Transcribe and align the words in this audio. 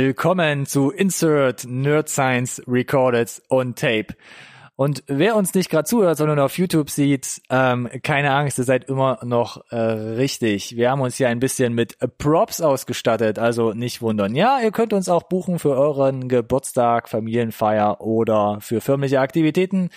Willkommen 0.00 0.64
zu 0.64 0.92
Insert 0.92 1.64
Nerd 1.64 2.08
Science 2.08 2.62
Recorded 2.68 3.42
on 3.48 3.74
Tape. 3.74 4.14
Und 4.80 5.02
wer 5.08 5.34
uns 5.34 5.54
nicht 5.54 5.70
gerade 5.70 5.88
zuhört, 5.88 6.18
sondern 6.18 6.38
auf 6.38 6.56
YouTube 6.56 6.88
sieht, 6.88 7.42
ähm, 7.50 7.88
keine 8.04 8.32
Angst, 8.32 8.58
ihr 8.58 8.64
seid 8.64 8.84
immer 8.84 9.18
noch 9.24 9.60
äh, 9.72 9.76
richtig. 9.76 10.76
Wir 10.76 10.92
haben 10.92 11.00
uns 11.00 11.16
hier 11.16 11.28
ein 11.28 11.40
bisschen 11.40 11.74
mit 11.74 11.98
Props 12.18 12.60
ausgestattet, 12.60 13.40
also 13.40 13.72
nicht 13.72 14.02
wundern. 14.02 14.36
Ja, 14.36 14.60
ihr 14.62 14.70
könnt 14.70 14.92
uns 14.92 15.08
auch 15.08 15.24
buchen 15.24 15.58
für 15.58 15.76
euren 15.76 16.28
Geburtstag, 16.28 17.08
Familienfeier 17.08 18.00
oder 18.00 18.58
für 18.60 18.80
firmliche 18.80 19.18
Aktivitäten. 19.18 19.90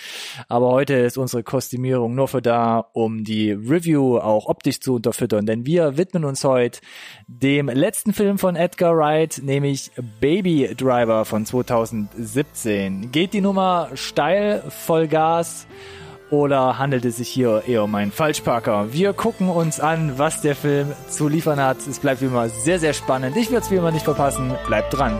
Aber 0.48 0.72
heute 0.72 0.96
ist 0.96 1.20
unsere 1.20 1.44
Kostümierung 1.44 2.16
nur 2.16 2.28
für 2.28 2.42
da, 2.42 2.80
um 2.80 3.24
die 3.24 3.52
Review 3.52 4.18
auch 4.18 4.48
optisch 4.48 4.80
zu 4.80 4.96
unterfüttern. 4.96 5.46
Denn 5.46 5.64
wir 5.68 5.98
widmen 5.98 6.26
uns 6.26 6.44
heute 6.44 6.80
dem 7.28 7.70
letzten 7.70 8.14
Film 8.14 8.40
von 8.40 8.56
Edgar 8.56 8.98
Wright, 8.98 9.42
nämlich 9.44 9.92
Baby 10.20 10.74
Driver 10.76 11.26
von 11.26 11.46
2017. 11.46 13.12
Geht 13.12 13.34
die 13.34 13.42
Nummer 13.42 13.90
steil 13.94 14.71
Vollgas 14.72 15.68
oder 16.32 16.80
handelt 16.80 17.06
es 17.06 17.18
sich 17.18 17.30
hier 17.30 17.64
eher 17.68 17.84
um 17.84 17.94
einen 17.94 18.12
Falschparker? 18.12 18.94
Wir 18.94 19.14
gucken 19.14 19.50
uns 19.50 19.80
an, 19.80 20.18
was 20.18 20.42
der 20.42 20.56
Film 20.56 20.94
zu 21.10 21.28
liefern 21.28 21.60
hat. 21.60 21.78
Es 21.86 22.00
bleibt 22.00 22.22
wie 22.22 22.26
immer 22.26 22.50
sehr, 22.50 22.80
sehr 22.80 22.94
spannend. 22.94 23.36
Ich 23.38 23.50
würde 23.50 23.64
es 23.64 23.72
wie 23.72 23.76
immer 23.76 23.92
nicht 23.92 24.06
verpassen. 24.06 24.54
Bleibt 24.66 24.98
dran. 24.98 25.20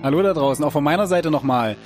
Hallo 0.00 0.22
da 0.22 0.32
draußen, 0.32 0.64
auch 0.64 0.70
von 0.70 0.84
meiner 0.84 1.08
Seite 1.08 1.28
nochmal. 1.30 1.76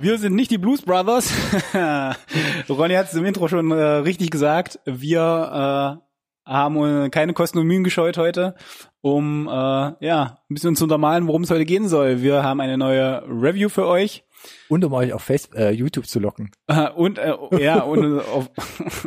Wir 0.00 0.18
sind 0.18 0.34
nicht 0.34 0.50
die 0.50 0.58
Blues 0.58 0.82
Brothers. 0.82 1.32
Ronny 2.68 2.94
hat 2.94 3.06
es 3.06 3.14
im 3.14 3.24
Intro 3.24 3.48
schon 3.48 3.70
äh, 3.70 3.74
richtig 3.74 4.30
gesagt. 4.30 4.78
Wir 4.84 5.98
äh, 6.46 6.50
haben 6.50 7.10
keine 7.10 7.32
Kosten 7.32 7.58
und 7.58 7.66
Mühen 7.66 7.84
gescheut 7.84 8.18
heute, 8.18 8.54
um 9.00 9.48
äh, 9.48 9.50
ja 9.50 10.38
ein 10.50 10.54
bisschen 10.54 10.76
zu 10.76 10.84
untermalen, 10.84 11.26
worum 11.26 11.44
es 11.44 11.50
heute 11.50 11.64
gehen 11.64 11.88
soll. 11.88 12.20
Wir 12.20 12.42
haben 12.42 12.60
eine 12.60 12.76
neue 12.76 13.22
Review 13.26 13.70
für 13.70 13.86
euch. 13.86 14.24
Und 14.68 14.84
um 14.84 14.92
euch 14.92 15.14
auf 15.14 15.22
Facebook, 15.22 15.58
äh, 15.58 15.70
YouTube 15.70 16.06
zu 16.06 16.20
locken. 16.20 16.50
und 16.96 17.18
äh, 17.18 17.34
ja, 17.58 17.80
und 17.80 18.20
auf 18.20 18.50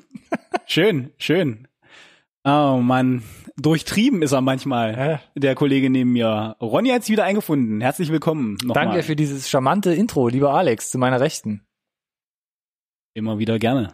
schön, 0.65 1.11
schön. 1.17 1.67
Oh 2.47 2.79
Mann, 2.81 3.23
durchtrieben 3.57 4.21
ist 4.21 4.31
er 4.31 4.41
manchmal, 4.41 4.93
Ja. 4.93 5.19
der 5.35 5.55
Kollege 5.55 5.89
neben 5.89 6.11
mir. 6.11 6.55
Ronny 6.61 6.89
hat's 6.89 7.09
wieder 7.09 7.23
eingefunden. 7.23 7.81
Herzlich 7.81 8.11
willkommen. 8.11 8.57
Nochmal. 8.63 8.85
Danke 8.85 9.03
für 9.03 9.15
dieses 9.15 9.49
charmante 9.49 9.93
Intro, 9.93 10.27
lieber 10.27 10.53
Alex, 10.53 10.91
zu 10.91 10.99
meiner 10.99 11.19
Rechten. 11.19 11.65
Immer 13.15 13.39
wieder 13.39 13.57
gerne. 13.57 13.93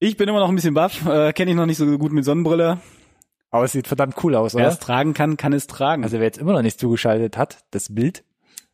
Ich 0.00 0.16
bin 0.16 0.28
immer 0.28 0.40
noch 0.40 0.48
ein 0.48 0.54
bisschen 0.56 0.74
baff, 0.74 1.06
äh, 1.06 1.32
kenne 1.32 1.50
ich 1.52 1.56
noch 1.56 1.66
nicht 1.66 1.76
so 1.76 1.98
gut 1.98 2.10
mit 2.10 2.24
Sonnenbrille. 2.24 2.80
Aber 3.50 3.64
es 3.64 3.72
sieht 3.72 3.86
verdammt 3.86 4.14
cool 4.24 4.34
aus, 4.34 4.54
Wer 4.54 4.62
oder? 4.64 4.72
es 4.72 4.78
tragen 4.78 5.12
kann, 5.12 5.36
kann 5.36 5.52
es 5.52 5.66
tragen. 5.66 6.02
Also 6.04 6.16
wer 6.18 6.24
jetzt 6.24 6.38
immer 6.38 6.52
noch 6.54 6.62
nicht 6.62 6.80
zugeschaltet 6.80 7.36
hat, 7.36 7.64
das 7.70 7.94
Bild, 7.94 8.24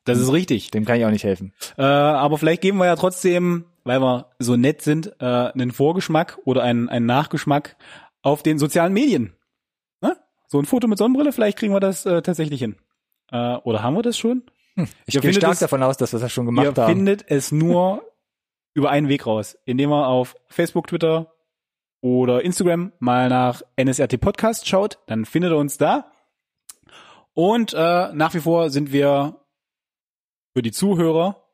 das 0.04 0.18
ist 0.20 0.32
richtig. 0.32 0.70
dem 0.70 0.84
kann 0.84 0.98
ich 0.98 1.04
auch 1.04 1.10
nicht 1.10 1.24
helfen. 1.24 1.52
Äh, 1.76 1.82
aber 1.82 2.38
vielleicht 2.38 2.62
geben 2.62 2.78
wir 2.78 2.86
ja 2.86 2.94
trotzdem, 2.94 3.64
weil 3.84 4.00
wir 4.00 4.30
so 4.38 4.56
nett 4.56 4.82
sind, 4.82 5.12
äh, 5.18 5.24
einen 5.24 5.72
Vorgeschmack 5.72 6.38
oder 6.44 6.62
einen, 6.62 6.88
einen 6.88 7.06
Nachgeschmack 7.06 7.76
auf 8.26 8.42
den 8.42 8.58
sozialen 8.58 8.92
Medien. 8.92 9.36
Ne? 10.00 10.16
So 10.48 10.58
ein 10.58 10.64
Foto 10.64 10.88
mit 10.88 10.98
Sonnenbrille, 10.98 11.30
vielleicht 11.32 11.58
kriegen 11.58 11.72
wir 11.72 11.78
das 11.80 12.04
äh, 12.06 12.22
tatsächlich 12.22 12.58
hin. 12.60 12.74
Äh, 13.30 13.54
oder 13.58 13.82
haben 13.84 13.94
wir 13.94 14.02
das 14.02 14.18
schon? 14.18 14.42
Ich 15.06 15.14
Ihr 15.14 15.20
gehe 15.20 15.32
stark 15.32 15.52
es- 15.54 15.60
davon 15.60 15.82
aus, 15.82 15.96
dass 15.96 16.12
wir 16.12 16.18
das 16.18 16.32
schon 16.32 16.44
Ihr 16.44 16.52
gemacht 16.52 16.76
haben. 16.76 16.92
findet 16.92 17.24
es 17.30 17.52
nur 17.52 18.02
über 18.74 18.90
einen 18.90 19.08
Weg 19.08 19.26
raus, 19.26 19.56
indem 19.64 19.90
ihr 19.90 20.06
auf 20.08 20.34
Facebook, 20.48 20.88
Twitter 20.88 21.32
oder 22.00 22.42
Instagram 22.42 22.92
mal 22.98 23.28
nach 23.28 23.62
NSRT 23.76 24.20
Podcast 24.20 24.66
schaut, 24.68 24.98
dann 25.06 25.24
findet 25.24 25.52
ihr 25.52 25.56
uns 25.56 25.78
da. 25.78 26.10
Und 27.32 27.74
äh, 27.74 28.12
nach 28.12 28.34
wie 28.34 28.40
vor 28.40 28.70
sind 28.70 28.92
wir 28.92 29.40
für 30.52 30.62
die 30.62 30.72
Zuhörer 30.72 31.45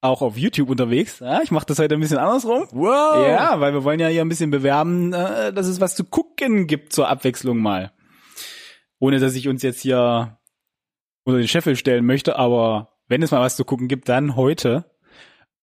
auch 0.00 0.22
auf 0.22 0.36
YouTube 0.36 0.70
unterwegs. 0.70 1.18
Ja, 1.20 1.42
ich 1.42 1.50
mache 1.50 1.66
das 1.66 1.78
heute 1.78 1.94
ein 1.94 2.00
bisschen 2.00 2.18
andersrum. 2.18 2.68
Wow! 2.70 3.26
Ja, 3.26 3.60
weil 3.60 3.72
wir 3.72 3.84
wollen 3.84 4.00
ja 4.00 4.08
hier 4.08 4.22
ein 4.22 4.28
bisschen 4.28 4.50
bewerben, 4.50 5.12
äh, 5.12 5.52
dass 5.52 5.66
es 5.66 5.80
was 5.80 5.96
zu 5.96 6.04
gucken 6.04 6.66
gibt 6.66 6.92
zur 6.92 7.08
Abwechslung 7.08 7.58
mal. 7.58 7.92
Ohne 9.00 9.18
dass 9.18 9.34
ich 9.34 9.48
uns 9.48 9.62
jetzt 9.62 9.80
hier 9.80 10.38
unter 11.24 11.38
den 11.38 11.48
Scheffel 11.48 11.76
stellen 11.76 12.06
möchte, 12.06 12.36
aber 12.36 12.98
wenn 13.06 13.22
es 13.22 13.30
mal 13.30 13.40
was 13.40 13.56
zu 13.56 13.64
gucken 13.64 13.88
gibt, 13.88 14.08
dann 14.08 14.36
heute. 14.36 14.84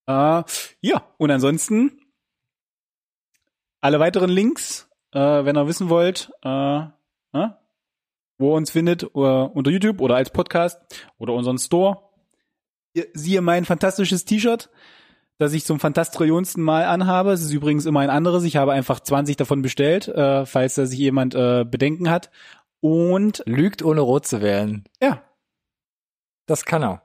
Äh, 0.08 0.44
ja, 0.82 1.14
und 1.18 1.32
ansonsten 1.32 2.00
alle 3.82 4.00
weiteren 4.00 4.30
Links, 4.30 4.90
äh, 5.12 5.20
wenn 5.20 5.58
ihr 5.58 5.68
wissen 5.68 5.90
wollt, 5.90 6.32
äh, 6.44 6.80
äh, 7.34 7.50
wo 8.38 8.52
ihr 8.54 8.58
uns 8.58 8.72
findet, 8.72 9.04
äh, 9.04 9.08
unter 9.08 9.72
YouTube 9.72 10.02
oder 10.02 10.16
als 10.16 10.32
Podcast 10.32 10.82
oder 11.18 11.34
unseren 11.34 11.58
Store. 11.58 12.02
Ihr- 12.96 13.08
Siehe 13.14 13.42
mein 13.42 13.66
fantastisches 13.66 14.26
T-Shirt 14.26 14.70
das 15.38 15.52
ich 15.52 15.66
zum 15.66 15.82
fantastrillionsten 15.82 16.64
Mal 16.64 16.86
anhabe. 16.86 17.34
Es 17.34 17.42
ist 17.42 17.52
übrigens 17.52 17.86
immer 17.86 18.00
ein 18.00 18.10
anderes. 18.10 18.46
Ich 18.46 18.56
habe 18.56 18.72
einfach 18.72 19.02
20 19.02 19.36
davon 19.36 19.62
bestellt, 19.62 20.08
äh, 20.08 20.46
falls 20.46 20.76
da 20.76 20.86
sich 20.86 20.98
jemand 20.98 21.36
äh, 21.36 21.66
Bedenken 21.70 22.10
hat. 22.10 22.32
Und 22.80 23.44
Lügt 23.46 23.84
ohne 23.84 24.00
rot 24.00 24.26
zu 24.26 24.40
werden. 24.42 24.86
ja, 25.02 25.22
Das 26.46 26.64
kann 26.64 26.84
er. 26.84 27.02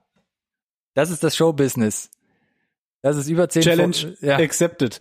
Das 0.94 1.10
ist 1.10 1.24
das 1.24 1.34
Showbusiness. 1.36 2.08
Das 3.02 3.16
ist 3.16 3.28
über 3.28 3.48
zehn 3.48 3.62
Challenge 3.62 3.92
Fol- 3.96 4.16
ja, 4.20 4.36
accepted. 4.36 5.00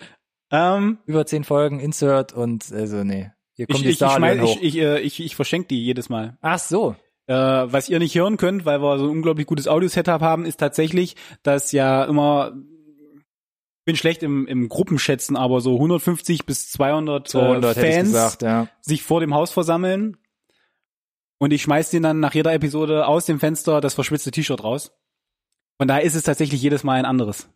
Ähm, 0.51 0.97
über 1.05 1.27
zehn 1.27 1.43
Folgen 1.43 1.79
Insert 1.79 2.33
und 2.33 2.71
also 2.71 3.03
nee. 3.03 3.29
Hier 3.53 3.67
kommt 3.67 3.85
ich, 3.85 3.99
die 3.99 4.05
ich, 4.05 4.09
ich, 4.09 4.15
schmeiß, 4.15 4.41
hoch. 4.41 4.57
ich, 4.59 4.63
ich, 4.63 4.77
äh, 4.81 4.99
ich, 5.01 5.19
ich 5.19 5.35
verschenke 5.35 5.67
die 5.67 5.83
jedes 5.85 6.09
Mal. 6.09 6.35
Ach 6.41 6.57
so. 6.57 6.95
Äh, 7.29 7.33
was 7.71 7.89
ihr 7.89 7.99
nicht 7.99 8.15
hören 8.15 8.37
könnt, 8.37 8.65
weil 8.65 8.81
wir 8.81 8.97
so 8.97 9.05
ein 9.05 9.11
unglaublich 9.11 9.45
gutes 9.45 9.67
Audio-Setup 9.67 10.19
haben, 10.19 10.45
ist 10.45 10.57
tatsächlich, 10.59 11.15
dass 11.43 11.71
ja 11.71 12.03
immer 12.05 12.53
ich 12.55 13.85
bin 13.85 13.95
schlecht 13.95 14.23
im, 14.23 14.45
im 14.47 14.67
Gruppenschätzen, 14.67 15.35
aber 15.35 15.61
so 15.61 15.75
150 15.75 16.45
bis 16.45 16.69
200, 16.71 17.27
200 17.27 17.77
äh, 17.77 17.81
Fans 17.81 18.07
gesagt, 18.09 18.41
ja. 18.41 18.67
sich 18.81 19.03
vor 19.03 19.19
dem 19.19 19.33
Haus 19.35 19.51
versammeln 19.51 20.17
und 21.39 21.51
ich 21.53 21.61
schmeiß 21.63 21.89
den 21.91 22.03
dann 22.03 22.19
nach 22.19 22.33
jeder 22.33 22.53
Episode 22.53 23.07
aus 23.07 23.25
dem 23.25 23.39
Fenster 23.39 23.79
das 23.79 23.93
verschwitzte 23.93 24.31
T-Shirt 24.31 24.63
raus. 24.63 24.91
Von 25.77 25.87
daher 25.87 26.03
ist 26.03 26.15
es 26.15 26.23
tatsächlich 26.23 26.61
jedes 26.61 26.83
Mal 26.83 26.95
ein 26.99 27.05
anderes. 27.05 27.47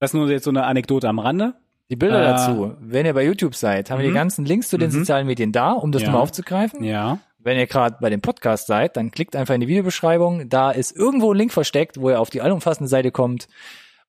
Das 0.00 0.10
ist 0.10 0.14
nur 0.14 0.30
jetzt 0.30 0.44
so 0.44 0.50
eine 0.50 0.64
Anekdote 0.64 1.08
am 1.08 1.18
Rande. 1.18 1.54
Die 1.90 1.96
Bilder 1.96 2.20
Äh, 2.22 2.26
dazu, 2.26 2.74
wenn 2.80 3.06
ihr 3.06 3.14
bei 3.14 3.24
YouTube 3.24 3.54
seid, 3.54 3.90
haben 3.90 3.98
wir 3.98 4.04
die 4.04 4.10
mhm. 4.10 4.14
ganzen 4.14 4.44
Links 4.44 4.68
zu 4.68 4.78
den 4.78 4.90
Mhm. 4.90 4.94
sozialen 5.00 5.26
Medien 5.26 5.52
da, 5.52 5.72
um 5.72 5.90
das 5.92 6.02
Ja. 6.02 6.08
nochmal 6.08 6.22
aufzugreifen. 6.22 6.84
Ja. 6.84 7.18
Wenn 7.40 7.56
ihr 7.56 7.66
gerade 7.66 7.96
bei 8.00 8.10
dem 8.10 8.20
Podcast 8.20 8.66
seid, 8.66 8.96
dann 8.96 9.10
klickt 9.10 9.36
einfach 9.36 9.54
in 9.54 9.60
die 9.60 9.68
Videobeschreibung. 9.68 10.48
Da 10.48 10.70
ist 10.72 10.94
irgendwo 10.96 11.32
ein 11.32 11.36
Link 11.38 11.52
versteckt, 11.52 12.00
wo 12.00 12.10
ihr 12.10 12.20
auf 12.20 12.30
die 12.30 12.42
allumfassende 12.42 12.88
Seite 12.88 13.10
kommt. 13.12 13.46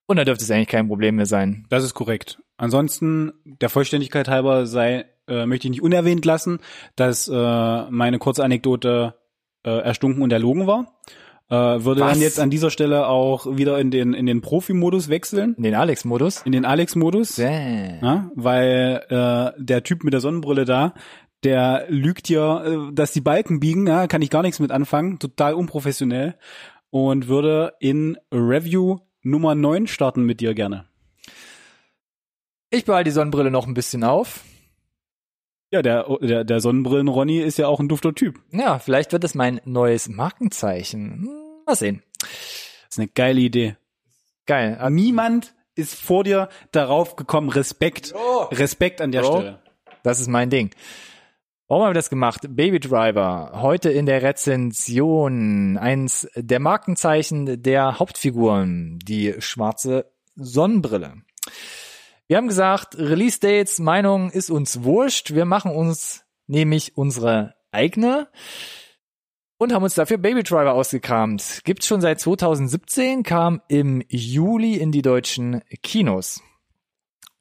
Und 0.08 0.18
da 0.18 0.26
dürfte 0.26 0.44
es 0.44 0.50
eigentlich 0.50 0.70
kein 0.70 0.88
Problem 0.88 1.16
mehr 1.18 1.28
sein. 1.28 1.66
Das 1.70 1.84
ist 1.84 1.94
korrekt. 1.94 2.40
Ansonsten, 2.58 3.32
der 3.46 3.70
Vollständigkeit 3.70 4.28
halber 4.28 4.66
sei, 4.66 5.06
äh, 5.28 5.46
möchte 5.46 5.68
ich 5.68 5.72
nicht 5.72 5.84
unerwähnt 5.84 6.26
lassen, 6.26 6.60
dass 6.96 7.28
äh, 7.28 7.32
meine 7.90 8.18
kurze 8.18 8.44
Anekdote 8.44 9.14
äh, 9.64 9.70
erstunken 9.70 10.24
und 10.24 10.34
erlogen 10.34 10.66
war. 10.66 11.00
Äh, 11.50 11.84
würde 11.84 12.02
Was? 12.02 12.14
dann 12.14 12.22
jetzt 12.22 12.40
an 12.40 12.50
dieser 12.50 12.72
Stelle 12.72 13.08
auch 13.08 13.46
wieder 13.58 13.80
in 13.80 13.92
den 13.92 14.14
in 14.14 14.26
den 14.26 14.42
Profi-Modus 14.42 15.10
wechseln, 15.10 15.54
In 15.58 15.64
den 15.64 15.76
Alex-Modus. 15.76 16.42
in 16.44 16.52
den 16.52 16.66
Alex-Modus. 16.66 17.38
Ja, 17.38 18.30
weil 18.36 19.04
äh, 19.10 19.62
der 19.64 19.84
Typ 19.84 20.04
mit 20.04 20.14
der 20.14 20.22
Sonnenbrille 20.22 20.66
da, 20.66 20.94
der 21.44 21.86
lügt 21.90 22.30
ja, 22.30 22.64
äh, 22.64 22.94
dass 22.94 23.12
die 23.12 23.22
Balken 23.22 23.60
biegen, 23.60 23.88
ja, 23.88 24.08
kann 24.08 24.22
ich 24.22 24.30
gar 24.30 24.42
nichts 24.42 24.60
mit 24.60 24.72
anfangen, 24.72 25.20
total 25.20 25.54
unprofessionell 25.54 26.36
und 26.90 27.28
würde 27.28 27.74
in 27.80 28.18
Review 28.32 29.00
Nummer 29.22 29.56
9 29.56 29.88
starten 29.88 30.24
mit 30.24 30.42
dir 30.42 30.54
gerne. 30.54 30.86
Ich 32.70 32.86
behalte 32.86 33.10
die 33.10 33.14
Sonnenbrille 33.14 33.52
noch 33.52 33.68
ein 33.68 33.74
bisschen 33.74 34.04
auf. 34.04 34.42
Ja, 35.72 35.82
der, 35.82 36.06
der, 36.22 36.44
der 36.44 36.62
Sonnenbrillen-Ronny 36.62 37.40
ist 37.40 37.58
ja 37.58 37.68
auch 37.68 37.80
ein 37.80 37.90
dufter 37.90 38.16
Typ. 38.16 38.40
Ja, 38.52 38.80
vielleicht 38.80 39.12
wird 39.12 39.24
es 39.24 39.36
mein 39.36 39.62
neues 39.66 40.10
Markenzeichen. 40.10 41.12
Hm, 41.12 41.30
Mal 41.66 41.76
sehen. 41.76 42.02
Das 42.20 42.30
ist 42.92 43.00
eine 43.00 43.10
geile 43.10 43.40
Idee. 43.42 43.78
Geil. 44.48 44.80
Niemand 44.90 45.54
ist 45.76 45.94
vor 45.94 46.24
dir 46.24 46.50
darauf 46.72 47.16
gekommen. 47.16 47.50
Respekt. 47.50 48.12
Respekt 48.52 49.02
an 49.02 49.12
der 49.12 49.22
Bro. 49.22 49.42
Stelle. 49.42 49.60
Das 50.02 50.20
ist 50.20 50.28
mein 50.28 50.50
Ding. 50.50 50.72
Warum 51.70 51.84
haben 51.84 51.92
wir 51.92 51.94
das 51.94 52.10
gemacht? 52.10 52.48
Baby 52.50 52.80
Driver, 52.80 53.52
heute 53.62 53.92
in 53.92 54.08
der 54.08 54.24
Rezension, 54.24 55.78
eins 55.78 56.28
der 56.36 56.60
Markenzeichen 56.60 57.62
der 57.62 58.00
Hauptfiguren, 58.00 58.98
die 59.04 59.36
schwarze 59.38 60.12
Sonnenbrille. 60.34 61.22
Wir 62.26 62.38
haben 62.38 62.48
gesagt, 62.48 62.98
Release 62.98 63.40
Dates, 63.40 63.78
Meinung 63.78 64.32
ist 64.32 64.50
uns 64.50 64.84
wurscht. 64.84 65.36
Wir 65.36 65.46
machen 65.46 65.72
uns 65.72 66.24
nämlich 66.48 66.98
unsere 66.98 67.54
eigene 67.72 68.30
und 69.60 69.72
haben 69.72 69.84
uns 69.84 69.94
dafür 69.94 70.18
Baby 70.18 70.42
Driver 70.42 70.74
ausgekramt. 70.74 71.62
Gibt's 71.66 71.86
schon 71.86 72.02
seit 72.02 72.20
2017, 72.20 73.22
kam 73.22 73.62
im 73.68 74.04
Juli 74.10 74.74
in 74.78 74.92
die 74.92 75.04
deutschen 75.04 75.62
Kinos. 75.84 76.42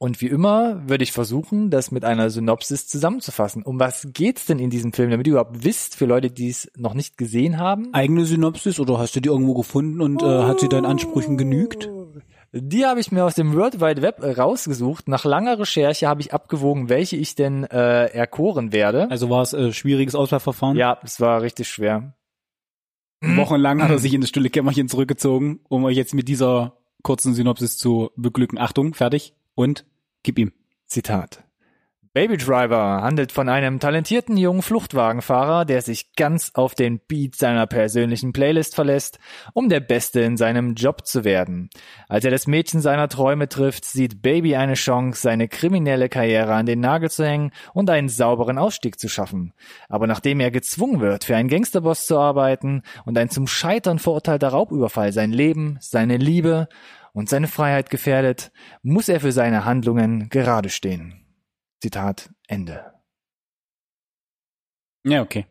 Und 0.01 0.21
wie 0.21 0.27
immer 0.27 0.87
würde 0.87 1.03
ich 1.03 1.11
versuchen, 1.11 1.69
das 1.69 1.91
mit 1.91 2.05
einer 2.05 2.29
Synopsis 2.29 2.87
zusammenzufassen. 2.87 3.63
Um 3.63 3.81
was 3.81 4.07
geht's 4.13 4.45
denn 4.45 4.57
in 4.57 4.69
diesem 4.69 4.93
Film, 4.93 5.11
damit 5.11 5.27
ihr 5.27 5.33
überhaupt 5.33 5.65
wisst, 5.65 5.97
für 5.97 6.05
Leute, 6.05 6.31
die 6.31 6.47
es 6.47 6.71
noch 6.77 6.93
nicht 6.93 7.17
gesehen 7.17 7.57
haben? 7.59 7.93
Eigene 7.93 8.23
Synopsis 8.23 8.79
oder 8.79 8.97
hast 8.97 9.17
du 9.17 9.19
die 9.19 9.27
irgendwo 9.27 9.53
gefunden 9.55 9.99
und 9.99 10.23
äh, 10.23 10.25
hat 10.25 10.61
sie 10.61 10.69
deinen 10.69 10.85
Ansprüchen 10.85 11.37
genügt? 11.37 11.89
Die 12.53 12.85
habe 12.85 13.01
ich 13.01 13.11
mir 13.11 13.25
aus 13.25 13.35
dem 13.35 13.53
World 13.53 13.81
Wide 13.81 14.01
Web 14.01 14.23
rausgesucht. 14.23 15.09
Nach 15.09 15.25
langer 15.25 15.59
Recherche 15.59 16.07
habe 16.07 16.21
ich 16.21 16.33
abgewogen, 16.33 16.87
welche 16.87 17.17
ich 17.17 17.35
denn 17.35 17.65
äh, 17.65 18.05
erkoren 18.05 18.71
werde. 18.71 19.11
Also 19.11 19.29
war 19.29 19.41
es 19.41 19.51
äh, 19.51 19.73
schwieriges 19.73 20.15
Auswahlverfahren? 20.15 20.77
Ja, 20.77 20.97
es 21.03 21.19
war 21.19 21.41
richtig 21.41 21.67
schwer. 21.67 22.13
Wochenlang 23.21 23.83
hat 23.83 23.91
er 23.91 23.99
sich 23.99 24.13
in 24.13 24.21
das 24.21 24.29
stille 24.29 24.49
Kämmerchen 24.49 24.87
zurückgezogen, 24.87 25.59
um 25.67 25.83
euch 25.83 25.97
jetzt 25.97 26.13
mit 26.13 26.29
dieser 26.29 26.77
kurzen 27.03 27.33
Synopsis 27.33 27.77
zu 27.77 28.11
beglücken. 28.15 28.57
Achtung, 28.57 28.93
fertig 28.93 29.33
und 29.59 29.85
gib 30.23 30.39
ihm. 30.39 30.53
Zitat. 30.85 31.43
Baby 32.13 32.37
Driver 32.37 33.01
handelt 33.01 33.33
von 33.33 33.49
einem 33.49 33.81
talentierten 33.81 34.37
jungen 34.37 34.61
Fluchtwagenfahrer, 34.61 35.65
der 35.65 35.81
sich 35.81 36.13
ganz 36.15 36.51
auf 36.53 36.75
den 36.75 36.99
Beat 36.99 37.35
seiner 37.35 37.67
persönlichen 37.67 38.31
Playlist 38.31 38.73
verlässt, 38.73 39.19
um 39.53 39.67
der 39.67 39.81
Beste 39.81 40.21
in 40.21 40.37
seinem 40.37 40.75
Job 40.75 41.05
zu 41.05 41.25
werden. 41.25 41.69
Als 42.07 42.23
er 42.23 42.31
das 42.31 42.47
Mädchen 42.47 42.79
seiner 42.79 43.09
Träume 43.09 43.49
trifft, 43.49 43.83
sieht 43.83 44.21
Baby 44.21 44.55
eine 44.55 44.75
Chance, 44.75 45.21
seine 45.21 45.49
kriminelle 45.49 46.07
Karriere 46.07 46.53
an 46.53 46.65
den 46.65 46.79
Nagel 46.79 47.11
zu 47.11 47.25
hängen 47.25 47.51
und 47.73 47.89
einen 47.89 48.09
sauberen 48.09 48.57
Ausstieg 48.57 48.97
zu 48.97 49.09
schaffen. 49.09 49.53
Aber 49.89 50.07
nachdem 50.07 50.39
er 50.39 50.51
gezwungen 50.51 51.01
wird, 51.01 51.25
für 51.25 51.35
einen 51.35 51.49
Gangsterboss 51.49 52.07
zu 52.07 52.17
arbeiten 52.17 52.81
und 53.05 53.17
ein 53.17 53.29
zum 53.29 53.45
Scheitern 53.45 53.99
verurteilter 53.99 54.47
Raubüberfall 54.47 55.11
sein 55.11 55.31
Leben, 55.31 55.77
seine 55.81 56.15
Liebe 56.15 56.69
und 57.19 57.29
seine 57.29 57.47
Freiheit 57.47 57.89
gefährdet, 57.89 58.51
muss 58.81 59.09
er 59.09 59.19
für 59.19 59.33
seine 59.33 59.65
Handlungen 59.65 60.29
gerade 60.29 60.69
stehen. 60.69 61.25
Zitat 61.81 62.29
Ende. 62.47 62.93
Ja, 65.03 65.21
okay. 65.21 65.45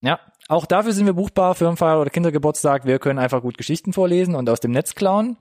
Ja, 0.00 0.20
auch 0.48 0.66
dafür 0.66 0.92
sind 0.92 1.06
wir 1.06 1.14
buchbar, 1.14 1.54
Firmenfeier 1.54 2.00
oder 2.00 2.10
Kindergeburtstag. 2.10 2.86
Wir 2.86 2.98
können 2.98 3.18
einfach 3.18 3.42
gut 3.42 3.58
Geschichten 3.58 3.92
vorlesen 3.92 4.34
und 4.34 4.48
aus 4.48 4.60
dem 4.60 4.70
Netz 4.70 4.94
klauen. 4.94 5.36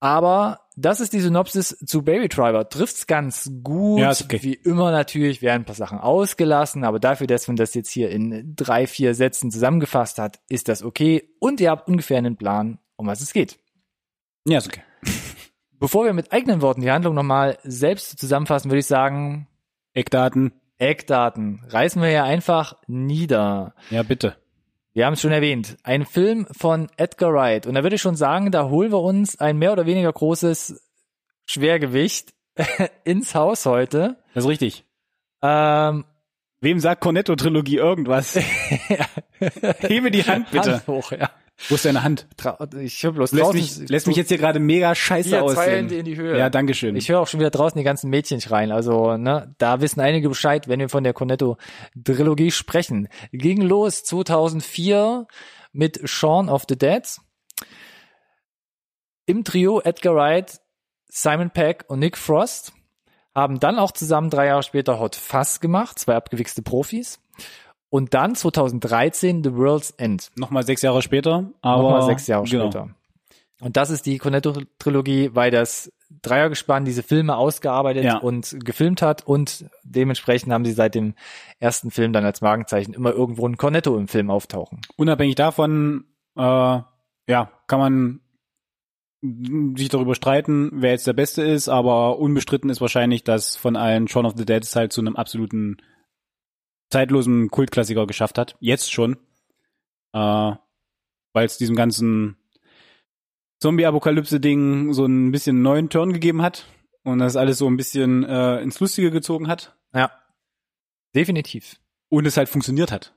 Aber 0.00 0.60
das 0.76 1.00
ist 1.00 1.12
die 1.12 1.20
Synopsis 1.20 1.76
zu 1.84 2.02
Baby 2.02 2.28
Driver. 2.28 2.66
Trifft's 2.66 3.06
ganz 3.06 3.50
gut. 3.62 4.00
Ja, 4.00 4.10
ist 4.10 4.24
okay. 4.24 4.38
Wie 4.42 4.54
immer 4.54 4.90
natürlich 4.90 5.42
werden 5.42 5.62
ein 5.62 5.64
paar 5.66 5.74
Sachen 5.74 5.98
ausgelassen, 5.98 6.84
aber 6.84 6.98
dafür, 6.98 7.26
dass 7.26 7.48
man 7.48 7.56
das 7.56 7.74
jetzt 7.74 7.90
hier 7.90 8.08
in 8.08 8.54
drei, 8.56 8.86
vier 8.86 9.14
Sätzen 9.14 9.50
zusammengefasst 9.50 10.18
hat, 10.18 10.40
ist 10.48 10.68
das 10.68 10.82
okay. 10.82 11.34
Und 11.38 11.60
ihr 11.60 11.70
habt 11.70 11.88
ungefähr 11.88 12.16
einen 12.16 12.38
Plan, 12.38 12.78
um 13.00 13.06
was 13.06 13.20
es 13.20 13.32
geht. 13.32 13.58
Ja, 14.46 14.58
ist 14.58 14.68
okay. 14.68 14.82
Bevor 15.78 16.04
wir 16.04 16.12
mit 16.12 16.32
eigenen 16.32 16.62
Worten 16.62 16.82
die 16.82 16.90
Handlung 16.90 17.14
nochmal 17.14 17.58
selbst 17.62 18.18
zusammenfassen, 18.18 18.70
würde 18.70 18.80
ich 18.80 18.86
sagen, 18.86 19.48
Eckdaten. 19.94 20.52
Eckdaten. 20.78 21.62
Reißen 21.68 22.00
wir 22.00 22.10
ja 22.10 22.24
einfach 22.24 22.74
nieder. 22.86 23.74
Ja, 23.90 24.02
bitte. 24.02 24.36
Wir 24.92 25.06
haben 25.06 25.14
es 25.14 25.20
schon 25.20 25.32
erwähnt. 25.32 25.76
Ein 25.82 26.04
Film 26.04 26.46
von 26.50 26.88
Edgar 26.96 27.32
Wright. 27.32 27.66
Und 27.66 27.74
da 27.74 27.82
würde 27.82 27.96
ich 27.96 28.02
schon 28.02 28.16
sagen, 28.16 28.50
da 28.50 28.68
holen 28.68 28.92
wir 28.92 29.00
uns 29.00 29.38
ein 29.38 29.56
mehr 29.58 29.72
oder 29.72 29.86
weniger 29.86 30.12
großes 30.12 30.82
Schwergewicht 31.46 32.34
ins 33.04 33.34
Haus 33.34 33.66
heute. 33.66 34.18
Das 34.34 34.44
ist 34.44 34.50
richtig. 34.50 34.84
Ähm, 35.42 36.04
Wem 36.62 36.78
sagt 36.78 37.00
Cornetto-Trilogie 37.00 37.76
irgendwas? 37.76 38.36
Hebe 39.78 40.10
die 40.10 40.24
Hand 40.24 40.50
bitte. 40.50 40.74
Hand 40.74 40.86
hoch, 40.86 41.12
ja. 41.12 41.30
Wo 41.68 41.74
ist 41.74 41.84
deine 41.84 42.02
Hand? 42.02 42.26
Ich 42.80 43.02
höre 43.02 43.12
bloß 43.12 43.32
Lässt 43.32 43.44
draußen. 43.44 43.60
mich, 43.60 43.88
lässt 43.88 44.06
mich 44.06 44.16
jetzt 44.16 44.28
hier 44.28 44.38
gerade 44.38 44.60
mega 44.60 44.94
scheiße 44.94 45.28
hier 45.28 45.38
zwei 45.38 45.44
aussehen. 45.44 45.74
Hände 45.74 45.96
in 45.96 46.04
die 46.04 46.16
Höhe. 46.16 46.38
Ja, 46.38 46.50
danke 46.50 46.74
schön. 46.74 46.96
Ich 46.96 47.08
höre 47.08 47.20
auch 47.20 47.26
schon 47.26 47.40
wieder 47.40 47.50
draußen 47.50 47.78
die 47.78 47.84
ganzen 47.84 48.10
Mädchen 48.10 48.40
schreien. 48.40 48.72
Also, 48.72 49.16
ne, 49.16 49.54
da 49.58 49.80
wissen 49.80 50.00
einige 50.00 50.28
Bescheid, 50.28 50.68
wenn 50.68 50.80
wir 50.80 50.88
von 50.88 51.04
der 51.04 51.12
Cornetto-Trilogie 51.12 52.50
sprechen. 52.50 53.08
Ging 53.32 53.60
los 53.60 54.04
2004 54.04 55.26
mit 55.72 56.00
Shaun 56.08 56.48
of 56.48 56.64
the 56.68 56.78
Dead. 56.78 57.02
Im 59.26 59.44
Trio 59.44 59.80
Edgar 59.80 60.14
Wright, 60.14 60.60
Simon 61.08 61.50
Peck 61.50 61.84
und 61.88 62.00
Nick 62.00 62.16
Frost 62.16 62.72
haben 63.34 63.60
dann 63.60 63.78
auch 63.78 63.92
zusammen 63.92 64.30
drei 64.30 64.46
Jahre 64.46 64.62
später 64.62 64.98
Hot 64.98 65.14
Fuzz 65.14 65.60
gemacht, 65.60 65.98
zwei 65.98 66.16
abgewichste 66.16 66.62
Profis. 66.62 67.20
Und 67.90 68.14
dann 68.14 68.34
2013 68.34 69.42
The 69.44 69.54
World's 69.54 69.90
End. 69.90 70.30
Nochmal 70.36 70.64
sechs 70.64 70.82
Jahre 70.82 71.02
später, 71.02 71.50
aber 71.60 71.82
Nochmal 71.82 72.02
sechs 72.02 72.26
Jahre 72.28 72.44
genau. 72.44 72.70
später. 72.70 72.90
Und 73.60 73.76
das 73.76 73.90
ist 73.90 74.06
die 74.06 74.18
Cornetto-Trilogie, 74.18 75.30
weil 75.34 75.50
das 75.50 75.92
Dreiergespann 76.22 76.84
diese 76.84 77.02
Filme 77.02 77.36
ausgearbeitet 77.36 78.04
Ja. 78.04 78.18
und 78.18 78.56
gefilmt 78.64 79.02
hat 79.02 79.26
und 79.26 79.66
dementsprechend 79.84 80.52
haben 80.52 80.64
sie 80.64 80.72
seit 80.72 80.94
dem 80.94 81.14
ersten 81.58 81.90
Film 81.90 82.12
dann 82.12 82.24
als 82.24 82.40
Markenzeichen 82.40 82.94
immer 82.94 83.12
irgendwo 83.12 83.46
ein 83.46 83.56
Cornetto 83.56 83.96
im 83.96 84.08
Film 84.08 84.30
auftauchen. 84.30 84.80
Unabhängig 84.96 85.34
davon, 85.36 86.04
äh, 86.36 86.40
ja, 86.42 87.50
kann 87.66 87.78
man 87.80 88.20
sich 89.76 89.90
darüber 89.90 90.14
streiten, 90.14 90.70
wer 90.72 90.92
jetzt 90.92 91.06
der 91.06 91.12
Beste 91.12 91.42
ist, 91.42 91.68
aber 91.68 92.18
unbestritten 92.18 92.70
ist 92.70 92.80
wahrscheinlich, 92.80 93.22
dass 93.22 93.54
von 93.56 93.76
allen 93.76 94.08
Shaun 94.08 94.24
of 94.26 94.34
the 94.36 94.46
Dead 94.46 94.62
es 94.62 94.74
halt 94.74 94.92
zu 94.92 95.02
einem 95.02 95.16
absoluten 95.16 95.76
zeitlosen 96.90 97.50
Kultklassiker 97.50 98.06
geschafft 98.06 98.36
hat. 98.38 98.56
Jetzt 98.60 98.92
schon. 98.92 99.16
Äh, 100.12 100.52
weil 101.32 101.46
es 101.46 101.56
diesem 101.58 101.76
ganzen 101.76 102.36
Zombie-Apokalypse-Ding 103.60 104.92
so 104.92 105.04
ein 105.06 105.30
bisschen 105.32 105.62
neuen 105.62 105.88
Turn 105.90 106.12
gegeben 106.12 106.42
hat 106.42 106.66
und 107.04 107.18
das 107.18 107.36
alles 107.36 107.58
so 107.58 107.68
ein 107.68 107.76
bisschen 107.76 108.24
äh, 108.24 108.60
ins 108.62 108.80
Lustige 108.80 109.10
gezogen 109.10 109.48
hat 109.48 109.76
Ja. 109.94 110.10
Definitiv. 111.14 111.76
und 112.08 112.26
es 112.26 112.36
halt 112.36 112.48
funktioniert 112.48 112.90
hat. 112.90 113.14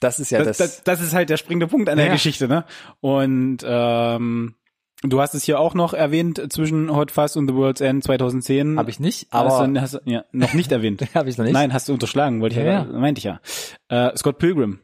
Das 0.00 0.20
ist 0.20 0.30
ja 0.30 0.44
das, 0.44 0.58
das. 0.58 0.76
das, 0.76 0.84
das 0.84 1.00
ist 1.00 1.14
halt 1.14 1.30
der 1.30 1.38
springende 1.38 1.66
Punkt 1.68 1.88
an 1.88 1.96
der 1.96 2.06
Ja. 2.08 2.12
Geschichte, 2.12 2.46
ne? 2.48 2.64
Und 3.00 3.58
ähm, 3.64 4.54
du 5.02 5.20
hast 5.20 5.34
es 5.34 5.44
hier 5.44 5.60
auch 5.60 5.74
noch 5.74 5.94
erwähnt 5.94 6.52
zwischen 6.52 6.94
Hot 6.94 7.10
Fuzz 7.10 7.36
und 7.36 7.48
The 7.48 7.54
World's 7.54 7.80
End 7.80 8.04
2010. 8.04 8.78
Habe 8.78 8.90
ich 8.90 9.00
nicht, 9.00 9.28
aber 9.30 9.50
hast 9.50 9.66
du, 9.66 9.80
hast, 9.80 10.00
ja, 10.04 10.24
noch 10.32 10.54
nicht 10.54 10.72
erwähnt. 10.72 11.02
habe 11.14 11.28
ich 11.28 11.38
noch 11.38 11.44
nicht. 11.44 11.54
Nein, 11.54 11.72
hast 11.72 11.88
du 11.88 11.92
unterschlagen, 11.92 12.40
wollte 12.40 12.58
ich 12.58 12.64
ja, 12.64 12.72
Ja, 12.72 12.84
meinte 12.84 13.18
ich 13.18 13.24
ja. 13.24 13.40
Äh, 13.88 14.16
Scott 14.16 14.38
Pilgrim. 14.38 14.80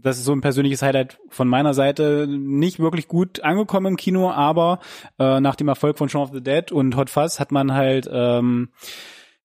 Das 0.00 0.16
ist 0.16 0.24
so 0.24 0.32
ein 0.32 0.40
persönliches 0.40 0.80
Highlight 0.82 1.18
von 1.28 1.48
meiner 1.48 1.74
Seite. 1.74 2.26
Nicht 2.28 2.78
wirklich 2.78 3.08
gut 3.08 3.40
angekommen 3.40 3.86
im 3.86 3.96
Kino, 3.96 4.30
aber 4.30 4.78
äh, 5.18 5.40
nach 5.40 5.56
dem 5.56 5.66
Erfolg 5.66 5.98
von 5.98 6.08
Shaun 6.08 6.22
of 6.22 6.30
the 6.32 6.40
Dead 6.40 6.70
und 6.70 6.96
Hot 6.96 7.10
Fuzz 7.10 7.40
hat 7.40 7.50
man 7.50 7.72
halt 7.72 8.08
ähm, 8.10 8.68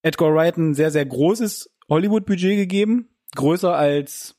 Edgar 0.04 0.34
Wright 0.34 0.58
ein 0.58 0.76
sehr, 0.76 0.92
sehr 0.92 1.06
großes 1.06 1.72
Hollywood-Budget 1.90 2.56
gegeben. 2.56 3.10
Größer 3.36 3.76
als 3.76 4.36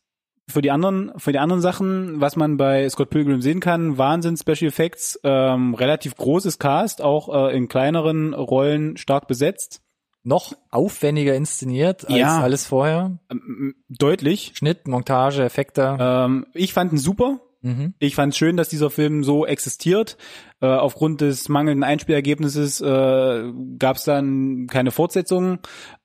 für 0.49 0.61
die 0.63 0.71
anderen, 0.71 1.13
für 1.17 1.33
die 1.33 1.39
anderen 1.39 1.63
Sachen, 1.63 2.21
was 2.21 2.37
man 2.37 2.57
bei 2.57 2.89
Scott 2.89 3.11
Pilgrim 3.11 3.41
sehen 3.41 3.61
kann, 3.61 3.97
Wahnsinn 3.99 4.37
Special 4.37 4.69
Effects, 4.69 5.19
ähm, 5.25 5.75
relativ 5.75 6.17
großes 6.17 6.59
Cast, 6.59 7.03
auch 7.03 7.35
äh, 7.49 7.57
in 7.57 7.69
kleineren 7.69 8.35
Rollen 8.35 8.97
stark 8.97 9.27
besetzt. 9.27 9.81
Noch 10.27 10.55
aufwendiger 10.71 11.35
inszeniert 11.35 12.07
als 12.09 12.17
Ja. 12.17 12.41
alles 12.41 12.67
vorher. 12.67 13.19
Ähm, 13.31 13.75
deutlich. 13.89 14.53
Schnitt, 14.55 14.89
Montage, 14.89 15.43
Effekte. 15.43 15.97
Ähm, 16.01 16.47
ich 16.55 16.73
fand 16.73 16.93
ihn 16.93 16.99
super. 16.99 17.41
Mhm. 17.61 17.95
Ich 17.99 18.15
fand 18.15 18.35
schön, 18.35 18.57
dass 18.59 18.69
dieser 18.69 18.91
Film 18.91 19.25
so 19.25 19.47
existiert. 19.47 20.17
Äh, 20.61 20.67
aufgrund 20.67 21.21
des 21.23 21.49
mangelnden 21.49 21.83
Einspielergebnisses 21.83 22.81
äh, 22.83 23.53
gab 23.79 23.97
es 23.97 24.05
dann 24.05 24.67
keine 24.71 24.91
Fortsetzung. 24.91 25.59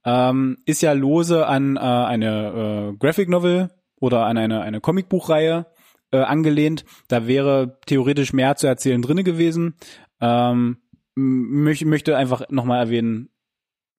Ähm, 0.06 0.58
ist 0.66 0.82
ja 0.82 0.94
lose 0.94 1.48
an 1.48 1.76
äh, 1.76 1.80
eine 1.80 2.92
äh, 2.94 2.98
Graphic 2.98 3.28
Novel 3.30 3.70
oder 4.00 4.26
an 4.26 4.38
eine, 4.38 4.62
eine 4.62 4.82
Comicbuchreihe 4.82 5.68
äh, 6.12 6.18
angelehnt. 6.18 6.86
Da 7.08 7.28
wäre 7.28 7.80
theoretisch 7.86 8.34
mehr 8.34 8.56
zu 8.56 8.68
erzählen 8.68 9.02
drinne 9.02 9.24
gewesen. 9.24 9.76
Ähm, 10.22 10.78
m- 11.16 11.64
möchte, 11.64 12.18
einfach 12.18 12.44
nochmal 12.50 12.80
erwähnen, 12.80 13.30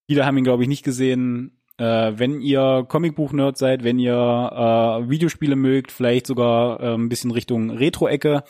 viele 0.09 0.27
haben 0.27 0.39
ihn, 0.39 0.45
glaube 0.45 0.63
ich, 0.65 0.69
nicht 0.69 0.85
gesehen. 0.85 1.61
Äh, 1.79 2.13
wenn 2.17 2.41
ihr 2.41 2.85
Comicbuch-Nerd 2.89 3.57
seid, 3.57 3.85
wenn 3.85 3.99
ihr 3.99 4.13
äh, 4.15 5.09
Videospiele 5.09 5.57
mögt, 5.57 5.93
vielleicht 5.93 6.27
sogar 6.27 6.81
äh, 6.81 6.95
ein 6.95 7.09
bisschen 7.09 7.31
Richtung 7.31 7.71
Retro-Ecke, 7.71 8.43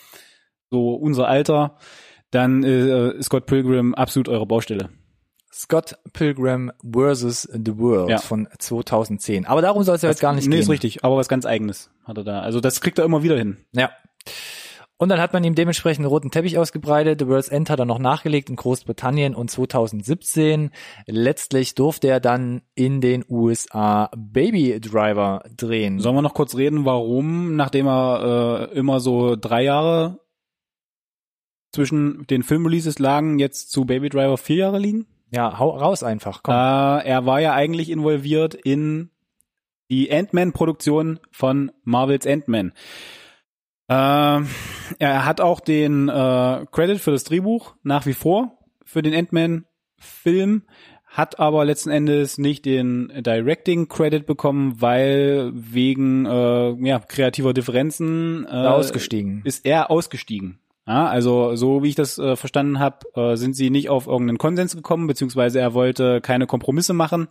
so 0.71 0.95
unser 0.95 1.29
Alter, 1.29 1.77
dann 2.31 2.65
äh, 2.65 3.11
ist 3.17 3.27
Scott 3.27 3.47
Pilgrim 3.47 3.95
absolut 3.95 4.29
eure 4.29 4.47
Baustelle. 4.47 4.91
Scott 5.53 5.99
Pilgrim 6.13 6.71
vs. 6.83 7.49
The 7.53 7.79
World 7.79 8.09
Ja. 8.11 8.19
von 8.19 8.49
2010. 8.59 9.47
Aber 9.47 9.63
darum 9.63 9.83
soll 9.83 9.97
es 9.97 10.03
ja 10.03 10.09
jetzt 10.09 10.21
gar 10.21 10.33
nicht 10.33 10.47
nee, 10.47 10.57
gehen. 10.57 10.63
ist 10.63 10.71
richtig, 10.71 11.05
aber 11.05 11.17
was 11.17 11.29
ganz 11.29 11.45
eigenes 11.47 11.91
hat 12.05 12.19
er 12.19 12.25
da. 12.25 12.41
Also 12.41 12.61
das 12.61 12.81
kriegt 12.81 12.99
er 12.99 13.05
immer 13.05 13.23
wieder 13.23 13.37
hin. 13.37 13.57
Ja. 13.73 13.91
Und 14.97 15.09
dann 15.09 15.19
hat 15.19 15.33
man 15.33 15.43
ihm 15.45 15.55
dementsprechend 15.55 16.01
einen 16.05 16.11
roten 16.13 16.31
Teppich 16.31 16.59
ausgebreitet. 16.59 17.21
The 17.21 17.27
World's 17.27 17.49
End 17.49 17.71
hat 17.71 17.79
er 17.79 17.87
noch 17.87 17.99
nachgelegt 17.99 18.51
in 18.51 18.57
Großbritannien 18.57 19.35
und 19.35 19.51
2017. 19.51 20.71
Letztlich 21.07 21.75
durfte 21.75 22.09
er 22.09 22.21
dann 22.21 22.61
in 22.75 23.01
den 23.01 23.25
USA 23.27 24.11
Baby 24.15 24.79
Driver 24.79 25.43
drehen. 25.57 26.01
Sollen 26.01 26.17
wir 26.17 26.23
noch 26.23 26.35
kurz 26.35 26.55
reden, 26.55 26.85
warum, 26.85 27.57
nachdem 27.57 27.87
er 27.89 28.69
äh, 28.73 28.79
immer 28.79 29.01
so 29.01 29.37
drei 29.37 29.63
Jahre 29.65 30.21
zwischen 31.73 32.27
den 32.27 32.43
Filmreleases 32.43 32.99
lagen, 32.99 33.39
jetzt 33.39 33.71
zu 33.71 33.87
Baby 33.87 34.11
Driver 34.11 34.37
vier 34.37 34.57
Jahre 34.57 34.79
liegen? 34.79 35.07
Ja, 35.31 35.59
hau 35.59 35.71
raus 35.71 36.03
einfach, 36.03 36.43
komm. 36.43 36.55
Äh, 36.55 37.07
er 37.07 37.27
war 37.27 37.41
ja 37.41 37.55
eigentlich 37.55 37.91
involviert 37.91 38.55
in 38.55 39.11
die 39.91 40.13
Ant-Man-Produktion 40.13 41.21
von 41.31 41.73
Marvels 41.85 42.27
Ant-Man. 42.27 42.73
Äh, 43.89 44.43
er 44.99 45.25
hat 45.25 45.41
auch 45.41 45.61
den 45.61 46.09
äh, 46.09 46.67
Credit 46.71 46.99
für 46.99 47.11
das 47.11 47.25
Drehbuch 47.25 47.75
nach 47.83 48.07
wie 48.07 48.15
vor 48.15 48.59
für 48.85 49.03
den 49.03 49.15
Ant-Man-Film, 49.15 50.63
hat 51.07 51.41
aber 51.41 51.65
letzten 51.65 51.91
Endes 51.91 52.39
nicht 52.39 52.65
den 52.65 53.13
Directing-Credit 53.17 54.27
bekommen, 54.27 54.81
weil 54.81 55.51
wegen 55.55 56.25
äh, 56.27 56.73
ja, 56.87 57.01
kreativer 57.01 57.53
Differenzen 57.53 58.47
äh, 58.47 58.51
Ausgestiegen. 58.51 59.43
ist 59.45 59.67
er 59.67 59.91
ausgestiegen. 59.91 60.61
Ja, 60.91 61.07
also 61.07 61.55
so 61.55 61.85
wie 61.85 61.91
ich 61.91 61.95
das 61.95 62.19
äh, 62.19 62.35
verstanden 62.35 62.81
habe, 62.81 63.07
äh, 63.15 63.37
sind 63.37 63.55
sie 63.55 63.71
nicht 63.71 63.89
auf 63.89 64.09
irgendeinen 64.09 64.39
Konsens 64.39 64.75
gekommen, 64.75 65.07
beziehungsweise 65.07 65.61
er 65.61 65.73
wollte 65.73 66.21
keine 66.21 66.49
Kompromisse 66.49 66.95
machen. 66.95 67.29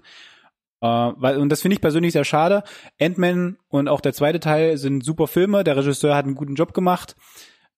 Äh, 0.79 0.87
weil, 0.87 1.39
und 1.39 1.49
das 1.49 1.61
finde 1.61 1.75
ich 1.75 1.81
persönlich 1.81 2.13
sehr 2.13 2.23
schade. 2.23 2.63
Ant-Man 3.01 3.57
und 3.67 3.89
auch 3.89 3.99
der 3.99 4.13
zweite 4.13 4.39
Teil 4.39 4.77
sind 4.77 5.03
super 5.03 5.27
Filme. 5.27 5.65
Der 5.65 5.75
Regisseur 5.75 6.15
hat 6.15 6.23
einen 6.23 6.35
guten 6.35 6.55
Job 6.55 6.73
gemacht. 6.73 7.17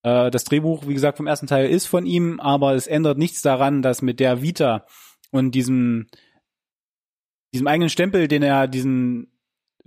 Äh, 0.03 0.29
das 0.29 0.43
Drehbuch, 0.43 0.87
wie 0.87 0.93
gesagt, 0.93 1.17
vom 1.17 1.25
ersten 1.25 1.47
Teil 1.47 1.67
ist 1.67 1.87
von 1.87 2.05
ihm, 2.05 2.39
aber 2.39 2.75
es 2.75 2.85
ändert 2.85 3.17
nichts 3.17 3.41
daran, 3.41 3.81
dass 3.81 4.03
mit 4.03 4.19
der 4.19 4.43
Vita 4.43 4.85
und 5.31 5.55
diesem, 5.55 6.09
diesem 7.55 7.65
eigenen 7.65 7.89
Stempel, 7.89 8.27
den 8.27 8.43
er 8.43 8.67
diesen 8.67 9.31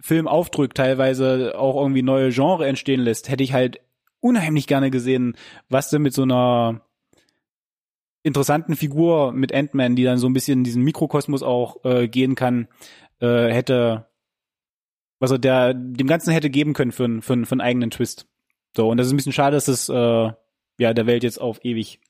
Film 0.00 0.26
aufdrückt, 0.26 0.76
teilweise 0.76 1.56
auch 1.56 1.80
irgendwie 1.80 2.02
neue 2.02 2.30
Genre 2.30 2.66
entstehen 2.66 3.00
lässt, 3.00 3.28
hätte 3.28 3.44
ich 3.44 3.52
halt 3.52 3.78
unheimlich 4.24 4.66
gerne 4.66 4.90
gesehen, 4.90 5.36
was 5.68 5.90
denn 5.90 6.02
mit 6.02 6.14
so 6.14 6.22
einer 6.22 6.80
interessanten 8.22 8.74
Figur 8.76 9.32
mit 9.32 9.52
Ant-Man, 9.54 9.96
die 9.96 10.04
dann 10.04 10.18
so 10.18 10.26
ein 10.26 10.32
bisschen 10.32 10.60
in 10.60 10.64
diesen 10.64 10.82
Mikrokosmos 10.82 11.42
auch 11.42 11.84
äh, 11.84 12.08
gehen 12.08 12.34
kann, 12.34 12.68
äh, 13.20 13.48
hätte, 13.52 14.06
was 15.20 15.30
er 15.30 15.38
der 15.38 15.74
dem 15.74 16.06
Ganzen 16.06 16.32
hätte 16.32 16.48
geben 16.50 16.72
können 16.72 16.92
für, 16.92 17.04
einen- 17.04 17.22
für, 17.22 17.34
einen- 17.34 17.44
für 17.44 17.52
einen 17.52 17.60
eigenen 17.60 17.90
Twist. 17.90 18.26
So, 18.76 18.88
und 18.88 18.96
das 18.96 19.06
ist 19.06 19.12
ein 19.12 19.16
bisschen 19.16 19.32
schade, 19.32 19.56
dass 19.56 19.68
es 19.68 19.88
äh, 19.88 20.32
ja 20.78 20.94
der 20.94 21.06
Welt 21.06 21.22
jetzt 21.22 21.40
auf 21.40 21.64
ewig 21.64 22.00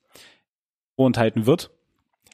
vorenthalten 0.96 1.46
wird. 1.46 1.70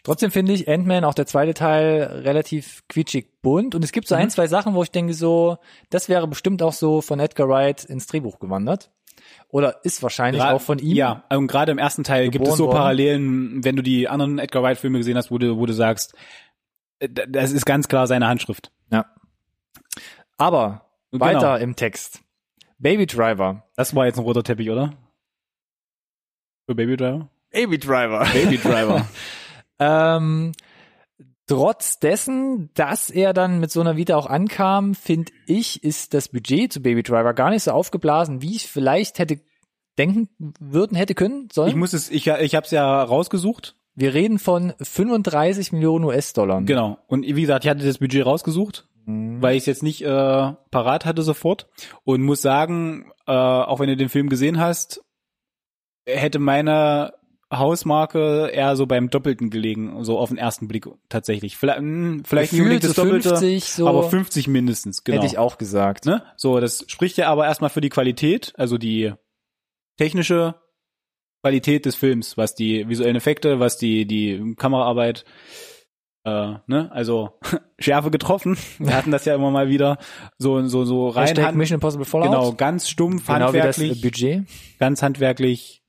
Trotzdem 0.03 0.31
finde 0.31 0.53
ich 0.53 0.69
Ant-Man, 0.69 1.05
auch 1.05 1.15
der 1.15 1.27
zweite 1.27 1.53
Teil, 1.55 2.03
relativ 2.25 2.83
quietschig 2.89 3.29
bunt. 3.43 3.75
Und 3.75 3.83
es 3.85 3.93
gibt 3.93 4.09
so 4.09 4.15
Mhm. 4.15 4.23
ein, 4.23 4.31
zwei 4.31 4.47
Sachen, 4.47 4.75
wo 4.75 4.83
ich 4.83 4.91
denke 4.91 5.15
so, 5.15 5.59
das 5.91 6.09
wäre 6.09 6.27
bestimmt 6.29 6.63
auch 6.63 6.73
so 6.73 7.01
von 7.03 7.19
Edgar 7.21 7.49
Wright 7.49 7.85
ins 7.85 8.07
Drehbuch 8.07 8.39
gewandert. 8.39 8.91
Oder 9.53 9.85
ist 9.85 10.03
wahrscheinlich 10.03 10.43
Gra- 10.43 10.53
auch 10.53 10.61
von 10.61 10.79
ihm. 10.79 10.95
Ja, 10.95 11.25
und 11.31 11.47
gerade 11.49 11.73
im 11.73 11.79
ersten 11.79 12.05
Teil 12.05 12.29
gibt 12.31 12.47
es 12.47 12.57
so 12.57 12.67
worden. 12.67 12.77
Parallelen, 12.77 13.65
wenn 13.65 13.75
du 13.77 13.83
die 13.83 14.09
anderen 14.09 14.39
Edgar 14.39 14.63
Wright 14.63 14.79
Filme 14.79 14.99
gesehen 14.99 15.17
hast, 15.17 15.31
wo 15.31 15.39
du, 15.39 15.57
wo 15.59 15.67
du 15.67 15.73
sagst, 15.73 16.15
äh, 17.01 17.09
das 17.09 17.51
ist 17.53 17.67
ganz 17.67 17.89
klar 17.89 18.07
seine 18.07 18.27
Handschrift. 18.29 18.71
ja. 18.91 19.07
Aber 20.39 20.87
Genau. 21.13 21.25
weiter 21.25 21.61
im 21.61 21.75
Text. 21.77 22.23
Baby 22.79 23.05
Driver. 23.07 23.65
Das 23.77 23.95
war 23.95 24.07
jetzt 24.07 24.19
ein 24.19 24.25
roter 24.25 24.43
Teppich, 24.45 24.71
oder? 24.71 24.95
Für 26.67 26.75
Baby 26.75 26.97
Driver? 26.97 27.29
Baby 27.51 27.79
Driver. 27.79 28.27
Baby 28.33 28.57
Driver. 28.59 29.07
Ähm, 29.83 30.53
trotz 31.51 31.99
dessen, 31.99 32.71
dass 32.75 33.11
er 33.11 33.33
dann 33.33 33.59
mit 33.61 33.71
so 33.71 33.81
einer 33.81 33.97
Vita 33.97 34.17
auch 34.17 34.27
ankam, 34.27 34.95
finde 34.95 35.33
ich, 35.47 35.83
ist 35.83 36.15
das 36.15 36.29
Budget 36.29 36.73
zu 36.73 36.81
Baby 36.81 37.03
Driver 37.03 37.35
gar 37.35 37.51
nicht 37.51 37.65
so 37.65 37.73
aufgeblasen, 37.73 38.41
wie 38.43 38.57
ich 38.57 38.67
vielleicht 38.69 39.19
hätte 39.19 39.41
denken 39.99 40.29
würden, 40.61 40.97
hätte 40.97 41.15
können 41.15 41.49
sollen. 41.53 41.69
ich 41.69 41.75
muss 41.77 41.93
es, 41.93 42.11
ich, 42.11 42.27
ich 42.29 42.55
habe 42.55 42.65
es 42.65 42.71
ja 42.71 43.03
rausgesucht. 43.03 43.77
Wir 43.95 44.15
reden 44.15 44.39
von 44.39 44.73
35 44.81 45.73
Millionen 45.73 46.05
US-Dollar. 46.05 46.63
Genau. 46.63 46.99
Und 47.09 47.25
wie 47.27 47.41
gesagt, 47.41 47.65
ich 47.65 47.71
hatte 47.71 47.85
das 47.85 47.99
Budget 47.99 48.25
rausgesucht, 48.25 48.87
Mhm. 49.07 49.43
weil 49.43 49.57
ich 49.57 49.63
es 49.63 49.67
jetzt 49.67 49.83
nicht 49.83 50.03
äh, 50.03 50.07
parat 50.71 51.05
hatte 51.05 51.23
sofort. 51.23 51.69
Und 52.05 52.23
muss 52.23 52.43
sagen, 52.43 53.11
äh, 53.27 53.33
auch 53.33 53.81
wenn 53.81 53.89
du 53.89 53.97
den 53.97 54.09
Film 54.09 54.29
gesehen 54.29 54.61
hast, 54.61 55.03
hätte 56.07 56.39
meine 56.39 57.13
Hausmarke 57.53 58.49
eher 58.53 58.77
so 58.77 58.87
beim 58.87 59.11
Doppelten 59.11 59.51
gelegen, 59.51 60.05
so 60.05 60.19
auf 60.19 60.29
den 60.29 60.39
ersten 60.39 60.69
Blick 60.69 60.87
tatsächlich. 61.09 61.57
Vielleicht, 61.57 61.81
mh, 61.81 62.23
vielleicht 62.25 62.53
nicht 62.53 62.63
unbedingt 62.63 62.85
das 62.85 62.95
Doppelte, 62.95 63.31
50, 63.31 63.65
so 63.65 63.89
aber 63.89 64.09
50 64.09 64.47
mindestens, 64.47 65.03
genau. 65.03 65.17
hätte 65.17 65.27
ich 65.27 65.39
auch 65.39 65.59
gesagt. 65.59 66.07
Ne? 66.07 66.23
So, 66.37 66.61
das 66.61 66.85
spricht 66.87 67.17
ja 67.17 67.29
aber 67.29 67.47
erstmal 67.47 67.71
für 67.71 67.81
die 67.81 67.89
Qualität, 67.89 68.53
also 68.57 68.79
die 68.79 69.13
technische 69.99 70.55
Qualität 71.43 71.87
des 71.87 71.97
Films, 71.97 72.37
was 72.37 72.55
die 72.55 72.89
visuellen 72.89 73.17
Effekte, 73.17 73.61
was 73.61 73.79
die 73.79 74.07
die 74.07 74.55
Kameraarbeit, 74.57 75.25
äh, 76.25 76.55
ne, 76.67 76.91
also 76.93 77.39
Schärfe 77.81 78.11
getroffen. 78.11 78.59
Wir 78.79 78.95
hatten 78.95 79.11
das 79.11 79.25
ja 79.25 79.35
immer 79.35 79.51
mal 79.51 79.69
wieder 79.69 79.99
so 80.39 80.65
so 80.67 80.85
so 80.85 81.09
rein 81.09 81.27
Hashtag 81.27 81.47
hand, 81.47 81.57
Mission 81.57 81.77
Impossible 81.77 82.05
Fallout. 82.05 82.29
genau 82.29 82.53
ganz 82.53 82.89
stumpf 82.89 83.27
genau 83.27 83.53
wie 83.53 83.59
das 83.59 83.79
handwerklich, 83.79 84.03
Budget. 84.03 84.45
ganz 84.79 85.03
handwerklich 85.03 85.83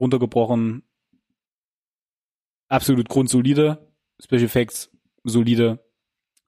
runtergebrochen, 0.00 0.84
absolut 2.72 3.08
grundsolide, 3.08 3.78
Special 4.22 4.42
Effects 4.44 4.90
solide. 5.24 5.78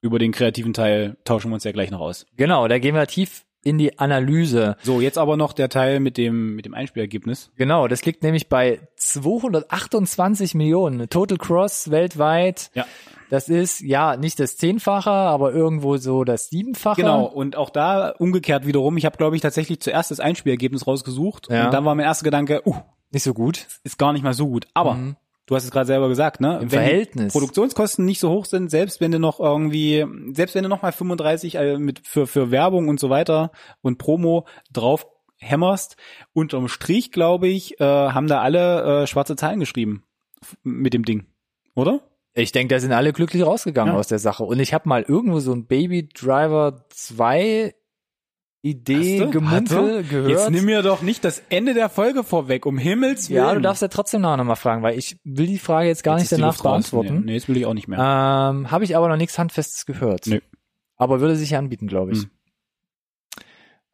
Über 0.01 0.19
den 0.19 0.31
kreativen 0.31 0.73
Teil 0.73 1.17
tauschen 1.23 1.49
wir 1.49 1.55
uns 1.55 1.63
ja 1.63 1.71
gleich 1.71 1.89
noch 1.89 1.99
aus. 2.01 2.27
Genau, 2.37 2.67
da 2.67 2.77
gehen 2.77 2.93
wir 2.93 3.07
tief 3.07 3.45
in 3.63 3.79
die 3.79 3.97
Analyse. 3.97 4.77
So, 4.83 5.01
jetzt 5.01 5.17
aber 5.17 5.35
noch 5.37 5.51
der 5.51 5.69
Teil 5.69 5.99
mit 5.99 6.17
dem, 6.17 6.55
mit 6.55 6.65
dem 6.65 6.75
Einspielergebnis. 6.75 7.49
Genau, 7.55 7.87
das 7.87 8.05
liegt 8.05 8.21
nämlich 8.21 8.47
bei 8.47 8.81
228 8.97 10.53
Millionen. 10.53 11.09
Total 11.09 11.37
Cross 11.39 11.89
weltweit. 11.89 12.69
Ja. 12.75 12.85
Das 13.31 13.49
ist 13.49 13.81
ja 13.81 14.17
nicht 14.17 14.39
das 14.39 14.57
Zehnfache, 14.57 15.09
aber 15.09 15.51
irgendwo 15.51 15.97
so 15.97 16.23
das 16.23 16.49
Siebenfache. 16.49 17.01
Genau, 17.01 17.25
und 17.25 17.55
auch 17.55 17.71
da 17.71 18.09
umgekehrt 18.09 18.67
wiederum. 18.67 18.97
Ich 18.97 19.05
habe, 19.05 19.17
glaube 19.17 19.35
ich, 19.35 19.41
tatsächlich 19.41 19.79
zuerst 19.79 20.11
das 20.11 20.19
Einspielergebnis 20.19 20.85
rausgesucht. 20.85 21.47
Ja. 21.49 21.65
Und 21.65 21.73
dann 21.73 21.85
war 21.85 21.95
mein 21.95 22.05
erster 22.05 22.23
Gedanke, 22.25 22.61
uh, 22.65 22.75
Nicht 23.09 23.23
so 23.23 23.33
gut. 23.33 23.65
ist 23.83 23.97
gar 23.97 24.13
nicht 24.13 24.21
mal 24.23 24.33
so 24.35 24.47
gut. 24.47 24.67
Aber 24.75 24.93
Mhm. 24.93 25.15
Du 25.45 25.55
hast 25.55 25.63
es 25.65 25.71
gerade 25.71 25.85
selber 25.87 26.07
gesagt, 26.09 26.41
ne? 26.41 26.55
Im 26.55 26.61
wenn 26.63 26.69
Verhältnis. 26.69 27.33
Produktionskosten 27.33 28.05
nicht 28.05 28.19
so 28.19 28.29
hoch 28.29 28.45
sind, 28.45 28.69
selbst 28.71 29.01
wenn 29.01 29.11
du 29.11 29.19
noch 29.19 29.39
irgendwie, 29.39 30.05
selbst 30.33 30.55
wenn 30.55 30.63
du 30.63 30.69
noch 30.69 30.81
mal 30.81 30.91
35 30.91 31.55
äh, 31.55 31.77
mit 31.77 32.07
für 32.07 32.27
für 32.27 32.51
Werbung 32.51 32.87
und 32.87 32.99
so 32.99 33.09
weiter 33.09 33.51
und 33.81 33.97
Promo 33.97 34.45
drauf 34.71 35.07
hämmerst, 35.37 35.97
unterm 36.33 36.67
Strich, 36.67 37.11
glaube 37.11 37.47
ich, 37.47 37.79
äh, 37.79 37.83
haben 37.83 38.27
da 38.27 38.41
alle 38.41 39.03
äh, 39.03 39.07
schwarze 39.07 39.35
Zahlen 39.35 39.59
geschrieben 39.59 40.03
mit 40.63 40.93
dem 40.93 41.03
Ding, 41.05 41.25
oder? 41.75 42.01
Ich 42.33 42.51
denke, 42.51 42.75
da 42.75 42.79
sind 42.81 42.91
alle 42.91 43.13
glücklich 43.13 43.45
rausgegangen 43.45 43.93
Ja. 43.93 43.99
aus 43.99 44.07
der 44.07 44.19
Sache. 44.19 44.43
Und 44.43 44.59
ich 44.59 44.73
habe 44.73 44.89
mal 44.89 45.03
irgendwo 45.07 45.39
so 45.39 45.53
ein 45.53 45.67
Baby 45.67 46.09
Driver 46.09 46.85
2 46.89 47.73
Idee? 48.65 49.27
Gemunkel 49.29 50.03
gehört. 50.03 50.29
Jetzt 50.29 50.49
nimm 50.49 50.65
mir 50.65 50.81
doch 50.81 51.03
nicht 51.03 51.23
das 51.23 51.43
Ende 51.49 51.75
der 51.75 51.87
Folge 51.87 52.23
vorweg, 52.23 52.65
um 52.65 52.79
Himmels 52.79 53.29
Willen. 53.29 53.37
ja, 53.37 53.53
du 53.53 53.61
darfst 53.61 53.83
ja 53.83 53.89
trotzdem 53.89 54.21
nachher 54.21 54.37
nochmal 54.37 54.55
fragen, 54.55 54.81
weil 54.81 54.97
ich 54.97 55.17
will 55.23 55.45
die 55.45 55.59
Frage 55.59 55.87
jetzt 55.87 56.03
gar 56.03 56.17
Jetzt 56.17 56.31
nicht 56.31 56.41
danach 56.41 56.59
beantworten. 56.59 57.19
Nee, 57.19 57.25
nee, 57.25 57.33
jetzt 57.33 57.47
will 57.47 57.57
ich 57.57 57.67
auch 57.67 57.75
nicht 57.75 57.87
mehr. 57.87 57.99
Ähm, 57.99 58.71
habe 58.71 58.83
ich 58.83 58.97
aber 58.97 59.07
noch 59.07 59.17
nichts 59.17 59.37
Handfestes 59.37 59.85
gehört. 59.85 60.25
Nö. 60.25 60.39
Aber 60.97 61.19
würde 61.19 61.35
sich 61.35 61.55
anbieten, 61.55 61.87
glaube 61.87 62.13
ich. 62.13 62.23
Hm. 62.23 62.31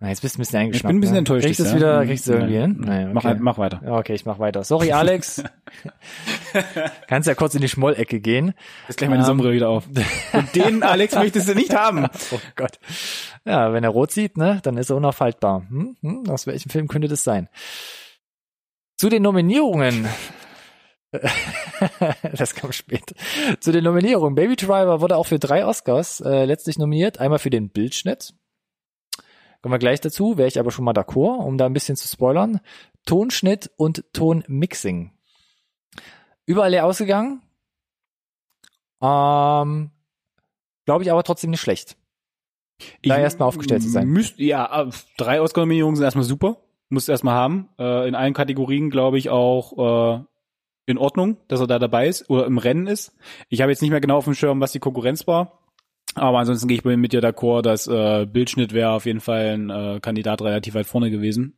Jetzt 0.04 0.22
bist 0.22 0.36
du 0.36 0.40
ein 0.40 0.42
bisschen 0.42 0.60
eingeschnappt. 0.60 0.84
ich 0.84 0.88
bin 0.88 0.98
ein 0.98 1.00
bisschen 1.00 1.14
ne? 1.14 1.20
enttäuscht. 1.20 1.46
Kriegst 1.46 1.60
du 1.60 1.64
es 1.64 1.70
ja. 1.72 1.76
wieder, 1.76 2.06
kriegst 2.06 2.28
du 2.28 2.34
irgendwie 2.34 2.58
Nein. 2.58 2.76
hin? 2.76 2.82
Naja, 2.82 3.06
okay. 3.10 3.14
mach, 3.14 3.40
mach 3.40 3.58
weiter. 3.60 3.82
Okay, 3.86 4.14
ich 4.16 4.26
mach 4.26 4.40
weiter. 4.40 4.64
Sorry, 4.64 4.92
Alex. 4.92 5.44
Kannst 7.08 7.28
ja 7.28 7.36
kurz 7.36 7.54
in 7.54 7.62
die 7.62 7.70
Schmollecke 7.70 8.20
gehen. 8.20 8.56
Jetzt 8.88 8.98
gleich 8.98 9.12
meine 9.12 9.22
Ähm. 9.22 9.28
Sonnenbrille 9.28 9.54
wieder 9.54 9.70
auf. 9.70 9.88
Und 10.34 10.56
den 10.56 10.82
Alex 10.82 11.14
möchtest 11.14 11.50
du 11.50 11.56
nicht 11.56 11.76
haben. 11.76 12.08
Oh 12.34 12.40
Gott. 12.56 12.80
Ja, 13.46 13.74
wenn 13.74 13.84
er 13.84 13.90
rot 13.90 14.12
sieht, 14.12 14.38
ne, 14.38 14.60
dann 14.64 14.78
ist 14.78 14.90
er 14.90 14.96
unaufhaltbar. 14.96 15.66
Hm? 15.70 15.98
Hm? 16.02 16.30
Aus 16.30 16.48
welchem 16.48 16.70
Film 16.70 16.88
könnte 16.88 17.08
das 17.08 17.24
sein? 17.24 17.50
Zu 18.98 19.10
den 19.10 19.24
Nominierungen. 19.24 20.08
das 22.38 22.56
kam 22.56 22.72
später. 22.72 23.16
Zu 23.60 23.72
den 23.72 23.84
Nominierungen. 23.84 24.36
Baby 24.36 24.56
Driver 24.56 25.02
wurde 25.02 25.18
auch 25.18 25.28
für 25.28 25.40
drei 25.40 25.66
Oscars 25.66 26.22
äh, 26.22 26.46
letztlich 26.46 26.78
nominiert. 26.78 27.20
Einmal 27.20 27.40
für 27.40 27.50
den 27.50 27.70
Bildschnitt. 27.70 28.34
Kommen 29.62 29.74
wir 29.74 29.80
gleich 29.80 30.02
dazu, 30.02 30.38
wäre 30.38 30.48
ich 30.48 30.60
aber 30.60 30.72
schon 30.72 30.86
mal 30.86 30.94
d'accord, 30.94 31.44
um 31.44 31.58
da 31.58 31.66
ein 31.66 31.74
bisschen 31.74 31.96
zu 31.96 32.08
spoilern. 32.08 32.62
Tonschnitt 33.06 33.72
und 33.78 34.04
Tonmixing. 34.14 35.12
Überall 36.46 36.72
leer 36.72 36.86
ausgegangen. 36.86 37.42
Ähm, 39.02 39.92
Glaube 40.86 41.04
ich 41.04 41.12
aber 41.12 41.24
trotzdem 41.24 41.52
nicht 41.52 41.62
schlecht. 41.62 41.96
Da 43.04 43.18
erstmal 43.18 43.48
aufgestellt 43.48 43.84
zu 43.84 43.90
sein. 43.90 44.08
Müsst, 44.08 44.40
ja, 44.40 44.90
drei 45.18 45.42
Oscar-Nominierungen 45.42 45.96
sind 45.96 46.06
erstmal 46.06 46.26
super. 46.26 46.58
Muss 46.90 47.08
erstmal 47.08 47.36
haben. 47.36 47.70
Äh, 47.78 48.08
in 48.08 48.16
allen 48.16 48.34
Kategorien, 48.34 48.90
glaube 48.90 49.20
ich, 49.20 49.30
auch 49.30 50.18
äh, 50.18 50.24
in 50.88 50.98
Ordnung, 50.98 51.38
dass 51.48 51.60
er 51.60 51.68
da 51.68 51.80
dabei 51.80 52.08
ist 52.08 52.30
oder 52.30 52.46
im 52.46 52.58
Rennen 52.58 52.88
ist. 52.88 53.16
Ich 53.50 53.62
habe 53.62 53.72
jetzt 53.72 53.82
nicht 53.82 53.92
mehr 53.92 54.02
genau 54.02 54.18
auf 54.18 54.26
dem 54.26 54.34
Schirm, 54.34 54.60
was 54.60 54.72
die 54.72 54.80
Konkurrenz 54.80 55.28
war. 55.28 55.61
Aber 56.16 56.40
ansonsten 56.40 56.68
gehe 56.68 56.78
ich 56.78 56.84
mit 56.84 57.14
dir 57.14 57.22
d'accord, 57.22 57.62
dass 57.62 57.88
äh, 57.88 58.26
Bildschnitt 58.26 58.74
wäre 58.74 58.92
auf 58.92 59.06
jeden 59.06 59.22
Fall 59.22 59.54
ein 59.54 59.70
äh, 59.70 60.00
Kandidat 60.02 60.42
relativ 60.42 60.74
weit 60.74 60.86
vorne 60.88 61.10
gewesen. 61.10 61.58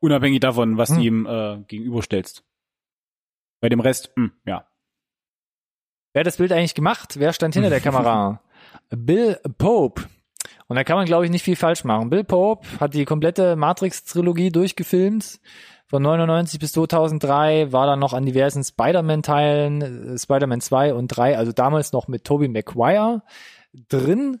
Unabhängig 0.00 0.40
davon, 0.40 0.76
was 0.78 0.90
Hm. 0.90 0.96
du 0.96 1.02
ihm 1.02 1.26
äh, 1.26 1.58
gegenüberstellst. 1.68 2.42
Bei 3.60 3.68
dem 3.68 3.78
Rest, 3.80 4.10
hm, 4.16 4.32
ja. 4.44 4.66
Wer 6.12 6.20
hat 6.20 6.26
das 6.26 6.38
Bild 6.38 6.52
eigentlich 6.52 6.74
gemacht? 6.74 7.14
Wer 7.18 7.32
stand 7.32 7.54
hinter 7.54 7.70
der 7.70 7.80
Kamera? 7.82 8.40
Bill 8.90 9.38
Pope. 9.58 10.02
Und 10.66 10.76
da 10.76 10.84
kann 10.84 10.96
man, 10.96 11.06
glaube 11.06 11.24
ich, 11.24 11.30
nicht 11.30 11.44
viel 11.44 11.56
falsch 11.56 11.84
machen. 11.84 12.10
Bill 12.10 12.24
Pope 12.24 12.66
hat 12.80 12.94
die 12.94 13.04
komplette 13.04 13.54
Matrix-Trilogie 13.56 14.50
durchgefilmt. 14.50 15.40
Von 15.86 16.02
99 16.02 16.58
bis 16.58 16.72
2003 16.72 17.70
war 17.72 17.86
dann 17.86 17.98
noch 18.00 18.14
an 18.14 18.24
diversen 18.24 18.64
Spider-Man-Teilen, 18.64 20.14
äh, 20.14 20.18
Spider-Man 20.18 20.60
2 20.60 20.94
und 20.94 21.08
3, 21.08 21.36
also 21.36 21.52
damals 21.52 21.92
noch 21.92 22.08
mit 22.08 22.24
Tobey 22.24 22.48
Maguire 22.48 23.22
drin. 23.88 24.40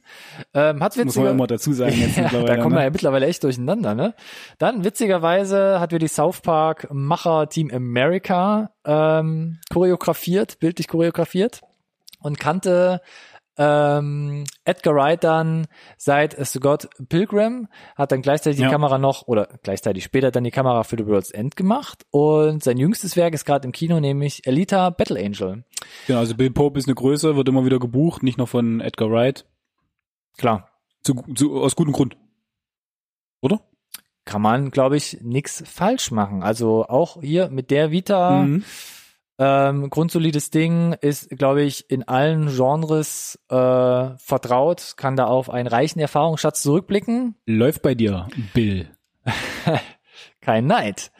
Ähm, 0.54 0.82
hat 0.82 0.92
Muss 0.92 0.96
man 0.96 1.06
witziger, 1.06 1.30
immer 1.30 1.46
dazu 1.46 1.72
sagen 1.72 1.96
jetzt 1.98 2.16
ja, 2.16 2.28
da 2.28 2.56
kommen 2.56 2.74
wir 2.74 2.80
ne? 2.80 2.84
ja 2.84 2.90
mittlerweile 2.90 3.26
echt 3.26 3.42
durcheinander, 3.44 3.94
ne? 3.94 4.14
Dann 4.58 4.84
witzigerweise 4.84 5.80
hat 5.80 5.92
wir 5.92 5.98
die 5.98 6.08
South 6.08 6.40
Park 6.40 6.88
Macher 6.90 7.48
Team 7.48 7.70
America 7.72 8.70
ähm, 8.84 9.58
choreografiert, 9.70 10.58
bildlich 10.58 10.88
choreografiert 10.88 11.60
und 12.20 12.38
kannte 12.38 13.00
ähm, 13.58 14.44
Edgar 14.64 14.94
Wright 14.94 15.22
dann 15.22 15.66
seit 15.98 16.34
Scott 16.46 16.88
Pilgrim, 17.08 17.68
hat 17.96 18.10
dann 18.12 18.22
gleichzeitig 18.22 18.56
die 18.58 18.62
Ja. 18.64 18.70
Kamera 18.70 18.98
noch, 18.98 19.28
oder 19.28 19.58
gleichzeitig 19.62 20.04
später 20.04 20.30
dann 20.30 20.44
die 20.44 20.50
Kamera 20.50 20.84
für 20.84 20.96
The 20.96 21.06
World's 21.06 21.30
End 21.30 21.54
gemacht 21.56 22.04
und 22.10 22.62
sein 22.62 22.78
jüngstes 22.78 23.16
Werk 23.16 23.34
ist 23.34 23.44
gerade 23.44 23.66
im 23.66 23.72
Kino, 23.72 24.00
nämlich 24.00 24.46
Elita 24.46 24.90
Battle 24.90 25.18
Angel. 25.22 25.64
Genau, 26.06 26.18
also 26.20 26.34
Bill 26.34 26.50
Pope 26.50 26.78
ist 26.78 26.86
eine 26.88 26.94
Größe, 26.94 27.36
wird 27.36 27.48
immer 27.48 27.64
wieder 27.64 27.78
gebucht, 27.78 28.22
nicht 28.22 28.38
nur 28.38 28.46
von 28.46 28.80
Edgar 28.80 29.10
Wright. 29.10 29.44
Klar, 30.38 30.68
Zu, 31.02 31.22
zu, 31.34 31.60
aus 31.60 31.76
gutem 31.76 31.92
Grund. 31.92 32.16
Oder? 33.40 33.60
kann 34.24 34.40
man, 34.40 34.70
glaube 34.70 34.96
ich, 34.96 35.18
nix 35.20 35.64
falsch 35.66 36.12
machen. 36.12 36.44
Also 36.44 36.86
auch 36.86 37.20
hier 37.20 37.48
mit 37.50 37.72
der 37.72 37.90
Vita, 37.90 38.42
Mhm. 38.44 38.62
Ähm, 39.44 39.90
grundsolides 39.90 40.50
Ding, 40.50 40.92
ist, 41.00 41.30
glaube 41.30 41.62
ich, 41.62 41.90
in 41.90 42.06
allen 42.06 42.46
Genres 42.46 43.40
äh, 43.48 44.16
vertraut, 44.16 44.94
kann 44.96 45.16
da 45.16 45.24
auf 45.24 45.50
einen 45.50 45.66
reichen 45.66 45.98
Erfahrungsschatz 45.98 46.62
zurückblicken. 46.62 47.34
Läuft 47.44 47.82
bei 47.82 47.96
dir, 47.96 48.28
Bill. 48.54 48.88
Kein 50.40 50.66
Neid. 50.66 51.10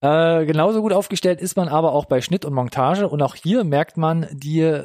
Äh, 0.00 0.46
genauso 0.46 0.80
gut 0.80 0.94
aufgestellt 0.94 1.42
ist 1.42 1.56
man 1.56 1.68
aber 1.68 1.92
auch 1.92 2.06
bei 2.06 2.22
Schnitt 2.22 2.46
und 2.46 2.54
Montage 2.54 3.06
und 3.06 3.20
auch 3.20 3.34
hier 3.34 3.64
merkt 3.64 3.98
man 3.98 4.26
die 4.32 4.84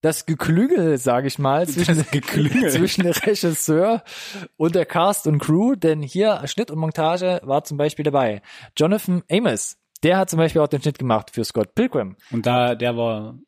das 0.00 0.26
Geklüngel, 0.26 0.96
sage 0.96 1.26
ich 1.26 1.38
mal, 1.38 1.68
zwischen, 1.68 2.04
zwischen 2.70 3.06
Regisseur 3.06 4.02
und 4.56 4.76
der 4.76 4.86
Cast 4.86 5.26
und 5.26 5.40
Crew, 5.40 5.74
denn 5.74 6.02
hier 6.02 6.40
Schnitt 6.46 6.70
und 6.70 6.78
Montage 6.78 7.40
war 7.42 7.64
zum 7.64 7.76
Beispiel 7.76 8.04
dabei. 8.04 8.42
Jonathan 8.76 9.22
Amos, 9.30 9.76
der 10.02 10.18
hat 10.18 10.30
zum 10.30 10.38
Beispiel 10.38 10.60
auch 10.62 10.68
den 10.68 10.80
Schnitt 10.80 10.98
gemacht 10.98 11.30
für 11.30 11.44
Scott 11.44 11.74
Pilgrim. 11.74 12.16
Und 12.30 12.46
da, 12.46 12.74
der 12.74 12.96
war 12.96 13.38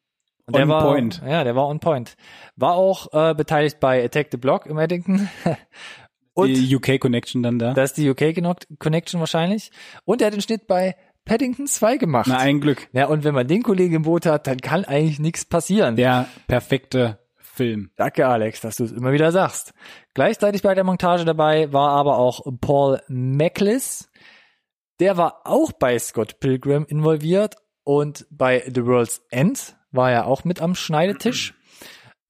Und 0.46 0.56
der 0.56 0.62
On 0.62 0.68
war, 0.68 0.82
point. 0.82 1.22
Ja, 1.26 1.44
der 1.44 1.56
war 1.56 1.68
on 1.68 1.80
point. 1.80 2.16
War 2.56 2.74
auch 2.74 3.12
äh, 3.12 3.34
beteiligt 3.34 3.80
bei 3.80 4.04
Attack 4.04 4.28
the 4.30 4.36
Block 4.36 4.66
im 4.66 4.78
Eddington. 4.78 5.28
und 6.34 6.48
die 6.48 6.74
UK 6.76 7.00
Connection 7.00 7.42
dann 7.42 7.58
da. 7.58 7.74
das 7.74 7.90
ist 7.90 7.98
die 7.98 8.10
UK 8.10 8.34
Connection 8.78 9.20
wahrscheinlich. 9.20 9.70
Und 10.04 10.20
er 10.20 10.26
hat 10.26 10.34
den 10.34 10.42
Schnitt 10.42 10.66
bei 10.66 10.96
Paddington 11.24 11.66
2 11.66 11.98
gemacht. 11.98 12.26
Na, 12.28 12.38
ein 12.38 12.60
Glück. 12.60 12.88
Ja, 12.92 13.06
und 13.06 13.24
wenn 13.24 13.34
man 13.34 13.46
den 13.46 13.62
Kollegen 13.62 13.94
im 13.94 14.02
Boot 14.02 14.26
hat, 14.26 14.46
dann 14.46 14.58
kann 14.58 14.84
eigentlich 14.84 15.20
nichts 15.20 15.44
passieren. 15.44 15.96
Der 15.96 16.26
perfekte 16.48 17.18
Film. 17.38 17.90
Danke, 17.96 18.26
Alex, 18.26 18.60
dass 18.62 18.76
du 18.76 18.84
es 18.84 18.92
immer 18.92 19.12
wieder 19.12 19.30
sagst. 19.30 19.72
Gleichzeitig 20.14 20.62
bei 20.62 20.74
der 20.74 20.84
Montage 20.84 21.24
dabei 21.24 21.72
war 21.72 21.90
aber 21.90 22.18
auch 22.18 22.40
Paul 22.60 23.00
Maclis. 23.08 24.08
Der 25.02 25.16
war 25.16 25.40
auch 25.42 25.72
bei 25.72 25.98
Scott 25.98 26.38
Pilgrim 26.38 26.84
involviert 26.84 27.56
und 27.82 28.24
bei 28.30 28.62
The 28.72 28.86
World's 28.86 29.20
End 29.30 29.74
war 29.90 30.12
er 30.12 30.28
auch 30.28 30.44
mit 30.44 30.62
am 30.62 30.76
Schneidetisch. 30.76 31.54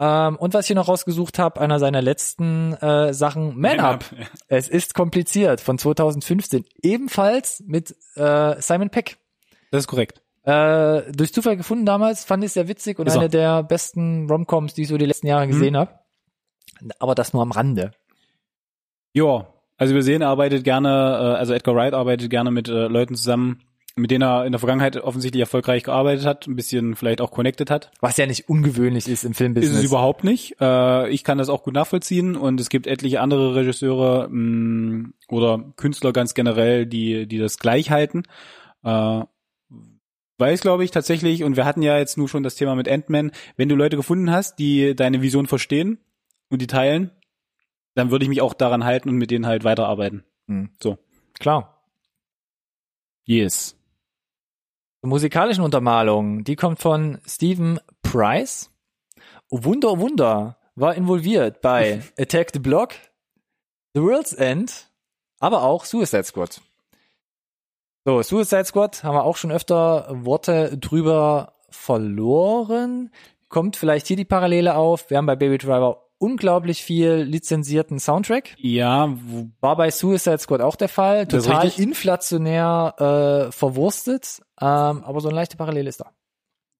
Ähm, 0.00 0.36
und 0.36 0.54
was 0.54 0.64
ich 0.64 0.68
hier 0.68 0.76
noch 0.76 0.88
rausgesucht 0.88 1.38
habe, 1.38 1.60
einer 1.60 1.78
seiner 1.78 2.00
letzten 2.00 2.72
äh, 2.72 3.12
Sachen, 3.12 3.60
Man, 3.60 3.78
Up. 3.78 4.06
Ja. 4.18 4.24
Es 4.48 4.70
ist 4.70 4.94
kompliziert 4.94 5.60
von 5.60 5.76
2015. 5.76 6.64
Ebenfalls 6.82 7.62
mit 7.66 7.94
äh, 8.14 8.58
Simon 8.62 8.88
Peck. 8.88 9.18
Das 9.70 9.80
ist 9.80 9.88
korrekt. 9.88 10.22
Äh, 10.44 11.12
durch 11.12 11.34
Zufall 11.34 11.58
gefunden 11.58 11.84
damals, 11.84 12.24
fand 12.24 12.42
ich 12.42 12.52
sehr 12.52 12.68
witzig 12.68 12.98
und 12.98 13.06
Ist 13.06 13.18
eine 13.18 13.28
der 13.28 13.64
besten 13.64 14.30
Romcoms, 14.30 14.72
die 14.72 14.84
ich 14.84 14.88
so 14.88 14.96
die 14.96 15.04
letzten 15.04 15.26
Jahre 15.26 15.46
gesehen 15.46 15.76
habe. 15.76 15.98
Aber 17.00 17.14
das 17.14 17.34
nur 17.34 17.42
am 17.42 17.52
Rande. 17.52 17.90
Ja, 19.12 19.51
also 19.76 19.94
wir 19.94 20.02
sehen, 20.02 20.22
er 20.22 20.28
arbeitet 20.28 20.64
gerne, 20.64 20.88
äh, 20.88 21.38
also 21.38 21.52
Edgar 21.52 21.74
Wright 21.74 21.94
arbeitet 21.94 22.30
gerne 22.30 22.50
mit 22.50 22.68
äh, 22.68 22.86
Leuten 22.86 23.14
zusammen, 23.14 23.62
mit 23.96 24.10
denen 24.10 24.22
er 24.22 24.46
in 24.46 24.52
der 24.52 24.58
Vergangenheit 24.58 24.96
offensichtlich 24.96 25.40
erfolgreich 25.40 25.82
gearbeitet 25.82 26.24
hat, 26.24 26.46
ein 26.46 26.56
bisschen 26.56 26.96
vielleicht 26.96 27.20
auch 27.20 27.30
connected 27.30 27.70
hat. 27.70 27.90
Was 28.00 28.16
ja 28.16 28.26
nicht 28.26 28.48
ungewöhnlich 28.48 29.06
ist 29.08 29.24
im 29.24 29.32
Ist 29.32 29.38
Filmbusiness. 29.38 29.78
es 29.78 29.84
überhaupt 29.84 30.24
nicht. 30.24 30.56
Äh, 30.60 31.10
ich 31.10 31.24
kann 31.24 31.38
das 31.38 31.48
auch 31.48 31.62
gut 31.62 31.74
nachvollziehen 31.74 32.36
und 32.36 32.60
es 32.60 32.70
gibt 32.70 32.86
etliche 32.86 33.20
andere 33.20 33.54
Regisseure 33.54 34.28
mh, 34.30 35.10
oder 35.28 35.72
Künstler 35.76 36.12
ganz 36.12 36.34
generell, 36.34 36.86
die, 36.86 37.26
die 37.26 37.38
das 37.38 37.58
gleich 37.58 37.90
halten. 37.90 38.24
Weiß, 40.42 40.60
glaube 40.60 40.82
ich, 40.82 40.90
tatsächlich, 40.90 41.44
und 41.44 41.56
wir 41.56 41.64
hatten 41.64 41.82
ja 41.82 41.98
jetzt 41.98 42.18
nur 42.18 42.28
schon 42.28 42.42
das 42.42 42.56
Thema 42.56 42.74
mit 42.74 42.88
Ant-Man, 42.88 43.30
wenn 43.56 43.68
du 43.68 43.76
Leute 43.76 43.96
gefunden 43.96 44.32
hast, 44.32 44.58
die 44.58 44.96
deine 44.96 45.22
Vision 45.22 45.46
verstehen 45.46 45.98
und 46.48 46.60
die 46.60 46.66
teilen, 46.66 47.12
dann 47.94 48.10
würde 48.10 48.24
ich 48.24 48.28
mich 48.28 48.40
auch 48.40 48.54
daran 48.54 48.84
halten 48.84 49.08
und 49.08 49.16
mit 49.16 49.30
denen 49.30 49.46
halt 49.46 49.64
weiterarbeiten. 49.64 50.24
Hm. 50.48 50.70
So. 50.80 50.98
Klar. 51.38 51.82
Yes. 53.24 53.76
Die 55.02 55.08
musikalischen 55.08 55.64
Untermalung, 55.64 56.44
die 56.44 56.56
kommt 56.56 56.80
von 56.80 57.18
Stephen 57.26 57.80
Price. 58.02 58.70
Oh 59.50 59.64
Wunder, 59.64 59.92
oh 59.92 59.98
Wunder, 59.98 60.56
war 60.74 60.94
involviert 60.94 61.60
bei 61.60 62.02
Attack 62.18 62.50
the 62.52 62.58
Block, 62.58 62.94
The 63.94 64.02
World's 64.02 64.32
End, 64.32 64.88
aber 65.40 65.62
auch 65.62 65.84
Suicide 65.84 66.24
Squad. 66.24 66.60
So, 68.04 68.22
Suicide 68.22 68.64
Squad 68.64 69.04
haben 69.04 69.14
wir 69.14 69.24
auch 69.24 69.36
schon 69.36 69.52
öfter 69.52 70.06
Worte 70.24 70.76
drüber 70.78 71.52
verloren. 71.68 73.10
Kommt 73.48 73.76
vielleicht 73.76 74.06
hier 74.06 74.16
die 74.16 74.24
Parallele 74.24 74.76
auf. 74.76 75.10
Wir 75.10 75.18
haben 75.18 75.26
bei 75.26 75.36
Baby 75.36 75.58
Driver 75.58 76.08
unglaublich 76.22 76.82
viel 76.82 77.14
lizenzierten 77.22 77.98
Soundtrack. 77.98 78.54
Ja, 78.58 79.12
War 79.60 79.76
bei 79.76 79.90
Suicide 79.90 80.38
Squad 80.38 80.60
auch 80.60 80.76
der 80.76 80.88
Fall. 80.88 81.26
Total 81.26 81.68
inflationär 81.76 83.48
äh, 83.48 83.52
verwurstet. 83.52 84.40
Ähm, 84.60 85.02
aber 85.04 85.20
so 85.20 85.28
eine 85.28 85.34
leichte 85.34 85.56
Parallele 85.56 85.88
ist 85.88 86.00
da. 86.00 86.12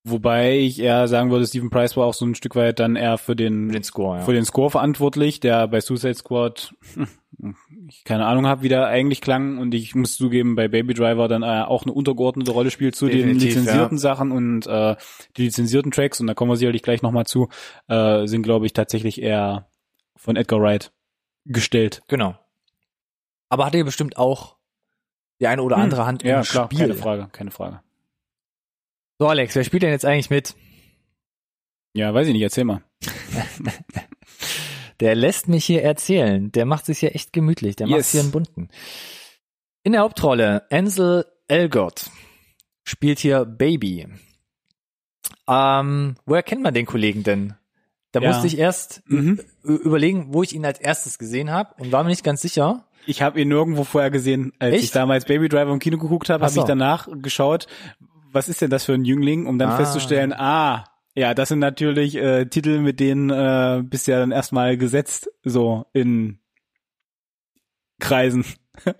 Wobei 0.04 0.58
ich 0.58 0.80
eher 0.80 1.08
sagen 1.08 1.30
würde, 1.30 1.46
Stephen 1.46 1.70
Price 1.70 1.96
war 1.96 2.06
auch 2.06 2.14
so 2.14 2.24
ein 2.24 2.34
Stück 2.34 2.56
weit 2.56 2.78
dann 2.80 2.96
eher 2.96 3.18
für 3.18 3.36
den, 3.36 3.68
Für 3.68 3.72
den 3.72 3.82
Score, 3.84 4.18
ja. 4.18 4.24
für 4.24 4.32
den 4.32 4.44
Score 4.44 4.70
verantwortlich, 4.70 5.40
der 5.40 5.68
bei 5.68 5.80
Suicide 5.80 6.14
Squad 6.14 6.74
hm, 6.94 7.08
ich 7.88 8.04
keine 8.04 8.26
Ahnung 8.26 8.46
habe, 8.46 8.62
wie 8.62 8.68
der 8.68 8.86
eigentlich 8.86 9.20
klang 9.20 9.58
und 9.58 9.74
ich 9.74 9.94
muss 9.94 10.16
zugeben, 10.16 10.54
bei 10.54 10.68
Baby 10.68 10.94
Driver 10.94 11.28
dann 11.28 11.42
äh, 11.42 11.62
auch 11.62 11.84
eine 11.84 11.92
untergeordnete 11.92 12.50
Rolle 12.52 12.70
spielt 12.70 12.94
zu 12.94 13.06
den 13.06 13.18
Definitiv, 13.18 13.48
lizenzierten 13.56 13.98
Sachen 13.98 14.32
und 14.32 14.66
äh, 14.66 14.96
die 15.36 15.44
lizenzierten 15.44 15.90
Tracks 15.90 16.20
und 16.20 16.26
da 16.26 16.34
kommen 16.34 16.50
wir 16.50 16.56
sicherlich 16.56 16.82
gleich 16.82 17.02
nochmal 17.02 17.26
zu, 17.26 17.48
äh, 17.88 18.26
sind 18.26 18.42
glaube 18.42 18.66
ich 18.66 18.72
tatsächlich 18.72 19.20
eher 19.20 19.68
von 20.16 20.36
Edgar 20.36 20.60
Wright 20.60 20.92
gestellt. 21.44 22.02
Genau. 22.08 22.36
Aber 23.48 23.66
hat 23.66 23.74
er 23.74 23.84
bestimmt 23.84 24.16
auch 24.16 24.56
die 25.40 25.46
eine 25.48 25.62
oder 25.62 25.76
andere 25.76 26.06
Hand 26.06 26.22
Hm. 26.22 26.30
ja, 26.30 26.38
im 26.38 26.44
klar, 26.44 26.66
Spiel. 26.66 26.78
keine 26.78 26.94
Frage, 26.94 27.28
keine 27.32 27.50
Frage. 27.50 27.80
So, 29.22 29.28
Alex, 29.28 29.54
wer 29.54 29.62
spielt 29.62 29.84
denn 29.84 29.92
jetzt 29.92 30.04
eigentlich 30.04 30.30
mit? 30.30 30.56
Ja, 31.94 32.12
weiß 32.12 32.26
ich 32.26 32.32
nicht, 32.32 32.42
erzähl 32.42 32.64
mal. 32.64 32.82
Der 34.98 35.14
lässt 35.14 35.46
mich 35.46 35.64
hier 35.64 35.84
erzählen. 35.84 36.50
Der 36.50 36.66
macht 36.66 36.86
sich 36.86 36.98
hier 36.98 37.14
echt 37.14 37.32
gemütlich. 37.32 37.76
Der 37.76 37.86
macht 37.86 37.98
Yes. 37.98 38.10
hier 38.10 38.22
einen 38.22 38.32
bunten. 38.32 38.68
In 39.84 39.92
der 39.92 40.00
Hauptrolle 40.00 40.66
Ansel 40.72 41.24
Elgort 41.46 42.10
spielt 42.82 43.20
hier 43.20 43.44
Baby. 43.44 44.08
Ähm, 45.48 46.16
woher 46.26 46.42
kennt 46.42 46.62
man 46.64 46.74
den 46.74 46.86
Kollegen 46.86 47.22
denn? 47.22 47.54
Da 48.10 48.18
Ja. 48.18 48.26
musste 48.32 48.48
ich 48.48 48.58
erst 48.58 49.02
Mhm. 49.08 49.38
überlegen, 49.62 50.34
wo 50.34 50.42
ich 50.42 50.52
ihn 50.52 50.66
als 50.66 50.80
erstes 50.80 51.16
gesehen 51.20 51.52
habe 51.52 51.76
und 51.80 51.92
war 51.92 52.02
mir 52.02 52.10
nicht 52.10 52.24
ganz 52.24 52.40
sicher. 52.42 52.88
Ich 53.06 53.22
habe 53.22 53.40
ihn 53.40 53.46
nirgendwo 53.46 53.84
vorher 53.84 54.10
gesehen. 54.10 54.52
Als 54.58 54.74
Echt? 54.74 54.82
ich 54.86 54.90
damals 54.90 55.26
Baby 55.26 55.48
Driver 55.48 55.70
im 55.72 55.78
Kino 55.78 55.98
geguckt 55.98 56.28
habe, 56.28 56.44
habe 56.44 56.58
ich 56.58 56.64
danach 56.64 57.06
geschaut, 57.22 57.68
was 58.32 58.48
ist 58.48 58.60
denn 58.62 58.70
das 58.70 58.84
für 58.84 58.94
ein 58.94 59.04
Jüngling, 59.04 59.46
um 59.46 59.58
dann 59.58 59.70
Ah. 59.70 59.76
festzustellen, 59.76 60.32
ah, 60.32 60.84
Ja, 61.14 61.34
das 61.34 61.50
sind 61.50 61.58
natürlich 61.58 62.16
äh, 62.16 62.46
Titel, 62.46 62.78
mit 62.80 62.98
denen 62.98 63.28
äh, 63.30 63.82
bist 63.84 64.06
du 64.06 64.12
ja 64.12 64.18
dann 64.20 64.32
erstmal 64.32 64.76
gesetzt, 64.78 65.30
so 65.44 65.84
in 65.92 66.38
Kreisen. 68.00 68.44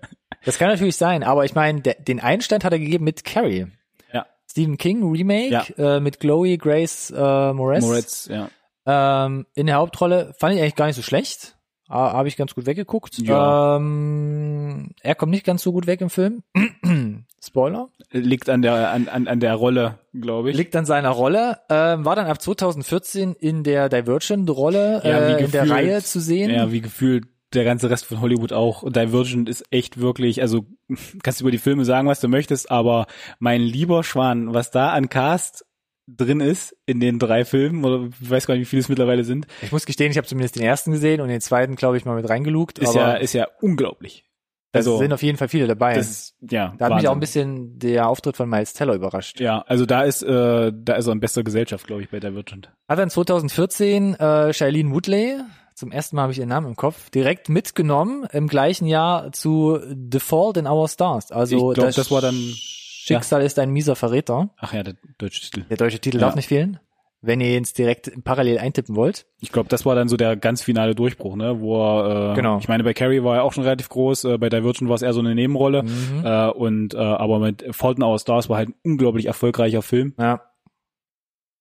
Das 0.45 0.57
kann 0.57 0.67
natürlich 0.67 0.97
sein, 0.97 1.23
aber 1.23 1.45
ich 1.45 1.55
meine, 1.55 1.79
den 1.79 2.19
Einstand 2.19 2.65
hat 2.65 2.73
er 2.73 2.79
gegeben 2.79 3.05
mit 3.05 3.23
Carrie. 3.23 3.67
Ja. 4.11 4.25
Stephen 4.51 4.77
King 4.77 5.09
Remake 5.09 5.73
äh, 5.77 6.01
mit 6.01 6.19
Chloe 6.19 6.57
Grace 6.57 7.11
äh, 7.15 7.53
Moretz. 7.53 7.83
Moritz, 7.85 8.29
ja. 8.29 8.49
Ähm, 8.85 9.45
in 9.55 9.67
der 9.67 9.77
Hauptrolle 9.77 10.33
fand 10.37 10.53
ich 10.53 10.59
eigentlich 10.61 10.75
gar 10.75 10.87
nicht 10.87 10.97
so 10.97 11.01
schlecht. 11.01 11.57
Ha- 11.89 12.11
Habe 12.11 12.27
ich 12.27 12.35
ganz 12.35 12.53
gut 12.55 12.65
weggeguckt. 12.65 13.19
Ja. 13.19 13.77
Ähm, 13.77 14.89
er 15.01 15.15
kommt 15.15 15.31
nicht 15.31 15.45
ganz 15.45 15.63
so 15.63 15.71
gut 15.71 15.87
weg 15.87 16.01
im 16.01 16.09
Film. 16.09 16.43
Spoiler. 17.45 17.89
Liegt 18.11 18.49
an 18.49 18.61
der 18.61 18.91
an, 18.91 19.09
an, 19.09 19.27
an 19.27 19.39
der 19.41 19.55
Rolle, 19.55 19.99
glaube 20.13 20.51
ich. 20.51 20.57
Liegt 20.57 20.75
an 20.75 20.85
seiner 20.85 21.09
Rolle. 21.09 21.59
Ähm, 21.69 22.05
war 22.05 22.15
dann 22.15 22.27
ab 22.27 22.41
2014 22.41 23.33
in 23.33 23.63
der 23.63 23.89
Divergent-Rolle 23.89 25.01
Ja, 25.03 25.19
äh, 25.19 25.43
in 25.43 25.51
der. 25.51 25.69
Reihe 25.69 26.01
zu 26.01 26.21
sehen. 26.21 26.51
Ja, 26.51 26.71
wie 26.71 26.81
gefühlt 26.81 27.25
der 27.53 27.65
ganze 27.65 27.89
Rest 27.89 28.05
von 28.05 28.21
Hollywood 28.21 28.53
auch. 28.53 28.89
Divergent 28.89 29.49
ist 29.49 29.65
echt 29.71 29.99
wirklich, 29.99 30.41
also 30.41 30.65
kannst 31.23 31.39
du 31.39 31.43
über 31.43 31.51
die 31.51 31.57
Filme 31.57 31.85
sagen, 31.85 32.07
was 32.07 32.19
du 32.21 32.27
möchtest, 32.27 32.71
aber 32.71 33.07
mein 33.39 33.61
lieber 33.61 34.03
Schwan, 34.03 34.53
was 34.53 34.71
da 34.71 34.91
an 34.91 35.09
Cast 35.09 35.65
drin 36.07 36.39
ist 36.39 36.75
in 36.85 36.99
den 36.99 37.19
drei 37.19 37.45
Filmen, 37.45 37.83
oder 37.85 38.09
ich 38.21 38.29
weiß 38.29 38.47
gar 38.47 38.55
nicht, 38.55 38.61
wie 38.61 38.69
viele 38.69 38.81
es 38.81 38.89
mittlerweile 38.89 39.23
sind, 39.23 39.47
Ich 39.61 39.71
muss 39.71 39.85
gestehen, 39.85 40.11
ich 40.11 40.17
habe 40.17 40.27
zumindest 40.27 40.55
den 40.55 40.63
ersten 40.63 40.91
gesehen 40.91 41.21
und 41.21 41.29
den 41.29 41.41
zweiten, 41.41 41.75
glaube 41.75 41.97
ich, 41.97 42.05
mal 42.05 42.15
mit 42.15 42.29
reingelugt. 42.29 42.79
ist 42.79 42.95
ja, 42.95 43.13
ist 43.13 43.33
ja 43.33 43.47
unglaublich. 43.61 44.25
Es 44.73 44.79
Also, 44.87 44.97
sind 44.97 45.13
auf 45.13 45.23
jeden 45.23 45.37
Fall 45.37 45.47
viele 45.47 45.67
dabei. 45.67 45.93
das 45.95 46.33
ja, 46.41 46.73
da 46.77 46.85
hat 46.89 46.95
mich 46.95 47.07
auch 47.07 47.11
Wahnsinn. 47.11 47.11
ein 47.11 47.19
bisschen 47.19 47.79
der 47.79 48.09
Auftritt 48.09 48.35
von 48.35 48.49
Miles 48.49 48.73
Teller 48.73 48.95
überrascht. 48.95 49.39
Ja, 49.39 49.61
also 49.67 49.85
da 49.85 50.03
ist, 50.03 50.21
äh, 50.23 50.71
da 50.75 50.95
ist 50.95 51.07
er 51.07 51.13
in 51.13 51.19
bester 51.21 51.43
Gesellschaft, 51.43 51.87
glaube 51.87 52.01
ich, 52.01 52.09
bei 52.09 52.19
Divergent. 52.19 52.69
Hat 52.89 52.99
dann 52.99 53.09
2014 53.09 54.15
äh, 54.15 54.53
Shailene 54.53 54.91
Woodley, 54.91 55.35
zum 55.75 55.91
ersten 55.91 56.15
Mal 56.15 56.23
habe 56.23 56.33
ich 56.33 56.39
ihren 56.39 56.49
Namen 56.49 56.67
im 56.67 56.75
Kopf, 56.75 57.09
direkt 57.09 57.49
mitgenommen 57.49 58.25
im 58.31 58.47
gleichen 58.47 58.85
Jahr 58.87 59.31
zu 59.31 59.79
The 60.11 60.19
Fault 60.19 60.57
in 60.57 60.67
Our 60.67 60.87
Stars. 60.89 61.31
Also 61.31 61.71
Ich 61.71 61.75
glaub, 61.75 61.91
das 61.93 62.11
war 62.11 62.21
dann- 62.21 62.35
Schicksal 62.35 63.41
ist 63.43 63.59
ein 63.59 63.69
mieser 63.71 63.95
Verräter. 63.97 64.49
Ach 64.57 64.73
ja, 64.73 64.81
der 64.81 64.95
deutsche 65.17 65.41
Titel. 65.41 65.65
Der 65.69 65.75
deutsche 65.77 65.99
Titel 65.99 66.17
Ja. 66.17 66.21
darf 66.27 66.35
nicht 66.35 66.47
fehlen. 66.47 66.79
Wenn 67.25 67.39
ihr 67.39 67.53
jetzt 67.53 67.77
direkt 67.77 68.11
parallel 68.25 68.57
eintippen 68.59 68.97
wollt. 68.97 69.25
Ich 69.39 69.53
glaube, 69.53 69.69
das 69.69 69.85
war 69.85 69.95
dann 69.95 70.09
so 70.09 70.17
der 70.17 70.35
ganz 70.35 70.61
finale 70.61 70.93
Durchbruch, 70.93 71.37
ne? 71.37 71.61
Wo 71.61 71.81
er, 71.81 72.31
äh, 72.31 72.35
Genau. 72.35 72.57
ich 72.57 72.67
meine, 72.67 72.83
bei 72.83 72.93
Carrie 72.93 73.23
war 73.23 73.37
er 73.37 73.43
auch 73.43 73.53
schon 73.53 73.63
relativ 73.63 73.87
groß, 73.87 74.25
äh, 74.25 74.37
bei 74.37 74.49
Divergent 74.49 74.89
war 74.89 74.95
es 74.95 75.01
eher 75.03 75.13
so 75.13 75.21
eine 75.21 75.33
Nebenrolle. 75.33 75.83
Mhm. 75.83 76.21
Äh, 76.25 76.49
und 76.49 76.93
äh, 76.93 76.97
aber 76.97 77.39
mit 77.39 77.63
Fault 77.73 77.97
in 77.97 78.03
Our 78.03 78.19
Stars 78.19 78.49
war 78.49 78.57
halt 78.57 78.69
ein 78.69 78.75
unglaublich 78.83 79.25
erfolgreicher 79.27 79.81
Film. 79.81 80.13
Ja. 80.19 80.41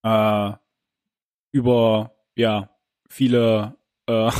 Äh, 0.05 0.57
über 1.53 2.11
ja 2.35 2.70
viele 3.09 3.77
äh, 4.09 4.31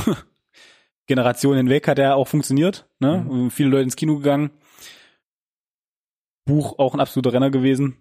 Generationen 1.07 1.57
hinweg 1.57 1.87
hat 1.87 1.99
er 1.99 2.17
auch 2.17 2.27
funktioniert. 2.27 2.85
Ne? 2.99 3.25
Mhm. 3.29 3.49
Viele 3.49 3.69
Leute 3.69 3.83
ins 3.83 3.95
Kino 3.95 4.17
gegangen. 4.17 4.51
Buch 6.45 6.77
auch 6.79 6.93
ein 6.93 6.99
absoluter 6.99 7.31
Renner 7.31 7.49
gewesen. 7.49 7.97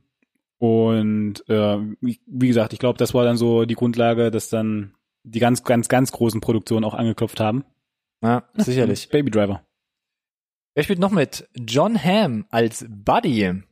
Und 0.62 1.42
äh, 1.48 1.78
wie 2.00 2.46
gesagt, 2.46 2.72
ich 2.72 2.78
glaube, 2.78 2.96
das 2.96 3.14
war 3.14 3.24
dann 3.24 3.36
so 3.36 3.64
die 3.64 3.74
Grundlage, 3.74 4.30
dass 4.30 4.48
dann 4.48 4.94
die 5.24 5.40
ganz, 5.40 5.64
ganz, 5.64 5.88
ganz 5.88 6.12
großen 6.12 6.40
Produktionen 6.40 6.84
auch 6.84 6.94
angeklopft 6.94 7.40
haben. 7.40 7.64
ja, 8.22 8.44
sicherlich. 8.54 9.08
Baby 9.08 9.32
Driver. 9.32 9.64
Wer 10.76 10.84
spielt 10.84 11.00
noch 11.00 11.10
mit? 11.10 11.48
John 11.56 12.00
Hamm 12.02 12.46
als 12.50 12.86
Buddy. 12.88 13.62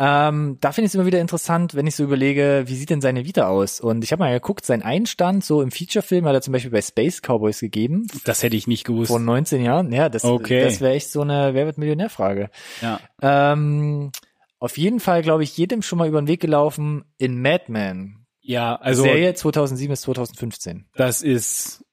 Ähm, 0.00 0.58
da 0.60 0.72
finde 0.72 0.84
ich 0.84 0.90
es 0.90 0.94
immer 0.96 1.06
wieder 1.06 1.18
interessant, 1.22 1.74
wenn 1.74 1.86
ich 1.86 1.96
so 1.96 2.04
überlege, 2.04 2.64
wie 2.66 2.76
sieht 2.76 2.90
denn 2.90 3.00
seine 3.00 3.24
Vita 3.24 3.48
aus? 3.48 3.80
Und 3.80 4.04
ich 4.04 4.12
habe 4.12 4.20
mal 4.20 4.32
geguckt, 4.34 4.66
sein 4.66 4.82
Einstand 4.82 5.44
so 5.46 5.62
im 5.62 5.70
Featurefilm 5.70 6.26
hat 6.26 6.34
er 6.34 6.42
zum 6.42 6.52
Beispiel 6.52 6.70
bei 6.70 6.82
Space 6.82 7.22
Cowboys 7.22 7.60
gegeben, 7.60 8.06
Das 8.24 8.42
hätte 8.42 8.54
ich 8.54 8.66
nicht 8.66 8.84
gewusst. 8.84 9.08
vor 9.10 9.18
19 9.18 9.62
Jahren. 9.64 9.90
Ja, 9.92 10.10
das, 10.10 10.24
Okay. 10.24 10.62
das 10.62 10.82
wäre 10.82 10.92
echt 10.92 11.10
so 11.10 11.22
eine 11.22 11.54
Wer 11.54 11.64
wird 11.64 11.78
Millionär-Frage. 11.78 12.50
ja. 12.82 13.00
Ähm, 13.22 14.12
auf 14.58 14.76
jeden 14.78 15.00
Fall, 15.00 15.22
glaube 15.22 15.42
ich, 15.44 15.56
jedem 15.56 15.82
schon 15.82 15.98
mal 15.98 16.08
über 16.08 16.20
den 16.20 16.28
Weg 16.28 16.40
gelaufen 16.40 17.04
in 17.18 17.40
Mad 17.40 17.64
Men. 17.68 18.26
ja, 18.40 18.76
also 18.76 19.02
Serie 19.02 19.34
2007 19.34 19.90
bis 19.90 20.00
2015. 20.02 20.86
das 20.94 21.22
ist 21.22 21.84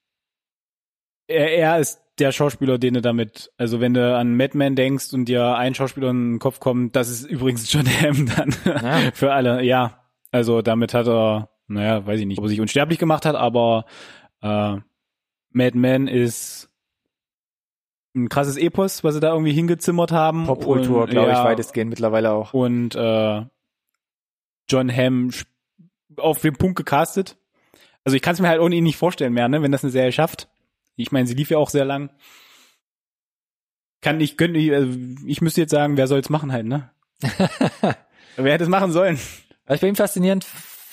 er, 1.27 1.51
er 1.57 1.79
ist 1.79 2.01
der 2.19 2.31
Schauspieler, 2.31 2.77
den 2.77 2.93
du 2.93 3.01
damit, 3.01 3.51
also 3.57 3.81
wenn 3.81 3.93
du 3.93 4.15
an 4.15 4.37
Mad 4.37 4.57
Men 4.57 4.75
denkst 4.75 5.11
und 5.13 5.25
dir 5.25 5.55
ein 5.55 5.75
Schauspieler 5.75 6.11
in 6.11 6.33
den 6.33 6.39
Kopf 6.39 6.59
kommt, 6.59 6.95
das 6.95 7.09
ist 7.09 7.25
übrigens 7.25 7.71
John 7.73 7.85
Hamm 7.87 8.27
dann 8.35 8.55
Ja. 8.65 9.11
für 9.13 9.33
alle. 9.33 9.63
Ja, 9.63 10.05
also 10.31 10.61
damit 10.61 10.93
hat 10.93 11.07
er, 11.07 11.49
naja, 11.67 12.05
weiß 12.05 12.19
ich 12.19 12.25
nicht, 12.25 12.37
ob 12.37 12.45
er 12.45 12.49
sich 12.49 12.61
unsterblich 12.61 12.99
gemacht 12.99 13.25
hat, 13.25 13.35
aber 13.35 13.85
äh, 14.41 14.77
Mad 15.49 15.77
Men 15.77 16.07
ist 16.07 16.64
ein 18.15 18.29
krasses 18.29 18.57
Epos, 18.57 19.03
was 19.03 19.15
sie 19.15 19.19
da 19.19 19.31
irgendwie 19.31 19.53
hingezimmert 19.53 20.11
haben. 20.11 20.45
Popkultur, 20.45 21.07
glaube 21.07 21.31
ich, 21.31 21.37
ja, 21.37 21.43
weitestgehend 21.43 21.89
mittlerweile 21.89 22.31
auch. 22.31 22.53
und 22.53 22.95
äh, 22.95 23.43
John 24.69 24.95
Hamm 24.95 25.31
auf 26.17 26.41
den 26.41 26.55
Punkt 26.55 26.77
gecastet. 26.77 27.37
Also 28.03 28.15
ich 28.15 28.21
kann 28.21 28.33
es 28.33 28.41
mir 28.41 28.47
halt 28.47 28.61
ohne 28.61 28.75
ihn 28.75 28.83
nicht 28.83 28.97
vorstellen 28.97 29.33
mehr, 29.33 29.47
ne, 29.47 29.61
wenn 29.61 29.71
das 29.71 29.83
eine 29.83 29.91
Serie 29.91 30.11
schafft. 30.11 30.47
Ich 30.95 31.11
meine, 31.11 31.27
sie 31.27 31.33
lief 31.33 31.49
ja 31.49 31.57
auch 31.57 31.69
sehr 31.69 31.85
lang. 31.85 32.09
Kann 34.01 34.21
ich, 34.21 34.37
könnte 34.37 34.59
ich, 34.59 34.71
also 34.71 34.97
ich 35.25 35.41
müsste 35.41 35.61
jetzt 35.61 35.71
sagen, 35.71 35.97
wer 35.97 36.07
soll's 36.07 36.29
machen 36.29 36.51
halt, 36.51 36.65
ne? 36.65 36.91
wer 38.35 38.53
hätte 38.53 38.63
es 38.63 38.69
machen 38.69 38.91
sollen? 38.91 39.19
Was 39.65 39.81
ich 39.81 39.89
ihm 39.89 39.95
faszinierend 39.95 40.45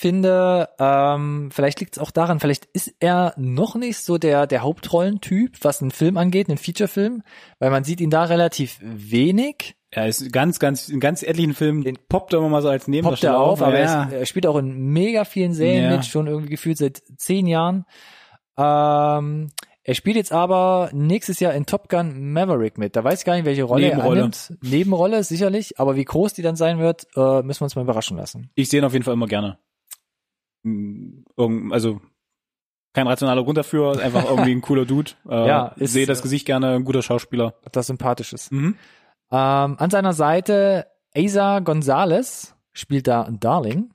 finde, 0.03 0.67
ähm, 0.79 1.49
vielleicht 1.49 1.79
liegt 1.79 1.95
es 1.95 2.01
auch 2.03 2.11
daran, 2.11 2.41
vielleicht 2.41 2.65
ist 2.73 2.93
er 2.99 3.33
noch 3.37 3.75
nicht 3.75 3.99
so 3.99 4.17
der, 4.17 4.47
der 4.47 4.61
Hauptrollentyp, 4.61 5.55
was 5.61 5.81
einen 5.81 5.91
Film 5.91 6.17
angeht, 6.17 6.49
einen 6.49 6.57
Featurefilm, 6.57 7.23
weil 7.59 7.69
man 7.69 7.85
sieht 7.85 8.01
ihn 8.01 8.09
da 8.09 8.25
relativ 8.25 8.79
wenig, 8.81 9.75
Er 9.91 10.07
ist 10.09 10.33
ganz, 10.33 10.59
ganz, 10.59 10.89
in 10.89 10.99
ganz 10.99 11.23
etlichen 11.23 11.53
Filmen, 11.53 11.83
den 11.85 11.97
poppt 12.09 12.33
er 12.33 12.39
immer 12.39 12.49
mal 12.49 12.61
so 12.61 12.67
als 12.67 12.89
Nebendarsteller 12.89 13.35
er 13.35 13.39
auf, 13.39 13.61
aber 13.61 13.79
ja. 13.79 14.03
er, 14.03 14.07
ist, 14.07 14.13
er 14.13 14.25
spielt 14.25 14.45
auch 14.45 14.57
in 14.57 14.77
mega 14.91 15.23
vielen 15.23 15.53
Serien 15.53 15.85
Ja. 15.85 15.95
mit, 15.95 16.05
schon 16.05 16.27
irgendwie 16.27 16.49
gefühlt 16.49 16.77
seit 16.77 17.01
zehn 17.17 17.47
Jahren. 17.47 17.85
Ähm, 18.57 19.51
er 19.85 19.95
spielt 19.95 20.15
jetzt 20.17 20.31
aber 20.31 20.89
nächstes 20.93 21.39
Jahr 21.39 21.53
in 21.53 21.65
Top 21.65 21.87
Gun 21.89 22.31
Maverick 22.33 22.77
mit. 22.77 22.95
Da 22.95 23.03
weiß 23.03 23.19
ich 23.19 23.25
gar 23.25 23.35
nicht, 23.35 23.45
welche 23.45 23.63
Rolle 23.63 23.87
Nebenrolle. 23.87 24.19
er 24.19 24.23
annimmt. 24.23 24.53
Nebenrolle, 24.61 25.23
sicherlich. 25.23 25.79
Aber 25.79 25.95
wie 25.95 26.05
groß 26.05 26.33
die 26.33 26.41
dann 26.41 26.55
sein 26.55 26.79
wird, 26.79 27.07
äh, 27.15 27.41
müssen 27.41 27.61
wir 27.61 27.65
uns 27.65 27.75
mal 27.75 27.81
überraschen 27.81 28.17
lassen. 28.17 28.49
Ich 28.55 28.69
sehe 28.69 28.79
ihn 28.81 28.85
auf 28.85 28.93
jeden 28.93 29.03
Fall 29.03 29.13
immer 29.13 29.27
gerne. 29.27 29.57
Mm, 30.63 31.71
also 31.71 32.01
kein 32.93 33.07
rationaler 33.07 33.43
Grund 33.43 33.57
dafür, 33.57 33.99
einfach 33.99 34.25
irgendwie 34.25 34.51
ein 34.51 34.61
cooler 34.61 34.85
Dude. 34.85 35.11
Äh, 35.29 35.47
Ja, 35.47 35.67
ist, 35.77 35.93
sehe 35.93 36.05
das 36.05 36.19
äh, 36.19 36.23
Gesicht 36.23 36.45
gerne, 36.45 36.75
ein 36.75 36.83
guter 36.83 37.01
Schauspieler. 37.01 37.55
Das 37.71 37.87
Sympathisches. 37.87 38.51
Mhm. 38.51 38.75
Ähm, 39.31 39.75
an 39.79 39.89
seiner 39.89 40.13
Seite 40.13 40.87
Asa 41.15 41.59
Gonzalez 41.59 42.55
spielt 42.71 43.07
da 43.07 43.27
Darling. 43.31 43.89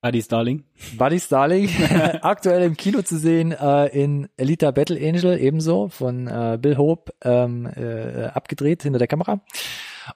Buddy's 0.00 0.28
Darling. 0.28 0.64
Buddy 0.98 1.18
Starling, 1.18 1.70
aktuell 2.20 2.62
im 2.62 2.76
Kino 2.76 3.00
zu 3.02 3.18
sehen 3.18 3.52
äh, 3.52 3.86
in 3.86 4.28
Elita 4.36 4.70
Battle 4.70 4.98
Angel, 4.98 5.38
ebenso 5.40 5.88
von 5.88 6.26
äh, 6.28 6.58
Bill 6.60 6.76
Hope 6.76 7.12
ähm, 7.22 7.66
äh, 7.66 8.26
abgedreht 8.26 8.82
hinter 8.82 8.98
der 8.98 9.08
Kamera. 9.08 9.40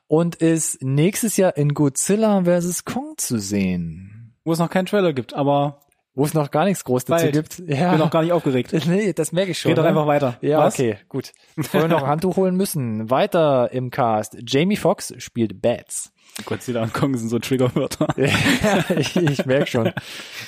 Und 0.06 0.36
ist 0.36 0.82
nächstes 0.82 1.38
Jahr 1.38 1.56
in 1.56 1.72
Godzilla 1.72 2.44
vs. 2.44 2.84
Kong 2.84 3.14
zu 3.16 3.38
sehen. 3.38 4.07
Wo 4.48 4.52
es 4.52 4.58
noch 4.58 4.70
keinen 4.70 4.86
Trailer 4.86 5.12
gibt, 5.12 5.34
aber 5.34 5.80
Wo 6.14 6.24
es 6.24 6.32
noch 6.32 6.50
gar 6.50 6.64
nichts 6.64 6.82
groß 6.84 7.04
dazu 7.04 7.24
Bald. 7.24 7.34
gibt. 7.34 7.58
ich 7.68 7.78
Ja, 7.78 7.90
bin 7.90 7.98
noch 7.98 8.10
gar 8.10 8.22
nicht 8.22 8.32
aufgeregt. 8.32 8.72
nee, 8.86 9.12
das 9.12 9.30
merke 9.32 9.50
ich 9.50 9.58
schon. 9.58 9.68
Red 9.72 9.78
doch 9.78 9.82
ne? 9.82 9.90
einfach 9.90 10.06
weiter. 10.06 10.38
Ja, 10.40 10.60
Was? 10.60 10.74
okay, 10.74 10.96
gut. 11.10 11.32
Bevor 11.54 11.82
wir 11.82 11.88
noch 11.88 12.02
ein 12.04 12.08
Handtuch 12.08 12.36
holen 12.36 12.56
müssen. 12.56 13.10
Weiter 13.10 13.70
im 13.72 13.90
Cast. 13.90 14.38
Jamie 14.46 14.76
Foxx 14.76 15.12
spielt 15.18 15.60
Bats. 15.60 16.10
Godzilla 16.46 16.82
und 16.82 16.94
Kong 16.94 17.14
sind 17.16 17.28
so 17.28 17.38
Triggerwörter. 17.38 18.06
Ja, 18.16 18.84
ich, 18.96 19.16
ich 19.16 19.44
merke 19.44 19.66
schon. 19.66 19.92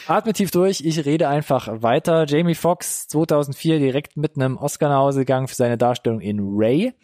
Atme 0.07 0.33
tief 0.33 0.51
durch, 0.51 0.81
ich 0.85 1.05
rede 1.05 1.29
einfach 1.29 1.69
weiter. 1.83 2.25
Jamie 2.27 2.55
Foxx 2.55 3.07
2004 3.09 3.81
direkt 3.81 4.17
mit 4.17 4.37
einem 4.37 4.57
Oscar 4.57 4.89
nach 4.89 4.99
Hause 4.99 5.21
gegangen 5.21 5.47
für 5.49 5.55
seine 5.57 5.77
Darstellung 5.77 6.21
in 6.21 6.39
Ray. 6.41 6.95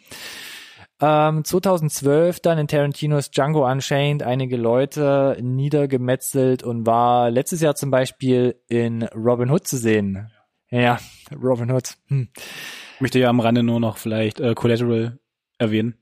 Ähm, 0.99 1.43
2012 1.43 2.39
dann 2.39 2.57
in 2.57 2.67
Tarantinos 2.67 3.29
Django 3.29 3.69
Unchained 3.69 4.23
einige 4.23 4.57
Leute 4.57 5.37
niedergemetzelt 5.41 6.63
und 6.63 6.85
war 6.87 7.29
letztes 7.29 7.61
Jahr 7.61 7.75
zum 7.75 7.91
Beispiel 7.91 8.55
in 8.67 9.03
Robin 9.03 9.51
Hood 9.51 9.67
zu 9.67 9.77
sehen. 9.77 10.31
Ja, 10.69 10.97
Robin 11.43 11.71
Hood. 11.71 11.95
Hm. 12.07 12.29
Ich 12.95 13.01
möchte 13.01 13.19
ja 13.19 13.29
am 13.29 13.39
Rande 13.39 13.61
nur 13.61 13.79
noch 13.79 13.97
vielleicht 13.97 14.39
äh, 14.39 14.55
Collateral 14.55 15.19
erwähnen. 15.59 15.95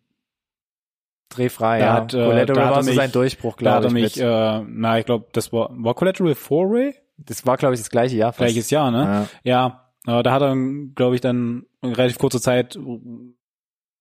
Drehfrei, 1.30 1.80
Da 1.80 1.86
ja. 1.86 1.94
hat, 1.94 2.14
äh, 2.14 2.24
Collateral 2.26 2.72
war 2.72 2.84
so 2.84 2.90
mich- 2.92 2.96
sein 2.98 3.12
Durchbruch, 3.12 3.58
Da 3.58 3.74
hat 3.76 3.82
glaube 3.82 4.00
er 4.00 4.06
ich. 4.06 4.16
mich, 4.16 4.24
äh, 4.24 4.62
na, 4.68 5.00
ich 5.00 5.06
glaube, 5.06 5.26
das 5.34 5.52
war, 5.52 5.70
war 5.72 5.94
Collateral 5.94 6.36
4 6.36 6.58
Ray? 6.70 6.96
das 7.18 7.46
war, 7.46 7.58
glaube 7.58 7.74
ich, 7.74 7.80
das 7.82 7.90
gleiche 7.90 8.16
Jahr. 8.16 8.32
fast. 8.32 8.40
Gleiches 8.40 8.70
Jahr, 8.70 8.92
ne? 8.92 9.28
Ja. 9.44 9.88
Ja, 10.06 10.20
äh, 10.20 10.24
da 10.24 10.32
hat 10.32 10.42
er, 10.42 10.56
glaube 10.96 11.16
ich, 11.16 11.22
dann 11.22 11.66
in 11.82 11.94
relativ 11.94 12.18
kurzer 12.18 12.40
Zeit 12.42 12.78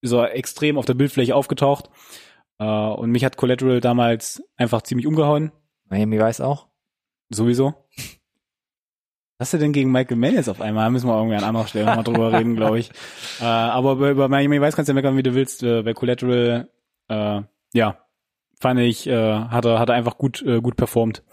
ist 0.05 0.13
er 0.13 0.35
extrem 0.37 0.79
auf 0.79 0.85
der 0.85 0.95
Bildfläche 0.95 1.35
aufgetaucht. 1.35 1.91
Äh, 2.59 2.65
und 2.65 3.11
mich 3.11 3.25
hat 3.25 3.37
Collateral 3.37 3.81
damals 3.81 4.43
einfach 4.57 4.83
ziemlich 4.83 5.07
umgehauen. 5.07 5.51
Miami 5.89 6.21
weiß 6.21 6.41
auch. 6.41 6.69
Sowieso. 7.31 7.75
Was 9.39 9.49
hast 9.49 9.55
du 9.55 9.59
denn 9.59 9.73
gegen 9.73 9.91
Michael 9.91 10.23
jetzt 10.35 10.49
auf 10.49 10.61
einmal? 10.61 10.85
Da 10.85 10.91
müssen 10.91 11.09
wir 11.09 11.17
irgendwie 11.17 11.37
an 11.37 11.45
anderer 11.45 11.67
Stelle 11.67 11.87
nochmal 11.87 12.05
drüber 12.05 12.33
reden, 12.33 12.55
glaube 12.57 12.79
ich. 12.79 12.91
Äh, 13.41 13.45
aber 13.45 13.93
über, 13.93 14.11
über 14.11 14.29
Miami 14.29 14.61
Vice 14.61 14.77
kannst 14.77 14.89
du 14.89 14.93
ja 14.93 14.95
meckern, 14.95 15.17
wie 15.17 15.25
du 15.25 15.35
willst. 15.35 15.63
Äh, 15.63 15.83
bei 15.83 15.95
Collateral, 15.95 16.69
äh, 17.09 17.41
ja, 17.73 17.99
fand 18.61 18.81
ich, 18.81 19.07
äh, 19.07 19.35
hat 19.35 19.65
er, 19.65 19.81
hat 19.81 19.89
er 19.89 19.97
einfach 19.97 20.19
gut, 20.19 20.43
äh, 20.43 20.61
gut 20.61 20.77
performt. 20.77 21.25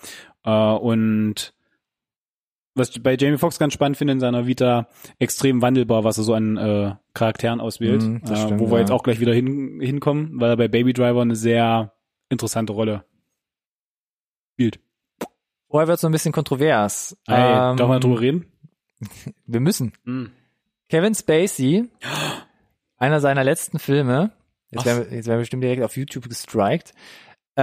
Äh, 0.44 0.50
und 0.52 1.54
was 2.76 2.90
ich 2.90 3.04
bei 3.04 3.16
Jamie 3.18 3.38
Foxx 3.38 3.60
ganz 3.60 3.74
spannend 3.74 3.98
finde 3.98 4.14
in 4.14 4.20
seiner 4.20 4.48
Vita, 4.48 4.88
extrem 5.20 5.62
wandelbar, 5.62 6.04
was 6.04 6.18
er 6.18 6.24
so 6.24 6.34
an 6.34 6.58
äh, 6.58 6.96
Charakteren 7.14 7.60
auswählt, 7.60 8.04
das 8.24 8.40
äh, 8.40 8.44
stimmt, 8.44 8.60
wo 8.60 8.68
wir 8.68 8.76
ja. 8.76 8.80
jetzt 8.80 8.92
auch 8.92 9.04
gleich 9.04 9.20
wieder 9.20 9.34
hin, 9.34 9.80
hinkommen, 9.82 10.40
weil 10.40 10.52
er 10.52 10.58
bei 10.58 10.68
Baby 10.68 10.94
Driver 10.94 11.22
eine 11.22 11.36
sehr 11.36 11.94
interessante 12.30 12.74
Rolle 12.74 13.04
spielt. 14.54 14.80
Vorher 15.70 15.88
wird 15.88 16.00
so 16.00 16.08
ein 16.08 16.12
bisschen 16.12 16.34
kontrovers. 16.34 17.18
Ey, 17.28 17.36
Ähm, 17.36 17.78
darf 17.78 17.88
man 17.88 18.02
drüber 18.02 18.20
reden? 18.20 18.46
Wir 19.46 19.60
müssen. 19.60 19.94
Kevin 20.90 21.16
Spacey, 21.16 21.90
einer 22.98 23.20
seiner 23.20 23.44
letzten 23.44 23.80
Filme, 23.80 24.32
jetzt 24.70 24.82
Ach. 24.82 24.86
werden, 24.86 25.10
wir, 25.10 25.18
jetzt 25.18 25.28
werden 25.28 25.38
wir 25.38 25.42
bestimmt 25.42 25.64
direkt 25.64 25.84
auf 25.84 25.98
YouTube 25.98 26.30
gestrikt. 26.30 26.94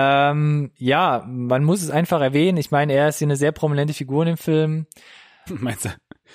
Ähm, 0.01 0.71
ja, 0.77 1.25
man 1.27 1.65
muss 1.65 1.83
es 1.83 1.91
einfach 1.91 2.21
erwähnen. 2.21 2.57
Ich 2.57 2.71
meine, 2.71 2.93
er 2.93 3.09
ist 3.09 3.19
hier 3.19 3.27
eine 3.27 3.37
sehr 3.37 3.53
prominente 3.53 3.95
Figur 3.95 4.23
in 4.23 4.29
dem 4.29 4.37
Film. 4.37 4.87
Meinst 5.49 5.87
du? 5.87 5.89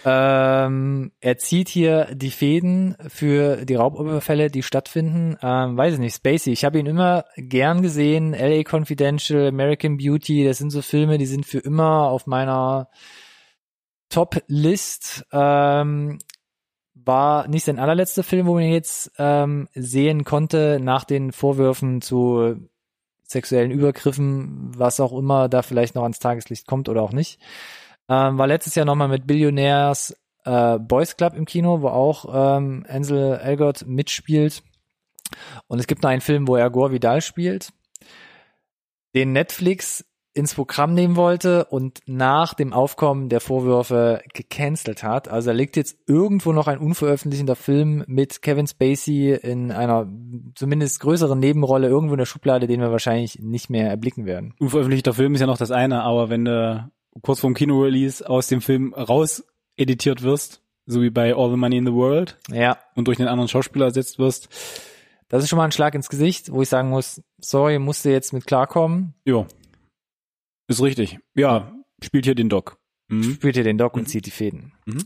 Ähm, 0.06 1.12
er 1.22 1.38
zieht 1.38 1.70
hier 1.70 2.14
die 2.14 2.32
Fäden 2.32 2.98
für 3.08 3.64
die 3.64 3.76
Raubüberfälle, 3.76 4.50
die 4.50 4.64
stattfinden. 4.64 5.38
Ähm, 5.42 5.78
weiß 5.78 5.94
ich 5.94 6.00
nicht, 6.00 6.16
Spacey. 6.16 6.52
Ich 6.52 6.66
habe 6.66 6.80
ihn 6.80 6.88
immer 6.88 7.24
gern 7.38 7.82
gesehen. 7.82 8.34
LA 8.34 8.64
Confidential, 8.70 9.48
American 9.48 9.98
Beauty, 9.98 10.44
das 10.44 10.58
sind 10.58 10.72
so 10.72 10.82
Filme, 10.82 11.18
die 11.18 11.26
sind 11.26 11.46
für 11.46 11.60
immer 11.60 12.10
auf 12.10 12.28
meiner 12.28 12.90
Top-List. 14.10 15.26
Ähm, 15.32 16.20
war 16.96 17.48
nicht 17.48 17.66
sein 17.66 17.80
allerletzter 17.80 18.24
Film, 18.24 18.48
wo 18.48 18.56
man 18.56 18.64
ihn 18.64 18.74
jetzt 18.74 19.12
ähm, 19.18 19.70
sehen 19.74 20.24
konnte 20.26 20.80
nach 20.82 21.06
den 21.06 21.32
Vorwürfen 21.32 22.02
zu 22.02 22.70
sexuellen 23.28 23.72
Übergriffen, 23.72 24.72
was 24.78 25.00
auch 25.00 25.14
immer 25.14 25.50
da 25.50 25.62
vielleicht 25.62 25.96
noch 25.96 26.04
ans 26.04 26.20
Tageslicht 26.20 26.68
kommt 26.68 26.90
oder 26.90 27.02
auch 27.02 27.14
nicht. 27.14 27.40
Ähm, 28.10 28.38
war 28.38 28.48
letztes 28.48 28.76
Jahr 28.76 28.86
nochmal 28.86 29.08
mit 29.08 29.28
Billionaires 29.28 30.16
äh, 30.46 30.78
Boys 30.80 31.16
Club 31.16 31.34
im 31.36 31.46
Kino, 31.46 31.82
wo 31.82 31.88
auch 31.88 32.58
ähm, 32.58 32.86
Ansel 32.88 33.40
Elgort 33.40 33.88
mitspielt. 33.88 34.64
Und 35.68 35.80
es 35.80 35.88
gibt 35.88 36.04
noch 36.04 36.10
einen 36.10 36.22
Film, 36.22 36.48
wo 36.48 36.56
er 36.56 36.70
Gore 36.70 36.92
Vidal 36.92 37.22
spielt, 37.22 37.74
den 39.16 39.32
Netflix 39.32 40.06
ins 40.34 40.56
Programm 40.56 40.94
nehmen 40.94 41.16
wollte 41.16 41.66
und 41.66 42.00
nach 42.08 42.54
dem 42.54 42.74
Aufkommen 42.74 43.30
der 43.30 43.40
Vorwürfe 43.40 44.22
gecancelt 44.34 45.04
hat. 45.04 45.28
Also 45.28 45.52
da 45.52 45.54
liegt 45.54 45.76
jetzt 45.76 45.98
irgendwo 46.08 46.52
noch 46.54 46.68
ein 46.68 46.80
unveröffentlichter 46.80 47.56
Film 47.56 48.04
mit 48.08 48.42
Kevin 48.42 48.68
Spacey 48.68 49.34
in 49.34 49.72
einer 49.72 50.08
zumindest 50.56 51.00
größeren 51.02 51.40
Nebenrolle 51.40 51.88
irgendwo 51.88 52.16
in 52.16 52.20
der 52.20 52.26
Schublade, 52.26 52.68
den 52.68 52.82
wir 52.82 52.92
wahrscheinlich 52.92 53.40
nicht 53.40 53.70
mehr 53.70 53.90
erblicken 53.90 54.26
werden. 54.26 54.56
Unveröffentlichter 54.60 55.14
Film 55.14 55.36
ist 55.36 55.42
ja 55.42 55.48
noch 55.48 55.58
das 55.58 55.72
eine, 55.72 56.02
aber 56.02 56.30
wenn 56.30 56.46
du 56.46 56.92
kurz 57.22 57.40
vorm 57.40 57.54
Kino-Release 57.54 58.28
aus 58.28 58.48
dem 58.48 58.62
Film 58.62 58.94
raus 58.94 59.46
editiert 59.78 60.24
wirst, 60.24 60.62
so 60.86 61.02
wie 61.02 61.12
bei 61.12 61.36
All 61.36 61.52
the 61.52 61.58
Money 61.58 61.78
in 61.78 61.86
the 61.86 61.94
World 61.94 62.38
Ja, 62.50 62.78
und 62.96 63.08
durch 63.08 63.20
einen 63.20 63.30
anderen 63.30 63.48
Schauspieler 63.48 63.86
ersetzt 63.86 64.18
wirst, 64.18 64.50
das 65.30 65.44
ist 65.44 65.50
schon 65.50 65.58
mal 65.58 65.66
ein 65.66 65.72
Schlag 65.72 65.96
ins 65.96 66.10
Gesicht, 66.10 66.52
wo 66.52 66.62
ich 66.62 66.70
sagen 66.70 66.90
muss, 66.90 67.22
sorry, 67.40 67.80
musst 67.80 68.06
du 68.06 68.12
jetzt 68.12 68.34
mit 68.34 68.46
klarkommen. 68.46 69.14
jo, 69.26 69.48
ist 70.68 70.82
richtig. 70.82 71.20
Ja, 71.36 71.74
spielt 72.02 72.26
hier 72.26 72.36
den 72.36 72.50
Doc. 72.50 72.78
Mhm. 73.10 73.34
Spielt 73.36 73.58
ihr 73.58 73.64
den 73.64 73.78
Doc 73.78 73.96
und 73.96 74.04
Mhm. 74.04 74.08
zieht 74.08 74.26
die 74.26 74.32
Fäden. 74.32 74.74
Mhm. 74.86 75.06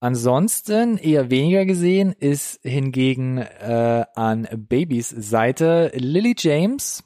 Ansonsten 0.00 0.98
eher 0.98 1.30
weniger 1.30 1.64
gesehen 1.64 2.12
ist 2.12 2.60
hingegen 2.62 3.38
äh, 3.38 4.04
an 4.14 4.46
Babys 4.54 5.08
Seite 5.08 5.90
Lily 5.94 6.34
James. 6.36 7.02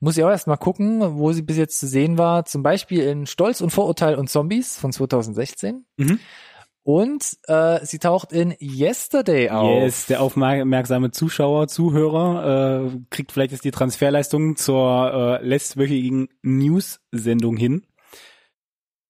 Muss 0.00 0.16
ich 0.16 0.24
auch 0.24 0.30
erst 0.30 0.46
mal 0.46 0.56
gucken, 0.56 1.00
wo 1.18 1.32
sie 1.32 1.42
bis 1.42 1.56
jetzt 1.56 1.78
zu 1.78 1.86
sehen 1.86 2.18
war. 2.18 2.44
Zum 2.46 2.62
Beispiel 2.62 3.02
in 3.02 3.26
Stolz 3.26 3.60
und 3.60 3.70
Vorurteil 3.70 4.14
und 4.16 4.28
Zombies 4.30 4.76
von 4.78 4.92
2016. 4.92 5.84
Mhm. 5.98 6.18
Und 6.84 7.38
äh, 7.46 7.84
sie 7.84 8.00
taucht 8.00 8.32
in 8.32 8.54
Yesterday 8.60 9.50
auf. 9.50 9.82
Yes, 9.82 10.06
der 10.06 10.20
aufmerksame 10.20 11.12
Zuschauer, 11.12 11.68
Zuhörer 11.68 12.90
äh, 12.92 12.98
kriegt 13.10 13.30
vielleicht 13.30 13.52
jetzt 13.52 13.64
die 13.64 13.70
Transferleistung 13.70 14.56
zur 14.56 15.40
äh, 15.40 15.46
letztwöchigen 15.46 16.28
News-Sendung 16.42 17.56
hin. 17.56 17.86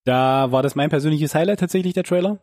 Da 0.05 0.53
war 0.53 0.63
das 0.63 0.75
mein 0.75 0.91
persönliches 0.91 1.35
Highlight 1.35 1.61
tatsächlich, 1.61 1.95
der 1.95 2.05
Trailer. 2.05 2.41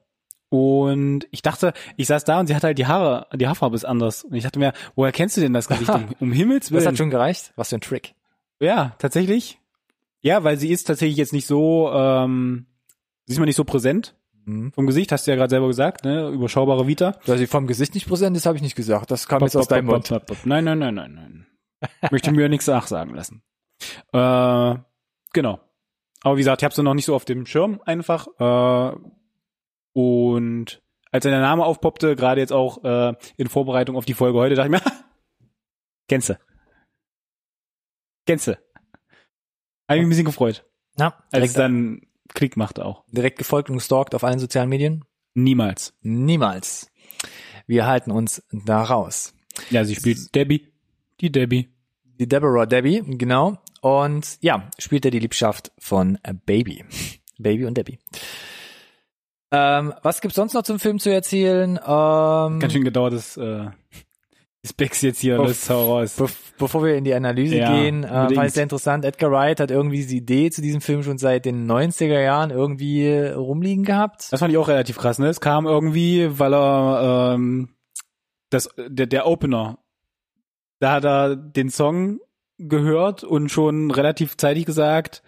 Und 0.49 1.27
ich 1.29 1.43
dachte, 1.43 1.73
ich 1.95 2.07
saß 2.07 2.23
da 2.23 2.39
und 2.39 2.47
sie 2.47 2.55
hat 2.55 2.63
halt 2.63 2.79
die 2.79 2.87
Haare, 2.87 3.27
die 3.35 3.47
Haarfarbe 3.47 3.75
ist 3.75 3.85
anders. 3.85 4.23
Und 4.23 4.33
ich 4.33 4.43
dachte 4.43 4.57
mir, 4.57 4.73
woher 4.95 5.11
kennst 5.11 5.37
du 5.37 5.41
denn 5.41 5.53
das 5.53 5.67
Gesicht? 5.67 5.91
Um, 5.91 6.07
um 6.19 6.31
Himmels 6.31 6.65
Das 6.67 6.71
Willen. 6.71 6.87
hat 6.87 6.97
schon 6.97 7.11
gereicht. 7.11 7.53
Was 7.55 7.69
für 7.69 7.75
ein 7.75 7.81
Trick. 7.81 8.15
Ja, 8.59 8.95
tatsächlich. 8.97 9.59
Ja, 10.21 10.43
weil 10.43 10.57
sie 10.57 10.71
ist 10.71 10.85
tatsächlich 10.85 11.17
jetzt 11.17 11.33
nicht 11.33 11.45
so, 11.45 11.91
ähm, 11.93 12.65
sie 13.25 13.33
ist 13.33 13.39
mal 13.39 13.45
nicht 13.45 13.55
so 13.55 13.63
präsent 13.63 14.15
Mhm. 14.49 14.71
vom 14.73 14.87
Gesicht, 14.87 15.11
hast 15.11 15.27
du 15.27 15.31
ja 15.31 15.37
gerade 15.37 15.49
selber 15.49 15.67
gesagt, 15.67 16.03
ne? 16.03 16.29
Überschaubare 16.29 16.87
Vita. 16.87 17.17
Dass 17.25 17.39
sie 17.39 17.47
vom 17.47 17.67
Gesicht 17.67 17.93
nicht 17.93 18.07
präsent 18.07 18.35
ist, 18.35 18.45
habe 18.45 18.57
ich 18.57 18.63
nicht 18.63 18.75
gesagt. 18.75 19.11
Das 19.11 19.27
kam 19.27 19.41
jetzt 19.41 19.55
aus 19.55 19.67
deinem 19.67 19.85
Mund. 19.85 20.09
Nein, 20.45 20.63
nein, 20.63 20.79
nein, 20.79 20.95
nein, 20.95 21.13
nein. 21.13 21.47
Möchte 22.11 22.31
mir 22.31 22.49
nichts 22.49 22.67
nachsagen 22.67 23.15
lassen. 23.15 23.41
Äh, 24.11 24.75
genau. 25.31 25.61
Aber 26.21 26.35
wie 26.35 26.41
gesagt, 26.41 26.61
ich 26.61 26.65
habe 26.65 26.75
sie 26.75 26.83
noch 26.83 26.93
nicht 26.93 27.05
so 27.05 27.15
auf 27.15 27.23
dem 27.23 27.45
Schirm 27.45 27.79
einfach. 27.85 28.27
Äh, 28.37 28.97
und 29.93 30.81
als 31.13 31.23
der 31.23 31.39
Name 31.39 31.63
aufpoppte, 31.63 32.17
gerade 32.17 32.41
jetzt 32.41 32.51
auch 32.51 32.83
äh, 32.83 33.13
in 33.37 33.47
Vorbereitung 33.47 33.95
auf 33.95 34.03
die 34.03 34.15
Folge 34.15 34.37
heute, 34.37 34.55
dachte 34.55 34.67
ich 34.67 34.83
mir, 34.83 34.91
kennst 36.09 36.27
du. 36.27 36.39
Kennst 38.25 38.47
du. 38.47 38.51
Habe 38.51 38.59
ich 38.59 39.99
mich 39.99 40.01
ein 40.01 40.09
bisschen 40.09 40.25
gefreut. 40.25 40.65
Ja, 40.97 41.23
Als 41.31 41.45
es 41.45 41.53
dann 41.53 42.01
Klick 42.33 42.57
machte 42.57 42.85
auch. 42.85 43.03
direkt 43.11 43.37
gefolgt 43.37 43.69
und 43.69 43.77
gestalkt 43.77 44.15
auf 44.15 44.23
allen 44.23 44.39
sozialen 44.39 44.69
Medien. 44.69 45.03
Niemals. 45.33 45.93
Niemals. 46.01 46.91
Wir 47.67 47.85
halten 47.85 48.11
uns 48.11 48.43
da 48.51 48.81
raus. 48.83 49.33
Ja, 49.69 49.83
sie 49.83 49.95
spielt 49.95 50.33
Debbie. 50.35 50.71
Die 51.21 51.31
Debbie. 51.31 51.69
Die 52.19 52.27
Deborah 52.27 52.65
Debbie, 52.65 53.01
genau. 53.17 53.57
Und 53.81 54.37
ja, 54.41 54.69
spielt 54.77 55.05
er 55.05 55.11
die 55.11 55.19
Liebschaft 55.19 55.71
von 55.77 56.17
Baby. 56.45 56.83
Baby 57.37 57.65
und 57.65 57.77
Debbie. 57.77 57.99
Ähm, 59.51 59.93
was 60.03 60.21
gibt's 60.21 60.35
sonst 60.35 60.53
noch 60.53 60.63
zum 60.63 60.79
Film 60.79 60.99
zu 60.99 61.11
erzählen? 61.11 61.71
Ähm, 61.77 62.59
Ganz 62.59 62.73
schön 62.73 62.83
gedauert, 62.83 63.13
das, 63.13 63.35
äh, 63.37 63.67
das 64.61 64.73
Becks 64.73 65.01
jetzt 65.01 65.19
hier, 65.19 65.37
das 65.37 65.69
hau 65.69 65.97
raus. 65.97 66.15
Be 66.15 66.27
bevor 66.57 66.83
wir 66.83 66.95
in 66.95 67.05
die 67.05 67.13
Analyse 67.13 67.57
Ja, 67.57 67.71
gehen, 67.71 68.03
äh, 68.03 68.07
fand 68.07 68.47
ich 68.47 68.53
sehr 68.53 68.63
interessant. 68.63 69.05
Edgar 69.05 69.31
Wright 69.31 69.59
hat 69.61 69.71
irgendwie 69.71 70.05
die 70.05 70.17
Idee 70.17 70.51
zu 70.51 70.61
diesem 70.61 70.81
Film 70.81 71.03
schon 71.03 71.17
seit 71.17 71.45
den 71.45 71.65
90er 71.69 72.19
Jahren 72.19 72.49
irgendwie 72.49 73.09
rumliegen 73.17 73.85
gehabt. 73.85 74.31
Das 74.31 74.39
fand 74.39 74.51
ich 74.51 74.57
auch 74.57 74.67
relativ 74.67 74.97
krass, 74.97 75.19
ne? 75.19 75.27
Es 75.27 75.39
kam 75.39 75.65
irgendwie, 75.65 76.37
weil 76.37 76.53
er 76.53 77.35
ähm, 77.35 77.75
das 78.49 78.69
der, 78.77 79.07
der 79.07 79.25
Opener, 79.25 79.79
da 80.79 80.91
hat 80.91 81.05
er 81.05 81.35
den 81.37 81.69
Song 81.69 82.19
gehört 82.57 83.23
und 83.23 83.49
schon 83.49 83.91
relativ 83.91 84.35
zeitig 84.35 84.65
gesagt, 84.65 85.23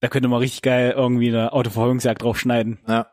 da 0.00 0.08
könnte 0.08 0.28
man 0.28 0.38
richtig 0.38 0.62
geil 0.62 0.94
irgendwie 0.96 1.28
eine 1.28 1.52
Autoverfolgungsjagd 1.52 2.22
drauf 2.22 2.38
schneiden. 2.38 2.78
Ja. 2.86 3.08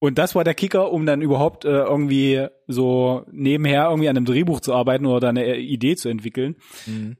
Und 0.00 0.16
das 0.16 0.34
war 0.34 0.44
der 0.44 0.54
Kicker, 0.54 0.90
um 0.90 1.04
dann 1.04 1.20
überhaupt 1.20 1.64
äh, 1.64 1.68
irgendwie 1.68 2.46
so 2.66 3.24
nebenher 3.30 3.84
irgendwie 3.84 4.08
an 4.08 4.16
einem 4.16 4.26
Drehbuch 4.26 4.60
zu 4.60 4.74
arbeiten 4.74 5.04
oder 5.06 5.28
eine 5.28 5.44
äh, 5.44 5.60
Idee 5.60 5.94
zu 5.94 6.08
entwickeln. 6.08 6.56
Mhm. 6.86 7.16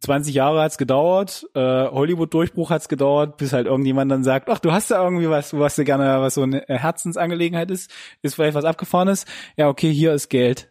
20 0.00 0.34
Jahre 0.34 0.60
hat's 0.60 0.76
gedauert, 0.76 1.46
äh, 1.54 1.60
Hollywood-Durchbruch 1.60 2.70
hat's 2.70 2.88
gedauert, 2.88 3.38
bis 3.38 3.52
halt 3.52 3.66
irgendjemand 3.66 4.10
dann 4.10 4.24
sagt, 4.24 4.50
ach, 4.50 4.58
du 4.58 4.72
hast 4.72 4.90
da 4.90 5.02
irgendwie 5.02 5.30
was, 5.30 5.54
was 5.54 5.76
du 5.76 5.84
gerne, 5.84 6.20
was 6.20 6.34
so 6.34 6.42
eine 6.42 6.64
Herzensangelegenheit 6.66 7.70
ist, 7.70 7.90
ist 8.20 8.34
vielleicht 8.34 8.54
was 8.54 8.64
Abgefahrenes. 8.64 9.24
Ja, 9.56 9.68
okay, 9.68 9.92
hier 9.92 10.12
ist 10.12 10.28
Geld. 10.28 10.70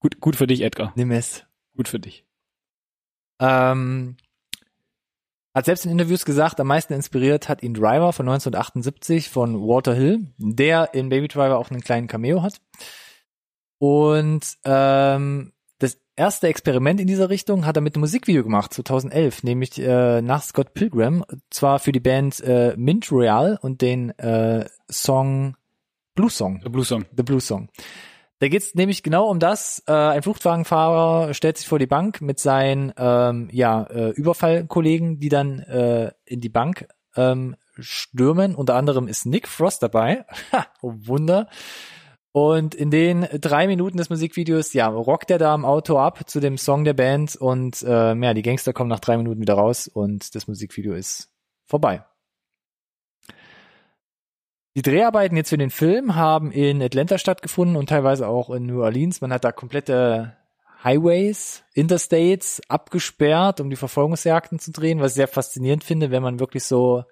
Gut, 0.00 0.20
gut 0.20 0.36
für 0.36 0.46
dich, 0.46 0.60
Edgar. 0.60 0.92
Nimm 0.96 1.10
es. 1.10 1.44
Gut 1.76 1.88
für 1.88 1.98
dich. 1.98 2.24
Ähm, 3.40 4.16
hat 5.56 5.64
selbst 5.64 5.86
in 5.86 5.90
Interviews 5.90 6.26
gesagt, 6.26 6.60
am 6.60 6.66
meisten 6.66 6.92
inspiriert 6.92 7.48
hat 7.48 7.62
ihn 7.62 7.72
Driver 7.72 8.12
von 8.12 8.28
1978 8.28 9.30
von 9.30 9.58
Walter 9.66 9.94
Hill, 9.94 10.26
der 10.36 10.92
in 10.92 11.08
Baby 11.08 11.28
Driver 11.28 11.56
auch 11.56 11.70
einen 11.70 11.80
kleinen 11.80 12.08
Cameo 12.08 12.42
hat. 12.42 12.60
Und 13.78 14.42
ähm, 14.64 15.54
das 15.78 15.98
erste 16.14 16.48
Experiment 16.48 17.00
in 17.00 17.06
dieser 17.06 17.30
Richtung 17.30 17.64
hat 17.64 17.74
er 17.74 17.80
mit 17.80 17.94
einem 17.94 18.02
Musikvideo 18.02 18.42
gemacht, 18.42 18.74
2011, 18.74 19.44
nämlich 19.44 19.78
äh, 19.78 20.20
nach 20.20 20.42
Scott 20.42 20.74
Pilgrim, 20.74 21.24
zwar 21.48 21.78
für 21.78 21.92
die 21.92 22.00
Band 22.00 22.38
äh, 22.40 22.74
Mint 22.76 23.10
Royale 23.10 23.58
und 23.62 23.80
den 23.80 24.10
äh, 24.18 24.68
Song 24.90 25.56
Blue 26.14 26.28
Song. 26.28 26.60
Der 26.60 26.68
Blue 26.68 26.84
Song. 26.84 27.06
The 27.16 27.22
Blue 27.22 27.40
Song. 27.40 27.70
Da 28.38 28.48
geht's 28.48 28.74
nämlich 28.74 29.02
genau 29.02 29.28
um 29.28 29.38
das. 29.38 29.82
Äh, 29.86 29.92
ein 29.92 30.22
Fluchtwagenfahrer 30.22 31.32
stellt 31.32 31.56
sich 31.56 31.68
vor 31.68 31.78
die 31.78 31.86
Bank 31.86 32.20
mit 32.20 32.38
seinen 32.38 32.92
ähm, 32.98 33.48
ja, 33.50 33.84
äh, 33.84 34.10
Überfallkollegen, 34.10 35.18
die 35.20 35.30
dann 35.30 35.60
äh, 35.60 36.12
in 36.26 36.40
die 36.40 36.50
Bank 36.50 36.86
ähm, 37.16 37.56
stürmen. 37.78 38.54
Unter 38.54 38.74
anderem 38.74 39.08
ist 39.08 39.24
Nick 39.24 39.48
Frost 39.48 39.82
dabei. 39.82 40.26
Ha, 40.52 40.66
oh 40.82 40.92
Wunder. 40.96 41.48
Und 42.32 42.74
in 42.74 42.90
den 42.90 43.26
drei 43.40 43.66
Minuten 43.66 43.96
des 43.96 44.10
Musikvideos, 44.10 44.74
ja, 44.74 44.88
rockt 44.88 45.30
er 45.30 45.38
da 45.38 45.54
im 45.54 45.64
Auto 45.64 45.96
ab 45.96 46.28
zu 46.28 46.38
dem 46.38 46.58
Song 46.58 46.84
der 46.84 46.92
Band 46.92 47.34
und 47.36 47.82
äh, 47.82 48.14
ja, 48.14 48.34
die 48.34 48.42
Gangster 48.42 48.74
kommen 48.74 48.90
nach 48.90 49.00
drei 49.00 49.16
Minuten 49.16 49.40
wieder 49.40 49.54
raus 49.54 49.88
und 49.88 50.34
das 50.34 50.46
Musikvideo 50.46 50.92
ist 50.92 51.30
vorbei. 51.64 52.04
Die 54.76 54.82
Dreharbeiten 54.82 55.38
jetzt 55.38 55.48
für 55.48 55.56
den 55.56 55.70
Film 55.70 56.16
haben 56.16 56.52
in 56.52 56.82
Atlanta 56.82 57.16
stattgefunden 57.16 57.76
und 57.76 57.88
teilweise 57.88 58.28
auch 58.28 58.50
in 58.50 58.66
New 58.66 58.82
Orleans. 58.82 59.22
Man 59.22 59.32
hat 59.32 59.42
da 59.42 59.50
komplette 59.50 60.36
Highways, 60.84 61.64
Interstates 61.72 62.60
abgesperrt, 62.68 63.62
um 63.62 63.70
die 63.70 63.76
Verfolgungsjagden 63.76 64.58
zu 64.58 64.72
drehen, 64.72 65.00
was 65.00 65.12
ich 65.12 65.16
sehr 65.16 65.28
faszinierend 65.28 65.82
finde, 65.82 66.10
wenn 66.10 66.22
man 66.22 66.40
wirklich 66.40 66.64
so 66.64 67.04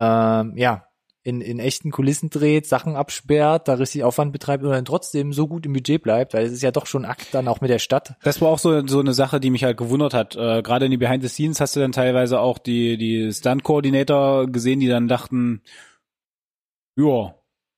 ähm, 0.00 0.54
ja 0.56 0.86
in, 1.22 1.42
in 1.42 1.58
echten 1.58 1.90
Kulissen 1.90 2.30
dreht, 2.30 2.66
Sachen 2.66 2.96
absperrt, 2.96 3.68
da 3.68 3.74
richtig 3.74 4.02
Aufwand 4.02 4.32
betreibt 4.32 4.64
und 4.64 4.70
dann 4.70 4.86
trotzdem 4.86 5.34
so 5.34 5.46
gut 5.48 5.66
im 5.66 5.74
Budget 5.74 6.02
bleibt, 6.02 6.32
weil 6.32 6.46
es 6.46 6.52
ist 6.52 6.62
ja 6.62 6.70
doch 6.70 6.86
schon 6.86 7.04
Akt 7.04 7.34
dann 7.34 7.46
auch 7.46 7.60
mit 7.60 7.68
der 7.68 7.78
Stadt. 7.78 8.14
Das 8.22 8.40
war 8.40 8.48
auch 8.48 8.58
so, 8.58 8.86
so 8.86 9.00
eine 9.00 9.12
Sache, 9.12 9.38
die 9.38 9.50
mich 9.50 9.64
halt 9.64 9.76
gewundert 9.76 10.14
hat. 10.14 10.34
Äh, 10.34 10.62
Gerade 10.62 10.86
in 10.86 10.90
die 10.90 10.96
Behind 10.96 11.22
the 11.22 11.28
Scenes 11.28 11.60
hast 11.60 11.76
du 11.76 11.80
dann 11.80 11.92
teilweise 11.92 12.40
auch 12.40 12.56
die, 12.56 12.96
die 12.96 13.30
Stunt-Coordinator 13.30 14.46
gesehen, 14.46 14.80
die 14.80 14.88
dann 14.88 15.08
dachten, 15.08 15.60
ja, 17.06 17.34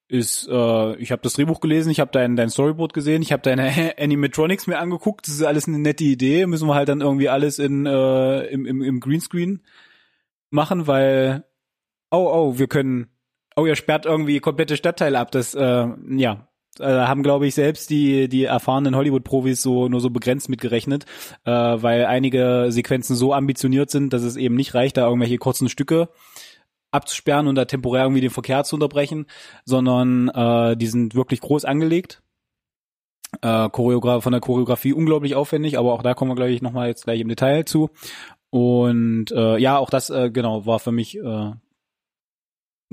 ist, 0.09 0.47
äh, 0.47 0.97
ich 0.97 1.11
habe 1.11 1.23
das 1.23 1.33
Drehbuch 1.33 1.61
gelesen, 1.61 1.91
ich 1.91 1.99
habe 1.99 2.11
dein, 2.13 2.37
dein 2.37 2.51
Storyboard 2.51 2.93
gesehen, 2.93 3.23
ich 3.23 3.33
habe 3.33 3.43
deine 3.43 3.95
Animatronics 3.99 4.67
mir 4.67 4.79
angeguckt, 4.79 5.27
das 5.27 5.35
ist 5.35 5.43
alles 5.43 5.67
eine 5.67 5.79
nette 5.79 6.05
Idee, 6.05 6.47
müssen 6.47 6.69
wir 6.69 6.75
halt 6.75 6.89
dann 6.89 7.01
irgendwie 7.01 7.31
alles 7.31 7.59
in 7.59 7.87
äh, 7.87 8.43
im, 8.47 8.67
im, 8.67 8.83
im 8.83 9.01
Greenscreen 9.01 9.63
machen, 10.51 10.87
weil 10.87 11.45
oh, 12.11 12.31
oh, 12.31 12.59
wir 12.59 12.67
können, 12.67 13.09
oh, 13.57 13.65
ihr 13.65 13.75
sperrt 13.75 14.05
irgendwie 14.05 14.39
komplette 14.41 14.77
Stadtteile 14.77 15.19
ab, 15.19 15.31
das, 15.31 15.55
äh, 15.55 15.89
ja, 16.11 16.49
äh, 16.79 16.85
haben, 16.85 17.23
glaube 17.23 17.47
ich, 17.47 17.55
selbst 17.55 17.91
die, 17.91 18.29
die 18.29 18.45
erfahrenen 18.45 18.97
Hollywood-Profis 18.97 19.63
so 19.63 19.89
nur 19.89 20.01
so 20.01 20.11
begrenzt 20.11 20.49
mitgerechnet, 20.49 21.07
äh, 21.45 21.51
weil 21.51 22.05
einige 22.05 22.67
Sequenzen 22.69 23.17
so 23.17 23.33
ambitioniert 23.33 23.91
sind, 23.91 24.13
dass 24.13 24.23
es 24.23 24.37
eben 24.37 24.55
nicht 24.55 24.75
reicht, 24.75 24.97
da 24.99 25.07
irgendwelche 25.07 25.39
kurzen 25.39 25.69
Stücke 25.69 26.09
abzusperren 26.93 27.49
und 27.49 27.57
da 27.57 27.65
temporär 27.65 28.05
irgendwie 28.05 28.21
den 28.21 28.31
Verkehr 28.31 28.63
zu 28.65 28.77
unterbrechen, 28.77 29.27
sondern 29.65 30.29
äh, 30.29 30.77
die 30.77 30.87
sind 30.87 31.15
wirklich 31.15 31.41
groß 31.41 31.65
angelegt. 31.65 32.23
Äh, 33.41 33.71
Choreograf 33.71 34.23
von 34.23 34.33
der 34.33 34.43
Choreografie 34.43 34.93
unglaublich 34.93 35.35
aufwendig, 35.35 35.79
aber 35.79 35.95
auch 35.95 36.03
da 36.03 36.15
kommen 36.15 36.31
wir, 36.31 36.37
glaube 36.37 36.53
ich, 36.53 36.63
nochmal 36.63 36.89
jetzt 36.89 37.05
gleich 37.05 37.21
im 37.21 37.29
Detail 37.29 37.65
zu. 37.65 37.91
Und 38.51 39.33
äh, 39.33 39.57
ja, 39.57 39.79
auch 39.79 39.89
das, 39.89 40.11
äh, 40.11 40.31
genau, 40.31 40.67
war 40.67 40.79
für 40.79 40.93
mich 40.93 41.17
äh, 41.17 41.21
eine 41.23 41.59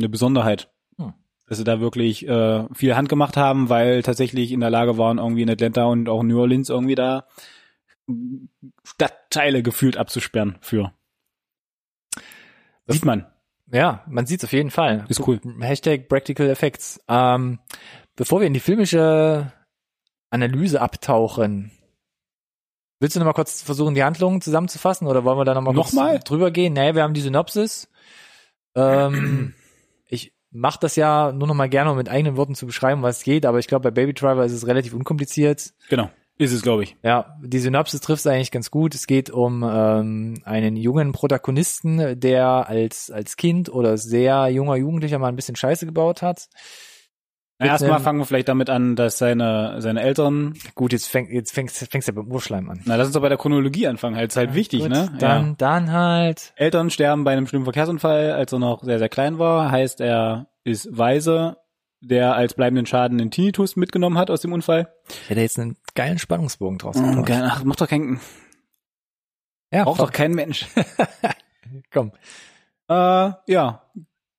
Besonderheit. 0.09 0.71
Hm. 0.97 1.13
Dass 1.47 1.57
sie 1.57 1.65
da 1.65 1.81
wirklich 1.81 2.25
äh, 2.25 2.65
viel 2.73 2.95
Hand 2.95 3.09
gemacht 3.09 3.35
haben, 3.35 3.67
weil 3.67 4.01
tatsächlich 4.01 4.53
in 4.53 4.61
der 4.61 4.69
Lage 4.69 4.97
waren, 4.97 5.17
irgendwie 5.17 5.41
in 5.41 5.49
Atlanta 5.49 5.83
und 5.83 6.07
auch 6.07 6.23
New 6.23 6.39
Orleans 6.39 6.69
irgendwie 6.69 6.95
da 6.95 7.27
Stadtteile 8.83 9.61
gefühlt 9.61 9.97
abzusperren 9.97 10.57
für. 10.61 10.93
Das 12.85 12.95
Sieht 12.95 13.05
man. 13.05 13.27
Ja, 13.71 14.03
man 14.07 14.25
sieht's 14.25 14.43
auf 14.43 14.53
jeden 14.53 14.71
Fall. 14.71 15.05
Ist 15.09 15.25
cool. 15.27 15.39
Hashtag 15.59 16.07
Practical 16.07 16.49
Effects. 16.49 16.99
Ähm, 17.07 17.59
bevor 18.15 18.39
wir 18.39 18.47
in 18.47 18.53
die 18.53 18.59
filmische 18.59 19.51
Analyse 20.29 20.81
abtauchen, 20.81 21.71
willst 22.99 23.15
du 23.15 23.19
noch 23.19 23.25
mal 23.25 23.33
kurz 23.33 23.61
versuchen, 23.61 23.95
die 23.95 24.03
Handlungen 24.03 24.41
zusammenzufassen 24.41 25.07
oder 25.07 25.23
wollen 25.23 25.37
wir 25.37 25.45
da 25.45 25.53
noch 25.53 25.61
mal, 25.61 25.73
noch 25.73 25.93
mal? 25.93 26.19
drüber 26.19 26.51
gehen? 26.51 26.73
Nee, 26.73 26.95
wir 26.95 27.03
haben 27.03 27.13
die 27.13 27.21
Synopsis. 27.21 27.89
Ähm, 28.75 29.53
ich 30.07 30.33
mache 30.51 30.79
das 30.81 30.95
ja 30.95 31.31
nur 31.31 31.47
noch 31.47 31.55
mal 31.55 31.69
gerne, 31.69 31.91
um 31.91 31.97
mit 31.97 32.09
eigenen 32.09 32.37
Worten 32.37 32.55
zu 32.55 32.65
beschreiben, 32.65 33.03
was 33.03 33.23
geht, 33.23 33.45
aber 33.45 33.59
ich 33.59 33.67
glaube, 33.67 33.83
bei 33.83 33.91
Baby 33.91 34.13
Driver 34.13 34.45
ist 34.45 34.53
es 34.53 34.67
relativ 34.67 34.93
unkompliziert. 34.93 35.73
Genau. 35.89 36.09
Ist 36.39 36.53
es, 36.53 36.61
glaube 36.61 36.83
ich. 36.83 36.95
Ja, 37.03 37.37
die 37.43 37.59
Synopsis 37.59 37.99
trifft 37.99 38.21
es 38.21 38.27
eigentlich 38.27 38.51
ganz 38.51 38.71
gut. 38.71 38.95
Es 38.95 39.07
geht 39.07 39.29
um 39.29 39.61
ähm, 39.69 40.35
einen 40.45 40.77
jungen 40.77 41.11
Protagonisten, 41.11 42.17
der 42.17 42.69
als, 42.69 43.11
als 43.11 43.35
Kind 43.35 43.67
oder 43.67 43.97
sehr 43.97 44.47
junger 44.47 44.77
Jugendlicher 44.77 45.19
mal 45.19 45.27
ein 45.27 45.35
bisschen 45.35 45.57
Scheiße 45.57 45.85
gebaut 45.85 46.21
hat. 46.21 46.47
Erstmal 47.61 47.99
fangen 47.99 48.19
wir 48.19 48.25
vielleicht 48.25 48.47
damit 48.47 48.69
an, 48.69 48.95
dass 48.95 49.17
seine, 49.17 49.81
seine 49.81 50.01
Eltern. 50.01 50.53
Gut, 50.75 50.93
jetzt, 50.93 51.07
fäng, 51.07 51.29
jetzt 51.29 51.51
fängst, 51.51 51.77
fängst 51.91 52.07
du 52.07 52.13
beim 52.13 52.31
Urschleim 52.31 52.69
an. 52.69 52.79
Na, 52.85 52.95
lass 52.95 53.07
uns 53.07 53.15
doch 53.15 53.21
bei 53.21 53.27
der 53.27 53.37
Chronologie 53.37 53.87
anfangen. 53.87 54.15
Halt, 54.15 54.31
ist 54.31 54.37
halt 54.37 54.51
ja, 54.51 54.55
wichtig, 54.55 54.83
gut, 54.83 54.91
ne? 54.91 55.11
Dann, 55.19 55.47
ja. 55.47 55.55
dann 55.57 55.91
halt. 55.91 56.53
Eltern 56.55 56.89
sterben 56.89 57.25
bei 57.25 57.33
einem 57.33 57.47
schlimmen 57.47 57.65
Verkehrsunfall, 57.65 58.31
als 58.31 58.53
er 58.53 58.59
noch 58.59 58.81
sehr, 58.81 58.97
sehr 58.97 59.09
klein 59.09 59.39
war. 59.39 59.71
Heißt, 59.71 59.99
er 59.99 60.47
ist 60.63 60.97
weise, 60.97 61.57
der 62.01 62.35
als 62.35 62.53
bleibenden 62.53 62.85
Schaden 62.85 63.17
den 63.17 63.31
Tinnitus 63.31 63.75
mitgenommen 63.75 64.17
hat 64.17 64.31
aus 64.31 64.41
dem 64.41 64.53
Unfall. 64.53 64.93
Ich 65.09 65.29
hätte 65.29 65.41
jetzt 65.41 65.59
einen 65.59 65.77
geilen 65.95 66.19
Spannungsbogen 66.19 66.77
draus 66.77 66.95
mm, 66.95 67.23
geil, 67.23 67.43
ach, 67.45 67.63
macht 67.63 67.81
doch 67.81 67.87
kein, 67.87 68.19
ja, 69.73 69.83
braucht 69.83 69.99
doch 69.99 70.11
kein 70.11 70.31
Mensch. 70.31 70.65
Komm. 71.91 72.11
Äh, 72.87 73.31
ja, 73.47 73.83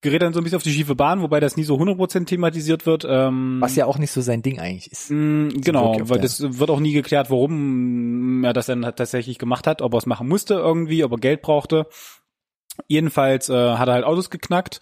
gerät 0.00 0.22
dann 0.22 0.32
so 0.32 0.40
ein 0.40 0.44
bisschen 0.44 0.56
auf 0.56 0.62
die 0.62 0.72
schiefe 0.72 0.94
Bahn, 0.94 1.22
wobei 1.22 1.40
das 1.40 1.56
nie 1.56 1.64
so 1.64 1.76
100% 1.76 2.26
thematisiert 2.26 2.86
wird. 2.86 3.06
Ähm, 3.08 3.58
Was 3.60 3.76
ja 3.76 3.86
auch 3.86 3.98
nicht 3.98 4.10
so 4.10 4.20
sein 4.22 4.42
Ding 4.42 4.58
eigentlich 4.58 4.90
ist. 4.90 5.10
Mh, 5.10 5.50
genau, 5.56 5.96
weil 6.00 6.20
das 6.20 6.40
wird 6.58 6.70
auch 6.70 6.80
nie 6.80 6.92
geklärt, 6.92 7.30
warum 7.30 8.42
er 8.44 8.52
das 8.52 8.66
dann 8.66 8.82
tatsächlich 8.82 9.38
gemacht 9.38 9.66
hat, 9.66 9.82
ob 9.82 9.94
er 9.94 9.98
es 9.98 10.06
machen 10.06 10.28
musste 10.28 10.54
irgendwie, 10.54 11.04
ob 11.04 11.12
er 11.12 11.18
Geld 11.18 11.42
brauchte. 11.42 11.86
Jedenfalls 12.88 13.48
äh, 13.50 13.74
hat 13.74 13.88
er 13.88 13.94
halt 13.94 14.04
Autos 14.04 14.30
geknackt 14.30 14.80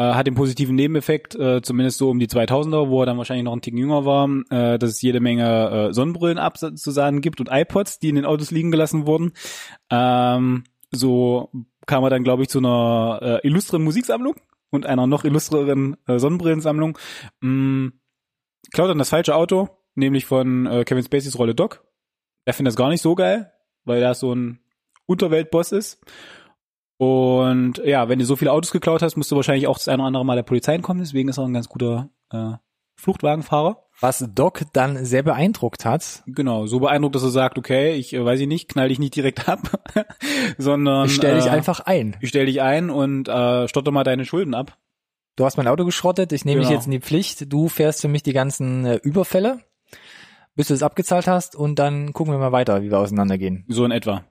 äh, 0.00 0.14
hat 0.14 0.26
den 0.26 0.34
positiven 0.34 0.76
Nebeneffekt, 0.76 1.34
äh, 1.34 1.60
zumindest 1.60 1.98
so 1.98 2.08
um 2.08 2.18
die 2.18 2.26
2000er, 2.26 2.88
wo 2.88 3.02
er 3.02 3.06
dann 3.06 3.18
wahrscheinlich 3.18 3.44
noch 3.44 3.52
ein 3.52 3.60
Ticken 3.60 3.78
jünger 3.78 4.06
war, 4.06 4.26
äh, 4.48 4.78
dass 4.78 4.88
es 4.88 5.02
jede 5.02 5.20
Menge 5.20 5.88
äh, 5.90 5.92
Sonnenbrillen 5.92 6.38
abzusagen 6.38 7.20
gibt 7.20 7.38
und 7.38 7.50
iPods, 7.50 7.98
die 7.98 8.08
in 8.08 8.14
den 8.14 8.24
Autos 8.24 8.50
liegen 8.50 8.70
gelassen 8.70 9.06
wurden. 9.06 9.32
Ähm, 9.90 10.64
so 10.90 11.50
kam 11.86 12.02
er 12.02 12.08
dann, 12.08 12.24
glaube 12.24 12.42
ich, 12.42 12.48
zu 12.48 12.58
einer 12.60 13.18
äh, 13.20 13.46
illustren 13.46 13.82
Musiksammlung 13.82 14.36
und 14.70 14.86
einer 14.86 15.06
noch 15.06 15.24
illustreren 15.24 15.98
äh, 16.06 16.18
Sonnenbrillensammlung. 16.18 16.96
Mm, 17.40 17.88
klaut 18.72 18.88
dann 18.88 18.98
das 18.98 19.10
falsche 19.10 19.34
Auto, 19.34 19.68
nämlich 19.96 20.24
von 20.24 20.64
äh, 20.64 20.84
Kevin 20.84 21.04
Spaceys 21.04 21.38
Rolle 21.38 21.54
Doc. 21.54 21.84
Er 22.46 22.54
findet 22.54 22.70
das 22.70 22.76
gar 22.76 22.88
nicht 22.88 23.02
so 23.02 23.14
geil, 23.14 23.52
weil 23.84 24.02
er 24.02 24.14
so 24.14 24.34
ein 24.34 24.60
Unterweltboss 25.04 25.72
ist 25.72 26.00
und 27.00 27.78
ja, 27.82 28.10
wenn 28.10 28.18
du 28.18 28.26
so 28.26 28.36
viele 28.36 28.52
Autos 28.52 28.72
geklaut 28.72 29.00
hast, 29.00 29.16
musst 29.16 29.30
du 29.30 29.36
wahrscheinlich 29.36 29.66
auch 29.66 29.78
das 29.78 29.88
eine 29.88 30.02
oder 30.02 30.08
andere 30.08 30.26
Mal 30.26 30.36
der 30.36 30.42
Polizei 30.42 30.76
kommen. 30.76 31.00
Deswegen 31.00 31.30
ist 31.30 31.38
er 31.38 31.46
ein 31.46 31.54
ganz 31.54 31.66
guter 31.66 32.10
äh, 32.30 32.52
Fluchtwagenfahrer. 32.96 33.86
Was 34.00 34.22
Doc 34.34 34.66
dann 34.74 35.02
sehr 35.06 35.22
beeindruckt 35.22 35.86
hat. 35.86 36.22
Genau, 36.26 36.66
so 36.66 36.78
beeindruckt, 36.78 37.14
dass 37.14 37.22
er 37.22 37.30
sagt, 37.30 37.56
okay, 37.56 37.94
ich 37.94 38.12
äh, 38.12 38.22
weiß 38.22 38.40
ich 38.40 38.46
nicht, 38.46 38.68
knall 38.68 38.90
dich 38.90 38.98
nicht 38.98 39.16
direkt 39.16 39.48
ab, 39.48 39.60
sondern 40.58 41.06
ich 41.06 41.14
stell 41.14 41.36
dich 41.36 41.46
äh, 41.46 41.50
einfach 41.50 41.80
ein. 41.80 42.18
Ich 42.20 42.28
stell 42.28 42.44
dich 42.44 42.60
ein 42.60 42.90
und 42.90 43.28
äh, 43.28 43.66
stotter 43.66 43.92
mal 43.92 44.04
deine 44.04 44.26
Schulden 44.26 44.52
ab. 44.52 44.76
Du 45.36 45.46
hast 45.46 45.56
mein 45.56 45.68
Auto 45.68 45.86
geschrottet, 45.86 46.32
ich 46.32 46.44
nehme 46.44 46.58
genau. 46.58 46.68
dich 46.68 46.76
jetzt 46.76 46.84
in 46.84 46.92
die 46.92 47.00
Pflicht, 47.00 47.50
du 47.50 47.68
fährst 47.68 48.02
für 48.02 48.08
mich 48.08 48.22
die 48.22 48.34
ganzen 48.34 48.84
äh, 48.84 48.96
Überfälle, 48.96 49.60
bis 50.54 50.68
du 50.68 50.74
es 50.74 50.82
abgezahlt 50.82 51.26
hast 51.26 51.56
und 51.56 51.78
dann 51.78 52.12
gucken 52.12 52.34
wir 52.34 52.38
mal 52.38 52.52
weiter, 52.52 52.82
wie 52.82 52.90
wir 52.90 52.98
auseinandergehen. 52.98 53.64
So 53.68 53.86
in 53.86 53.90
etwa. 53.90 54.26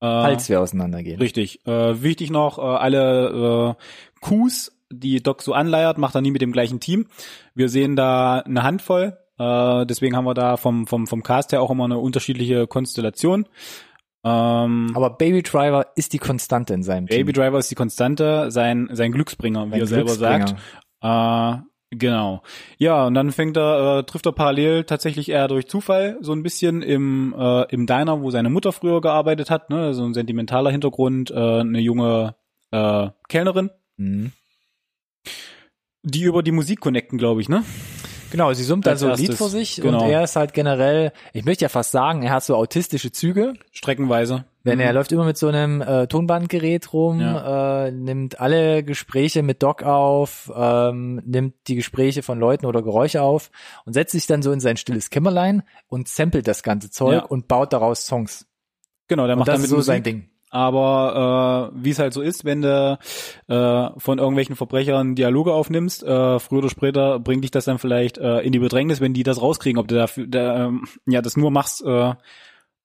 Falls 0.00 0.48
wir 0.48 0.60
auseinandergehen. 0.60 1.20
Richtig. 1.20 1.66
Äh, 1.66 2.02
wichtig 2.02 2.30
noch, 2.30 2.58
äh, 2.58 2.62
alle 2.62 3.76
äh, 3.78 4.20
Coups, 4.20 4.72
die 4.90 5.22
Doc 5.22 5.42
so 5.42 5.52
anleiert, 5.52 5.98
macht 5.98 6.14
er 6.14 6.20
nie 6.20 6.30
mit 6.30 6.42
dem 6.42 6.52
gleichen 6.52 6.80
Team. 6.80 7.06
Wir 7.54 7.68
sehen 7.68 7.96
da 7.96 8.40
eine 8.40 8.62
Handvoll. 8.62 9.18
Äh, 9.38 9.86
deswegen 9.86 10.16
haben 10.16 10.26
wir 10.26 10.34
da 10.34 10.56
vom, 10.56 10.86
vom, 10.86 11.06
vom 11.06 11.22
Cast 11.22 11.52
her 11.52 11.62
auch 11.62 11.70
immer 11.70 11.84
eine 11.84 11.98
unterschiedliche 11.98 12.66
Konstellation. 12.66 13.46
Ähm, 14.24 14.92
Aber 14.94 15.10
Baby 15.10 15.42
Driver 15.42 15.88
ist 15.96 16.12
die 16.12 16.18
Konstante 16.18 16.72
in 16.74 16.82
seinem 16.82 17.06
Baby 17.06 17.16
Team. 17.16 17.26
Baby 17.26 17.32
Driver 17.32 17.58
ist 17.58 17.70
die 17.70 17.74
Konstante, 17.74 18.50
sein, 18.50 18.88
sein 18.92 19.12
Glücksbringer, 19.12 19.66
wie 19.66 19.70
sein 19.72 19.80
er 19.80 19.86
selber 19.86 20.14
sagt. 20.14 20.54
Äh, 21.02 21.62
Genau. 21.98 22.42
Ja, 22.78 23.06
und 23.06 23.14
dann 23.14 23.30
fängt 23.30 23.56
er, 23.56 23.98
äh, 23.98 24.04
trifft 24.04 24.26
er 24.26 24.32
parallel 24.32 24.84
tatsächlich 24.84 25.28
eher 25.28 25.48
durch 25.48 25.68
Zufall 25.68 26.18
so 26.20 26.32
ein 26.32 26.42
bisschen 26.42 26.82
im, 26.82 27.34
äh, 27.36 27.62
im 27.72 27.86
Diner, 27.86 28.22
wo 28.22 28.30
seine 28.30 28.50
Mutter 28.50 28.72
früher 28.72 29.00
gearbeitet 29.00 29.50
hat, 29.50 29.70
ne? 29.70 29.94
So 29.94 30.04
ein 30.04 30.14
sentimentaler 30.14 30.70
Hintergrund, 30.70 31.30
äh, 31.30 31.60
eine 31.60 31.80
junge 31.80 32.34
äh, 32.70 33.08
Kellnerin. 33.28 33.70
Mhm. 33.96 34.32
Die 36.02 36.22
über 36.22 36.42
die 36.42 36.52
Musik 36.52 36.80
connecten, 36.80 37.18
glaube 37.18 37.40
ich, 37.40 37.48
ne? 37.48 37.64
Genau, 38.34 38.52
sie 38.52 38.64
summt 38.64 38.84
dann 38.84 38.96
so 38.96 39.08
ein 39.08 39.16
Lied 39.16 39.34
vor 39.34 39.48
sich 39.48 39.76
genau. 39.76 40.02
und 40.02 40.10
er 40.10 40.24
ist 40.24 40.34
halt 40.34 40.54
generell, 40.54 41.12
ich 41.32 41.44
möchte 41.44 41.64
ja 41.64 41.68
fast 41.68 41.92
sagen, 41.92 42.24
er 42.24 42.32
hat 42.32 42.42
so 42.42 42.56
autistische 42.56 43.12
Züge. 43.12 43.54
Streckenweise. 43.70 44.44
Denn 44.64 44.80
er 44.80 44.88
mhm. 44.88 44.94
läuft 44.96 45.12
immer 45.12 45.24
mit 45.24 45.38
so 45.38 45.46
einem 45.46 45.80
äh, 45.80 46.08
Tonbandgerät 46.08 46.92
rum, 46.92 47.20
ja. 47.20 47.86
äh, 47.86 47.92
nimmt 47.92 48.40
alle 48.40 48.82
Gespräche 48.82 49.44
mit 49.44 49.62
Doc 49.62 49.84
auf, 49.84 50.50
ähm, 50.52 51.22
nimmt 51.24 51.54
die 51.68 51.76
Gespräche 51.76 52.24
von 52.24 52.40
Leuten 52.40 52.66
oder 52.66 52.82
Geräusche 52.82 53.22
auf 53.22 53.52
und 53.84 53.92
setzt 53.92 54.10
sich 54.10 54.26
dann 54.26 54.42
so 54.42 54.50
in 54.50 54.58
sein 54.58 54.76
stilles 54.76 55.10
Kämmerlein 55.10 55.62
und 55.86 56.08
samplet 56.08 56.48
das 56.48 56.64
ganze 56.64 56.90
Zeug 56.90 57.12
ja. 57.12 57.22
und 57.22 57.46
baut 57.46 57.72
daraus 57.72 58.04
Songs. 58.04 58.48
Genau, 59.06 59.28
der 59.28 59.36
macht 59.36 59.46
das 59.46 59.58
damit 59.58 59.70
so 59.70 59.76
Musik. 59.76 59.86
sein 59.86 60.02
Ding. 60.02 60.28
Aber 60.54 61.72
äh, 61.74 61.84
wie 61.84 61.90
es 61.90 61.98
halt 61.98 62.12
so 62.12 62.22
ist, 62.22 62.44
wenn 62.44 62.62
du 62.62 62.96
äh, 63.48 63.88
von 63.98 64.18
irgendwelchen 64.18 64.54
Verbrechern 64.54 65.16
Dialoge 65.16 65.52
aufnimmst, 65.52 66.04
äh, 66.04 66.38
früher 66.38 66.58
oder 66.60 66.70
später 66.70 67.18
bringt 67.18 67.42
dich 67.42 67.50
das 67.50 67.64
dann 67.64 67.78
vielleicht 67.78 68.18
äh, 68.18 68.38
in 68.42 68.52
die 68.52 68.60
Bedrängnis, 68.60 69.00
wenn 69.00 69.14
die 69.14 69.24
das 69.24 69.42
rauskriegen, 69.42 69.80
ob 69.80 69.88
du 69.88 69.96
dafür 69.96 70.28
da, 70.28 70.66
ähm, 70.66 70.86
ja 71.06 71.22
das 71.22 71.36
nur 71.36 71.50
machst, 71.50 71.84
äh, 71.84 72.14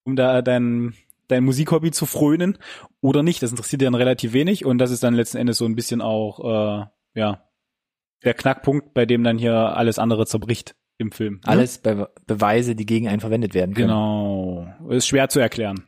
um 0.03 0.15
da 0.15 0.41
dein 0.41 0.95
dein 1.27 1.43
Musikhobby 1.43 1.91
zu 1.91 2.07
frönen 2.07 2.57
oder 3.01 3.21
nicht. 3.21 3.43
Das 3.43 3.51
interessiert 3.51 3.81
dir 3.81 3.85
dann 3.85 3.93
relativ 3.93 4.33
wenig 4.33 4.65
und 4.65 4.79
das 4.79 4.89
ist 4.89 5.03
dann 5.03 5.13
letzten 5.13 5.37
Endes 5.37 5.59
so 5.59 5.65
ein 5.65 5.75
bisschen 5.75 6.01
auch 6.01 6.39
äh, 6.39 6.85
ja 7.13 7.43
der 8.23 8.33
Knackpunkt, 8.33 8.95
bei 8.95 9.05
dem 9.05 9.23
dann 9.23 9.37
hier 9.37 9.53
alles 9.53 9.99
andere 9.99 10.25
zerbricht 10.25 10.75
im 10.97 11.11
Film. 11.11 11.39
Alles 11.45 11.77
Be 11.77 12.09
Beweise, 12.25 12.75
die 12.75 12.85
gegen 12.85 13.07
einen 13.07 13.21
verwendet 13.21 13.53
werden 13.53 13.75
können. 13.75 13.87
Genau. 13.87 14.67
Ist 14.89 15.07
schwer 15.07 15.29
zu 15.29 15.39
erklären. 15.39 15.85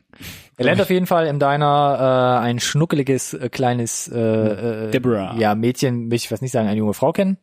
Er 0.62 0.66
lernt 0.66 0.80
auf 0.80 0.90
jeden 0.90 1.06
Fall 1.06 1.26
im 1.26 1.38
Diner 1.38 2.40
äh, 2.40 2.46
ein 2.46 2.60
schnuckeliges 2.60 3.34
äh, 3.34 3.48
kleines 3.48 4.08
äh, 4.08 4.18
äh, 4.18 4.90
Deborah. 4.90 5.36
ja 5.38 5.54
Mädchen, 5.54 6.08
möchte 6.08 6.24
ich 6.24 6.28
fast 6.28 6.42
nicht 6.42 6.52
sagen, 6.52 6.68
eine 6.68 6.78
junge 6.78 6.94
Frau 6.94 7.12
kennen. 7.12 7.38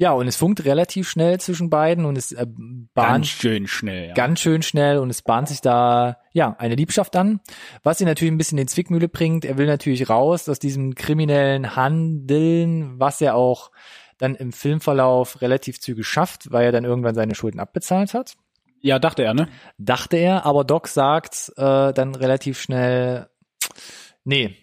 Ja, 0.00 0.12
und 0.12 0.28
es 0.28 0.36
funkt 0.36 0.64
relativ 0.64 1.08
schnell 1.08 1.40
zwischen 1.40 1.70
beiden 1.70 2.04
und 2.04 2.16
es 2.16 2.30
äh, 2.30 2.46
bahnt 2.94 2.94
Ganz 2.94 3.26
schön 3.26 3.66
schnell. 3.66 4.08
Ja. 4.08 4.14
ganz 4.14 4.38
schön 4.38 4.62
schnell 4.62 4.98
und 4.98 5.10
es 5.10 5.22
bahnt 5.22 5.48
sich 5.48 5.60
da 5.60 6.18
ja 6.32 6.54
eine 6.60 6.76
Liebschaft 6.76 7.16
an, 7.16 7.40
was 7.82 8.00
ihn 8.00 8.06
natürlich 8.06 8.32
ein 8.32 8.38
bisschen 8.38 8.58
in 8.58 8.68
Zwickmühle 8.68 9.08
bringt. 9.08 9.44
Er 9.44 9.58
will 9.58 9.66
natürlich 9.66 10.08
raus 10.08 10.48
aus 10.48 10.60
diesem 10.60 10.94
kriminellen 10.94 11.74
Handeln, 11.74 13.00
was 13.00 13.20
er 13.20 13.34
auch 13.34 13.72
dann 14.18 14.36
im 14.36 14.52
Filmverlauf 14.52 15.42
relativ 15.42 15.80
zügig 15.80 16.06
schafft, 16.06 16.52
weil 16.52 16.66
er 16.66 16.72
dann 16.72 16.84
irgendwann 16.84 17.16
seine 17.16 17.34
Schulden 17.34 17.58
abbezahlt 17.58 18.14
hat. 18.14 18.36
Ja, 18.80 18.98
dachte 18.98 19.22
er, 19.22 19.34
ne? 19.34 19.48
Dachte 19.78 20.16
er, 20.16 20.46
aber 20.46 20.64
Doc 20.64 20.88
sagt 20.88 21.52
äh, 21.56 21.92
dann 21.92 22.14
relativ 22.14 22.60
schnell, 22.60 23.28
nee, 24.24 24.54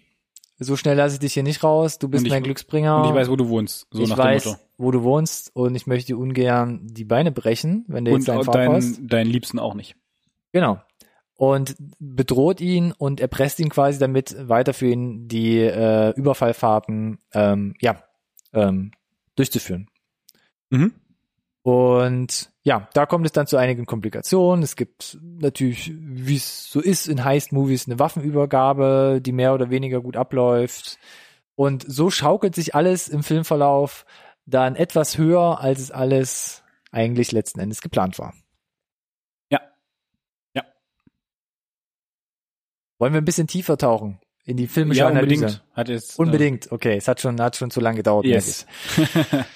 so 0.57 0.75
schnell 0.77 0.95
lasse 0.95 1.15
ich 1.15 1.19
dich 1.19 1.33
hier 1.33 1.43
nicht 1.43 1.63
raus, 1.63 1.99
du 1.99 2.07
bist 2.07 2.25
ich- 2.25 2.31
mein 2.31 2.43
Glücksbringer. 2.43 3.01
Und 3.03 3.09
ich 3.09 3.15
weiß, 3.15 3.29
wo 3.29 3.35
du 3.35 3.49
wohnst. 3.49 3.87
So 3.91 4.03
ich 4.03 4.09
nach 4.09 4.17
weiß, 4.17 4.43
dem 4.43 4.51
Motto. 4.53 4.61
wo 4.77 4.91
du 4.91 5.03
wohnst 5.03 5.53
und 5.55 5.75
ich 5.75 5.85
möchte 5.87 6.07
dir 6.07 6.17
ungern 6.17 6.79
die 6.83 7.03
Beine 7.05 7.31
brechen, 7.31 7.83
wenn 7.87 8.05
du 8.05 8.11
jetzt 8.11 8.19
Und 8.21 8.27
deinen 8.29 8.39
auch 8.39 8.45
Vater 8.45 8.71
hast. 8.73 8.97
dein, 8.97 9.07
deinen 9.07 9.29
Liebsten 9.31 9.59
auch 9.59 9.73
nicht. 9.73 9.95
Genau. 10.53 10.79
Und 11.37 11.75
bedroht 11.99 12.61
ihn 12.61 12.93
und 12.93 13.19
erpresst 13.19 13.59
ihn 13.59 13.67
quasi 13.67 13.99
damit, 13.99 14.33
weiter 14.47 14.73
für 14.73 14.87
ihn 14.87 15.27
die 15.27 15.59
äh, 15.59 16.11
Überfallfahrten 16.15 17.19
ähm, 17.33 17.73
ja, 17.81 18.01
ähm, 18.53 18.91
durchzuführen. 19.35 19.89
Mhm. 20.69 20.93
Und 21.63 22.51
ja, 22.67 22.89
da 22.93 23.05
kommt 23.05 23.27
es 23.27 23.31
dann 23.31 23.45
zu 23.45 23.57
einigen 23.57 23.85
Komplikationen. 23.85 24.63
Es 24.63 24.75
gibt 24.75 25.19
natürlich, 25.21 25.93
wie 25.95 26.35
es 26.35 26.67
so 26.71 26.81
ist 26.81 27.07
in 27.07 27.23
Heist-Movies, 27.23 27.85
eine 27.87 27.99
Waffenübergabe, 27.99 29.19
die 29.21 29.31
mehr 29.33 29.53
oder 29.53 29.69
weniger 29.69 30.01
gut 30.01 30.17
abläuft. 30.17 30.97
Und 31.53 31.85
so 31.87 32.09
schaukelt 32.09 32.55
sich 32.55 32.73
alles 32.73 33.07
im 33.07 33.21
Filmverlauf 33.21 34.03
dann 34.47 34.75
etwas 34.75 35.19
höher, 35.19 35.61
als 35.61 35.79
es 35.79 35.91
alles 35.91 36.63
eigentlich 36.91 37.31
letzten 37.31 37.59
Endes 37.59 37.81
geplant 37.81 38.17
war. 38.17 38.33
Ja. 39.51 39.61
Ja. 40.55 40.63
Wollen 42.97 43.13
wir 43.13 43.21
ein 43.21 43.25
bisschen 43.25 43.47
tiefer 43.47 43.77
tauchen 43.77 44.19
in 44.43 44.57
die 44.57 44.65
filmische 44.67 45.01
Ja, 45.01 45.07
Analyse? 45.07 45.45
unbedingt. 45.45 45.63
Hat 45.73 45.89
jetzt, 45.89 46.17
Unbedingt. 46.17 46.71
Okay, 46.71 46.97
es 46.97 47.07
hat 47.07 47.21
schon, 47.21 47.39
hat 47.39 47.55
schon 47.55 47.69
zu 47.69 47.79
lange 47.79 47.97
gedauert. 47.97 48.25
Äh, 48.25 48.29
yes. 48.29 48.65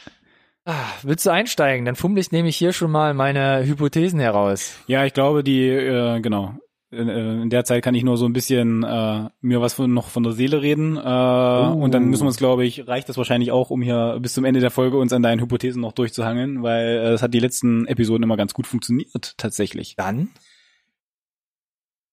Ah, 0.71 0.85
willst 1.01 1.25
du 1.25 1.31
einsteigen? 1.31 1.83
Dann 1.83 1.95
fummel 1.95 2.19
ich 2.19 2.31
nämlich 2.31 2.55
hier 2.55 2.73
schon 2.73 2.91
mal 2.91 3.15
meine 3.15 3.65
Hypothesen 3.65 4.19
heraus. 4.19 4.75
ja, 4.85 5.03
ich 5.03 5.13
glaube, 5.13 5.43
die, 5.43 5.67
äh, 5.67 6.19
genau. 6.19 6.53
In, 6.91 7.09
äh, 7.09 7.41
in 7.41 7.49
der 7.49 7.65
Zeit 7.65 7.83
kann 7.83 7.95
ich 7.95 8.03
nur 8.03 8.17
so 8.17 8.25
ein 8.25 8.33
bisschen 8.33 8.83
äh, 8.83 9.29
mir 9.41 9.61
was 9.61 9.73
von, 9.73 9.91
noch 9.91 10.09
von 10.09 10.21
der 10.21 10.33
Seele 10.33 10.61
reden. 10.61 10.95
Äh, 10.95 10.99
Und 10.99 11.91
dann 11.91 12.05
müssen 12.05 12.21
wir 12.23 12.27
uns, 12.27 12.37
glaube 12.37 12.65
ich, 12.65 12.87
reicht 12.87 13.09
das 13.09 13.17
wahrscheinlich 13.17 13.51
auch, 13.51 13.71
um 13.71 13.81
hier 13.81 14.19
bis 14.21 14.35
zum 14.35 14.45
Ende 14.45 14.59
der 14.59 14.69
Folge 14.69 14.97
uns 14.97 15.11
an 15.11 15.23
deinen 15.23 15.41
Hypothesen 15.41 15.81
noch 15.81 15.93
durchzuhangeln, 15.93 16.61
weil 16.61 16.85
äh, 16.85 17.13
es 17.13 17.23
hat 17.23 17.33
die 17.33 17.39
letzten 17.39 17.87
Episoden 17.87 18.21
immer 18.21 18.37
ganz 18.37 18.53
gut 18.53 18.67
funktioniert, 18.67 19.33
tatsächlich. 19.37 19.95
Dann? 19.95 20.29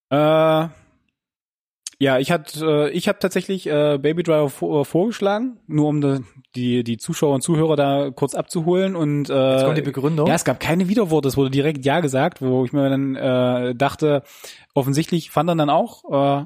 Äh, 0.09 0.68
ja, 1.99 2.18
ich 2.18 2.30
hat, 2.30 2.57
äh, 2.61 2.90
ich 2.90 3.09
habe 3.09 3.18
tatsächlich 3.18 3.66
äh, 3.66 3.99
Baby 3.99 4.22
Driver 4.22 4.51
vor, 4.51 4.84
vorgeschlagen, 4.84 5.59
nur 5.66 5.88
um 5.88 6.24
die 6.55 6.84
die 6.84 6.97
Zuschauer 6.99 7.34
und 7.34 7.42
Zuhörer 7.42 7.76
da 7.76 8.11
kurz 8.11 8.34
abzuholen 8.34 8.97
und 8.97 9.30
äh, 9.30 9.53
Jetzt 9.53 9.64
kommt 9.64 9.78
die 9.78 9.82
Begründung. 9.82 10.26
ja, 10.26 10.34
es 10.34 10.44
gab 10.44 10.61
keine 10.61 10.88
Widerworte, 10.88 11.28
es 11.28 11.36
wurde 11.36 11.51
direkt 11.51 11.84
ja 11.84 12.01
gesagt, 12.01 12.42
wo 12.42 12.64
ich 12.64 12.72
mir 12.72 12.90
dann 12.90 13.16
äh, 13.16 13.74
dachte, 13.74 14.22
offensichtlich 14.74 15.30
fand 15.30 15.49
er 15.51 15.57
dann 15.57 15.70
auch 15.70 16.42
äh, 16.42 16.44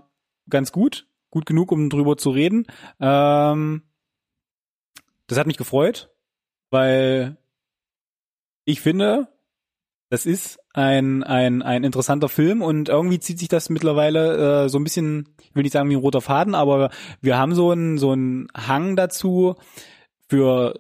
ganz 0.48 0.70
gut, 0.72 1.07
gut 1.30 1.46
genug, 1.46 1.72
um 1.72 1.90
drüber 1.90 2.16
zu 2.16 2.30
reden. 2.30 2.66
Ähm, 3.01 3.82
das 5.26 5.38
hat 5.38 5.46
mich 5.46 5.57
gefreut, 5.57 6.11
weil 6.70 7.36
ich 8.64 8.80
finde, 8.80 9.28
das 10.11 10.26
ist 10.26 10.58
ein, 10.74 11.22
ein, 11.22 11.62
ein 11.62 11.84
interessanter 11.84 12.28
Film 12.28 12.62
und 12.62 12.88
irgendwie 12.88 13.20
zieht 13.20 13.38
sich 13.38 13.48
das 13.48 13.70
mittlerweile 13.70 14.64
äh, 14.64 14.68
so 14.68 14.78
ein 14.78 14.84
bisschen, 14.84 15.28
ich 15.40 15.54
will 15.54 15.62
nicht 15.62 15.72
sagen 15.72 15.88
wie 15.88 15.94
ein 15.94 16.00
roter 16.00 16.20
Faden, 16.20 16.56
aber 16.56 16.90
wir 17.20 17.38
haben 17.38 17.54
so 17.54 17.70
einen 17.70 17.96
so 17.96 18.11
einen 18.11 18.48
Hang 18.54 18.96
dazu 18.96 19.54
für 20.28 20.74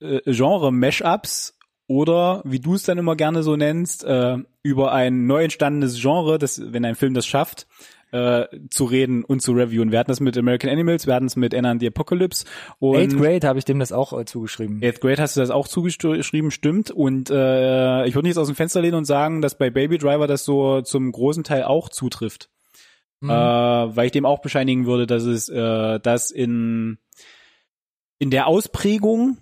äh, 0.00 0.20
Genre-Mashups 0.26 1.56
oder 1.86 2.42
wie 2.44 2.58
du 2.58 2.74
es 2.74 2.82
dann 2.82 2.98
immer 2.98 3.14
gerne 3.14 3.44
so 3.44 3.54
nennst, 3.54 4.02
äh, 4.02 4.38
über 4.64 4.92
ein 4.92 5.26
neu 5.26 5.44
entstandenes 5.44 6.00
Genre, 6.00 6.38
das, 6.38 6.60
wenn 6.72 6.84
ein 6.84 6.96
Film 6.96 7.14
das 7.14 7.26
schafft, 7.26 7.68
äh, 8.12 8.46
zu 8.70 8.84
reden 8.84 9.24
und 9.24 9.40
zu 9.40 9.52
reviewen. 9.52 9.90
Wir 9.90 9.98
hatten 9.98 10.10
das 10.10 10.20
mit 10.20 10.36
American 10.36 10.70
Animals, 10.70 11.06
wir 11.06 11.14
hatten 11.14 11.26
es 11.26 11.36
mit 11.36 11.54
Anna 11.54 11.70
and 11.70 11.80
the 11.80 11.88
Apocalypse 11.88 12.44
und 12.78 12.96
Eighth 12.96 13.16
Grade 13.16 13.48
habe 13.48 13.58
ich 13.58 13.64
dem 13.64 13.78
das 13.78 13.90
auch 13.90 14.18
äh, 14.18 14.24
zugeschrieben. 14.24 14.80
Eighth 14.82 15.00
Grade 15.00 15.20
hast 15.20 15.36
du 15.36 15.40
das 15.40 15.50
auch 15.50 15.66
zugeschrieben, 15.66 16.50
stimmt. 16.50 16.90
Und 16.90 17.30
äh, 17.30 18.06
ich 18.06 18.14
würde 18.14 18.26
nicht 18.26 18.32
jetzt 18.32 18.38
aus 18.38 18.48
dem 18.48 18.56
Fenster 18.56 18.82
lehnen 18.82 18.96
und 18.96 19.06
sagen, 19.06 19.40
dass 19.40 19.56
bei 19.56 19.70
Baby 19.70 19.98
Driver 19.98 20.26
das 20.26 20.44
so 20.44 20.82
zum 20.82 21.10
großen 21.10 21.42
Teil 21.42 21.64
auch 21.64 21.88
zutrifft. 21.88 22.50
Mhm. 23.20 23.30
Äh, 23.30 23.32
weil 23.32 24.06
ich 24.06 24.12
dem 24.12 24.26
auch 24.26 24.40
bescheinigen 24.40 24.84
würde, 24.86 25.06
dass 25.06 25.24
es 25.24 25.48
äh, 25.48 26.00
das 26.00 26.30
in 26.30 26.98
in 28.18 28.30
der 28.30 28.46
Ausprägung, 28.46 29.38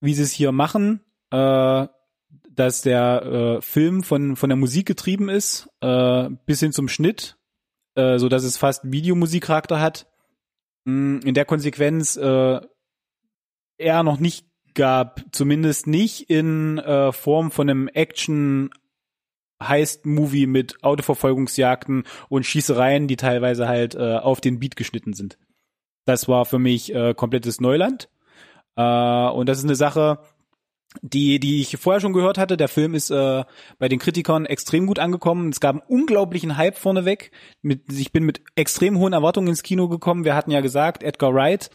wie 0.00 0.14
sie 0.14 0.22
es 0.22 0.32
hier 0.32 0.52
machen, 0.52 1.00
äh, 1.30 1.86
dass 2.50 2.82
der 2.82 3.58
äh, 3.58 3.62
Film 3.62 4.02
von 4.02 4.36
von 4.36 4.48
der 4.48 4.56
Musik 4.56 4.86
getrieben 4.86 5.28
ist, 5.28 5.68
äh, 5.80 6.30
bis 6.46 6.60
hin 6.60 6.72
zum 6.72 6.88
Schnitt, 6.88 7.36
äh, 8.00 8.18
so 8.18 8.28
dass 8.28 8.44
es 8.44 8.56
fast 8.56 8.90
Videomusikcharakter 8.90 9.80
hat. 9.80 10.06
Mh, 10.84 11.20
In 11.24 11.34
der 11.34 11.44
Konsequenz 11.44 12.16
äh, 12.16 12.60
eher 13.78 14.02
noch 14.02 14.18
nicht 14.18 14.46
gab, 14.74 15.24
zumindest 15.32 15.86
nicht 15.86 16.30
in 16.30 16.78
äh, 16.78 17.12
Form 17.12 17.50
von 17.50 17.68
einem 17.68 17.88
Action 17.88 18.70
Heist-Movie 19.62 20.46
mit 20.46 20.82
Autoverfolgungsjagden 20.82 22.04
und 22.28 22.46
Schießereien, 22.46 23.08
die 23.08 23.16
teilweise 23.16 23.68
halt 23.68 23.94
äh, 23.94 24.16
auf 24.16 24.40
den 24.40 24.58
Beat 24.58 24.76
geschnitten 24.76 25.12
sind. 25.12 25.38
Das 26.06 26.28
war 26.28 26.46
für 26.46 26.58
mich 26.58 26.94
äh, 26.94 27.14
komplettes 27.14 27.60
Neuland. 27.60 28.08
Äh, 28.76 28.82
und 29.28 29.48
das 29.48 29.58
ist 29.58 29.64
eine 29.64 29.74
Sache, 29.74 30.20
die, 31.02 31.38
die 31.38 31.60
ich 31.60 31.76
vorher 31.76 32.00
schon 32.00 32.12
gehört 32.12 32.38
hatte. 32.38 32.56
Der 32.56 32.68
Film 32.68 32.94
ist 32.94 33.10
äh, 33.10 33.44
bei 33.78 33.88
den 33.88 33.98
Kritikern 33.98 34.46
extrem 34.46 34.86
gut 34.86 34.98
angekommen. 34.98 35.50
Es 35.50 35.60
gab 35.60 35.76
einen 35.76 35.82
unglaublichen 35.86 36.56
Hype 36.56 36.76
vorneweg. 36.76 37.30
Mit, 37.62 37.92
ich 37.92 38.12
bin 38.12 38.24
mit 38.24 38.42
extrem 38.56 38.98
hohen 38.98 39.12
Erwartungen 39.12 39.48
ins 39.48 39.62
Kino 39.62 39.88
gekommen. 39.88 40.24
Wir 40.24 40.34
hatten 40.34 40.50
ja 40.50 40.60
gesagt, 40.60 41.02
Edgar 41.02 41.32
Wright, 41.34 41.70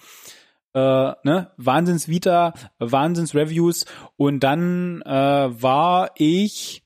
äh, 0.73 0.79
ne, 0.79 1.51
Wahnsinns 1.57 2.07
Vita, 2.09 2.53
Wahnsinns 2.79 3.33
Reviews. 3.33 3.85
Und 4.17 4.41
dann 4.41 5.01
äh, 5.03 5.09
war 5.09 6.11
ich, 6.15 6.83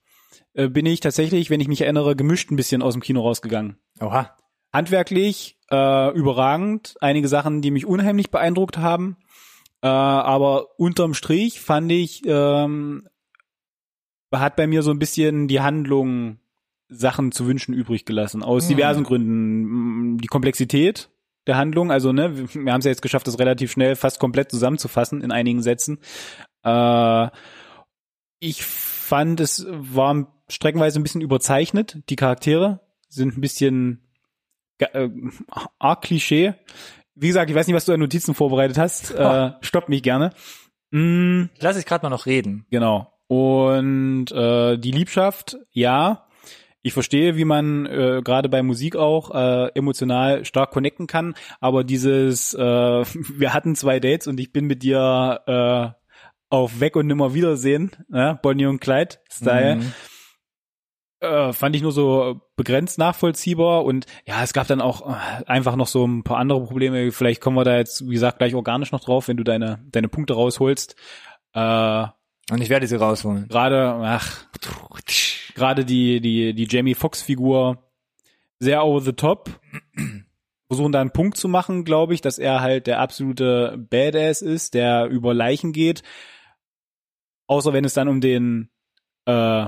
äh, 0.53 0.69
bin 0.69 0.85
ich 0.85 0.99
tatsächlich, 0.99 1.49
wenn 1.49 1.61
ich 1.61 1.67
mich 1.67 1.81
erinnere, 1.81 2.15
gemischt 2.15 2.51
ein 2.51 2.57
bisschen 2.57 2.81
aus 2.83 2.93
dem 2.93 3.01
Kino 3.01 3.21
rausgegangen. 3.21 3.77
Oha. 3.99 4.35
Handwerklich 4.71 5.57
äh, 5.71 6.11
überragend, 6.13 6.95
einige 7.01 7.27
Sachen, 7.27 7.63
die 7.63 7.71
mich 7.71 7.87
unheimlich 7.87 8.29
beeindruckt 8.29 8.77
haben. 8.77 9.17
Äh, 9.81 9.87
aber 9.87 10.79
unterm 10.79 11.13
Strich 11.13 11.59
fand 11.59 11.91
ich, 11.91 12.23
ähm, 12.25 13.07
hat 14.33 14.55
bei 14.55 14.67
mir 14.67 14.83
so 14.83 14.91
ein 14.91 14.99
bisschen 14.99 15.47
die 15.47 15.61
Handlung 15.61 16.39
Sachen 16.89 17.31
zu 17.31 17.45
wünschen 17.45 17.73
übrig 17.73 18.05
gelassen. 18.05 18.43
Aus 18.43 18.67
Hm. 18.67 18.75
diversen 18.75 19.03
Gründen. 19.03 20.17
Die 20.17 20.27
Komplexität 20.27 21.09
der 21.47 21.57
Handlung, 21.57 21.91
also 21.91 22.13
ne, 22.13 22.37
wir, 22.53 22.71
haben 22.71 22.79
es 22.79 22.85
ja 22.85 22.91
jetzt 22.91 23.01
geschafft, 23.01 23.27
das 23.27 23.39
relativ 23.39 23.71
schnell 23.71 23.95
fast 23.95 24.19
komplett 24.19 24.51
zusammenzufassen 24.51 25.21
in 25.21 25.31
einigen 25.31 25.61
Sätzen. 25.63 25.99
Äh, 26.63 27.29
ich 28.39 28.63
fand, 28.63 29.39
es 29.39 29.65
war 29.69 30.31
streckenweise 30.47 30.99
ein 30.99 31.03
bisschen 31.03 31.21
überzeichnet. 31.21 31.97
Die 32.09 32.15
Charaktere 32.15 32.81
sind 33.07 33.35
ein 33.35 33.41
bisschen 33.41 34.01
äh, 34.77 35.09
arg 35.79 36.03
Klischee. 36.03 36.53
Wie 37.19 37.27
gesagt, 37.27 37.49
ich 37.49 37.55
weiß 37.55 37.67
nicht, 37.67 37.75
was 37.75 37.85
du 37.85 37.93
an 37.93 37.99
Notizen 37.99 38.33
vorbereitet 38.33 38.77
hast. 38.77 39.11
Äh, 39.11 39.51
stopp 39.61 39.89
mich 39.89 40.03
gerne. 40.03 40.31
Mm, 40.91 41.45
Lass 41.59 41.77
ich 41.77 41.85
gerade 41.85 42.05
mal 42.05 42.09
noch 42.09 42.25
reden. 42.25 42.65
genau. 42.69 43.13
Und 43.27 44.31
äh, 44.31 44.77
die 44.77 44.91
Liebschaft, 44.91 45.57
ja. 45.71 46.25
ich 46.81 46.93
verstehe, 46.93 47.35
wie 47.37 47.45
man 47.45 47.85
äh, 47.85 48.21
gerade 48.23 48.49
bei 48.49 48.63
Musik 48.63 48.95
auch 48.95 49.29
äh, 49.35 49.69
emotional 49.75 50.45
stark 50.45 50.71
connecten 50.71 51.05
kann, 51.05 51.35
aber 51.59 51.83
dieses, 51.83 52.55
äh, 52.55 52.59
wir 52.63 53.53
hatten 53.53 53.75
zwei 53.75 53.99
Dates 53.99 54.25
und 54.25 54.39
ich 54.39 54.51
bin 54.51 54.65
mit 54.65 54.81
dir 54.81 55.41
äh, 55.45 55.99
auf 56.49 56.79
Weg 56.79 56.95
und 56.95 57.05
nimmer 57.05 57.35
Wiedersehen, 57.35 57.91
ne? 58.07 58.39
Bonnie 58.41 58.65
und 58.65 58.79
Clyde 58.79 59.17
Style. 59.31 59.75
Mhm. 59.75 59.93
Äh, 61.21 61.51
fand 61.51 61.75
ich 61.75 61.81
nur 61.81 61.91
so 61.91 62.39
begrenzt 62.55 62.97
nachvollziehbar 62.97 63.83
und 63.83 64.05
ja, 64.25 64.41
es 64.41 64.53
gab 64.53 64.67
dann 64.67 64.79
auch 64.79 65.09
äh, 65.09 65.43
einfach 65.47 65.75
noch 65.75 65.87
so 65.87 66.05
ein 66.05 66.23
paar 66.23 66.37
andere 66.37 66.63
Probleme. 66.63 67.11
Vielleicht 67.11 67.41
kommen 67.41 67.57
wir 67.57 67.65
da 67.65 67.75
jetzt, 67.75 68.07
wie 68.07 68.13
gesagt, 68.13 68.37
gleich 68.37 68.55
organisch 68.55 68.93
noch 68.93 69.01
drauf, 69.01 69.27
wenn 69.27 69.35
du 69.35 69.43
deine 69.43 69.85
deine 69.91 70.07
Punkte 70.07 70.33
rausholst. 70.33 70.95
Äh, 71.53 72.05
und 72.51 72.61
ich 72.61 72.69
werde 72.69 72.87
sie 72.87 72.95
rausholen. 72.95 73.49
Gerade, 73.49 73.95
ach, 74.01 74.45
gerade 75.55 75.83
die 75.83 76.21
die 76.21 76.53
die 76.53 76.67
Jamie 76.69 76.95
Foxx 76.95 77.21
Figur 77.21 77.89
sehr 78.59 78.85
over 78.85 79.01
the 79.01 79.13
top. 79.13 79.59
Versuchen 80.67 80.91
da 80.91 81.01
einen 81.01 81.11
Punkt 81.11 81.35
zu 81.35 81.47
machen, 81.47 81.83
glaube 81.83 82.13
ich, 82.13 82.21
dass 82.21 82.37
er 82.37 82.61
halt 82.61 82.85
der 82.87 82.99
absolute 82.99 83.75
Badass 83.89 84.41
ist, 84.41 84.73
der 84.75 85.07
über 85.07 85.33
Leichen 85.33 85.73
geht. 85.73 86.03
Außer 87.47 87.73
wenn 87.73 87.85
es 87.85 87.95
dann 87.95 88.07
um 88.07 88.21
den, 88.21 88.69
äh, 89.25 89.67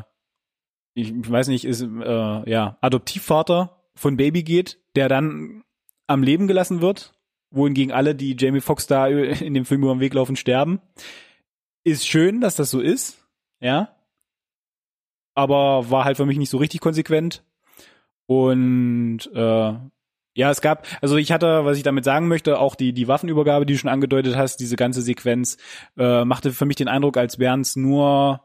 ich, 0.93 1.13
weiß 1.29 1.47
nicht, 1.47 1.65
ist 1.65 1.81
äh, 1.81 2.49
ja 2.49 2.77
Adoptivvater 2.81 3.81
von 3.95 4.17
Baby 4.17 4.43
geht, 4.43 4.79
der 4.95 5.09
dann 5.09 5.63
am 6.07 6.23
Leben 6.23 6.47
gelassen 6.47 6.81
wird, 6.81 7.13
wohingegen 7.51 7.93
alle, 7.93 8.15
die 8.15 8.35
Jamie 8.37 8.61
Foxx 8.61 8.87
da 8.87 9.07
in 9.07 9.53
dem 9.53 9.65
Film 9.65 9.83
über 9.83 9.93
den 9.93 9.99
Weg 9.99 10.13
laufen, 10.13 10.35
sterben. 10.35 10.81
Ist 11.83 12.07
schön, 12.07 12.41
dass 12.41 12.55
das 12.55 12.69
so 12.69 12.79
ist, 12.79 13.25
ja. 13.59 13.95
Aber 15.33 15.89
war 15.89 16.03
halt 16.03 16.17
für 16.17 16.25
mich 16.25 16.37
nicht 16.37 16.49
so 16.49 16.57
richtig 16.57 16.81
konsequent. 16.81 17.43
Und 18.25 19.29
äh, 19.33 19.73
ja, 20.33 20.49
es 20.49 20.61
gab, 20.61 20.87
also 21.01 21.17
ich 21.17 21.31
hatte, 21.31 21.65
was 21.65 21.77
ich 21.77 21.83
damit 21.83 22.05
sagen 22.05 22.27
möchte, 22.27 22.59
auch 22.59 22.75
die, 22.75 22.93
die 22.93 23.07
Waffenübergabe, 23.07 23.65
die 23.65 23.73
du 23.73 23.79
schon 23.79 23.89
angedeutet 23.89 24.35
hast, 24.35 24.57
diese 24.57 24.75
ganze 24.75 25.01
Sequenz, 25.01 25.57
äh, 25.97 26.23
machte 26.23 26.51
für 26.51 26.65
mich 26.65 26.77
den 26.77 26.87
Eindruck, 26.87 27.17
als 27.17 27.39
wären 27.39 27.61
es 27.61 27.75
nur, 27.75 28.41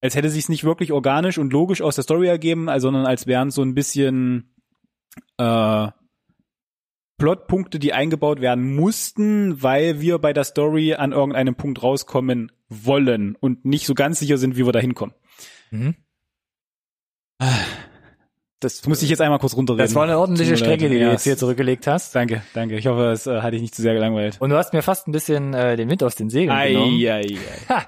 als 0.00 0.14
hätte 0.14 0.30
sich 0.30 0.44
es 0.44 0.48
nicht 0.48 0.64
wirklich 0.64 0.92
organisch 0.92 1.38
und 1.38 1.52
logisch 1.52 1.82
aus 1.82 1.94
der 1.94 2.04
Story 2.04 2.28
ergeben, 2.28 2.68
also, 2.68 2.88
sondern 2.88 3.06
als 3.06 3.26
wären 3.26 3.50
so 3.50 3.62
ein 3.62 3.74
bisschen 3.74 4.54
äh, 5.36 5.88
Plotpunkte, 7.18 7.78
die 7.78 7.92
eingebaut 7.92 8.40
werden 8.40 8.74
mussten, 8.74 9.62
weil 9.62 10.00
wir 10.00 10.18
bei 10.18 10.32
der 10.32 10.44
Story 10.44 10.94
an 10.94 11.12
irgendeinem 11.12 11.54
Punkt 11.54 11.82
rauskommen 11.82 12.50
wollen 12.68 13.36
und 13.36 13.64
nicht 13.64 13.86
so 13.86 13.94
ganz 13.94 14.18
sicher 14.18 14.38
sind, 14.38 14.56
wie 14.56 14.64
wir 14.64 14.72
da 14.72 14.80
hinkommen. 14.80 15.14
Mhm. 15.70 15.94
Das 18.60 18.86
muss 18.86 19.02
ich 19.02 19.08
jetzt 19.08 19.22
einmal 19.22 19.38
kurz 19.38 19.56
runterreden. 19.56 19.86
Das 19.86 19.94
war 19.94 20.04
eine 20.04 20.18
ordentliche 20.18 20.54
Strecke, 20.56 20.90
die 20.90 20.96
ja, 20.96 21.06
du 21.06 21.12
jetzt 21.12 21.24
hier 21.24 21.38
zurückgelegt 21.38 21.86
hast. 21.86 22.14
Danke, 22.14 22.42
danke. 22.52 22.76
Ich 22.76 22.86
hoffe, 22.86 23.06
es 23.06 23.26
äh, 23.26 23.40
hatte 23.40 23.56
ich 23.56 23.62
nicht 23.62 23.74
zu 23.74 23.80
sehr 23.80 23.94
gelangweilt. 23.94 24.36
Und 24.38 24.50
du 24.50 24.56
hast 24.56 24.74
mir 24.74 24.82
fast 24.82 25.08
ein 25.08 25.12
bisschen 25.12 25.54
äh, 25.54 25.76
den 25.76 25.88
Wind 25.88 26.02
aus 26.02 26.14
den 26.14 26.28
Segeln 26.28 26.54
ei, 26.54 26.72
genommen. 26.72 26.92
Ei, 27.00 27.10
ei. 27.10 27.38
Ha, 27.70 27.86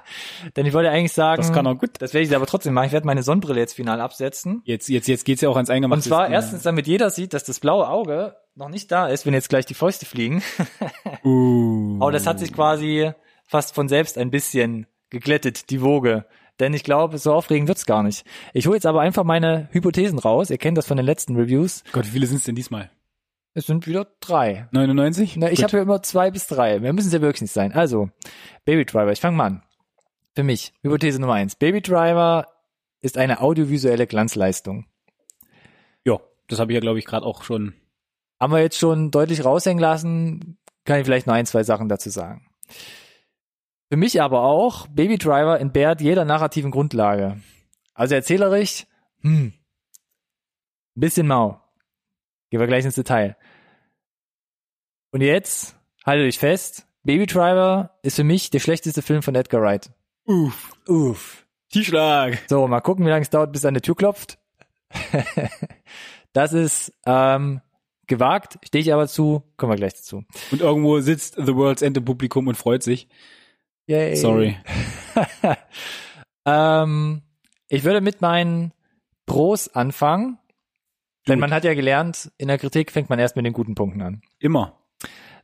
denn 0.55 0.65
ich 0.65 0.73
wollte 0.73 0.89
eigentlich 0.89 1.13
sagen, 1.13 1.43
das 1.43 1.53
kann 1.53 1.67
auch 1.67 1.77
gut. 1.77 1.91
Das 1.99 2.15
werde 2.15 2.27
ich 2.27 2.35
aber 2.35 2.47
trotzdem 2.47 2.73
machen. 2.73 2.87
Ich 2.87 2.91
werde 2.91 3.05
meine 3.05 3.21
Sonnenbrille 3.21 3.59
jetzt 3.59 3.73
final 3.73 4.01
absetzen. 4.01 4.63
Jetzt, 4.65 4.89
jetzt, 4.89 5.07
jetzt 5.07 5.25
geht's 5.25 5.41
ja 5.41 5.49
auch 5.49 5.55
ans 5.55 5.69
Eingemachte. 5.69 5.99
Und 5.99 6.03
zwar 6.03 6.29
erstens, 6.29 6.63
damit 6.63 6.87
jeder 6.87 7.11
sieht, 7.11 7.33
dass 7.33 7.43
das 7.43 7.59
blaue 7.59 7.87
Auge 7.87 8.35
noch 8.55 8.69
nicht 8.69 8.91
da 8.91 9.07
ist, 9.07 9.27
wenn 9.27 9.35
jetzt 9.35 9.49
gleich 9.49 9.67
die 9.67 9.75
Fäuste 9.75 10.07
fliegen. 10.07 10.41
uh. 11.23 11.97
Aber 12.01 12.11
das 12.11 12.25
hat 12.25 12.39
sich 12.39 12.51
quasi 12.51 13.11
fast 13.45 13.75
von 13.75 13.87
selbst 13.87 14.17
ein 14.17 14.31
bisschen 14.31 14.87
geglättet, 15.11 15.69
die 15.69 15.81
Woge. 15.81 16.25
Denn 16.59 16.73
ich 16.73 16.83
glaube, 16.83 17.17
so 17.17 17.33
aufregend 17.33 17.67
wird's 17.67 17.85
gar 17.85 18.03
nicht. 18.03 18.25
Ich 18.53 18.67
hole 18.67 18.75
jetzt 18.75 18.85
aber 18.85 19.01
einfach 19.01 19.23
meine 19.23 19.69
Hypothesen 19.71 20.19
raus. 20.19 20.49
Ihr 20.49 20.57
kennt 20.57 20.77
das 20.77 20.85
von 20.85 20.97
den 20.97 21.05
letzten 21.05 21.35
Reviews. 21.35 21.83
Gott, 21.91 22.05
wie 22.05 22.11
viele 22.11 22.27
sind's 22.27 22.45
denn 22.45 22.55
diesmal? 22.55 22.91
Es 23.55 23.67
sind 23.67 23.85
wieder 23.85 24.07
drei. 24.19 24.67
99? 24.71 25.37
Na, 25.37 25.51
ich 25.51 25.63
habe 25.63 25.77
ja 25.77 25.83
immer 25.83 26.01
zwei 26.01 26.31
bis 26.31 26.47
drei. 26.47 26.79
Mehr 26.79 26.93
müssen 26.93 27.07
es 27.07 27.13
ja 27.13 27.21
wirklich 27.21 27.41
nicht 27.41 27.53
sein. 27.53 27.71
Also, 27.71 28.09
Baby 28.65 28.85
Driver, 28.85 29.11
ich 29.11 29.21
fange 29.21 29.37
mal 29.37 29.45
an. 29.45 29.63
Für 30.35 30.43
mich, 30.43 30.73
Hypothese 30.81 31.19
Nummer 31.19 31.33
eins. 31.33 31.55
Baby 31.55 31.81
Driver 31.81 32.47
ist 33.01 33.17
eine 33.17 33.41
audiovisuelle 33.41 34.07
Glanzleistung. 34.07 34.87
Ja, 36.03 36.19
das 36.47 36.59
habe 36.59 36.71
ich 36.71 36.75
ja, 36.75 36.79
glaube 36.81 36.99
ich, 36.99 37.05
gerade 37.05 37.25
auch 37.25 37.43
schon. 37.43 37.73
Haben 38.39 38.53
wir 38.53 38.61
jetzt 38.61 38.79
schon 38.79 39.11
deutlich 39.11 39.45
raushängen 39.45 39.79
lassen, 39.79 40.57
kann 40.85 40.99
ich 40.99 41.05
vielleicht 41.05 41.27
noch 41.27 41.35
ein, 41.35 41.45
zwei 41.45 41.63
Sachen 41.63 41.89
dazu 41.89 42.09
sagen. 42.09 42.47
Für 43.93 43.97
mich 43.97 44.19
aber 44.23 44.41
auch, 44.41 44.87
Baby 44.87 45.19
Driver 45.19 45.59
entbehrt 45.59 46.01
jeder 46.01 46.25
narrativen 46.25 46.71
Grundlage. 46.71 47.39
Also 47.93 48.15
erzählerisch, 48.15 48.87
hm, 49.21 49.53
ein 49.53 50.99
bisschen 50.99 51.27
mau. 51.27 51.61
Gehen 52.49 52.59
wir 52.59 52.65
gleich 52.65 52.85
ins 52.85 52.95
Detail. 52.95 53.37
Und 55.11 55.21
jetzt, 55.21 55.75
haltet 56.03 56.27
euch 56.27 56.39
fest, 56.39 56.87
Baby 57.03 57.27
Driver 57.27 57.99
ist 58.01 58.15
für 58.15 58.23
mich 58.23 58.49
der 58.49 58.57
schlechteste 58.57 59.03
Film 59.03 59.21
von 59.21 59.35
Edgar 59.35 59.61
Wright. 59.61 59.91
Uff. 60.25 60.71
Uff. 60.87 61.45
Tischschlag. 61.69 62.39
So, 62.49 62.67
mal 62.67 62.81
gucken, 62.81 63.05
wie 63.05 63.11
lange 63.11 63.21
es 63.21 63.29
dauert, 63.29 63.51
bis 63.51 63.63
an 63.63 63.75
der 63.75 63.83
Tür 63.83 63.95
klopft. 63.95 64.39
das 66.33 66.51
ist 66.51 66.93
ähm, 67.05 67.61
gewagt, 68.07 68.57
stehe 68.65 68.81
ich 68.81 68.91
aber 68.91 69.07
zu, 69.07 69.43
kommen 69.55 69.73
wir 69.73 69.77
gleich 69.77 69.93
dazu. 69.93 70.23
Und 70.49 70.61
irgendwo 70.61 70.99
sitzt 70.99 71.35
The 71.35 71.55
World's 71.55 71.83
End 71.83 71.95
im 71.95 72.05
Publikum 72.05 72.47
und 72.47 72.55
freut 72.55 72.81
sich. 72.81 73.07
Yay. 73.87 74.15
Sorry. 74.15 74.57
ähm, 76.45 77.21
ich 77.67 77.83
würde 77.83 78.01
mit 78.01 78.21
meinen 78.21 78.73
Pros 79.25 79.67
anfangen. 79.67 80.37
Gut. 81.25 81.29
Denn 81.29 81.39
man 81.39 81.53
hat 81.53 81.63
ja 81.63 81.73
gelernt, 81.73 82.31
in 82.37 82.47
der 82.47 82.57
Kritik 82.57 82.91
fängt 82.91 83.09
man 83.09 83.19
erst 83.19 83.35
mit 83.35 83.45
den 83.45 83.53
guten 83.53 83.75
Punkten 83.75 84.01
an. 84.01 84.21
Immer. 84.39 84.77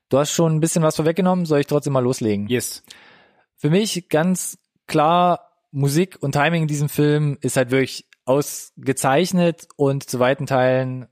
Du 0.09 0.17
hast 0.17 0.31
schon 0.31 0.55
ein 0.55 0.59
bisschen 0.59 0.83
was 0.83 0.95
vorweggenommen, 0.95 1.45
soll 1.45 1.59
ich 1.59 1.67
trotzdem 1.67 1.93
mal 1.93 2.03
loslegen? 2.03 2.47
Yes. 2.47 2.83
Für 3.55 3.69
mich 3.69 4.09
ganz 4.09 4.57
klar, 4.87 5.49
Musik 5.71 6.17
und 6.21 6.31
Timing 6.33 6.63
in 6.63 6.67
diesem 6.67 6.89
Film 6.89 7.37
ist 7.41 7.57
halt 7.57 7.71
wirklich 7.71 8.07
ausgezeichnet 8.25 9.67
und 9.75 10.09
zu 10.09 10.19
weiten 10.19 10.45
Teilen 10.45 11.07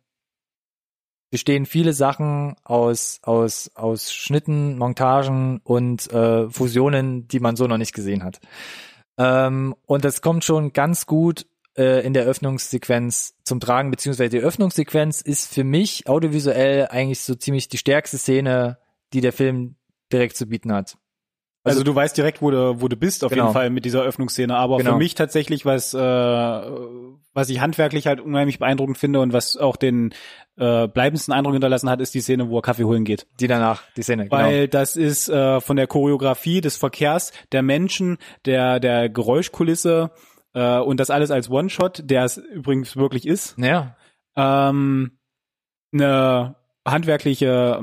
bestehen 1.30 1.65
viele 1.65 1.93
Sachen 1.93 2.55
aus, 2.63 3.19
aus, 3.23 3.71
aus 3.75 4.13
Schnitten, 4.13 4.78
Montagen 4.78 5.59
und 5.63 6.11
äh, 6.11 6.49
Fusionen, 6.49 7.28
die 7.28 7.39
man 7.39 7.55
so 7.55 7.67
noch 7.67 7.78
nicht 7.78 7.93
gesehen 7.93 8.23
hat. 8.23 8.39
Ähm, 9.17 9.75
und 9.86 10.05
das 10.05 10.21
kommt 10.21 10.43
schon 10.43 10.73
ganz 10.73 11.05
gut 11.05 11.45
äh, 11.78 12.05
in 12.05 12.13
der 12.13 12.25
Öffnungssequenz 12.25 13.36
zum 13.43 13.59
Tragen, 13.59 13.91
beziehungsweise 13.91 14.30
die 14.30 14.39
Öffnungssequenz 14.39 15.21
ist 15.21 15.53
für 15.53 15.63
mich 15.63 16.07
audiovisuell 16.07 16.88
eigentlich 16.88 17.21
so 17.21 17.36
ziemlich 17.36 17.67
die 17.67 17.78
stärkste 17.78 18.17
Szene, 18.17 18.78
die 19.13 19.21
der 19.21 19.34
Film 19.34 19.75
direkt 20.11 20.38
zu 20.38 20.47
bieten 20.47 20.71
hat. 20.71 20.97
Also, 21.68 21.80
also, 21.80 21.84
du 21.84 21.95
weißt 21.95 22.18
direkt, 22.18 22.41
wo 22.41 22.51
du, 22.51 22.82
wo 22.82 22.88
du 22.88 22.95
bist, 22.95 23.24
auf 23.24 23.32
genau. 23.32 23.45
jeden 23.45 23.53
Fall 23.53 23.70
mit 23.70 23.86
dieser 23.86 24.01
Öffnungsszene. 24.01 24.55
Aber 24.55 24.78
genau. 24.78 24.91
für 24.91 24.97
mich 24.97 25.15
tatsächlich, 25.15 25.65
was, 25.65 25.93
äh, 25.93 25.99
was 25.99 27.49
ich 27.49 27.59
handwerklich 27.59 28.07
halt 28.07 28.20
unheimlich 28.20 28.59
beeindruckend 28.59 28.97
finde 28.97 29.20
und 29.20 29.34
was 29.34 29.57
auch 29.57 29.76
den 29.76 30.13
äh, 30.57 30.88
bleibendsten 30.88 31.34
Eindruck 31.34 31.53
hinterlassen 31.53 31.89
hat, 31.89 32.01
ist 32.01 32.13
die 32.13 32.22
Szene, 32.22 32.49
wo 32.49 32.57
er 32.57 32.61
Kaffee 32.61 32.84
holen 32.84 33.03
geht. 33.03 33.28
Die 33.39 33.47
danach, 33.47 33.84
die 33.95 34.01
Szene, 34.01 34.24
genau. 34.24 34.36
Weil 34.36 34.68
das 34.68 34.95
ist 34.95 35.30
äh, 35.30 35.61
von 35.61 35.78
der 35.78 35.88
Choreografie 35.88 36.61
des 36.61 36.78
Verkehrs, 36.78 37.32
der 37.51 37.61
Menschen, 37.61 38.18
der, 38.45 38.80
der 38.80 39.09
Geräuschkulisse 39.09 40.11
äh, 40.53 40.80
und 40.80 40.99
das 40.99 41.09
alles 41.09 41.32
als 41.32 41.49
One-Shot, 41.49 42.01
der 42.05 42.24
es 42.24 42.38
übrigens 42.38 42.97
wirklich 42.97 43.28
ist. 43.28 43.55
Ja. 43.57 43.95
Ähm, 44.36 45.20
eine 45.93 46.55
handwerkliche 46.86 47.80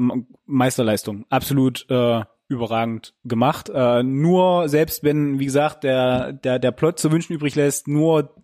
Meisterleistung. 0.47 1.27
Absolut 1.29 1.87
äh, 1.91 2.23
überragend 2.49 3.15
gemacht. 3.25 3.71
Äh, 3.73 4.03
nur 4.03 4.69
selbst 4.69 5.05
wenn, 5.05 5.39
wie 5.39 5.47
gesagt, 5.47 5.85
der, 5.85 6.33
der, 6.33 6.59
der 6.59 6.73
Plot 6.73 6.99
zu 6.99 7.11
wünschen 7.11 7.33
übrig 7.33 7.55
lässt, 7.55 7.89
nur 7.89 8.35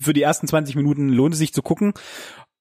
für 0.00 0.12
die 0.12 0.22
ersten 0.22 0.46
20 0.46 0.76
Minuten 0.76 1.08
lohnt 1.08 1.34
es 1.34 1.38
sich 1.38 1.52
zu 1.52 1.62
gucken. 1.62 1.92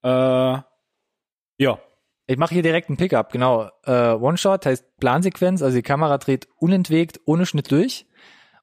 Äh, 0.03 0.09
ja. 0.09 1.79
Ich 2.25 2.37
mache 2.37 2.53
hier 2.53 2.63
direkt 2.63 2.87
einen 2.87 2.97
Pickup, 2.97 3.33
genau. 3.33 3.69
Äh, 3.85 4.13
One-Shot 4.13 4.65
heißt 4.65 4.97
Plansequenz, 4.97 5.61
also 5.61 5.75
die 5.75 5.83
Kamera 5.83 6.17
dreht 6.17 6.47
unentwegt, 6.55 7.19
ohne 7.25 7.45
Schnitt 7.45 7.69
durch. 7.69 8.05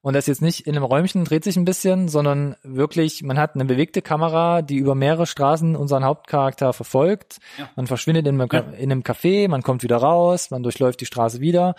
Und 0.02 0.14
das 0.14 0.26
jetzt 0.26 0.40
nicht 0.40 0.66
in 0.66 0.74
einem 0.74 0.84
Räumchen 0.84 1.24
dreht 1.24 1.44
sich 1.44 1.56
ein 1.56 1.66
bisschen, 1.66 2.08
sondern 2.08 2.56
wirklich, 2.62 3.22
man 3.22 3.38
hat 3.38 3.54
eine 3.54 3.66
bewegte 3.66 4.00
Kamera, 4.00 4.62
die 4.62 4.76
über 4.76 4.94
mehrere 4.94 5.26
Straßen 5.26 5.76
unseren 5.76 6.04
Hauptcharakter 6.04 6.72
verfolgt. 6.72 7.38
Ja. 7.58 7.68
Man 7.76 7.86
verschwindet 7.86 8.26
in 8.26 8.40
einem, 8.40 8.48
ja. 8.50 8.60
in 8.60 8.90
einem 8.90 9.02
Café, 9.02 9.48
man 9.48 9.62
kommt 9.62 9.82
wieder 9.82 9.98
raus, 9.98 10.50
man 10.50 10.62
durchläuft 10.62 11.02
die 11.02 11.06
Straße 11.06 11.40
wieder. 11.40 11.74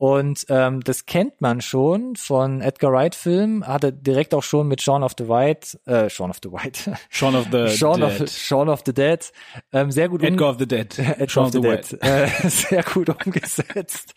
Und 0.00 0.46
ähm, 0.48 0.80
das 0.82 1.04
kennt 1.04 1.42
man 1.42 1.60
schon 1.60 2.16
von 2.16 2.62
Edgar 2.62 2.90
Wright 2.90 3.14
Filmen, 3.14 3.66
hatte 3.66 3.92
direkt 3.92 4.32
auch 4.32 4.42
schon 4.42 4.66
mit 4.66 4.80
Shaun 4.80 5.02
of 5.02 5.12
the 5.18 5.28
White, 5.28 5.78
äh, 5.84 6.08
Shaun 6.08 6.30
of 6.30 6.38
the 6.42 6.50
White, 6.50 6.96
Shaun 7.10 7.34
of 7.36 7.48
the 7.52 7.68
Shaun 7.68 8.00
Dead. 8.00 8.20
of, 8.22 8.28
Shaun 8.30 8.68
of 8.70 8.80
the 8.86 8.94
Dead, 8.94 9.30
ähm, 9.74 9.90
sehr 9.90 10.08
gut 10.08 10.22
Edgar 10.22 10.48
of 10.52 10.56
the 10.58 10.66
Dead. 10.66 10.98
Edgar 10.98 11.28
Shaun 11.28 11.44
of 11.48 11.52
the, 11.52 11.60
Dead. 11.60 11.98
Äh, 12.00 12.28
sehr 12.48 12.82
gut 12.82 13.10
umgesetzt. 13.10 14.14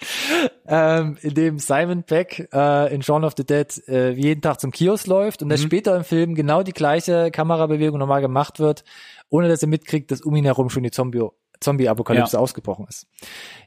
ähm, 0.67 1.17
in 1.21 1.33
dem 1.33 1.59
Simon 1.59 2.03
Peck 2.03 2.47
äh, 2.53 2.95
in 2.95 3.01
Shaun 3.01 3.25
of 3.25 3.33
the 3.35 3.45
Dead 3.45 3.67
äh, 3.89 4.11
jeden 4.11 4.39
Tag 4.41 4.61
zum 4.61 4.71
Kiosk 4.71 5.05
läuft 5.07 5.41
und 5.43 5.49
dass 5.49 5.59
Mhm. 5.63 5.65
später 5.65 5.97
im 5.97 6.05
Film 6.05 6.33
genau 6.33 6.63
die 6.63 6.71
gleiche 6.71 7.29
Kamerabewegung 7.29 7.99
nochmal 7.99 8.21
gemacht 8.21 8.57
wird, 8.61 8.85
ohne 9.27 9.49
dass 9.49 9.61
er 9.61 9.67
mitkriegt, 9.67 10.11
dass 10.11 10.21
um 10.21 10.33
ihn 10.37 10.45
herum 10.45 10.69
schon 10.69 10.83
die 10.83 10.91
Zombie- 10.91 11.27
Zombie-Apokalypse 11.59 12.39
ausgebrochen 12.39 12.85
ist. 12.87 13.07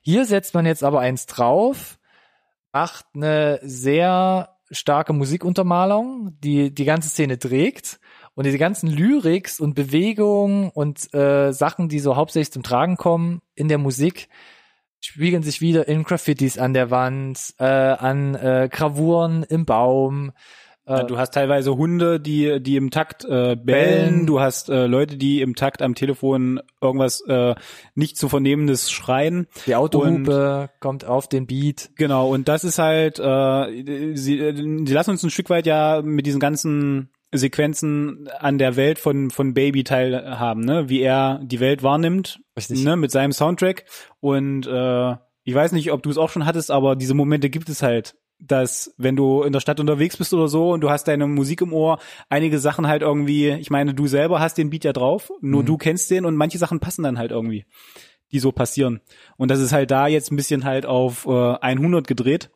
Hier 0.01 0.25
setzt 0.25 0.55
man 0.55 0.65
jetzt 0.65 0.83
aber 0.85 1.01
eins 1.01 1.27
drauf, 1.27 1.99
macht 2.77 3.07
eine 3.15 3.59
sehr 3.63 4.51
starke 4.71 5.15
Musikuntermalung, 5.15 6.37
die 6.45 6.75
die 6.75 6.85
ganze 6.85 7.09
Szene 7.09 7.39
trägt 7.39 7.99
und 8.35 8.45
diese 8.45 8.59
ganzen 8.59 8.91
Lyrics 8.91 9.61
und 9.61 9.73
Bewegungen 9.73 10.69
und 10.69 11.15
äh, 11.15 11.53
Sachen, 11.53 11.89
die 11.89 12.01
so 12.01 12.17
hauptsächlich 12.17 12.53
zum 12.53 12.63
Tragen 12.63 12.99
kommen 12.99 13.41
in 13.55 13.69
der 13.69 13.79
Musik, 13.79 14.29
spiegeln 15.01 15.43
sich 15.43 15.63
wieder 15.63 15.89
in 15.89 16.03
Graffitis 16.03 16.59
an 16.59 16.75
der 16.75 16.91
Wand, 16.91 17.55
äh, 17.59 17.65
an 17.65 18.35
äh, 18.35 18.69
Gravuren 18.71 19.43
im 19.45 19.65
Baum. 19.65 20.33
Äh, 20.87 21.05
du 21.05 21.19
hast 21.19 21.35
teilweise 21.35 21.77
Hunde, 21.77 22.21
die 22.21 22.61
die 22.61 22.77
im 22.77 22.91
Takt 22.91 23.25
äh, 23.25 23.57
bellen. 23.57 23.65
Bellen. 23.65 24.27
Du 24.27 24.41
hast 24.41 24.71
äh, 24.71 24.87
Leute, 24.87 25.17
die 25.17 25.41
im 25.41 25.57
Takt 25.57 25.83
am 25.83 25.95
Telefon 25.95 26.61
irgendwas 26.81 27.21
äh, 27.23 27.55
nicht 27.95 28.17
zu 28.17 28.29
vernehmendes 28.29 28.91
schreien. 28.91 29.49
die 29.67 29.75
Autohupe 29.75 30.71
kommt 30.81 31.05
auf 31.05 31.29
den 31.29 31.47
Beat. 31.47 31.91
Genau. 31.97 32.33
Und 32.33 32.49
das 32.49 32.63
ist 32.63 32.79
halt, 32.79 33.19
äh, 33.19 34.15
sie, 34.15 34.39
äh, 34.39 34.55
sie 34.55 34.95
lassen 34.95 35.11
uns 35.11 35.23
ein 35.25 35.31
Stück 35.31 35.51
weit 35.51 35.67
ja 35.67 36.03
mit 36.03 36.25
diesen 36.25 36.41
ganzen 36.41 37.11
Sequenzen 37.33 38.29
an 38.39 38.59
der 38.59 38.77
Welt 38.77 39.01
von 39.01 39.31
von 39.31 39.55
Baby 39.55 39.83
teilhaben, 39.83 40.65
ne? 40.65 40.89
Wie 40.89 41.01
er 41.01 41.41
die 41.43 41.59
Welt 41.59 41.83
wahrnimmt, 41.83 42.41
Richtig. 42.57 42.85
ne? 42.85 42.97
Mit 42.97 43.11
seinem 43.11 43.33
Soundtrack. 43.33 43.85
Und 44.21 44.69
äh, 44.69 45.17
ich 45.43 45.55
weiß 45.55 45.73
nicht, 45.73 45.91
ob 45.91 46.05
du 46.05 46.11
es 46.11 46.19
auch 46.19 46.31
schon 46.31 46.47
hattest, 46.47 46.71
aber 46.71 46.95
diese 46.95 47.15
Momente 47.15 47.51
gibt 47.51 47.69
es 47.69 47.83
halt 47.83 48.15
dass 48.39 48.95
wenn 48.99 49.17
du 49.17 49.43
in 49.43 49.53
der 49.53 49.61
Stadt 49.61 49.81
unterwegs 49.81 50.17
bist 50.17 50.33
oder 50.35 50.49
so 50.49 50.73
und 50.73 50.81
du 50.83 50.91
hast 50.91 51.05
deine 51.09 51.27
Musik 51.27 51.63
im 51.63 51.73
Ohr, 51.73 51.99
einige 52.29 52.59
Sachen 52.59 52.87
halt 52.87 53.03
irgendwie, 53.03 53.51
ich 53.51 53.71
meine, 53.71 53.95
du 53.95 54.07
selber 54.07 54.41
hast 54.41 54.59
den 54.59 54.71
Beat 54.71 54.85
ja 54.85 54.93
drauf, 54.93 55.31
nur 55.41 55.63
Mhm. 55.63 55.67
du 55.67 55.77
kennst 55.79 56.11
den 56.11 56.25
und 56.27 56.37
manche 56.37 56.59
Sachen 56.59 56.79
passen 56.81 57.03
dann 57.03 57.19
halt 57.19 57.31
irgendwie, 57.31 57.65
die 58.33 58.39
so 58.39 58.53
passieren. 58.53 59.01
Und 59.37 59.51
das 59.51 59.61
ist 59.61 59.73
halt 59.73 59.91
da 59.91 60.07
jetzt 60.07 60.31
ein 60.31 60.37
bisschen 60.37 60.65
halt 60.65 60.85
auf 60.87 61.27
äh, 61.27 61.31
100 61.61 62.07
gedreht. 62.07 62.51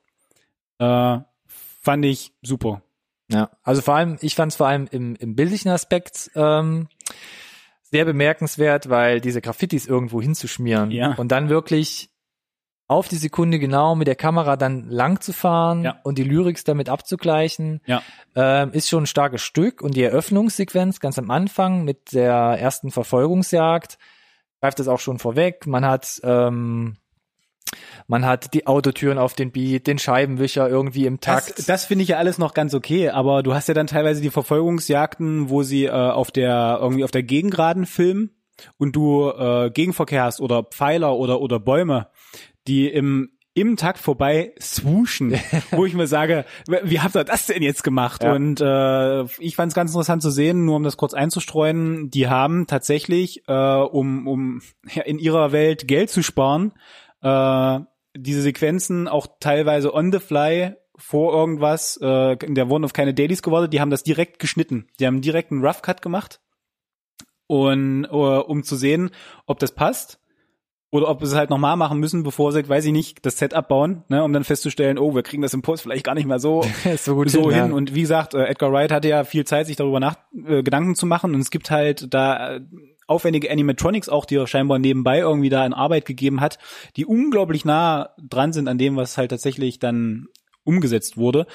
Äh, 0.79 1.19
fand 1.47 2.05
ich 2.05 2.33
super. 2.43 2.83
Ja, 3.31 3.51
also 3.63 3.81
vor 3.81 3.95
allem, 3.95 4.19
ich 4.21 4.35
fand 4.35 4.53
es 4.53 4.57
vor 4.57 4.67
allem 4.67 4.87
im, 4.91 5.15
im 5.17 5.35
bildlichen 5.37 5.71
Aspekt 5.71 6.31
ähm, 6.35 6.89
sehr 7.83 8.05
bemerkenswert, 8.05 8.89
weil 8.91 9.21
diese 9.21 9.41
Graffitis 9.41 9.87
irgendwo 9.87 10.21
hinzuschmieren 10.21 10.91
Ja. 10.91 11.15
und 11.15 11.33
dann 11.33 11.49
wirklich 11.49 12.10
auf 12.91 13.07
die 13.09 13.17
Sekunde 13.17 13.59
genau 13.61 13.95
mit 13.95 14.09
der 14.09 14.17
Kamera 14.17 14.57
dann 14.57 14.89
lang 14.91 15.21
zu 15.21 15.33
fahren 15.33 15.85
Ja. 15.85 16.01
und 16.03 16.19
die 16.19 16.25
Lyrics 16.25 16.65
damit 16.65 16.89
abzugleichen, 16.89 17.81
Ja. 17.87 18.03
ähm, 18.35 18.73
ist 18.73 18.89
schon 18.89 19.05
ein 19.05 19.07
starkes 19.07 19.43
Stück. 19.43 19.81
Und 19.81 19.95
die 19.95 20.03
Eröffnungssequenz 20.03 20.99
ganz 20.99 21.19
am 21.19 21.31
Anfang 21.31 21.85
mit 21.85 22.13
der 22.13 22.33
ersten 22.59 22.91
Verfolgungsjagd 22.91 23.97
greift 24.61 24.79
das 24.81 24.89
auch 24.89 24.99
schon 24.99 25.19
vorweg. 25.19 25.67
Man 25.67 25.85
hat 25.87 26.21
ähm, 26.25 26.97
man 28.09 28.25
hat 28.27 28.53
die 28.55 28.67
Autotüren 28.67 29.19
auf 29.19 29.35
den 29.35 29.53
Beat, 29.53 29.87
den 29.87 29.99
Scheibenwischer 30.01 30.69
irgendwie 30.69 31.07
im 31.07 31.21
Takt. 31.21 31.59
Das, 31.59 31.67
das 31.67 31.85
finde 31.85 32.03
ich 32.03 32.09
ja 32.09 32.17
alles 32.19 32.39
noch 32.39 32.55
ganz 32.55 32.75
okay, 32.75 33.11
aber 33.11 33.45
du 33.45 33.55
hast 33.55 33.69
ja 33.69 33.75
dann 33.75 33.87
teilweise 33.87 34.21
die 34.21 34.31
Verfolgungsjagden, 34.31 35.49
wo 35.49 35.63
sie 35.63 35.85
äh, 35.85 35.91
auf 35.91 36.33
der 36.33 36.79
irgendwie 36.81 37.05
auf 37.05 37.13
der 37.13 37.23
Gegengraden 37.23 37.87
filmen 37.87 38.31
und 38.79 38.97
du 38.97 39.31
äh, 39.31 39.71
Gegenverkehr 39.71 40.25
hast 40.25 40.41
oder 40.41 40.65
Pfeiler 40.65 41.15
oder 41.17 41.41
oder 41.41 41.61
Bäume, 41.61 42.09
die 42.67 42.89
im 42.89 43.31
im 43.53 43.77
Takt 43.77 43.99
vorbei 43.99 44.55
swooshen, 44.61 45.35
wo 45.73 45.85
ich 45.85 45.95
mir 45.95 46.07
sage, 46.07 46.45
wie 46.67 47.01
habt 47.01 47.17
ihr 47.17 47.25
das 47.25 47.47
denn 47.47 47.63
jetzt 47.63 47.83
gemacht? 47.83 48.23
Ja. 48.23 48.33
Und 48.33 48.61
äh, 48.61 49.25
ich 49.43 49.57
fand 49.57 49.71
es 49.71 49.75
ganz 49.75 49.91
interessant 49.91 50.23
zu 50.23 50.31
sehen, 50.31 50.65
nur 50.65 50.77
um 50.77 50.85
das 50.85 50.97
kurz 50.97 51.15
einzustreuen, 51.15 52.11
die 52.11 52.29
haben 52.29 52.67
tatsächlich, 52.69 53.43
äh, 53.49 53.53
um, 53.53 54.29
um 54.29 54.63
ja, 54.95 55.03
in 55.03 55.19
ihrer 55.19 55.51
Welt 55.51 55.89
Geld 55.89 56.11
zu 56.11 56.23
sparen, 56.23 56.73
äh, 57.23 57.81
diese 58.17 58.43
Sequenzen 58.43 59.09
auch 59.09 59.27
teilweise 59.41 59.95
on 59.95 60.13
the 60.13 60.21
fly 60.21 60.77
vor 60.97 61.33
irgendwas, 61.33 61.97
äh, 61.97 62.37
der 62.37 62.69
wurden 62.69 62.85
auf 62.85 62.93
keine 62.93 63.15
Dailies 63.15 63.43
gewartet, 63.43 63.73
die 63.73 63.81
haben 63.81 63.91
das 63.91 64.05
direkt 64.05 64.39
geschnitten. 64.39 64.87
Die 65.01 65.07
haben 65.07 65.23
direkt 65.23 65.51
einen 65.51 65.65
Rough 65.65 65.83
Cut 65.83 66.03
gemacht 66.03 66.41
und 67.47 68.05
äh, 68.05 68.09
um 68.09 68.63
zu 68.63 68.77
sehen, 68.77 69.11
ob 69.47 69.59
das 69.59 69.75
passt 69.75 70.21
oder 70.93 71.09
ob 71.09 71.21
sie 71.21 71.27
es 71.27 71.35
halt 71.37 71.51
nochmal 71.51 71.77
machen 71.77 72.01
müssen, 72.01 72.25
bevor 72.25 72.53
sie, 72.53 72.69
weiß 72.69 72.85
ich 72.85 72.93
nicht, 72.93 73.25
das 73.25 73.39
Setup 73.39 73.67
bauen, 73.69 74.03
ne, 74.09 74.25
um 74.25 74.33
dann 74.33 74.43
festzustellen, 74.43 74.99
oh, 74.99 75.15
wir 75.15 75.23
kriegen 75.23 75.43
das 75.43 75.55
im 75.55 75.63
Post 75.63 75.85
vielleicht 75.85 76.05
gar 76.05 76.15
nicht 76.15 76.27
mehr 76.27 76.41
so 76.41 76.63
so 76.97 77.25
so 77.27 77.51
hin, 77.51 77.65
hin. 77.65 77.73
Und 77.73 77.95
wie 77.95 78.01
gesagt, 78.01 78.35
äh, 78.35 78.45
Edgar 78.45 78.73
Wright 78.73 78.91
hatte 78.91 79.09
ja 79.09 79.25
viel 79.25 79.45
Zeit, 79.45 79.67
sich 79.67 79.77
darüber 79.77 80.01
nach 80.01 80.17
äh, 80.35 80.63
Gedanken 80.63 80.97
zu 80.97 81.07
machen. 81.07 81.35
Und 81.35 81.41
es 81.41 81.51
gibt 81.51 81.71
halt 81.71 82.13
da 82.13 82.57
äh, 82.57 82.61
aufwendige 83.07 83.51
Animatronics 83.51 84.09
auch, 84.09 84.25
die 84.25 84.37
er 84.37 84.47
scheinbar 84.47 84.79
nebenbei 84.79 85.19
irgendwie 85.19 85.49
da 85.49 85.65
in 85.65 85.75
Arbeit 85.75 86.07
gegeben 86.07 86.41
hat, 86.41 86.59
die 86.97 87.07
unglaublich 87.07 87.65
nah 87.65 88.11
dran 88.19 88.53
sind 88.53 88.69
an 88.69 88.79
dem, 88.79 88.97
was 88.97 89.17
halt 89.17 89.31
tatsächlich 89.31 89.79
dann 89.79 90.27
umgesetzt 90.65 91.17
wurde. 91.17 91.47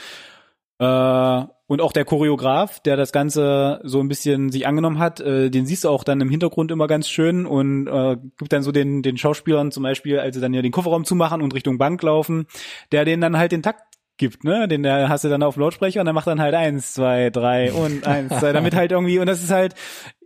Äh, 0.80 1.46
und 1.68 1.82
auch 1.82 1.92
der 1.94 2.06
Choreograf, 2.06 2.80
der 2.82 2.96
das 2.96 3.12
Ganze 3.12 3.80
so 3.84 4.00
ein 4.00 4.08
bisschen 4.08 4.52
sich 4.52 4.68
angenommen 4.68 5.00
hat, 5.00 5.20
äh, 5.20 5.50
den 5.50 5.66
siehst 5.66 5.84
du 5.84 5.90
auch 5.90 6.04
dann 6.04 6.22
im 6.22 6.30
Hintergrund 6.30 6.72
immer 6.72 6.88
ganz 6.88 7.10
schön 7.10 7.46
und 7.46 7.88
äh, 7.88 8.18
gibt 8.38 8.54
dann 8.54 8.64
so 8.64 8.72
den, 8.72 9.02
den 9.02 9.18
Schauspielern 9.18 9.72
zum 9.72 9.84
Beispiel, 9.84 10.20
als 10.20 10.36
sie 10.36 10.42
dann 10.42 10.54
ja 10.54 10.62
den 10.62 10.72
Kofferraum 10.72 11.06
zumachen 11.06 11.42
und 11.42 11.54
Richtung 11.54 11.78
Bank 11.78 12.02
laufen, 12.04 12.48
der 12.92 13.06
denen 13.06 13.22
dann 13.22 13.38
halt 13.38 13.52
den 13.52 13.64
Takt 13.64 13.82
gibt, 14.18 14.44
ne? 14.44 14.68
Den 14.68 14.84
der 14.84 15.10
hast 15.10 15.24
du 15.24 15.30
dann 15.30 15.44
auf 15.44 15.56
dem 15.56 15.62
Lautsprecher 15.62 16.00
und 16.00 16.06
dann 16.06 16.16
macht 16.16 16.28
dann 16.28 16.40
halt 16.40 16.54
eins, 16.54 16.94
zwei, 16.94 17.30
drei 17.30 17.74
und 17.74 18.08
eins, 18.08 18.38
zwei, 18.40 18.54
damit 18.54 18.76
halt 18.76 18.92
irgendwie, 18.92 19.20
und 19.20 19.26
das 19.26 19.44
ist 19.44 19.52
halt, 19.52 19.74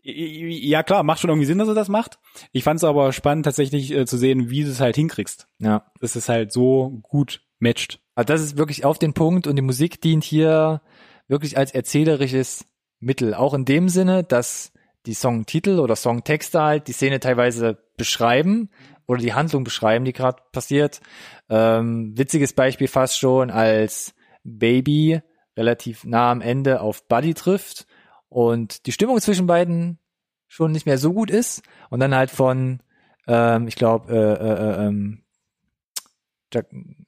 ja 0.03 0.83
klar, 0.83 1.03
macht 1.03 1.19
schon 1.19 1.29
irgendwie 1.29 1.47
Sinn, 1.47 1.57
dass 1.57 1.67
er 1.67 1.73
das 1.73 1.89
macht. 1.89 2.19
Ich 2.51 2.63
fand 2.63 2.77
es 2.77 2.83
aber 2.83 3.13
spannend, 3.13 3.45
tatsächlich 3.45 3.91
äh, 3.91 4.05
zu 4.05 4.17
sehen, 4.17 4.49
wie 4.49 4.63
du 4.63 4.69
es 4.69 4.79
halt 4.79 4.95
hinkriegst. 4.95 5.47
ja. 5.59 5.85
Dass 6.01 6.15
es 6.15 6.29
halt 6.29 6.51
so 6.51 6.99
gut 7.01 7.41
matcht. 7.59 7.99
Also 8.15 8.33
das 8.33 8.41
ist 8.41 8.57
wirklich 8.57 8.85
auf 8.85 8.99
den 8.99 9.13
Punkt 9.13 9.47
und 9.47 9.55
die 9.55 9.61
Musik 9.61 10.01
dient 10.01 10.23
hier 10.23 10.81
wirklich 11.29 11.57
als 11.57 11.71
erzählerisches 11.71 12.65
Mittel. 12.99 13.33
Auch 13.33 13.53
in 13.53 13.63
dem 13.63 13.87
Sinne, 13.87 14.25
dass 14.25 14.73
die 15.05 15.13
Songtitel 15.13 15.79
oder 15.79 15.95
Songtexte 15.95 16.61
halt 16.61 16.87
die 16.89 16.91
Szene 16.91 17.21
teilweise 17.21 17.77
beschreiben 17.95 18.69
oder 19.07 19.21
die 19.21 19.33
Handlung 19.33 19.63
beschreiben, 19.63 20.03
die 20.03 20.11
gerade 20.13 20.41
passiert. 20.51 20.99
Ähm, 21.49 22.17
witziges 22.17 22.53
Beispiel 22.53 22.87
fast 22.87 23.17
schon, 23.17 23.49
als 23.49 24.13
Baby 24.43 25.21
relativ 25.55 26.03
nah 26.03 26.31
am 26.31 26.41
Ende 26.41 26.81
auf 26.81 27.07
Buddy 27.07 27.33
trifft 27.33 27.85
und 28.27 28.85
die 28.85 28.91
Stimmung 28.91 29.19
zwischen 29.19 29.47
beiden 29.47 29.99
schon 30.47 30.71
nicht 30.71 30.85
mehr 30.85 30.97
so 30.97 31.13
gut 31.13 31.29
ist 31.31 31.61
und 31.89 31.99
dann 31.99 32.15
halt 32.15 32.31
von, 32.31 32.81
ähm, 33.27 33.67
ich 33.67 33.75
glaube, 33.75 34.13
äh, 34.13 34.17
äh, 34.17 34.83
äh, 34.83 34.87
ähm, 34.87 35.23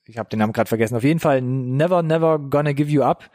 ich 0.05 0.17
habe 0.19 0.29
den 0.29 0.39
Namen 0.39 0.53
gerade 0.53 0.67
vergessen, 0.67 0.95
auf 0.95 1.03
jeden 1.03 1.19
Fall 1.19 1.41
Never, 1.41 2.03
Never 2.03 2.37
Gonna 2.37 2.73
Give 2.73 2.91
You 2.91 3.01
Up 3.01 3.31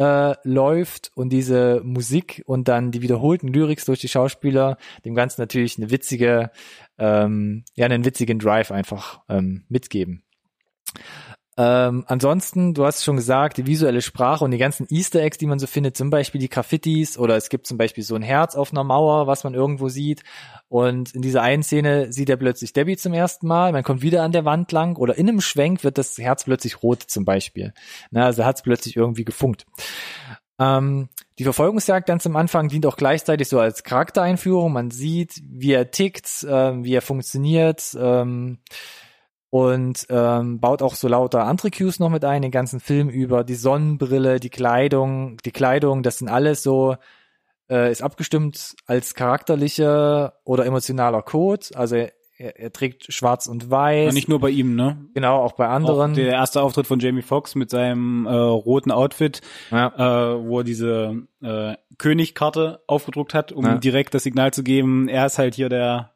äh, 0.00 0.34
läuft 0.44 1.12
und 1.14 1.28
diese 1.28 1.82
Musik 1.84 2.42
und 2.46 2.68
dann 2.68 2.90
die 2.90 3.02
wiederholten 3.02 3.48
Lyrics 3.48 3.84
durch 3.84 4.00
die 4.00 4.08
Schauspieler 4.08 4.78
dem 5.04 5.14
Ganzen 5.14 5.42
natürlich 5.42 5.76
eine 5.76 5.90
witzige, 5.90 6.50
ähm, 6.98 7.64
ja, 7.74 7.84
einen 7.84 8.06
witzigen 8.06 8.38
Drive 8.38 8.70
einfach 8.70 9.20
ähm, 9.28 9.64
mitgeben. 9.68 10.22
Ähm, 11.56 12.04
ansonsten, 12.06 12.74
du 12.74 12.84
hast 12.86 13.04
schon 13.04 13.16
gesagt, 13.16 13.58
die 13.58 13.66
visuelle 13.66 14.02
Sprache 14.02 14.44
und 14.44 14.52
die 14.52 14.58
ganzen 14.58 14.86
Easter 14.88 15.20
Eggs, 15.20 15.36
die 15.36 15.46
man 15.46 15.58
so 15.58 15.66
findet, 15.66 15.96
zum 15.96 16.08
Beispiel 16.08 16.40
die 16.40 16.48
Graffitis 16.48 17.18
oder 17.18 17.36
es 17.36 17.48
gibt 17.48 17.66
zum 17.66 17.76
Beispiel 17.76 18.04
so 18.04 18.14
ein 18.14 18.22
Herz 18.22 18.54
auf 18.54 18.72
einer 18.72 18.84
Mauer, 18.84 19.26
was 19.26 19.44
man 19.44 19.54
irgendwo 19.54 19.88
sieht. 19.88 20.22
Und 20.68 21.14
in 21.14 21.22
dieser 21.22 21.42
einen 21.42 21.62
Szene 21.62 22.12
sieht 22.12 22.30
er 22.30 22.36
plötzlich 22.36 22.72
Debbie 22.72 22.96
zum 22.96 23.12
ersten 23.12 23.46
Mal, 23.46 23.72
man 23.72 23.82
kommt 23.82 24.02
wieder 24.02 24.22
an 24.22 24.32
der 24.32 24.44
Wand 24.44 24.70
lang 24.70 24.96
oder 24.96 25.18
in 25.18 25.28
einem 25.28 25.40
Schwenk 25.40 25.82
wird 25.82 25.98
das 25.98 26.16
Herz 26.18 26.44
plötzlich 26.44 26.82
rot 26.82 27.02
zum 27.02 27.24
Beispiel. 27.24 27.74
Na, 28.10 28.24
also 28.24 28.44
hat 28.44 28.56
es 28.56 28.62
plötzlich 28.62 28.96
irgendwie 28.96 29.24
gefunkt. 29.24 29.66
Ähm, 30.60 31.08
die 31.38 31.44
Verfolgungsjagd 31.44 32.06
ganz 32.06 32.26
am 32.26 32.36
Anfang 32.36 32.68
dient 32.68 32.86
auch 32.86 32.96
gleichzeitig 32.96 33.48
so 33.48 33.58
als 33.58 33.82
Charaktereinführung. 33.82 34.72
Man 34.72 34.90
sieht, 34.90 35.40
wie 35.42 35.72
er 35.72 35.90
tickt, 35.90 36.46
ähm, 36.48 36.84
wie 36.84 36.94
er 36.94 37.02
funktioniert. 37.02 37.96
Ähm, 37.98 38.58
und 39.50 40.06
ähm, 40.10 40.60
baut 40.60 40.80
auch 40.82 40.94
so 40.94 41.08
lauter 41.08 41.44
andere 41.44 41.70
Cues 41.70 41.98
noch 41.98 42.08
mit 42.08 42.24
ein, 42.24 42.42
den 42.42 42.52
ganzen 42.52 42.78
Film 42.80 43.08
über, 43.08 43.42
die 43.44 43.54
Sonnenbrille, 43.56 44.38
die 44.40 44.48
Kleidung, 44.50 45.36
die 45.44 45.50
Kleidung, 45.50 46.02
das 46.04 46.18
sind 46.18 46.28
alles 46.28 46.62
so, 46.62 46.96
äh, 47.68 47.90
ist 47.90 48.02
abgestimmt 48.02 48.74
als 48.86 49.14
charakterlicher 49.14 50.34
oder 50.44 50.66
emotionaler 50.66 51.22
Code. 51.22 51.66
Also 51.74 51.96
er, 51.96 52.12
er, 52.38 52.72
trägt 52.72 53.12
schwarz 53.12 53.46
und 53.48 53.70
weiß. 53.70 54.06
Ja, 54.06 54.12
nicht 54.12 54.28
nur 54.28 54.40
bei 54.40 54.50
ihm, 54.50 54.74
ne? 54.76 55.04
Genau, 55.14 55.42
auch 55.42 55.52
bei 55.52 55.66
anderen. 55.68 56.12
Auch 56.12 56.16
der 56.16 56.28
erste 56.32 56.62
Auftritt 56.62 56.86
von 56.86 56.98
Jamie 57.00 57.20
Foxx 57.22 57.54
mit 57.54 57.68
seinem 57.70 58.26
äh, 58.26 58.30
roten 58.30 58.90
Outfit, 58.92 59.42
ja. 59.70 59.88
äh, 60.34 60.42
wo 60.42 60.58
er 60.60 60.64
diese 60.64 61.26
äh, 61.42 61.74
Königkarte 61.98 62.82
aufgedruckt 62.86 63.34
hat, 63.34 63.52
um 63.52 63.64
Ja. 63.66 63.74
direkt 63.76 64.14
das 64.14 64.22
Signal 64.22 64.52
zu 64.54 64.62
geben, 64.62 65.08
er 65.08 65.26
ist 65.26 65.38
halt 65.38 65.54
hier 65.54 65.68
der, 65.68 66.12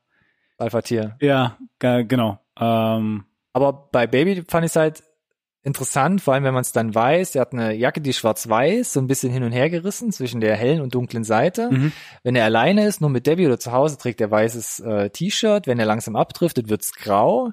Alpha 0.56 0.80
Tier. 0.82 1.16
ja, 1.20 1.58
ge- 1.80 2.04
genau. 2.04 2.38
Ähm, 2.58 3.24
Aber 3.52 3.88
bei 3.92 4.06
Baby 4.06 4.44
fand 4.48 4.64
ich 4.64 4.72
es 4.72 4.76
halt 4.76 5.02
interessant, 5.64 6.20
vor 6.20 6.34
allem 6.34 6.44
wenn 6.44 6.52
man 6.54 6.60
es 6.60 6.72
dann 6.72 6.94
weiß. 6.94 7.34
Er 7.34 7.40
hat 7.40 7.52
eine 7.52 7.72
Jacke, 7.72 8.00
die 8.02 8.12
schwarz-weiß, 8.12 8.92
so 8.92 9.00
ein 9.00 9.06
bisschen 9.06 9.32
hin 9.32 9.44
und 9.44 9.52
her 9.52 9.70
gerissen 9.70 10.12
zwischen 10.12 10.40
der 10.40 10.56
hellen 10.56 10.82
und 10.82 10.94
dunklen 10.94 11.24
Seite. 11.24 11.70
mhm. 11.70 11.92
Wenn 12.22 12.36
er 12.36 12.44
alleine 12.44 12.86
ist, 12.86 13.00
nur 13.00 13.10
mit 13.10 13.26
Debbie 13.26 13.46
oder 13.46 13.58
zu 13.58 13.72
Hause, 13.72 13.96
trägt 13.96 14.20
er 14.20 14.30
weißes 14.30 14.80
äh, 14.80 15.10
T-Shirt. 15.10 15.66
Wenn 15.66 15.78
er 15.78 15.86
langsam 15.86 16.16
abdriftet, 16.16 16.68
wird's 16.68 16.92
grau. 16.92 17.50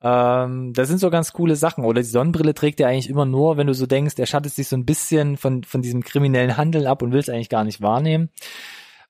Ähm, 0.00 0.72
das 0.72 0.88
sind 0.88 0.98
so 0.98 1.10
ganz 1.10 1.32
coole 1.34 1.54
Sachen. 1.54 1.84
Oder 1.84 2.00
die 2.00 2.08
Sonnenbrille 2.08 2.54
trägt 2.54 2.80
er 2.80 2.88
eigentlich 2.88 3.10
immer 3.10 3.26
nur, 3.26 3.58
wenn 3.58 3.66
du 3.66 3.74
so 3.74 3.86
denkst, 3.86 4.14
er 4.16 4.26
schattet 4.26 4.54
sich 4.54 4.68
so 4.68 4.76
ein 4.76 4.86
bisschen 4.86 5.36
von, 5.36 5.64
von 5.64 5.82
diesem 5.82 6.02
kriminellen 6.02 6.56
Handeln 6.56 6.86
ab 6.86 7.02
und 7.02 7.12
will 7.12 7.20
es 7.20 7.28
eigentlich 7.28 7.50
gar 7.50 7.64
nicht 7.64 7.82
wahrnehmen. 7.82 8.30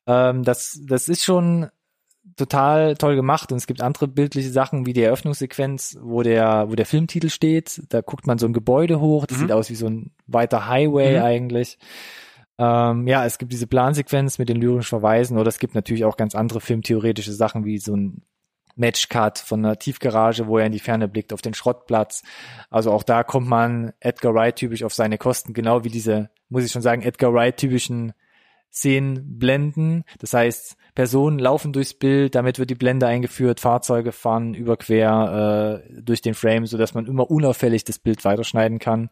Ähm, 0.08 0.42
das, 0.42 0.80
das 0.84 1.08
ist 1.08 1.22
schon 1.22 1.68
total 2.36 2.96
toll 2.96 3.16
gemacht 3.16 3.52
und 3.52 3.58
es 3.58 3.66
gibt 3.66 3.80
andere 3.80 4.08
bildliche 4.08 4.50
Sachen 4.50 4.86
wie 4.86 4.92
die 4.92 5.02
Eröffnungssequenz, 5.02 5.98
wo 6.02 6.22
der, 6.22 6.70
wo 6.70 6.74
der 6.74 6.86
Filmtitel 6.86 7.28
steht. 7.28 7.82
Da 7.90 8.00
guckt 8.00 8.26
man 8.26 8.38
so 8.38 8.46
ein 8.46 8.52
Gebäude 8.52 9.00
hoch, 9.00 9.26
das 9.26 9.38
Mhm. 9.38 9.42
sieht 9.42 9.52
aus 9.52 9.70
wie 9.70 9.74
so 9.76 9.86
ein 9.86 10.10
weiter 10.26 10.68
Highway 10.68 11.18
Mhm. 11.18 11.24
eigentlich. 11.24 11.78
Ähm, 12.58 13.06
ja, 13.06 13.24
es 13.24 13.38
gibt 13.38 13.52
diese 13.52 13.66
Plansequenz 13.66 14.38
mit 14.38 14.48
den 14.48 14.56
lyrischen 14.56 14.88
Verweisen 14.88 15.38
oder 15.38 15.48
es 15.48 15.58
gibt 15.58 15.74
natürlich 15.74 16.04
auch 16.04 16.16
ganz 16.16 16.34
andere 16.34 16.60
filmtheoretische 16.60 17.32
Sachen 17.32 17.64
wie 17.64 17.78
so 17.78 17.96
ein 17.96 18.22
Matchcut 18.76 19.38
von 19.38 19.64
einer 19.64 19.78
Tiefgarage, 19.78 20.46
wo 20.48 20.58
er 20.58 20.66
in 20.66 20.72
die 20.72 20.80
Ferne 20.80 21.06
blickt 21.08 21.32
auf 21.32 21.42
den 21.42 21.54
Schrottplatz. 21.54 22.22
Also 22.70 22.90
auch 22.90 23.02
da 23.04 23.22
kommt 23.22 23.46
man 23.48 23.92
Edgar 24.00 24.34
Wright 24.34 24.56
typisch 24.56 24.82
auf 24.82 24.94
seine 24.94 25.18
Kosten, 25.18 25.52
genau 25.52 25.84
wie 25.84 25.90
diese, 25.90 26.30
muss 26.48 26.64
ich 26.64 26.72
schon 26.72 26.82
sagen, 26.82 27.02
Edgar 27.02 27.32
Wright 27.32 27.56
typischen 27.56 28.12
Szenen 28.72 29.38
blenden. 29.38 30.02
Das 30.18 30.34
heißt, 30.34 30.76
Personen 30.94 31.40
laufen 31.40 31.72
durchs 31.72 31.92
Bild, 31.92 32.36
damit 32.36 32.60
wird 32.60 32.70
die 32.70 32.76
Blende 32.76 33.08
eingeführt, 33.08 33.58
Fahrzeuge 33.58 34.12
fahren 34.12 34.54
überquer 34.54 35.82
äh, 35.82 36.02
durch 36.02 36.22
den 36.22 36.34
Frame, 36.34 36.66
so 36.66 36.78
dass 36.78 36.94
man 36.94 37.06
immer 37.06 37.30
unauffällig 37.30 37.82
das 37.82 37.98
Bild 37.98 38.24
weiterschneiden 38.24 38.78
kann. 38.78 39.10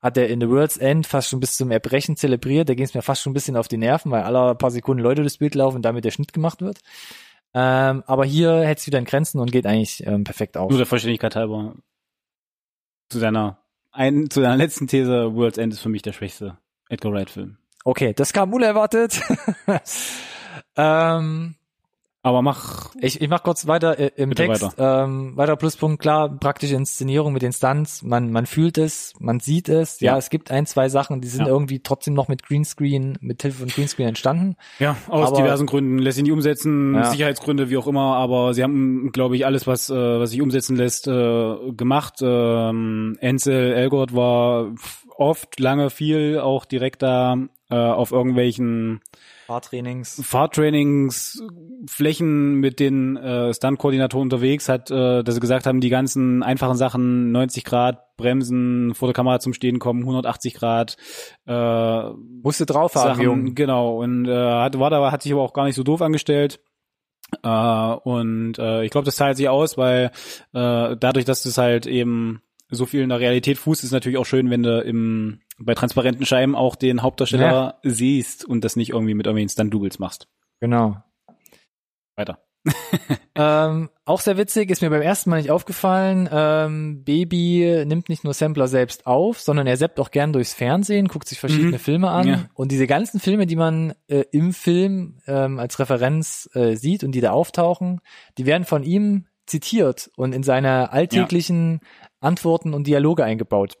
Hat 0.00 0.16
er 0.16 0.28
in 0.28 0.40
The 0.40 0.48
World's 0.48 0.76
End 0.76 1.06
fast 1.06 1.28
schon 1.28 1.40
bis 1.40 1.56
zum 1.56 1.72
Erbrechen 1.72 2.16
zelebriert. 2.16 2.68
Da 2.68 2.74
ging 2.74 2.84
es 2.84 2.94
mir 2.94 3.02
fast 3.02 3.22
schon 3.22 3.32
ein 3.32 3.34
bisschen 3.34 3.56
auf 3.56 3.66
die 3.66 3.76
Nerven, 3.76 4.12
weil 4.12 4.22
alle 4.22 4.54
paar 4.54 4.70
Sekunden 4.70 5.02
Leute 5.02 5.22
durchs 5.22 5.38
Bild 5.38 5.56
laufen 5.56 5.76
und 5.76 5.82
damit 5.82 6.04
der 6.04 6.12
Schnitt 6.12 6.32
gemacht 6.32 6.62
wird. 6.62 6.78
Ähm, 7.54 8.04
aber 8.06 8.24
hier 8.24 8.60
hält 8.62 8.78
es 8.78 8.86
wieder 8.86 9.00
in 9.00 9.04
Grenzen 9.04 9.40
und 9.40 9.50
geht 9.50 9.66
eigentlich 9.66 10.06
ähm, 10.06 10.22
perfekt 10.22 10.56
auf. 10.56 10.70
Nur 10.70 10.78
der 10.78 10.86
Vollständigkeit 10.86 11.34
halber. 11.34 11.74
Zu 13.08 13.18
seiner, 13.18 13.62
ein, 13.90 14.30
zu 14.30 14.40
deiner 14.40 14.56
letzten 14.56 14.86
These, 14.86 15.34
World's 15.34 15.58
End 15.58 15.72
ist 15.72 15.80
für 15.80 15.88
mich 15.88 16.02
der 16.02 16.12
schwächste 16.12 16.58
Edgar 16.88 17.12
Wright 17.12 17.30
Film. 17.30 17.56
Okay, 17.84 18.12
das 18.14 18.32
kam 18.32 18.52
unerwartet. 18.52 19.20
ähm, 20.76 21.54
Aber 22.22 22.42
mach, 22.42 22.92
Ich, 23.00 23.20
ich 23.20 23.28
mach 23.28 23.44
kurz 23.44 23.68
weiter 23.68 24.00
äh, 24.00 24.10
im 24.16 24.34
Text. 24.34 24.74
Ähm, 24.78 25.36
weiter 25.36 25.54
Pluspunkt, 25.54 26.02
klar, 26.02 26.28
praktische 26.28 26.74
Inszenierung 26.74 27.32
mit 27.32 27.42
den 27.42 27.52
Stunts. 27.52 28.02
Man, 28.02 28.32
man 28.32 28.46
fühlt 28.46 28.78
es, 28.78 29.12
man 29.20 29.38
sieht 29.38 29.68
es. 29.68 30.00
Ja, 30.00 30.12
Ja. 30.12 30.18
es 30.18 30.28
gibt 30.28 30.50
ein, 30.50 30.66
zwei 30.66 30.88
Sachen, 30.88 31.20
die 31.20 31.28
sind 31.28 31.42
Ja. 31.42 31.46
irgendwie 31.52 31.78
trotzdem 31.84 32.14
noch 32.14 32.26
mit 32.26 32.42
Greenscreen, 32.42 33.16
mit 33.20 33.42
Hilfe 33.42 33.58
von 33.60 33.68
Greenscreen 33.68 34.08
entstanden. 34.08 34.56
ja, 34.80 34.96
aus 35.08 35.28
Aber- 35.28 35.36
diversen 35.36 35.66
Gründen 35.66 35.98
lässt 36.00 36.16
sich 36.16 36.24
nicht 36.24 36.32
umsetzen, 36.32 36.94
Ja. 36.96 37.04
Sicherheitsgründe, 37.04 37.70
wie 37.70 37.76
auch 37.76 37.86
immer, 37.86 38.16
aber 38.16 38.54
sie 38.54 38.64
haben, 38.64 39.12
glaube 39.12 39.36
ich, 39.36 39.46
alles, 39.46 39.68
was, 39.68 39.88
äh, 39.88 39.94
was 39.94 40.30
sich 40.30 40.42
umsetzen 40.42 40.74
lässt, 40.74 41.06
äh, 41.06 41.54
gemacht. 41.76 42.14
Ähm, 42.22 43.16
Ansel 43.22 43.72
Elgort 43.72 44.16
war 44.16 44.72
oft, 45.16 45.60
lange, 45.60 45.90
viel 45.90 46.40
auch 46.40 46.64
direkt 46.64 47.02
da 47.02 47.36
äh, 47.70 47.74
auf 47.76 48.10
irgendwelchen 48.10 49.00
Fahrtrainings. 49.46 50.20
Fahrtrainings, 50.24 51.40
Flächen 51.86 52.54
mit 52.54 52.80
den 52.80 53.16
äh, 53.16 53.54
Stunt-Koordinatoren 53.54 54.24
unterwegs, 54.24 54.68
hat, 54.68 54.90
äh, 54.90 55.22
dass 55.22 55.36
sie 55.36 55.40
gesagt 55.40 55.66
haben, 55.66 55.80
die 55.80 55.88
ganzen 55.88 56.42
einfachen 56.42 56.76
Sachen, 56.76 57.30
90 57.30 57.64
Grad, 57.64 58.16
Bremsen, 58.16 58.94
vor 58.94 59.06
der 59.06 59.14
Kamera 59.14 59.38
zum 59.38 59.52
Stehen 59.52 59.78
kommen, 59.78 60.00
180 60.00 60.54
Grad, 60.54 60.96
äh, 61.46 62.10
Musste 62.42 62.66
drauf 62.66 62.96
haben, 62.96 63.22
Jung. 63.22 63.54
genau, 63.54 64.02
und 64.02 64.26
äh, 64.26 64.34
hat, 64.34 64.78
war 64.80 64.90
da, 64.90 65.12
hat 65.12 65.22
sich 65.22 65.32
aber 65.32 65.42
auch 65.42 65.52
gar 65.52 65.64
nicht 65.64 65.76
so 65.76 65.84
doof 65.84 66.02
angestellt. 66.02 66.58
Äh, 67.44 67.48
und 67.48 68.58
äh, 68.58 68.84
ich 68.84 68.90
glaube, 68.90 69.04
das 69.04 69.16
zahlt 69.16 69.36
sich 69.36 69.48
aus, 69.48 69.78
weil 69.78 70.10
äh, 70.54 70.96
dadurch, 70.96 71.24
dass 71.24 71.44
das 71.44 71.56
halt 71.56 71.86
eben 71.86 72.42
so 72.68 72.86
viel 72.86 73.02
in 73.02 73.08
der 73.08 73.20
Realität 73.20 73.58
fußt, 73.58 73.80
ist 73.80 73.88
es 73.88 73.92
natürlich 73.92 74.18
auch 74.18 74.26
schön, 74.26 74.50
wenn 74.50 74.62
du 74.62 74.80
im 74.80 75.40
bei 75.58 75.74
transparenten 75.74 76.26
Scheiben 76.26 76.54
auch 76.54 76.76
den 76.76 77.02
Hauptdarsteller 77.02 77.78
siehst 77.82 78.44
und 78.44 78.62
das 78.64 78.76
nicht 78.76 78.90
irgendwie 78.90 79.14
mit 79.14 79.26
irgendwelchen 79.26 79.48
Stunt-Doubles 79.50 79.98
machst. 79.98 80.28
Genau. 80.60 80.96
Weiter. 82.16 82.40
Ähm, 83.38 83.90
auch 84.06 84.20
sehr 84.22 84.38
witzig, 84.38 84.70
ist 84.70 84.80
mir 84.80 84.88
beim 84.88 85.02
ersten 85.02 85.28
Mal 85.28 85.36
nicht 85.36 85.50
aufgefallen. 85.50 86.26
Ähm, 86.32 87.04
Baby 87.04 87.84
nimmt 87.86 88.08
nicht 88.08 88.24
nur 88.24 88.32
Sampler 88.32 88.66
selbst 88.66 89.06
auf, 89.06 89.40
sondern 89.40 89.66
er 89.66 89.76
seppt 89.76 90.00
auch 90.00 90.10
gern 90.10 90.32
durchs 90.32 90.54
Fernsehen, 90.54 91.08
guckt 91.08 91.28
sich 91.28 91.38
verschiedene 91.38 91.72
Mhm. 91.72 91.80
Filme 91.80 92.10
an. 92.10 92.26
Ja. 92.26 92.44
Und 92.54 92.72
diese 92.72 92.86
ganzen 92.86 93.20
Filme, 93.20 93.46
die 93.46 93.56
man 93.56 93.92
äh, 94.08 94.24
im 94.32 94.54
Film 94.54 95.18
ähm, 95.26 95.58
als 95.58 95.78
Referenz 95.78 96.48
äh, 96.54 96.76
sieht 96.76 97.04
und 97.04 97.12
die 97.12 97.20
da 97.20 97.32
auftauchen, 97.32 98.00
die 98.38 98.46
werden 98.46 98.64
von 98.64 98.84
ihm 98.84 99.26
zitiert 99.44 100.10
und 100.16 100.32
in 100.32 100.42
seine 100.42 100.90
alltäglichen 100.92 101.80
Antworten 102.20 102.74
und 102.74 102.86
Dialoge 102.86 103.24
eingebaut. 103.24 103.78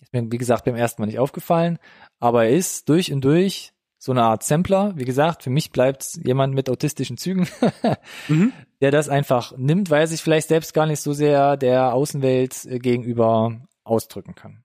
Ist 0.00 0.12
mir, 0.12 0.30
wie 0.30 0.38
gesagt, 0.38 0.64
beim 0.64 0.74
ersten 0.76 1.00
Mal 1.02 1.06
nicht 1.06 1.18
aufgefallen, 1.18 1.78
aber 2.20 2.44
er 2.44 2.50
ist 2.50 2.88
durch 2.88 3.12
und 3.12 3.24
durch 3.24 3.72
so 3.98 4.12
eine 4.12 4.22
Art 4.22 4.42
Sampler. 4.42 4.92
Wie 4.96 5.04
gesagt, 5.06 5.42
für 5.42 5.50
mich 5.50 5.70
bleibt 5.70 6.18
jemand 6.22 6.54
mit 6.54 6.68
autistischen 6.68 7.16
Zügen, 7.16 7.48
Mhm. 8.28 8.52
der 8.82 8.90
das 8.90 9.08
einfach 9.08 9.56
nimmt, 9.56 9.90
weil 9.90 10.02
er 10.02 10.06
sich 10.06 10.22
vielleicht 10.22 10.48
selbst 10.48 10.74
gar 10.74 10.86
nicht 10.86 11.00
so 11.00 11.12
sehr 11.14 11.56
der 11.56 11.94
Außenwelt 11.94 12.66
äh, 12.66 12.78
gegenüber 12.78 13.60
ausdrücken 13.82 14.34
kann. 14.34 14.62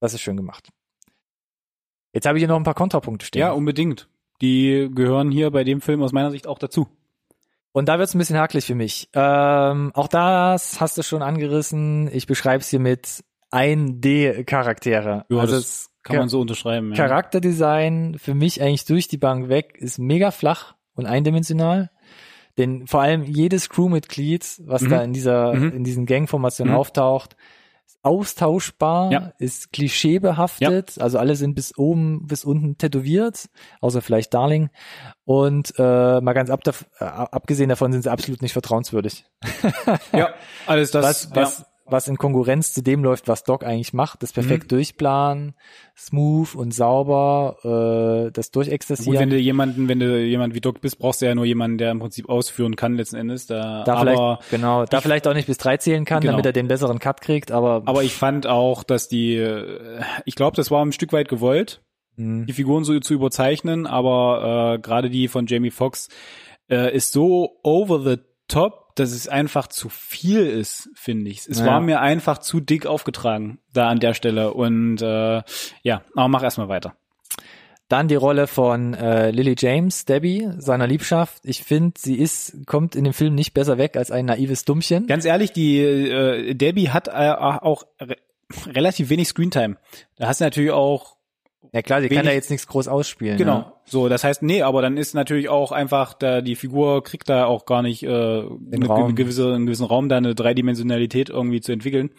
Das 0.00 0.14
ist 0.14 0.20
schön 0.20 0.36
gemacht. 0.36 0.70
Jetzt 2.12 2.26
habe 2.26 2.38
ich 2.38 2.42
hier 2.42 2.48
noch 2.48 2.56
ein 2.56 2.64
paar 2.64 2.74
Kontrapunkte 2.74 3.26
stehen. 3.26 3.40
Ja, 3.40 3.52
unbedingt. 3.52 4.08
Die 4.40 4.88
gehören 4.94 5.30
hier 5.30 5.50
bei 5.50 5.64
dem 5.64 5.80
Film 5.80 6.02
aus 6.02 6.12
meiner 6.12 6.30
Sicht 6.30 6.46
auch 6.46 6.58
dazu. 6.58 6.88
Und 7.72 7.88
da 7.88 7.98
wird's 7.98 8.14
ein 8.14 8.18
bisschen 8.18 8.36
hakelig 8.38 8.64
für 8.66 8.74
mich. 8.74 9.08
Ähm, 9.14 9.92
auch 9.94 10.08
das 10.08 10.80
hast 10.80 10.98
du 10.98 11.02
schon 11.02 11.22
angerissen. 11.22 12.10
Ich 12.12 12.26
beschreibe 12.26 12.62
es 12.62 12.68
hier 12.68 12.80
mit 12.80 13.22
1D-Charaktere. 13.52 15.24
Ja, 15.28 15.38
also 15.38 15.54
das 15.54 15.64
es 15.64 15.90
Kann 16.02 16.16
man 16.16 16.28
so 16.28 16.40
unterschreiben. 16.40 16.90
Ja. 16.90 16.96
Charakterdesign 17.06 18.16
für 18.18 18.34
mich 18.34 18.62
eigentlich 18.62 18.86
durch 18.86 19.06
die 19.08 19.18
Bank 19.18 19.48
weg 19.48 19.76
ist 19.78 19.98
mega 19.98 20.30
flach 20.30 20.74
und 20.94 21.06
eindimensional. 21.06 21.90
Denn 22.58 22.86
vor 22.86 23.02
allem 23.02 23.22
jedes 23.22 23.68
Crewmitglied, 23.68 24.62
was 24.64 24.82
Mhm. 24.82 24.88
da 24.90 25.02
in 25.02 25.12
dieser, 25.12 25.54
Mhm. 25.54 25.72
in 25.72 25.84
diesen 25.84 26.06
Gangformationen 26.06 26.72
Mhm. 26.72 26.78
auftaucht, 26.78 27.36
ist 27.90 27.98
austauschbar, 28.02 29.10
Ja. 29.12 29.32
ist 29.38 29.72
klischeebehaftet, 29.72 31.00
also 31.00 31.18
alle 31.18 31.36
sind 31.36 31.54
bis 31.54 31.76
oben, 31.76 32.26
bis 32.26 32.44
unten 32.44 32.78
tätowiert, 32.78 33.48
außer 33.80 34.00
vielleicht 34.02 34.32
Darling. 34.34 34.70
Und 35.24 35.72
äh, 35.78 36.20
mal 36.20 36.32
ganz 36.32 36.50
ab, 36.50 36.60
äh, 36.66 37.04
abgesehen 37.04 37.68
davon 37.68 37.92
sind 37.92 38.02
sie 38.02 38.10
absolut 38.10 38.42
nicht 38.42 38.52
vertrauenswürdig. 38.52 39.24
Ja, 40.12 40.30
alles 40.66 40.90
das. 40.92 41.04
was, 41.04 41.34
was, 41.34 41.66
was 41.92 42.08
in 42.08 42.16
Konkurrenz 42.16 42.72
zu 42.72 42.82
dem 42.82 43.02
läuft, 43.04 43.28
was 43.28 43.44
Doc 43.44 43.64
eigentlich 43.64 43.92
macht, 43.92 44.22
das 44.22 44.32
perfekt 44.32 44.64
Mhm. 44.64 44.68
durchplanen, 44.68 45.54
smooth 45.96 46.54
und 46.54 46.72
sauber, 46.72 47.56
äh, 48.28 48.30
das 48.32 48.50
ja. 48.52 49.12
Gut, 49.12 49.20
wenn 49.20 49.30
du 49.30 49.36
jemanden, 49.38 49.88
wenn 49.88 50.00
du 50.00 50.18
jemand 50.24 50.54
wie 50.54 50.60
Doc 50.60 50.80
bist, 50.80 50.98
brauchst 50.98 51.22
du 51.22 51.26
ja 51.26 51.34
nur 51.34 51.44
jemanden, 51.44 51.78
der 51.78 51.90
im 51.90 51.98
Prinzip 52.00 52.28
ausführen 52.28 52.76
kann 52.76 52.96
letzten 52.96 53.16
Endes. 53.16 53.46
Da, 53.46 53.84
da 53.84 53.94
aber, 53.94 54.38
vielleicht, 54.38 54.50
genau, 54.50 54.84
da 54.84 55.00
vielleicht 55.00 55.26
auch 55.28 55.34
nicht 55.34 55.46
bis 55.46 55.58
drei 55.58 55.76
zählen 55.76 56.04
kann, 56.04 56.20
Genau. 56.20 56.32
damit 56.32 56.46
er 56.46 56.52
den 56.52 56.68
besseren 56.68 56.98
Cut 56.98 57.20
kriegt, 57.20 57.50
aber, 57.52 57.82
aber 57.86 58.02
ich 58.02 58.14
fand 58.14 58.46
auch, 58.46 58.82
dass 58.82 59.08
die, 59.08 59.36
äh, 59.36 60.00
ich 60.24 60.34
glaube, 60.34 60.56
das 60.56 60.70
war 60.70 60.84
ein 60.84 60.92
Stück 60.92 61.12
weit 61.12 61.28
gewollt, 61.28 61.82
mh, 62.16 62.46
die 62.46 62.52
Figuren 62.52 62.84
so 62.84 62.98
zu 63.00 63.14
überzeichnen, 63.14 63.86
aber 63.86 64.74
äh, 64.76 64.78
gerade 64.80 65.10
die 65.10 65.28
von 65.28 65.46
Jamie 65.46 65.70
Foxx 65.70 66.08
äh, 66.70 66.94
ist 66.94 67.12
so 67.12 67.58
over 67.62 68.00
the 68.00 68.18
top, 68.48 68.89
dass 69.00 69.10
es 69.12 69.26
einfach 69.28 69.66
zu 69.66 69.88
viel 69.88 70.46
ist, 70.46 70.90
finde 70.94 71.30
ich. 71.30 71.46
Es 71.48 71.58
Ja. 71.60 71.66
war 71.66 71.80
mir 71.80 72.00
einfach 72.00 72.38
zu 72.38 72.60
dick 72.60 72.86
aufgetragen 72.86 73.58
da 73.72 73.88
an 73.88 73.98
der 74.00 74.14
Stelle 74.14 74.52
und 74.54 75.02
äh, 75.02 75.42
ja, 75.82 76.02
aber 76.14 76.28
mach 76.28 76.42
erstmal 76.42 76.68
weiter. 76.68 76.94
Dann 77.88 78.06
die 78.06 78.14
Rolle 78.14 78.46
von 78.46 78.94
äh, 78.94 79.32
Lily 79.32 79.56
James, 79.58 80.04
Debbie, 80.04 80.48
seiner 80.58 80.86
Liebschaft. 80.86 81.40
Ich 81.44 81.64
finde, 81.64 81.94
sie 81.98 82.14
ist, 82.14 82.64
kommt 82.66 82.94
in 82.94 83.02
dem 83.02 83.12
Film 83.12 83.34
nicht 83.34 83.52
besser 83.52 83.78
weg 83.78 83.96
als 83.96 84.12
ein 84.12 84.26
naives 84.26 84.64
Dummchen. 84.64 85.08
Ganz 85.08 85.24
ehrlich, 85.24 85.50
die 85.52 85.78
äh, 85.80 86.54
Debbie 86.54 86.90
hat 86.90 87.08
äh, 87.08 87.32
auch 87.32 87.82
re 88.00 88.16
relativ 88.66 89.08
wenig 89.10 89.26
Screentime. 89.28 89.76
Da 90.16 90.28
hast 90.28 90.40
du 90.40 90.44
natürlich 90.44 90.70
auch 90.70 91.16
Ja 91.72 91.82
klar, 91.82 92.00
sie 92.00 92.08
kann 92.08 92.24
da 92.24 92.32
jetzt 92.32 92.50
nichts 92.50 92.66
groß 92.66 92.88
ausspielen. 92.88 93.36
Genau. 93.36 93.58
Ne? 93.58 93.72
So, 93.84 94.08
das 94.08 94.24
heißt, 94.24 94.42
nee, 94.42 94.62
aber 94.62 94.82
dann 94.82 94.96
ist 94.96 95.14
natürlich 95.14 95.48
auch 95.48 95.72
einfach, 95.72 96.14
da 96.14 96.40
die 96.40 96.56
Figur 96.56 97.04
kriegt 97.04 97.28
da 97.28 97.44
auch 97.44 97.64
gar 97.64 97.82
nicht 97.82 98.02
äh, 98.02 98.08
eine, 98.08 98.86
Raum. 98.86 99.14
gewisse, 99.14 99.54
einen 99.54 99.66
gewissen 99.66 99.86
Raum, 99.86 100.08
da 100.08 100.16
eine 100.16 100.34
Dreidimensionalität 100.34 101.30
irgendwie 101.30 101.60
zu 101.60 101.72
entwickeln. 101.72 102.10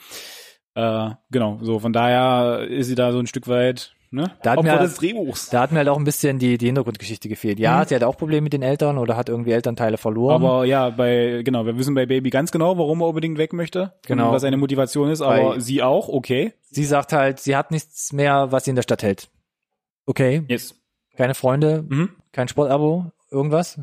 Äh, 0.75 1.09
genau, 1.31 1.59
so 1.61 1.79
von 1.79 1.91
daher 1.91 2.67
ist 2.67 2.87
sie 2.87 2.95
da 2.95 3.11
so 3.11 3.19
ein 3.19 3.27
Stück 3.27 3.47
weit, 3.47 3.93
ne? 4.11 4.31
Da 4.43 4.51
hat 4.51 4.63
mir- 4.63 4.77
des 4.77 4.95
Drehbuchs. 4.95 5.49
Da 5.49 5.61
hat 5.61 5.71
mir 5.71 5.79
halt 5.79 5.89
auch 5.89 5.97
ein 5.97 6.03
bisschen 6.03 6.37
die, 6.39 6.57
die 6.57 6.67
Hintergrundgeschichte 6.67 7.27
gefehlt. 7.29 7.59
Ja, 7.59 7.79
Mhm. 7.79 7.85
sie 7.87 7.95
hat 7.95 8.03
auch 8.03 8.15
Probleme 8.17 8.41
mit 8.41 8.53
den 8.53 8.61
Eltern 8.61 8.97
oder 8.97 9.15
hat 9.17 9.29
irgendwie 9.29 9.51
Elternteile 9.51 9.97
verloren. 9.97 10.35
Aber 10.43 10.65
ja, 10.65 10.89
bei, 10.89 11.41
genau, 11.43 11.65
wir 11.65 11.77
wissen 11.77 11.95
bei 11.95 12.05
Baby 12.05 12.29
ganz 12.29 12.51
genau, 12.51 12.77
warum 12.77 13.01
er 13.01 13.07
unbedingt 13.07 13.37
weg 13.37 13.53
möchte. 13.53 13.93
Genau. 14.05 14.27
Und 14.27 14.33
was 14.35 14.41
seine 14.43 14.57
Motivation 14.57 15.09
ist, 15.09 15.21
aber 15.21 15.53
Bei- 15.55 15.59
sie 15.59 15.81
auch, 15.81 16.07
okay. 16.09 16.53
sie 16.69 16.85
sagt 16.85 17.13
halt, 17.13 17.39
sie 17.39 17.55
hat 17.55 17.71
nichts 17.71 18.13
mehr, 18.13 18.51
was 18.51 18.65
sie 18.65 18.69
in 18.71 18.75
der 18.75 18.83
Stadt 18.83 19.01
hält. 19.03 19.29
Okay, 20.05 20.43
Yes. 20.47 20.75
keine 21.15 21.33
Freunde, 21.35 21.83
Mhm. 21.87 22.09
kein 22.31 22.47
Sportabo, 22.47 23.11
irgendwas. 23.31 23.79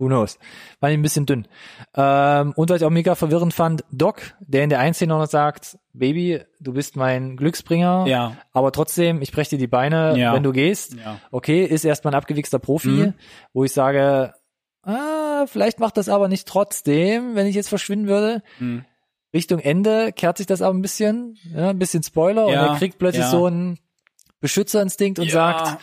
Who 0.00 0.06
knows? 0.06 0.38
War 0.80 0.88
ein 0.88 1.02
bisschen 1.02 1.26
dünn. 1.26 1.46
Ähm, 1.94 2.52
und 2.56 2.70
was 2.70 2.80
ich 2.80 2.86
auch 2.86 2.90
mega 2.90 3.14
verwirrend 3.14 3.52
fand, 3.54 3.84
Doc, 3.92 4.22
der 4.40 4.64
in 4.64 4.70
der 4.70 4.80
einen 4.80 4.94
Szene 4.94 5.12
noch 5.12 5.26
sagt, 5.26 5.78
Baby, 5.92 6.40
du 6.58 6.72
bist 6.72 6.96
mein 6.96 7.36
Glücksbringer, 7.36 8.06
Ja, 8.08 8.36
aber 8.52 8.72
trotzdem, 8.72 9.20
ich 9.22 9.30
breche 9.30 9.50
dir 9.50 9.58
die 9.58 9.66
Beine, 9.66 10.16
Ja. 10.16 10.32
wenn 10.32 10.42
du 10.42 10.52
gehst. 10.52 10.94
ja. 10.94 11.20
Okay, 11.30 11.64
ist 11.64 11.84
erstmal 11.84 12.14
ein 12.14 12.18
abgewichster 12.18 12.58
Profi, 12.58 12.88
Mhm. 12.88 13.14
wo 13.52 13.62
ich 13.64 13.72
sage, 13.72 14.32
ah, 14.82 15.44
vielleicht 15.46 15.78
macht 15.80 15.96
das 15.98 16.08
aber 16.08 16.28
nicht 16.28 16.48
trotzdem, 16.48 17.34
wenn 17.34 17.46
ich 17.46 17.54
jetzt 17.54 17.68
verschwinden 17.68 18.06
würde. 18.08 18.42
Mhm. 18.58 18.84
Richtung 19.34 19.58
Ende 19.60 20.12
kehrt 20.12 20.38
sich 20.38 20.46
das 20.46 20.62
aber 20.62 20.74
ein 20.74 20.82
bisschen, 20.82 21.36
ja, 21.54 21.70
ein 21.70 21.78
bisschen 21.78 22.02
Spoiler 22.02 22.46
und 22.46 22.54
er 22.54 22.74
kriegt 22.78 22.98
plötzlich 22.98 23.26
so 23.26 23.46
einen 23.46 23.78
Beschützerinstinkt 24.40 25.18
und 25.18 25.30
sagt, 25.30 25.78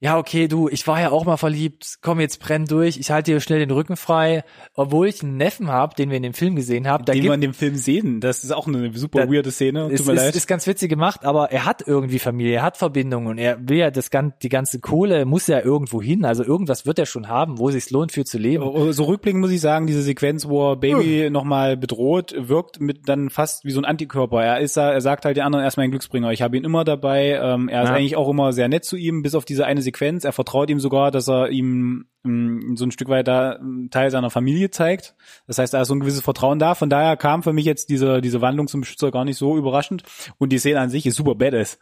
ja, 0.00 0.16
okay, 0.16 0.46
du, 0.46 0.68
ich 0.68 0.86
war 0.86 1.00
ja 1.00 1.10
auch 1.10 1.24
mal 1.24 1.36
verliebt, 1.36 1.98
komm, 2.02 2.20
jetzt 2.20 2.38
brenn 2.40 2.66
durch, 2.66 2.98
ich 2.98 3.10
halte 3.10 3.32
dir 3.32 3.40
schnell 3.40 3.58
den 3.58 3.72
Rücken 3.72 3.96
frei, 3.96 4.44
obwohl 4.74 5.08
ich 5.08 5.22
einen 5.24 5.36
Neffen 5.36 5.68
habe, 5.68 5.94
den 5.96 6.10
wir 6.10 6.16
in 6.18 6.22
dem 6.22 6.34
Film 6.34 6.54
gesehen 6.54 6.86
haben, 6.86 7.04
da 7.04 7.12
den 7.14 7.22
wir 7.24 7.30
gibt 7.30 7.34
in 7.34 7.40
dem 7.40 7.54
Film 7.54 7.74
sehen, 7.74 8.20
das 8.20 8.44
ist 8.44 8.52
auch 8.52 8.68
eine 8.68 8.96
super 8.96 9.26
Da- 9.26 9.32
weirde 9.32 9.50
Szene, 9.50 9.88
es 9.90 9.98
tut 9.98 10.06
mir 10.06 10.12
ist, 10.14 10.18
leid. 10.22 10.36
ist 10.36 10.46
ganz 10.46 10.66
witzig 10.68 10.88
gemacht, 10.88 11.24
aber 11.24 11.50
er 11.50 11.64
hat 11.64 11.82
irgendwie 11.84 12.20
Familie, 12.20 12.54
er 12.56 12.62
hat 12.62 12.76
Verbindungen 12.76 13.26
und 13.28 13.38
er 13.38 13.58
will 13.68 13.78
ja 13.78 13.90
das 13.90 14.10
gan 14.10 14.34
die 14.42 14.48
ganze 14.48 14.78
Kohle 14.78 15.24
muss 15.24 15.48
ja 15.48 15.60
irgendwo 15.60 16.00
hin, 16.00 16.24
also 16.24 16.44
irgendwas 16.44 16.86
wird 16.86 17.00
er 17.00 17.06
schon 17.06 17.26
haben, 17.28 17.58
wo 17.58 17.68
es 17.68 17.74
sich 17.74 17.90
lohnt 17.90 18.12
für 18.12 18.24
zu 18.24 18.38
leben. 18.38 18.62
Oh, 18.62 18.92
So 18.92 19.02
rückblickend 19.04 19.40
muss 19.40 19.50
ich 19.50 19.60
sagen, 19.60 19.88
diese 19.88 20.02
Sequenz, 20.02 20.46
wo 20.48 20.70
er 20.72 20.76
Baby 20.76 21.28
nochmal 21.30 21.76
bedroht, 21.76 22.34
wirkt 22.38 22.80
mit 22.80 23.08
dann 23.08 23.30
fast 23.30 23.64
wie 23.64 23.72
so 23.72 23.80
ein 23.80 23.84
Antikörper. 23.84 24.44
Er 24.44 24.60
ist, 24.60 24.76
da- 24.76 24.92
er 24.92 25.00
sagt 25.00 25.24
halt 25.24 25.36
den 25.36 25.42
anderen 25.44 25.64
erstmal 25.64 25.84
ein 25.84 25.90
Glücksbringer. 25.90 26.30
Ich 26.30 26.42
habe 26.42 26.56
ihn 26.56 26.62
immer 26.64 26.84
dabei. 26.84 27.38
Ähm, 27.42 27.68
er 27.68 27.82
ist 27.82 27.88
Ja. 27.88 27.94
eigentlich 27.96 28.14
auch 28.16 28.28
immer 28.28 28.52
sehr 28.52 28.68
nett 28.68 28.84
zu 28.84 28.96
ihm, 28.96 29.22
bis 29.22 29.34
auf 29.34 29.44
diese 29.44 29.66
eine 29.66 29.82
Sequenz. 29.88 30.24
Er 30.24 30.32
vertraut 30.32 30.70
ihm 30.70 30.80
sogar, 30.80 31.10
dass 31.10 31.28
er 31.28 31.48
ihm 31.50 32.06
ähm, 32.24 32.74
so 32.76 32.84
ein 32.84 32.90
Stück 32.90 33.08
weit 33.08 33.26
da 33.28 33.52
einen 33.52 33.90
Teil 33.90 34.10
seiner 34.10 34.30
Familie 34.30 34.70
zeigt. 34.70 35.14
Das 35.46 35.58
heißt, 35.58 35.72
da 35.74 35.80
ist 35.82 35.88
so 35.88 35.94
ein 35.94 36.00
gewisses 36.00 36.20
Vertrauen 36.22 36.58
da. 36.58 36.74
Von 36.74 36.90
daher 36.90 37.16
kam 37.16 37.42
für 37.42 37.52
mich 37.52 37.64
jetzt 37.64 37.88
diese, 37.88 38.20
diese 38.20 38.40
Wandlung 38.40 38.68
zum 38.68 38.80
Beschützer 38.80 39.10
gar 39.10 39.24
nicht 39.24 39.36
so 39.38 39.56
überraschend. 39.56 40.02
Und 40.38 40.50
die 40.50 40.58
Szene 40.58 40.80
an 40.80 40.90
sich 40.90 41.06
ist 41.06 41.16
super 41.16 41.34
badass. 41.34 41.78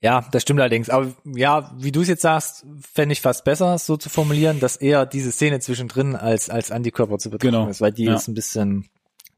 Ja, 0.00 0.24
das 0.30 0.42
stimmt 0.42 0.60
allerdings. 0.60 0.90
Aber 0.90 1.12
ja, 1.24 1.72
wie 1.76 1.90
du 1.90 2.02
es 2.02 2.08
jetzt 2.08 2.22
sagst, 2.22 2.64
fände 2.80 3.12
ich 3.12 3.20
fast 3.20 3.44
besser, 3.44 3.74
es 3.74 3.84
so 3.84 3.96
zu 3.96 4.08
formulieren, 4.08 4.60
dass 4.60 4.76
eher 4.76 5.06
diese 5.06 5.32
Szene 5.32 5.58
zwischendrin 5.58 6.14
als, 6.14 6.50
als 6.50 6.70
Antikörper 6.70 7.18
zu 7.18 7.30
betrachten 7.30 7.52
Genau. 7.52 7.68
ist, 7.68 7.80
weil 7.80 7.92
die 7.92 8.04
Ja. 8.04 8.14
ist 8.14 8.28
ein 8.28 8.34
bisschen, 8.34 8.88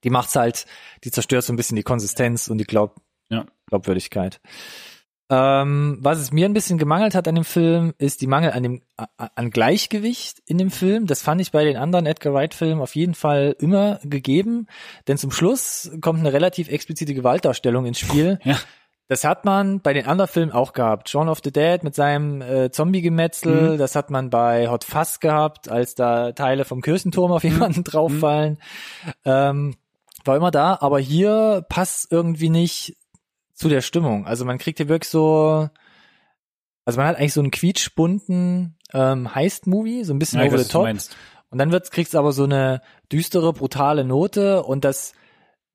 die 0.05 0.11
macht's 0.11 0.37
halt, 0.37 0.67
die 1.05 1.11
zerstört 1.11 1.45
so 1.45 1.53
ein 1.53 1.57
bisschen 1.57 1.77
die 1.77 1.83
Konsistenz 1.83 2.49
und 2.49 2.59
die 2.59 2.65
Glaub, 2.65 2.97
Ja. 3.31 3.47
Glaubwürdigkeit. 3.69 4.41
Ähm, 5.31 5.99
was 6.01 6.19
es 6.19 6.33
mir 6.33 6.47
ein 6.47 6.53
bisschen 6.55 6.77
gemangelt 6.79 7.15
hat 7.15 7.29
an 7.29 7.37
dem 7.37 7.45
Film, 7.45 7.95
ist 7.99 8.21
die 8.21 8.27
Mangel 8.27 8.51
an 8.51 8.63
dem 8.65 8.83
an 9.17 9.51
Gleichgewicht 9.51 10.41
in 10.45 10.59
dem 10.59 10.71
Film. 10.73 11.07
Das 11.07 11.23
fand 11.23 11.41
ich 11.41 11.53
bei 11.53 11.65
den 11.65 11.77
anderen 11.77 12.07
Edgar 12.07 12.35
Wright 12.35 12.53
Filmen 12.53 12.81
auf 12.83 12.97
jeden 12.97 13.15
Fall 13.15 13.55
immer 13.61 14.01
gegeben, 14.03 14.67
denn 15.07 15.17
zum 15.19 15.31
Schluss 15.31 15.91
kommt 16.01 16.19
eine 16.19 16.33
relativ 16.33 16.69
explizite 16.69 17.15
Gewaltdarstellung 17.15 17.87
ins 17.87 17.99
Spiel. 18.01 18.39
Ja. 18.45 18.59
Das 19.07 19.25
hat 19.25 19.45
man 19.45 19.81
bei 19.81 19.93
den 19.93 20.07
anderen 20.07 20.31
Filmen 20.31 20.53
auch 20.53 20.73
gehabt. 20.73 21.09
Shaun 21.09 21.29
of 21.29 21.41
the 21.43 21.51
Dead 21.51 21.83
mit 21.83 21.97
seinem 21.97 22.41
äh, 22.43 22.71
Zombie-Gemetzel, 22.71 23.73
Mhm. 23.73 23.79
das 23.79 23.97
hat 23.97 24.09
man 24.11 24.31
bei 24.31 24.69
Hot 24.69 24.85
Fuzz 24.85 25.19
gehabt, 25.19 25.69
als 25.69 25.97
da 25.97 26.31
Teile 26.31 26.65
vom 26.65 26.81
Kirchenturm 26.81 27.33
auf 27.33 27.43
jemanden 27.43 27.83
drauffallen. 27.83 28.59
Ähm, 29.25 29.75
war 30.25 30.37
immer 30.37 30.53
da, 30.53 30.79
aber 30.81 31.01
hier 31.01 31.65
passt 31.69 32.13
irgendwie 32.13 32.51
nicht 32.51 32.97
zu 33.61 33.69
der 33.69 33.83
Stimmung. 33.83 34.27
Also 34.27 34.47
man 34.47 34.57
kriegt 34.57 34.79
hier 34.79 34.89
wirklich 34.89 35.11
so, 35.11 35.69
also 36.87 36.99
man 36.99 37.07
hat 37.07 37.17
eigentlich 37.17 37.35
so 37.35 37.43
einen 37.43 37.51
quietschbunten 37.51 38.79
ähm, 38.95 39.35
Heist-Movie, 39.35 40.05
so 40.05 40.15
ein 40.15 40.19
bisschen 40.19 40.41
Ja, 40.41 40.47
over 40.47 40.59
the 40.59 40.69
top. 40.69 40.89
Und 41.51 41.59
dann 41.59 41.71
wird's, 41.71 41.91
kriegst 41.91 42.15
du 42.15 42.19
aber 42.19 42.33
so 42.33 42.45
eine 42.45 42.81
düstere, 43.13 43.53
brutale 43.53 44.05
Note 44.05 44.63
und 44.63 44.85
das 44.85 45.13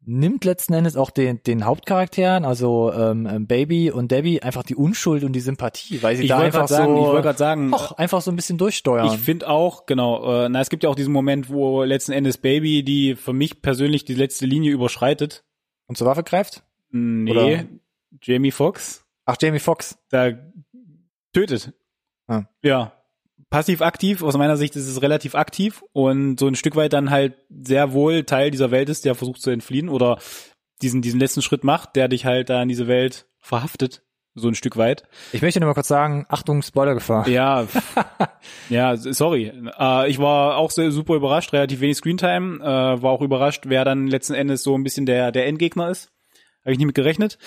nimmt 0.08 0.46
letzten 0.46 0.74
Endes 0.74 0.98
auch 0.98 1.12
den, 1.12 1.44
den 1.44 1.66
Hauptcharakteren, 1.66 2.44
also 2.44 2.92
ähm, 2.92 3.28
ähm, 3.28 3.48
Baby 3.48 3.92
und 3.92 4.12
Debbie, 4.12 4.42
einfach 4.42 4.64
die 4.64 4.76
Unschuld 4.76 5.24
und 5.24 5.34
die 5.34 5.40
Sympathie, 5.40 6.02
weil 6.02 6.16
sie 6.16 6.24
Ich 6.24 6.30
da 6.30 6.40
einfach 6.40 6.62
gerade 6.62 6.74
sagen, 6.74 6.96
so 6.96 7.02
ich 7.02 7.08
wollte 7.08 7.22
gerade 7.22 7.38
sagen, 7.38 7.74
och, 7.74 7.92
einfach 7.98 8.22
so 8.22 8.32
ein 8.32 8.36
bisschen 8.36 8.58
durchsteuern. 8.58 9.08
Ich 9.08 9.20
finde 9.20 9.48
auch, 9.48 9.86
genau, 9.86 10.46
äh, 10.46 10.50
na, 10.50 10.62
es 10.62 10.70
gibt 10.70 10.84
ja 10.84 10.90
auch 10.90 10.96
diesen 10.96 11.14
Moment, 11.14 11.50
wo 11.50 11.84
letzten 11.84 12.14
Endes 12.14 12.38
Baby, 12.38 12.84
die 12.84 13.16
für 13.16 13.34
mich 13.34 13.62
persönlich 13.62 14.06
die 14.06 14.16
letzte 14.16 14.48
Linie 14.48 14.72
überschreitet. 14.72 15.44
und 15.88 15.98
zur 15.98 16.08
Waffe 16.08 16.24
greift? 16.24 16.64
Nee, 16.96 17.32
Oder- 17.32 17.66
Jamie 18.22 18.52
Foxx, 18.52 19.06
Ach, 19.26 19.36
Jamie 19.42 19.60
Foxx. 19.60 19.98
da 20.10 20.32
tötet. 21.34 21.74
Ah. 22.28 22.44
Ja. 22.64 22.94
Passiv-aktiv, 23.50 24.24
aus 24.24 24.38
meiner 24.38 24.58
Sicht 24.58 24.76
ist 24.76 24.88
es 24.88 25.02
relativ 25.02 25.36
aktiv 25.36 25.84
und 25.94 26.40
so 26.40 26.48
ein 26.48 26.56
Stück 26.56 26.76
weit 26.76 26.94
dann 26.94 27.10
halt 27.10 27.36
sehr 27.50 27.92
wohl 27.94 28.24
Teil 28.24 28.50
dieser 28.52 28.72
Welt 28.72 28.90
ist, 28.90 29.06
der 29.06 29.14
versucht 29.16 29.42
zu 29.42 29.50
entfliehen 29.52 29.90
oder 29.90 30.18
diesen, 30.82 31.02
diesen 31.02 31.20
letzten 31.20 31.42
Schritt 31.42 31.64
macht, 31.64 31.96
der 31.96 32.08
dich 32.08 32.26
halt 32.26 32.50
da 32.50 32.62
in 32.62 32.70
diese 32.70 32.88
Welt 32.88 33.28
verhaftet, 33.40 34.04
so 34.34 34.48
ein 34.48 34.56
Stück 34.56 34.78
weit. 34.78 35.04
Ich 35.32 35.42
möchte 35.42 35.60
nur 35.60 35.68
mal 35.68 35.74
kurz 35.74 35.88
sagen, 35.88 36.26
Achtung, 36.30 36.62
Spoilergefahr. 36.64 37.28
Ja, 37.30 37.68
ja, 38.70 38.96
sorry. 38.98 39.54
Äh, 39.80 40.10
ich 40.10 40.20
war 40.20 40.58
auch 40.58 40.72
sehr 40.72 40.92
super 40.92 41.16
überrascht, 41.16 41.54
relativ 41.54 41.82
wenig 41.82 41.98
Screentime. 41.98 42.60
Äh, 42.62 43.02
war 43.02 43.12
auch 43.12 43.22
überrascht, 43.22 43.66
wer 43.68 43.86
dann 43.86 44.08
letzten 44.08 44.34
Endes 44.34 44.64
so 44.64 44.76
ein 44.78 44.84
bisschen 44.84 45.06
der 45.06 45.32
der 45.32 45.46
Endgegner 45.46 45.90
ist. 45.90 46.12
Habe 46.66 46.74
ich 46.74 46.78
nicht 46.78 46.88
mit 46.88 46.96
gerechnet. 46.96 47.38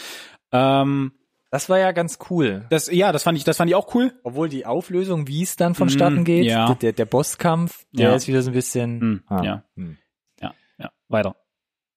Ähm, 0.53 1.13
Das 1.51 1.69
war 1.69 1.79
ja 1.79 1.93
ganz 1.93 2.19
cool. 2.31 2.65
das, 2.71 2.91
ja, 2.91 3.13
das 3.13 3.23
fand 3.25 3.37
ich, 3.37 3.45
das 3.45 3.57
fand 3.59 3.69
ich 3.71 3.75
auch 3.75 3.95
cool. 3.95 4.13
Obwohl 4.23 4.49
die 4.49 4.65
Auflösung, 4.65 5.27
wie 5.29 5.43
es 5.43 5.57
dann 5.57 5.75
vonstatten 5.75 6.21
Mm, 6.21 6.25
geht, 6.25 6.45
ja. 6.47 6.75
der, 6.75 6.93
der, 6.93 7.05
Bosskampf, 7.07 7.85
der 7.93 8.11
Ja. 8.11 8.15
ist 8.17 8.29
wieder 8.29 8.43
so 8.43 8.51
ein 8.51 8.55
bisschen. 8.55 8.99
Mm, 8.99 9.23
ah. 9.29 9.43
ja. 9.43 9.65
Hm. 9.77 9.97
Ja, 10.41 10.55
ja, 10.79 10.91
weiter. 11.09 11.37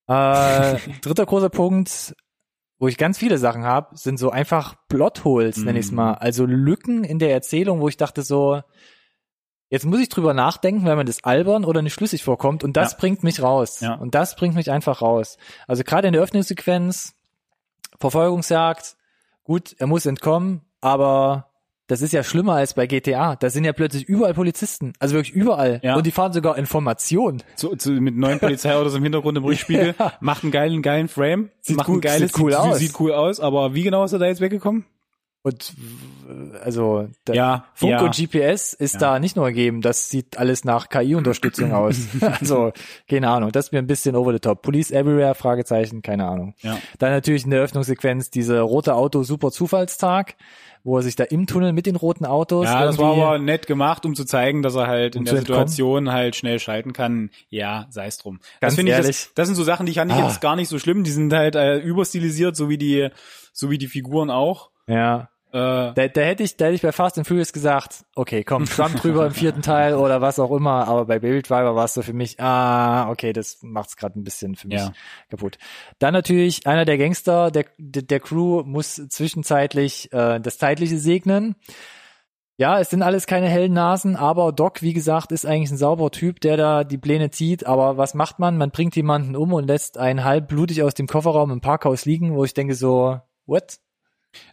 Äh, 0.08 0.78
dritter 1.02 1.26
großer 1.26 1.50
Punkt, 1.50 2.16
wo 2.80 2.88
ich 2.88 2.98
ganz 2.98 3.18
viele 3.18 3.38
Sachen 3.38 3.64
habe, 3.64 3.96
sind 3.96 4.18
so 4.18 4.32
einfach 4.32 4.76
Plotholes, 4.90 5.58
nenn 5.58 5.76
ich 5.76 5.86
es 5.86 5.92
mal. 5.92 6.14
Also 6.16 6.46
Lücken 6.46 7.04
in 7.04 7.20
der 7.20 7.32
Erzählung, 7.32 7.80
wo 7.80 7.88
ich 7.88 7.98
dachte 7.98 8.24
so, 8.24 8.62
jetzt 9.72 9.86
muss 9.86 10.00
ich 10.00 10.10
drüber 10.10 10.36
nachdenken, 10.36 10.86
weil 10.86 10.96
mir 10.96 11.06
das 11.06 11.24
albern 11.24 11.66
oder 11.66 11.82
nicht 11.82 11.94
schlüssig 11.96 12.24
vorkommt 12.24 12.64
und 12.64 12.78
das 12.78 12.92
Ja. 12.92 12.98
bringt 13.00 13.24
mich 13.24 13.42
raus. 13.42 13.80
Ja. 13.80 13.96
Und 13.96 14.14
das 14.14 14.36
bringt 14.36 14.54
mich 14.54 14.70
einfach 14.70 15.02
raus. 15.02 15.38
Also 15.68 15.84
gerade 15.84 16.06
in 16.08 16.14
der 16.14 16.22
Öffnungssequenz, 16.22 17.16
Verfolgungsjagd, 18.00 18.96
gut, 19.44 19.76
er 19.80 19.88
muss 19.88 20.06
entkommen, 20.06 20.62
aber 20.82 21.48
das 21.88 22.02
ist 22.02 22.14
ja 22.14 22.24
schlimmer 22.24 22.54
als 22.54 22.74
bei 22.74 22.88
GTA. 22.88 23.36
Da 23.36 23.50
sind 23.50 23.66
ja 23.66 23.74
plötzlich 23.74 24.06
überall 24.06 24.34
Polizisten, 24.34 24.94
also 25.00 25.16
wirklich 25.16 25.36
überall. 25.36 25.82
Ja. 25.84 25.96
Und 25.96 26.06
die 26.06 26.12
fahren 26.12 26.32
sogar 26.32 26.58
Informationen. 26.58 27.44
Zu, 27.56 27.76
zu, 27.76 27.92
mit 27.92 28.16
neuen 28.16 28.40
Polizeiautos 28.40 28.96
im 28.96 29.04
Hintergrund 29.04 29.38
im 29.38 29.44
Rückspiegel. 29.44 29.94
Ja. 30.00 30.14
Macht 30.22 30.44
einen 30.44 30.52
geilen, 30.54 30.82
geilen 30.82 31.10
Frame. 31.10 31.50
Sieht 31.62 31.76
macht 31.78 31.88
gut- 31.88 31.98
ein 31.98 32.02
geiles, 32.02 32.32
sieht 32.32 32.40
cool 32.42 32.54
aus. 32.54 32.78
Sieht 32.80 33.00
cool 33.00 33.12
aus, 33.12 33.40
aber 33.40 33.74
wie 33.74 33.84
genau 33.84 34.04
ist 34.06 34.14
er 34.14 34.20
da 34.20 34.26
jetzt 34.28 34.42
weggekommen? 34.42 34.86
Und 35.44 35.74
also 36.64 37.08
Ja, 37.32 37.66
Funk 37.74 37.92
ja. 37.94 38.02
und 38.04 38.16
GPS 38.16 38.74
ist 38.74 38.94
Ja. 38.96 39.00
da 39.00 39.20
nicht 39.20 39.36
nur 39.36 39.48
gegeben, 39.48 39.82
das 39.82 40.08
sieht 40.10 40.38
alles 40.38 40.66
nach 40.66 40.89
KI-Unterstützung 40.89 41.72
aus. 41.74 41.98
also, 42.39 42.72
keine 43.10 43.30
Ahnung, 43.30 43.52
das 43.52 43.66
ist 43.68 43.72
mir 43.72 43.80
ein 43.80 43.88
bisschen 43.88 44.16
over 44.16 44.34
the 44.34 44.39
top. 44.39 44.62
Police 44.62 44.92
everywhere, 44.92 45.34
Fragezeichen, 45.34 46.02
keine 46.04 46.28
Ahnung. 46.28 46.54
Ja. 46.62 46.78
Dann 47.00 47.12
natürlich 47.12 47.44
in 47.46 47.50
der 47.52 47.62
Öffnungssequenz 47.62 48.30
diese 48.30 48.60
rote 48.62 48.94
Auto 48.94 49.24
super 49.24 49.50
Zufallstag, 49.50 50.36
wo 50.84 50.98
er 50.98 51.04
sich 51.04 51.16
da 51.16 51.24
im 51.24 51.48
Tunnel 51.48 51.74
mit 51.74 51.86
den 51.88 51.96
roten 51.96 52.26
Autos 52.26 52.66
Ja, 52.66 52.86
das 52.86 52.98
war 53.00 53.14
aber 53.14 53.39
nett 53.39 53.66
gemacht, 53.66 54.06
um 54.06 54.14
zu 54.16 54.26
zeigen, 54.26 54.62
dass 54.62 54.76
er 54.76 54.86
halt 54.88 55.16
in 55.16 55.26
der 55.26 55.34
entkommen. 55.34 55.46
Situation 55.68 56.12
halt 56.12 56.36
schnell 56.36 56.60
schalten 56.60 56.94
kann. 56.94 57.32
Ja, 57.50 57.88
sei 57.89 58.06
es 58.08 58.18
drum. 58.20 58.39
Ganz 58.60 58.74
das 58.74 58.76
finde 58.76 58.92
ich, 58.92 58.98
das, 59.08 59.32
das 59.34 59.48
sind 59.48 59.56
so 59.56 59.64
Sachen, 59.64 59.86
die 59.88 59.94
fand 59.94 60.12
ich 60.12 60.18
Ah. 60.20 60.28
jetzt 60.28 60.39
gar 60.42 60.56
nicht 60.56 60.70
so 60.70 60.78
schlimm. 60.78 61.04
Die 61.04 61.12
sind 61.12 61.34
halt 61.34 61.56
äh, 61.56 61.78
überstilisiert, 61.80 62.56
so 62.56 62.70
wie 62.70 62.78
die, 62.78 63.10
so 63.54 63.72
wie 63.72 63.80
die 63.80 63.88
Figuren 63.88 64.30
auch. 64.30 64.70
ja. 64.88 65.30
Äh, 65.54 65.93
Da, 65.93 66.08
da 66.08 66.22
hätte 66.22 66.43
ich, 66.43 66.56
da 66.58 66.66
hätte 66.66 66.76
ich 66.76 66.82
bei 66.82 66.91
Fast 66.91 67.18
and 67.18 67.28
Furious 67.28 67.52
gesagt, 67.52 68.06
okay, 68.16 68.43
komm, 68.43 68.66
Trump 68.66 68.95
drüber 69.02 69.26
im 69.26 69.34
vierten 69.34 69.62
Teil 69.62 69.95
oder 69.95 70.22
was 70.22 70.39
auch 70.39 70.52
immer, 70.52 70.88
aber 70.88 71.06
bei 71.06 71.20
Baby 71.20 71.41
Driver 71.41 71.76
war 71.76 71.86
es 71.86 71.93
so 71.93 72.02
für 72.02 72.14
mich, 72.14 72.39
ah, 72.39 73.10
okay, 73.10 73.34
das 73.34 73.58
macht's 73.62 73.97
gerade 73.97 74.20
ein 74.20 74.24
bisschen 74.24 74.56
für 74.56 74.68
mich 74.68 74.80
Ja. 74.80 74.93
kaputt. 75.30 75.58
Dann 75.99 76.14
natürlich 76.14 76.66
einer 76.68 76.86
der 76.86 76.97
Gangster 76.97 77.52
der, 77.52 77.66
der, 77.78 78.04
der 78.04 78.20
Crew 78.20 78.64
muss 78.64 78.95
zwischenzeitlich 79.10 80.12
äh, 80.14 80.39
das 80.39 80.58
Zeitliche 80.58 80.97
segnen. 80.97 81.56
Ja, 82.58 82.80
es 82.80 82.91
sind 82.91 83.02
alles 83.02 83.26
keine 83.26 83.47
hellen 83.49 83.74
Nasen, 83.74 84.16
aber 84.16 84.52
Doc, 84.52 84.84
wie 84.84 84.93
gesagt, 84.93 85.32
ist 85.32 85.45
eigentlich 85.47 85.72
ein 85.72 85.78
sauberer 85.78 86.12
Typ, 86.12 86.39
der 86.41 86.58
da 86.58 86.84
die 86.84 86.99
Pläne 86.99 87.32
zieht. 87.32 87.66
Aber 87.66 87.97
was 87.97 88.14
macht 88.14 88.38
man? 88.38 88.56
Man 88.58 88.70
bringt 88.70 88.95
jemanden 88.95 89.36
um 89.36 89.52
und 89.54 89.66
lässt 89.66 89.97
einen 89.97 90.24
halb 90.24 90.47
blutig 90.47 90.84
aus 90.84 90.93
dem 90.93 91.08
Kofferraum 91.08 91.49
im 91.49 91.62
Parkhaus 91.62 92.06
liegen, 92.06 92.36
wo 92.36 92.43
ich 92.43 92.54
denke 92.54 92.76
so, 92.76 93.20
what? 93.47 93.80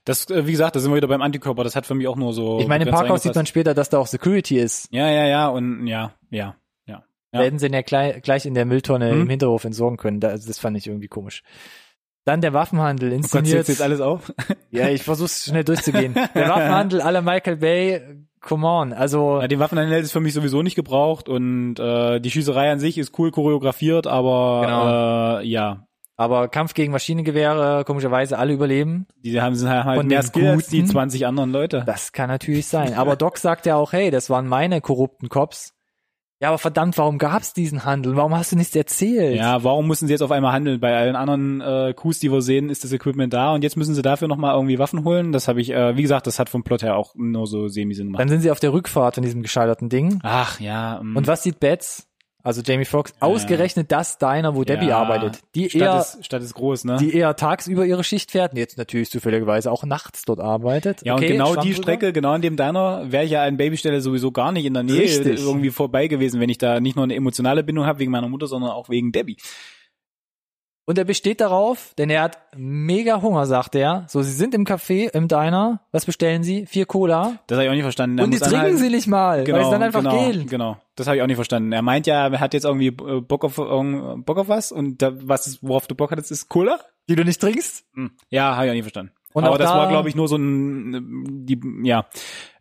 Das, 0.04 0.28
äh, 0.30 0.46
wie 0.46 0.52
gesagt, 0.52 0.76
da 0.76 0.80
sind 0.80 0.90
wir 0.90 0.96
wieder 0.96 1.08
beim 1.08 1.22
Antikörper. 1.22 1.64
Das 1.64 1.76
hat 1.76 1.86
für 1.86 1.94
mich 1.94 2.08
auch 2.08 2.16
nur 2.16 2.32
so. 2.32 2.58
Ich 2.60 2.66
meine, 2.68 2.84
im 2.84 2.90
Parkhaus 2.90 3.22
sieht 3.22 3.34
man 3.34 3.46
später, 3.46 3.74
dass 3.74 3.88
da 3.90 3.98
auch 3.98 4.06
Security 4.06 4.58
ist. 4.58 4.88
Ja, 4.92 5.08
ja, 5.10 5.26
ja, 5.26 5.48
und 5.48 5.86
ja, 5.86 6.12
ja, 6.30 6.56
ja. 6.86 7.04
Da 7.32 7.40
Ja. 7.40 7.44
hätten 7.44 7.58
sie 7.58 7.66
ihn 7.66 7.74
ja 7.74 7.82
gleich, 7.82 8.22
gleich 8.22 8.46
in 8.46 8.54
der 8.54 8.64
Mülltonne 8.64 9.10
Hm. 9.12 9.22
im 9.22 9.30
Hinterhof 9.30 9.64
entsorgen 9.64 9.96
können. 9.98 10.20
Da- 10.20 10.32
Das 10.32 10.58
fand 10.58 10.76
ich 10.76 10.86
irgendwie 10.86 11.08
komisch. 11.08 11.42
Dann 12.24 12.40
der 12.42 12.52
Waffenhandel 12.52 13.08
Oh 13.08 13.12
Gott, 13.12 13.16
inszeniert. 13.18 13.50
zählst 13.52 13.68
du 13.68 13.72
jetzt 13.72 13.82
alles 13.82 14.00
auf? 14.00 14.32
ja, 14.70 14.88
ich 14.88 15.02
versuch's 15.02 15.44
schnell 15.46 15.64
durchzugehen. 15.64 16.12
Der 16.34 16.48
Waffenhandel 16.48 17.00
aller 17.00 17.22
Michael 17.22 17.56
Bay, 17.56 18.02
come 18.40 18.66
on. 18.66 18.92
Also 18.92 19.40
Ja, 19.40 19.48
den 19.48 19.58
Waffenhandel 19.60 20.00
ist 20.02 20.12
für 20.12 20.20
mich 20.20 20.34
sowieso 20.34 20.62
nicht 20.62 20.74
gebraucht 20.74 21.28
und 21.28 21.78
äh, 21.78 22.20
die 22.20 22.30
Schießerei 22.30 22.70
an 22.70 22.80
sich 22.80 22.98
ist 22.98 23.18
cool 23.18 23.30
choreografiert, 23.30 24.06
aber 24.06 24.60
Genau. 24.62 25.38
äh, 25.40 25.46
ja, 25.46 25.86
Aber 26.18 26.48
Kampf 26.48 26.74
gegen 26.74 26.90
Maschinengewehre, 26.90 27.84
komischerweise 27.84 28.38
alle 28.38 28.52
überleben. 28.52 29.06
die 29.24 29.40
haben 29.40 29.54
sind 29.54 29.70
halt 29.70 29.96
Von 29.96 30.08
mehr 30.08 30.22
Skill 30.24 30.48
als 30.48 30.66
die 30.66 30.80
Guten? 30.80 30.90
20 30.90 31.26
anderen 31.26 31.52
Leute. 31.52 31.84
Das 31.86 32.12
kann 32.12 32.28
natürlich 32.28 32.66
sein. 32.66 32.94
Aber 32.96 33.14
Doc 33.14 33.38
sagt 33.38 33.66
ja 33.66 33.76
auch, 33.76 33.92
hey, 33.92 34.10
das 34.10 34.28
waren 34.28 34.48
meine 34.48 34.80
korrupten 34.80 35.28
Cops. 35.28 35.74
Ja, 36.40 36.50
aber 36.50 36.58
verdammt, 36.58 36.96
warum 36.98 37.18
gab's 37.18 37.52
diesen 37.52 37.84
Handel? 37.84 38.14
Warum 38.14 38.32
hast 38.36 38.52
du 38.52 38.56
nichts 38.56 38.76
erzählt? 38.76 39.36
Ja, 39.36 39.64
warum 39.64 39.88
müssen 39.88 40.06
sie 40.06 40.12
jetzt 40.12 40.22
auf 40.22 40.30
einmal 40.30 40.52
handeln? 40.52 40.78
Bei 40.78 40.96
allen 40.96 41.16
anderen 41.16 41.60
äh, 41.60 41.94
Coups, 41.94 42.20
die 42.20 42.30
wir 42.30 42.42
sehen, 42.42 42.70
ist 42.70 42.84
das 42.84 42.92
Equipment 42.92 43.32
da 43.32 43.54
und 43.54 43.64
jetzt 43.64 43.76
müssen 43.76 43.92
sie 43.92 44.02
dafür 44.02 44.28
nochmal 44.28 44.54
irgendwie 44.54 44.78
Waffen 44.78 45.04
holen. 45.04 45.32
Das 45.32 45.48
habe 45.48 45.60
ich, 45.60 45.72
äh, 45.72 45.96
wie 45.96 46.02
gesagt, 46.02 46.28
das 46.28 46.38
hat 46.38 46.48
vom 46.48 46.62
Plot 46.62 46.84
her 46.84 46.96
auch 46.96 47.12
nur 47.16 47.48
so 47.48 47.66
semi-Sinn 47.66 48.06
gemacht. 48.06 48.20
Dann 48.20 48.28
sind 48.28 48.42
sie 48.42 48.52
auf 48.52 48.60
der 48.60 48.72
Rückfahrt 48.72 49.16
von 49.16 49.24
diesem 49.24 49.42
gescheiterten 49.42 49.88
Ding. 49.88 50.20
Ach 50.22 50.60
ja. 50.60 51.00
mm. 51.02 51.16
Und 51.16 51.26
was 51.26 51.42
sieht 51.42 51.58
Betts? 51.58 52.06
Also 52.44 52.62
Jamie 52.62 52.84
Foxx, 52.84 53.12
ausgerechnet 53.20 53.90
das 53.90 54.16
Diner, 54.18 54.54
wo 54.54 54.62
Debbie 54.62 54.86
Ja. 54.86 54.98
arbeitet. 54.98 55.40
Die 55.56 55.68
Stadt 55.68 55.82
eher, 55.82 56.00
ist, 56.00 56.24
Stadt 56.24 56.40
ist 56.42 56.54
groß, 56.54 56.84
ne? 56.84 56.96
die 56.98 57.12
eher 57.12 57.34
tagsüber 57.34 57.84
ihre 57.84 58.04
Schicht 58.04 58.30
fährt 58.30 58.52
und 58.52 58.58
jetzt 58.58 58.78
natürlich 58.78 59.10
zufälligerweise 59.10 59.70
auch 59.72 59.82
nachts 59.84 60.22
dort 60.24 60.38
arbeitet. 60.40 61.02
ja, 61.04 61.14
okay, 61.14 61.26
und 61.26 61.32
genau 61.32 61.56
die. 61.56 61.74
Strecke, 61.74 62.12
genau 62.12 62.30
an 62.32 62.40
dem 62.40 62.56
Diner, 62.56 63.10
wäre 63.10 63.24
ich 63.24 63.32
ja 63.32 63.42
an 63.42 63.56
Babystelle 63.56 64.00
sowieso 64.00 64.30
gar 64.30 64.52
nicht 64.52 64.64
in 64.66 64.74
der 64.74 64.84
Nähe 64.84 65.00
Richtig. 65.02 65.40
irgendwie 65.40 65.70
vorbei 65.70 66.06
gewesen, 66.06 66.40
wenn 66.40 66.48
ich 66.48 66.58
da 66.58 66.78
nicht 66.80 66.94
nur 66.96 67.04
eine 67.04 67.16
emotionale 67.16 67.64
Bindung 67.64 67.86
habe 67.86 67.98
wegen 67.98 68.12
meiner 68.12 68.28
Mutter, 68.28 68.46
sondern 68.46 68.70
auch 68.70 68.88
wegen 68.88 69.10
Debbie. 69.10 69.36
Und 70.86 70.96
er 70.96 71.04
besteht 71.04 71.42
darauf, 71.42 71.92
denn 71.98 72.08
er 72.08 72.22
hat 72.22 72.38
mega 72.56 73.20
Hunger, 73.20 73.44
sagt 73.44 73.74
er. 73.74 74.06
So, 74.08 74.22
sie 74.22 74.32
sind 74.32 74.54
im 74.54 74.64
Café, 74.64 75.10
im 75.14 75.28
Diner. 75.28 75.82
Was 75.92 76.06
bestellen 76.06 76.42
sie? 76.42 76.64
Vier 76.64 76.86
Cola. 76.86 77.34
Das 77.46 77.56
habe 77.56 77.64
ich 77.64 77.68
auch 77.70 77.74
nicht 77.74 77.82
verstanden. 77.82 78.16
Er 78.16 78.24
und 78.24 78.30
die 78.32 78.38
trinken 78.38 78.58
halt- 78.58 78.78
sie 78.78 78.88
nicht 78.88 79.06
mal, 79.06 79.46
weil 79.46 79.60
es 79.60 79.68
dann 79.68 79.82
einfach 79.82 80.00
genau, 80.02 80.30
geht. 80.30 80.48
Genau, 80.48 80.78
das 80.98 81.06
habe 81.06 81.16
ich 81.16 81.22
auch 81.22 81.26
nicht 81.26 81.36
verstanden. 81.36 81.72
Er 81.72 81.82
meint 81.82 82.06
ja, 82.06 82.26
er 82.28 82.40
hat 82.40 82.54
jetzt 82.54 82.64
irgendwie 82.64 82.88
äh, 82.88 83.20
Bock 83.20 83.44
auf 83.44 83.56
Bock 83.56 84.38
auf 84.38 84.48
was 84.48 84.72
und 84.72 85.00
da, 85.02 85.12
was 85.26 85.46
ist, 85.46 85.58
worauf 85.62 85.86
du 85.86 85.94
Bock 85.94 86.10
hattest, 86.10 86.30
ist 86.30 86.48
Cola. 86.48 86.78
Die 87.08 87.16
du 87.16 87.24
nicht 87.24 87.40
trinkst? 87.40 87.84
Hm. 87.94 88.10
Ja, 88.28 88.54
habe 88.56 88.66
ich 88.66 88.70
auch 88.70 88.74
nicht 88.74 88.82
verstanden. 88.82 89.12
Und 89.32 89.44
Aber 89.44 89.58
das 89.58 89.70
da- 89.70 89.76
war, 89.78 89.88
glaube 89.88 90.08
ich, 90.08 90.14
nur 90.16 90.26
so 90.28 90.36
ein, 90.36 91.44
die, 91.46 91.60
ja, 91.84 92.06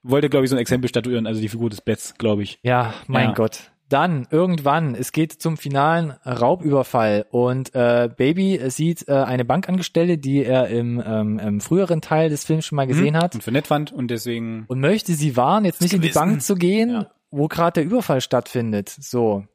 wollte, 0.04 0.30
glaube 0.30 0.46
ich, 0.46 0.50
so 0.50 0.56
ein 0.56 0.60
Exempel 0.60 0.90
statuieren, 0.90 1.26
also 1.28 1.40
die 1.42 1.50
Figur 1.50 1.70
des 1.70 1.82
Betts, 1.82 2.14
glaube 2.18 2.44
ich. 2.44 2.60
Ja, 2.64 2.94
mein 3.08 3.30
Ja. 3.30 3.34
Gott. 3.34 3.72
Dann 3.90 4.28
irgendwann, 4.32 4.96
es 4.96 5.14
geht 5.14 5.32
zum 5.32 5.56
finalen 5.56 6.12
Raubüberfall 6.26 7.26
und 7.32 7.74
äh, 7.74 8.10
Baby 8.16 8.60
sieht 8.70 9.08
äh, 9.08 9.14
eine 9.14 9.46
Bankangestellte, 9.46 10.18
die 10.18 10.44
er 10.44 10.68
im, 10.68 11.02
ähm, 11.06 11.40
im 11.40 11.62
früheren 11.62 12.02
Teil 12.02 12.30
des 12.30 12.44
Films 12.46 12.66
schon 12.66 12.76
mal 12.76 12.88
gesehen 12.88 13.16
hat 13.16 13.36
Und 13.36 13.44
für 13.44 13.52
nett 13.52 13.68
fand 13.68 13.92
und 13.94 14.10
deswegen, 14.12 14.66
und 14.68 14.80
möchte 14.82 15.14
sie 15.14 15.38
warnen, 15.38 15.66
jetzt 15.66 15.82
nicht 15.82 15.94
in 15.94 16.02
die. 16.02 16.10
Bank 16.10 16.42
zu 16.42 16.56
gehen, 16.56 16.90
Ja. 16.90 17.08
Wo 17.38 17.48
gerade 17.48 17.82
der 17.82 17.86
Überfall 17.86 18.22
stattfindet. 18.22 18.90
So. 18.90 19.48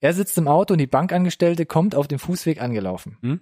Er 0.00 0.12
sitzt 0.14 0.38
im 0.38 0.48
Auto 0.48 0.74
und 0.74 0.78
die 0.78 0.86
Bankangestellte 0.86 1.66
kommt 1.66 1.94
auf 1.94 2.06
dem 2.08 2.18
Fußweg 2.18 2.60
angelaufen. 2.60 3.18
Hm? 3.22 3.40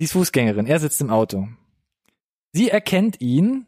Die 0.00 0.04
ist 0.04 0.12
Fußgängerin, 0.12 0.66
er 0.66 0.78
sitzt 0.78 1.00
im 1.00 1.10
Auto. 1.10 1.48
Sie 2.52 2.70
erkennt 2.70 3.20
ihn 3.20 3.66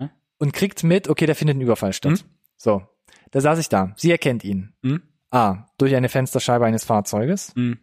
Hm? 0.00 0.10
und 0.38 0.52
kriegt 0.52 0.82
mit, 0.82 1.08
okay, 1.08 1.26
da 1.26 1.34
findet 1.34 1.56
ein 1.56 1.60
Überfall 1.62 1.92
statt. 1.92 2.24
So, 2.56 2.86
da 3.30 3.40
saß 3.40 3.58
ich 3.58 3.68
da. 3.68 3.92
Sie 3.96 4.10
erkennt 4.10 4.44
ihn. 4.44 4.74
hm? 4.82 5.02
A, 5.30 5.66
durch 5.78 5.94
eine 5.94 6.08
Fensterscheibe 6.08 6.64
eines 6.64 6.84
Fahrzeuges. 6.84 7.52
Hm. 7.54 7.78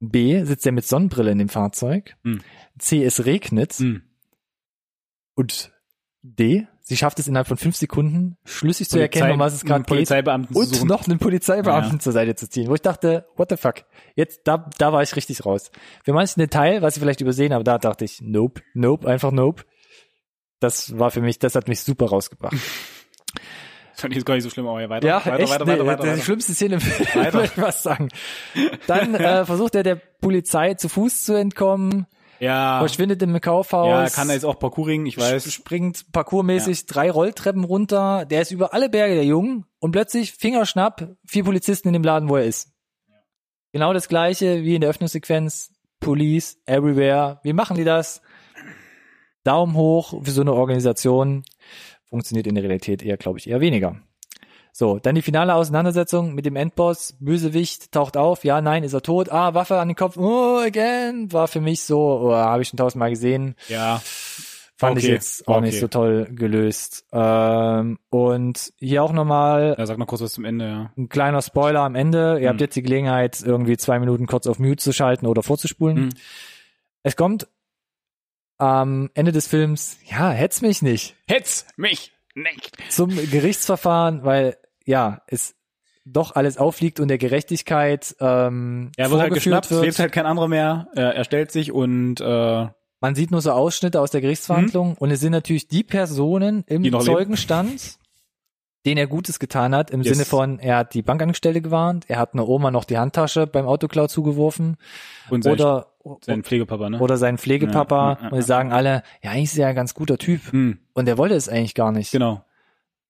B, 0.00 0.44
sitzt 0.44 0.66
er 0.66 0.72
mit 0.72 0.84
Sonnenbrille 0.86 1.30
in 1.32 1.38
dem 1.38 1.48
Fahrzeug. 1.48 2.16
Hm. 2.24 2.40
C, 2.78 3.02
es 3.04 3.24
regnet. 3.24 3.72
Hm. 3.74 4.02
Und 5.34 5.72
D, 6.22 6.66
sie 6.86 6.96
schafft 6.96 7.18
es 7.18 7.26
innerhalb 7.26 7.48
von 7.48 7.56
fünf 7.56 7.74
Sekunden, 7.76 8.36
schlüssig 8.44 8.88
zu 8.90 8.98
erkennen, 9.00 9.32
um 9.32 9.38
was 9.40 9.54
es 9.54 9.64
gerade 9.64 9.80
geht. 9.80 9.88
Polizeibeamten 9.88 10.54
zu 10.54 10.60
Und 10.60 10.66
suchen. 10.74 10.86
noch 10.88 11.08
einen 11.08 11.18
Polizeibeamten 11.18 11.94
Ja. 11.94 11.98
zur 11.98 12.12
Seite 12.12 12.34
zu 12.36 12.48
ziehen, 12.48 12.68
wo 12.68 12.74
ich 12.74 12.82
dachte, 12.82 13.26
what 13.36 13.48
the 13.50 13.56
fuck? 13.56 13.84
Jetzt, 14.14 14.42
da, 14.44 14.70
da 14.78 14.92
war 14.92 15.02
ich 15.02 15.16
richtig 15.16 15.44
raus. 15.44 15.70
Für 16.04 16.12
manchen 16.12 16.40
Detail, 16.40 16.82
was 16.82 16.96
ich 16.96 17.02
vielleicht 17.02 17.20
übersehen 17.22 17.52
habe, 17.54 17.64
da 17.64 17.78
dachte 17.78 18.04
ich, 18.04 18.20
nope, 18.22 18.60
nope, 18.74 19.08
einfach 19.08 19.32
nope. 19.32 19.64
Das 20.60 20.98
war 20.98 21.10
für 21.10 21.20
mich, 21.20 21.38
das 21.38 21.54
hat 21.54 21.68
mich 21.68 21.80
super 21.80 22.06
rausgebracht. 22.06 22.54
Fand 23.96 24.12
ich 24.12 24.16
jetzt 24.16 24.26
gar 24.26 24.34
nicht 24.34 24.42
so 24.42 24.50
schlimm, 24.50 24.66
aber 24.66 24.80
ja, 24.82 24.88
weiter, 24.88 25.06
Ja, 25.06 25.24
weiter, 25.24 25.38
echt, 25.40 25.52
weiter, 25.52 25.64
nee, 25.66 25.70
weiter, 25.72 25.86
weiter, 25.86 26.02
die 26.02 26.08
weiter. 26.10 26.22
schlimmste 26.22 26.52
Szene 26.52 26.74
im 26.74 26.80
Film, 26.82 27.32
würde 27.32 27.44
ich 27.44 27.56
was 27.62 27.82
sagen. 27.82 28.08
Dann 28.88 29.14
äh, 29.14 29.44
versucht 29.46 29.74
er 29.76 29.84
der 29.84 29.94
Polizei 29.94 30.74
zu 30.74 30.88
Fuß 30.88 31.24
zu 31.24 31.34
entkommen, 31.34 32.06
Ja, 32.40 32.78
verschwindet 32.78 33.22
im 33.22 33.40
Kaufhaus. 33.40 33.88
ja, 33.88 34.08
kann 34.10 34.28
er 34.28 34.34
jetzt 34.34 34.44
auch 34.44 34.58
Parkouring, 34.58 35.06
ich 35.06 35.18
weiß. 35.18 35.52
springt 35.52 36.12
parkourmäßig 36.12 36.86
drei 36.86 37.10
Rolltreppen 37.10 37.64
runter, 37.64 38.24
der 38.24 38.42
ist 38.42 38.50
über 38.50 38.74
alle 38.74 38.88
Berge 38.88 39.14
der 39.14 39.24
Jungen 39.24 39.66
und 39.78 39.92
plötzlich 39.92 40.32
Fingerschnapp, 40.32 41.16
vier 41.26 41.44
Polizisten 41.44 41.88
in 41.88 41.94
dem 41.94 42.02
Laden, 42.02 42.28
wo 42.28 42.36
er 42.36 42.44
ist. 42.44 42.72
Genau 43.72 43.92
das 43.92 44.08
gleiche 44.08 44.62
wie 44.62 44.74
in 44.74 44.80
der 44.80 44.90
Öffnungssequenz, 44.90 45.72
Police, 46.00 46.58
everywhere. 46.66 47.40
Wie 47.42 47.52
machen 47.52 47.76
die 47.76 47.84
das? 47.84 48.20
Daumen 49.42 49.74
hoch 49.74 50.22
für 50.22 50.30
so 50.30 50.40
eine 50.40 50.52
Organisation. 50.52 51.44
Funktioniert 52.04 52.46
in 52.46 52.54
der 52.54 52.64
Realität 52.64 53.02
eher, 53.02 53.16
glaube 53.16 53.38
ich, 53.38 53.48
eher 53.48 53.60
weniger. 53.60 53.96
So, 54.76 54.98
dann 54.98 55.14
die 55.14 55.22
finale 55.22 55.54
Auseinandersetzung 55.54 56.34
mit 56.34 56.46
dem 56.46 56.56
Endboss. 56.56 57.14
Bösewicht 57.20 57.92
taucht 57.92 58.16
auf. 58.16 58.42
Ja, 58.44 58.60
nein, 58.60 58.82
ist 58.82 58.92
er 58.92 59.02
tot. 59.02 59.30
Ah, 59.30 59.54
Waffe 59.54 59.78
an 59.78 59.86
den 59.86 59.94
Kopf. 59.94 60.16
Oh, 60.16 60.58
again. 60.58 61.32
War 61.32 61.46
für 61.46 61.60
mich 61.60 61.82
so, 61.84 62.00
oh, 62.00 62.32
habe 62.34 62.62
ich 62.62 62.68
schon 62.68 62.76
tausendmal 62.78 63.10
gesehen. 63.10 63.54
Ja, 63.68 64.02
Fand 64.76 64.98
ich 64.98 65.04
Okay, 65.04 65.12
jetzt 65.12 65.46
auch 65.46 65.58
okay. 65.58 65.66
nicht 65.66 65.78
so 65.78 65.86
toll 65.86 66.26
gelöst. 66.32 67.06
Ähm, 67.12 68.00
und 68.10 68.72
hier 68.80 69.04
auch 69.04 69.12
nochmal 69.12 69.76
ja, 69.78 69.86
sag 69.86 69.98
noch 69.98 70.08
kurz 70.08 70.20
was 70.22 70.32
zum 70.32 70.44
Ende, 70.44 70.66
ja. 70.66 70.92
ein 70.98 71.08
kleiner 71.08 71.40
Spoiler 71.42 71.82
am 71.82 71.94
Ende. 71.94 72.40
Ihr 72.40 72.48
habt 72.48 72.58
Hm. 72.58 72.64
jetzt 72.64 72.74
die 72.74 72.82
Gelegenheit, 72.82 73.40
irgendwie 73.46 73.76
zwei 73.76 74.00
Minuten 74.00 74.26
kurz 74.26 74.48
auf 74.48 74.58
Mute 74.58 74.78
zu 74.82 74.92
schalten 74.92 75.26
oder 75.26 75.44
vorzuspulen. 75.44 75.96
Hm. 75.96 76.08
Es 77.04 77.14
kommt 77.14 77.46
am 78.58 79.10
Ende 79.14 79.30
des 79.30 79.46
Films, 79.46 79.98
ja, 80.10 80.30
hetz 80.30 80.60
mich 80.62 80.82
nicht, 80.82 81.14
Hetz 81.28 81.66
mich 81.76 82.10
nicht. 82.34 82.76
zum 82.90 83.10
Gerichtsverfahren, 83.10 84.24
weil, 84.24 84.56
ja, 84.84 85.22
es 85.26 85.54
doch 86.06 86.34
alles 86.34 86.58
aufliegt 86.58 87.00
und 87.00 87.08
der 87.08 87.16
Gerechtigkeit 87.18 88.14
ähm, 88.20 88.92
Er 88.96 89.10
wird 89.10 89.20
halt 89.22 89.32
geschnappt, 89.34 89.66
es 89.66 89.70
wird. 89.72 89.84
lebt 89.84 89.98
halt 89.98 90.12
kein 90.12 90.26
anderer 90.26 90.48
mehr. 90.48 90.88
Er, 90.94 91.14
er 91.14 91.24
stellt 91.24 91.50
sich 91.50 91.72
und 91.72 92.20
äh, 92.20 92.66
Man 93.00 93.14
sieht 93.14 93.30
nur 93.30 93.40
so 93.40 93.50
Ausschnitte 93.52 94.00
aus 94.00 94.10
der 94.10 94.20
Gerichtsverhandlung 94.20 94.94
und 94.98 95.10
es 95.10 95.20
sind 95.20 95.32
natürlich 95.32 95.68
die 95.68 95.82
Personen 95.82 96.62
im 96.66 96.80
Mhm. 96.80 96.84
Die 96.84 96.90
leben. 96.90 97.00
Zeugenstand, 97.04 97.96
denen 98.84 98.98
er 98.98 99.06
Gutes 99.06 99.38
getan 99.38 99.74
hat, 99.74 99.90
im 99.90 100.02
Yes. 100.02 100.12
Sinne 100.14 100.26
von, 100.26 100.58
er 100.58 100.76
hat 100.78 100.92
die 100.92 101.00
Bankangestellte 101.00 101.62
gewarnt, 101.62 102.04
er 102.08 102.18
hat 102.18 102.34
einer 102.34 102.46
Oma 102.46 102.70
noch 102.70 102.84
die 102.84 102.98
Handtasche 102.98 103.46
beim 103.46 103.66
Autoklau 103.66 104.06
zugeworfen 104.06 104.76
und 105.30 105.42
sein, 105.42 105.54
oder, 105.54 105.86
sein 106.22 106.42
Pflegepapa, 106.44 106.90
ne? 106.90 106.98
oder 107.00 107.16
seinen 107.16 107.38
Pflegepapa 107.38 108.18
Ja, 108.24 108.28
und 108.28 108.42
sie 108.42 108.46
sagen 108.46 108.72
alle, 108.74 109.02
ja, 109.22 109.30
eigentlich 109.30 109.44
ist 109.52 109.56
er 109.58 109.68
ein 109.68 109.74
ganz 109.74 109.94
guter 109.94 110.18
Typ 110.18 110.52
hm, 110.52 110.78
und 110.92 111.08
er 111.08 111.16
wollte 111.16 111.34
es 111.34 111.48
eigentlich 111.48 111.74
gar 111.74 111.92
nicht. 111.92 112.12
genau, 112.12 112.44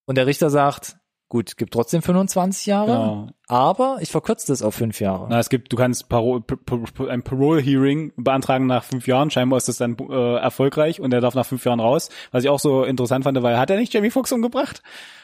Und 0.05 0.16
der 0.16 0.27
Richter 0.29 0.49
sagt, 0.49 0.97
gut, 1.29 1.57
gibt 1.57 1.72
trotzdem 1.72 2.01
25 2.03 2.66
Jahre, 2.66 2.87
genau. 2.93 3.29
aber 3.49 3.99
ich 4.01 4.11
verkürze 4.11 4.47
das 4.49 4.62
auf 4.62 4.75
fünf 4.75 5.01
Jahre. 5.01 5.27
Na, 5.29 5.39
es 5.41 5.49
gibt, 5.49 5.72
du 5.72 5.77
kannst 5.77 6.09
Paro 6.09 6.41
P- 6.41 6.57
P- 6.57 7.09
ein 7.11 7.22
Parole-Hearing 7.22 8.12
beantragen 8.16 8.66
nach 8.66 8.85
fünf 8.85 9.07
Jahren. 9.07 9.31
Scheinbar 9.31 9.57
ist 9.57 9.68
das 9.68 9.79
dann 9.79 9.97
äh, 9.99 10.37
erfolgreich 10.37 11.01
und 11.01 11.12
er 11.12 11.20
darf 11.20 11.35
nach 11.35 11.47
fünf 11.47 11.64
Jahren 11.64 11.81
raus. 11.81 12.09
Was 12.31 12.45
ich 12.45 12.51
auch 12.51 12.61
so 12.61 12.85
interessant 12.85 13.25
fand, 13.25 13.43
weil 13.43 13.59
hat 13.59 13.70
er 13.70 13.77
nicht 13.79 13.93
Jamie 13.93 14.11
Foxx 14.11 14.31
umgebracht? 14.33 14.83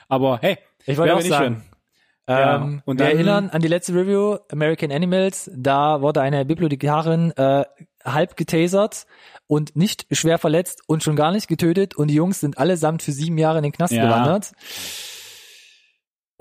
Aber 0.09 0.39
hey, 0.43 0.59
Ich 0.87 0.99
wollte 0.99 1.13
auch 1.15 1.19
bin 1.19 1.27
ich 1.27 1.33
sagen, 1.33 1.65
Ja, 2.29 2.57
ähm, 2.57 2.83
und 2.87 2.99
wir 2.99 3.07
dann- 3.07 3.15
erinnern 3.17 3.51
an 3.51 3.61
die 3.63 3.69
letzte 3.69 3.95
Review, 3.95 4.39
American 4.51 4.91
Animals, 4.91 5.51
da 5.55 6.01
wurde 6.01 6.21
eine 6.23 6.45
Bibliothekarin 6.45 7.33
äh, 7.37 7.65
halb 8.05 8.37
getasert 8.37 9.07
und 9.47 9.77
nicht 9.77 10.07
schwer 10.11 10.39
verletzt 10.39 10.81
und 10.87 11.03
schon 11.03 11.15
gar 11.17 11.31
nicht 11.33 11.47
getötet 11.49 11.95
und 11.97 12.09
die 12.09 12.15
Jungs 12.15 12.41
sind 12.41 12.57
allesamt 12.59 13.03
für 13.03 13.13
sieben 13.13 13.37
Jahre 13.39 13.59
in 13.59 13.65
den 13.65 13.73
Knast 13.73 13.93
Ja. 13.93 14.05
gewandert. 14.05 14.53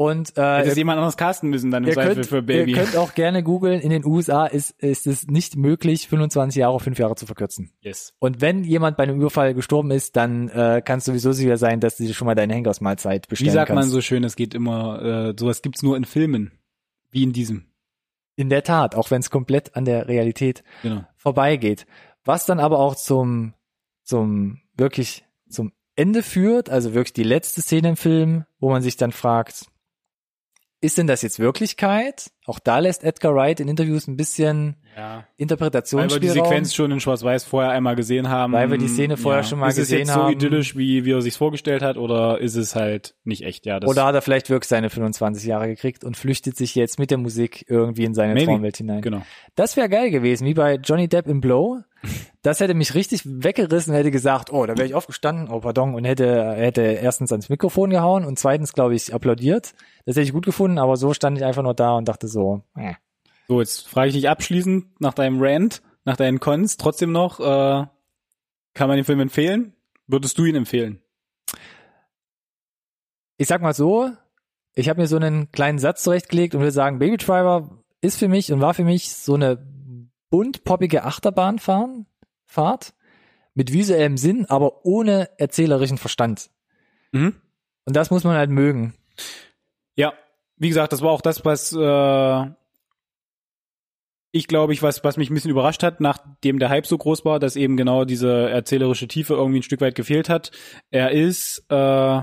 Und 0.02 0.38
äh, 0.38 0.60
Hätte 0.64 0.78
jemand 0.78 0.96
anderes 1.00 1.18
casten 1.18 1.50
müssen 1.50 1.72
dann 1.72 1.84
im 1.84 1.92
Zweifel 1.92 2.14
könnt, 2.16 2.26
für 2.28 2.42
Baby. 2.42 2.72
ihr 2.72 2.78
könnt 2.78 2.96
auch 2.96 3.16
gerne 3.16 3.44
googeln, 3.44 3.82
in 3.82 3.90
den 3.90 4.06
USA 4.06 4.46
ist, 4.46 4.72
ist 4.82 5.06
es 5.06 5.28
nicht 5.28 5.58
möglich, 5.58 6.08
25 6.08 6.58
Jahre 6.62 6.72
auf 6.76 6.84
fünf 6.84 6.98
Jahre 7.00 7.16
zu 7.16 7.26
verkürzen. 7.26 7.74
yes. 7.82 8.14
Und 8.18 8.40
wenn 8.40 8.64
jemand 8.64 8.96
bei 8.96 9.04
einem 9.04 9.20
Überfall 9.20 9.54
gestorben 9.54 9.92
ist, 9.92 10.16
dann 10.16 10.48
äh, 10.48 10.82
kann 10.86 11.00
es 11.00 11.06
sowieso 11.06 11.34
sicher 11.34 11.58
sein, 11.58 11.82
dass 11.82 11.98
du 11.98 12.14
schon 12.14 12.28
mal 12.28 12.34
deine 12.36 12.54
Henkersmahlzeit 12.54 13.28
bestellen 13.28 13.50
Wie 13.50 13.54
sagt 13.54 13.68
kannst. 13.68 13.76
man 13.88 13.90
so 13.90 14.00
schön, 14.00 14.24
es 14.24 14.38
geht 14.38 14.54
immer, 14.54 15.02
äh, 15.02 15.34
sowas 15.38 15.62
gibt's 15.62 15.84
nur 15.84 15.98
in 15.98 16.06
Filmen. 16.06 16.54
Wie 17.12 17.24
in 17.24 17.34
diesem. 17.34 17.66
In 18.38 18.50
der 18.50 18.64
Tat, 18.64 18.96
auch 18.96 19.12
wenn 19.12 19.20
es 19.20 19.30
komplett 19.30 19.76
an 19.76 19.84
der 19.84 20.08
Realität 20.08 20.64
Genau. 20.82 21.04
vorbeigeht. 21.18 21.86
Was 22.24 22.46
dann 22.46 22.62
aber 22.62 22.80
auch 22.80 22.96
zum, 22.96 23.54
zum, 24.04 24.62
wirklich 24.78 25.26
zum 25.50 25.74
Ende 25.98 26.24
führt, 26.24 26.70
also 26.70 26.94
wirklich 26.94 27.12
die 27.12 27.24
letzte 27.24 27.62
Szene 27.62 27.90
im 27.90 27.98
Film, 27.98 28.46
wo 28.62 28.70
man 28.70 28.82
sich 28.82 28.96
dann 28.96 29.12
fragt, 29.12 29.66
ist 30.82 30.98
denn 30.98 31.08
das 31.08 31.22
jetzt 31.22 31.40
Wirklichkeit? 31.40 32.32
Auch 32.50 32.58
da 32.58 32.80
lässt 32.80 33.04
Edgar 33.04 33.36
Wright 33.36 33.60
in 33.60 33.68
Interviews 33.68 34.08
ein 34.08 34.18
bisschen 34.18 34.76
Ja. 34.98 35.02
Weil 35.02 35.18
wir 35.18 35.26
die 35.38 35.44
Interpretationsspielraum. 35.44 36.46
Sequenz 36.46 36.74
schon 36.74 36.92
in 36.92 37.00
Schwarz-Weiß 37.00 37.44
vorher 37.44 37.72
einmal 37.72 37.96
gesehen 37.96 38.28
haben. 38.30 38.54
Weil 38.54 38.72
wir 38.72 38.80
die 38.80 38.88
Szene 38.88 39.18
vorher 39.18 39.44
schon 39.44 39.60
mal 39.60 39.68
ist 39.68 39.78
es 39.78 39.82
gesehen 39.84 40.00
jetzt 40.00 40.16
haben. 40.16 40.26
so 40.26 40.32
idyllisch, 40.32 40.76
wie, 40.76 41.06
wie 41.06 41.12
er 41.12 41.22
sich 41.22 41.38
vorgestellt 41.38 41.84
hat, 41.84 41.98
oder 41.98 42.40
ist 42.40 42.56
es 42.56 42.76
halt 42.76 43.14
nicht 43.24 43.44
echt? 43.44 43.68
Ja, 43.68 43.80
das 43.80 43.88
Oder 43.88 44.04
hat 44.04 44.16
er 44.16 44.24
vielleicht 44.24 44.50
wirklich 44.50 44.68
seine 44.68 44.90
25 44.90 45.46
Jahre 45.46 45.68
gekriegt 45.68 46.04
und 46.04 46.18
flüchtet 46.18 46.58
sich 46.58 46.74
jetzt 46.74 46.98
mit 46.98 47.12
der 47.12 47.20
Musik 47.20 47.66
irgendwie 47.68 48.06
in 48.06 48.16
seine 48.16 48.34
Maybe. 48.34 48.48
Traumwelt 48.48 48.78
hinein? 48.78 49.02
genau. 49.02 49.22
Das 49.56 49.78
wäre 49.78 49.88
geil 49.88 50.10
gewesen, 50.10 50.48
wie 50.48 50.56
bei 50.56 50.76
Johnny 50.76 51.08
Depp 51.08 51.28
im 51.28 51.42
Blow. 51.42 51.82
Das 52.42 52.62
hätte 52.62 52.74
mich 52.74 52.96
richtig 52.96 53.24
weggerissen, 53.26 53.94
hätte 53.94 54.12
gesagt, 54.12 54.54
oh, 54.54 54.66
da 54.66 54.78
wäre 54.78 54.88
ich 54.88 54.96
aufgestanden, 54.96 55.50
oh 55.50 55.60
pardon, 55.60 55.94
und 55.96 56.06
hätte, 56.06 56.54
hätte 56.54 56.82
erstens 56.82 57.32
ans 57.34 57.50
Mikrofon 57.50 57.90
gehauen 57.90 58.24
und 58.24 58.40
zweitens, 58.40 58.72
glaube 58.72 58.96
ich, 58.96 59.14
applaudiert. 59.14 59.74
Das 60.06 60.16
hätte 60.16 60.22
ich 60.22 60.32
gut 60.32 60.46
gefunden, 60.46 60.78
aber 60.78 60.96
so 60.96 61.14
stand 61.14 61.38
ich 61.38 61.44
einfach 61.44 61.62
nur 61.62 61.74
da 61.74 61.98
und 61.98 62.08
dachte 62.08 62.30
so, 62.30 62.39
äh. 62.76 62.94
So, 63.48 63.60
jetzt 63.60 63.88
frage 63.88 64.10
ich 64.10 64.16
dich 64.16 64.30
abschließend 64.30 65.02
nach 65.02 65.14
deinem 65.14 65.42
Rant, 65.42 65.82
nach 66.06 66.18
deinen 66.18 66.40
Cons, 66.40 66.78
trotzdem 66.78 67.12
noch, 67.12 67.40
äh, 67.40 67.86
kann 68.74 68.88
man 68.88 68.98
den 68.98 69.06
Film 69.06 69.20
empfehlen? 69.20 69.74
Würdest 70.08 70.38
du 70.38 70.46
ihn 70.46 70.56
empfehlen? 70.56 71.02
ich 73.40 73.48
sag 73.48 73.62
mal 73.62 73.74
so, 73.74 74.12
ich 74.76 74.90
habe 74.90 75.00
mir 75.02 75.08
so 75.08 75.16
einen 75.16 75.50
kleinen 75.52 75.80
Satz 75.80 76.04
zurechtgelegt 76.04 76.54
und 76.54 76.60
würde 76.60 76.74
sagen, 76.74 77.00
Baby 77.00 77.18
Driver 77.18 77.70
ist 78.02 78.20
für 78.20 78.28
mich 78.28 78.52
und 78.52 78.60
war 78.60 78.74
für 78.74 78.84
mich 78.84 79.16
so 79.16 79.34
eine 79.34 79.66
bunt 80.30 80.66
poppige 80.66 81.06
Achterbahnfahren, 81.06 82.06
Fahrt 82.46 82.94
mit 83.54 83.72
visuellem 83.72 84.18
Sinn, 84.18 84.46
aber 84.46 84.86
ohne 84.86 85.30
erzählerischen 85.40 85.98
Verstand. 85.98 86.52
Mhm. 87.14 87.36
Und 87.86 87.96
das 87.96 88.12
muss 88.12 88.26
man 88.26 88.36
halt 88.36 88.50
mögen. 88.50 88.94
Ja, 89.96 90.14
wie 90.60 90.68
gesagt, 90.68 90.94
das 90.94 91.02
war 91.02 91.12
auch 91.12 91.22
das, 91.22 91.46
was 91.46 91.74
äh, 91.74 92.52
ich 94.32 94.48
glaube 94.48 94.74
ich, 94.74 94.84
was, 94.84 95.04
was 95.04 95.18
mich 95.18 95.30
ein 95.30 95.34
bisschen 95.34 95.52
überrascht 95.52 95.82
hat, 95.82 96.02
nachdem 96.02 96.60
der 96.60 96.70
Hype 96.70 96.86
so 96.86 96.98
groß 96.98 97.26
war, 97.26 97.40
dass 97.40 97.56
eben 97.56 97.78
genau 97.78 98.06
diese 98.06 98.50
erzählerische 98.50 99.08
Tiefe 99.08 99.34
irgendwie 99.34 99.60
ein 99.60 99.64
Stück 99.64 99.82
weit 99.82 99.96
gefehlt 99.96 100.30
hat. 100.30 100.52
Er 100.92 101.12
ist 101.12 101.66
äh, 101.70 102.22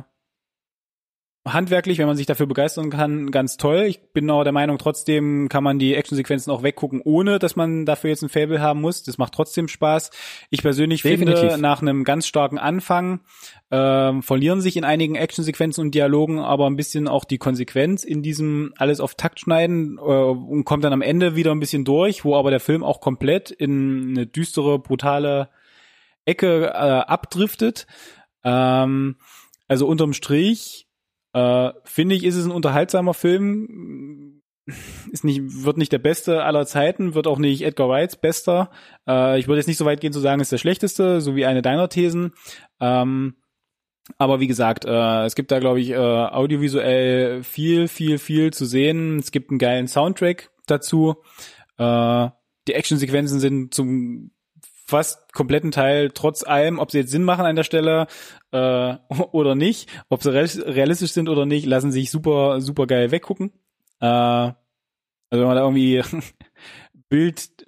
handwerklich, 1.46 1.98
wenn 1.98 2.06
man 2.06 2.16
sich 2.16 2.26
dafür 2.26 2.46
begeistern 2.46 2.90
kann, 2.90 3.30
ganz 3.30 3.56
toll. 3.56 3.84
Ich 3.86 4.00
bin 4.12 4.28
aber 4.30 4.44
der 4.44 4.52
Meinung, 4.52 4.78
trotzdem 4.78 5.48
kann 5.48 5.62
man 5.62 5.78
die 5.78 5.94
Actionsequenzen 5.94 6.52
auch 6.52 6.62
weggucken, 6.62 7.00
ohne 7.04 7.38
dass 7.38 7.56
man 7.56 7.86
dafür 7.86 8.10
jetzt 8.10 8.22
ein 8.22 8.28
Fable 8.28 8.60
haben 8.60 8.80
muss. 8.80 9.02
Das 9.04 9.16
macht 9.16 9.32
trotzdem 9.32 9.68
Spaß. 9.68 10.10
Ich 10.50 10.62
persönlich 10.62 11.02
Definitiv. 11.02 11.38
finde, 11.40 11.58
nach 11.58 11.80
einem 11.82 12.04
ganz 12.04 12.26
starken 12.26 12.58
Anfang 12.58 13.20
ähm, 13.70 14.22
verlieren 14.22 14.60
sich 14.60 14.76
in 14.76 14.84
einigen 14.84 15.14
Actionsequenzen 15.14 15.84
und 15.84 15.94
Dialogen 15.94 16.40
aber 16.40 16.66
ein 16.66 16.76
bisschen 16.76 17.08
auch 17.08 17.24
die 17.24 17.38
Konsequenz 17.38 18.04
in 18.04 18.22
diesem 18.22 18.72
alles 18.76 19.00
auf 19.00 19.14
Takt 19.14 19.40
schneiden 19.40 19.98
äh, 19.98 20.00
und 20.00 20.64
kommt 20.64 20.84
dann 20.84 20.92
am 20.92 21.02
Ende 21.02 21.36
wieder 21.36 21.52
ein 21.52 21.60
bisschen 21.60 21.84
durch, 21.84 22.24
wo 22.24 22.36
aber 22.36 22.50
der 22.50 22.60
Film 22.60 22.82
auch 22.82 23.00
komplett 23.00 23.50
in 23.50 24.10
eine 24.10 24.26
düstere, 24.26 24.78
brutale 24.78 25.48
Ecke 26.24 26.66
äh, 26.66 26.70
abdriftet. 26.70 27.86
Ähm, 28.42 29.16
also 29.68 29.86
unterm 29.86 30.12
Strich 30.12 30.85
äh, 31.36 31.74
finde 31.84 32.14
ich, 32.14 32.24
ist 32.24 32.36
es 32.36 32.46
ein 32.46 32.50
unterhaltsamer 32.50 33.12
Film. 33.12 34.40
Ist 35.12 35.22
nicht, 35.22 35.64
wird 35.64 35.76
nicht 35.76 35.92
der 35.92 35.98
beste 35.98 36.42
aller 36.42 36.66
Zeiten, 36.66 37.14
wird 37.14 37.26
auch 37.26 37.38
nicht 37.38 37.62
Edgar 37.62 37.90
Wrights 37.90 38.16
bester. 38.16 38.70
Äh, 39.06 39.38
ich 39.38 39.46
würde 39.46 39.58
jetzt 39.58 39.66
nicht 39.66 39.76
so 39.76 39.84
weit 39.84 40.00
gehen 40.00 40.14
zu 40.14 40.20
sagen, 40.20 40.40
ist 40.40 40.50
der 40.50 40.58
schlechteste, 40.58 41.20
so 41.20 41.36
wie 41.36 41.44
eine 41.44 41.60
deiner 41.60 41.90
Thesen. 41.90 42.32
Ähm, 42.80 43.36
aber 44.16 44.40
wie 44.40 44.46
gesagt, 44.46 44.86
äh, 44.86 45.24
es 45.26 45.34
gibt 45.34 45.50
da, 45.52 45.58
glaube 45.58 45.80
ich, 45.80 45.90
äh, 45.90 45.96
audiovisuell 45.96 47.42
viel, 47.42 47.86
viel, 47.86 48.16
viel 48.18 48.52
zu 48.52 48.64
sehen. 48.64 49.18
Es 49.18 49.30
gibt 49.30 49.50
einen 49.50 49.58
geilen 49.58 49.88
Soundtrack 49.88 50.50
dazu. 50.66 51.16
Äh, 51.76 52.28
die 52.66 52.74
Actionsequenzen 52.74 53.40
sind 53.40 53.74
zum 53.74 54.30
fast 54.86 55.32
kompletten 55.32 55.70
Teil, 55.72 56.10
trotz 56.12 56.44
allem, 56.44 56.78
ob 56.78 56.90
sie 56.90 56.98
jetzt 56.98 57.10
Sinn 57.10 57.24
machen 57.24 57.44
an 57.44 57.56
der 57.56 57.64
Stelle 57.64 58.06
äh, 58.52 58.94
oder 59.32 59.54
nicht, 59.54 59.88
ob 60.08 60.22
sie 60.22 60.32
real- 60.32 60.62
realistisch 60.72 61.12
sind 61.12 61.28
oder 61.28 61.46
nicht, 61.46 61.66
lassen 61.66 61.92
sich 61.92 62.10
super, 62.10 62.60
super 62.60 62.86
geil 62.86 63.10
weggucken. 63.10 63.52
Äh, 64.00 64.06
also 64.06 64.54
wenn 65.30 65.46
man 65.46 65.56
da 65.56 65.62
irgendwie 65.62 66.02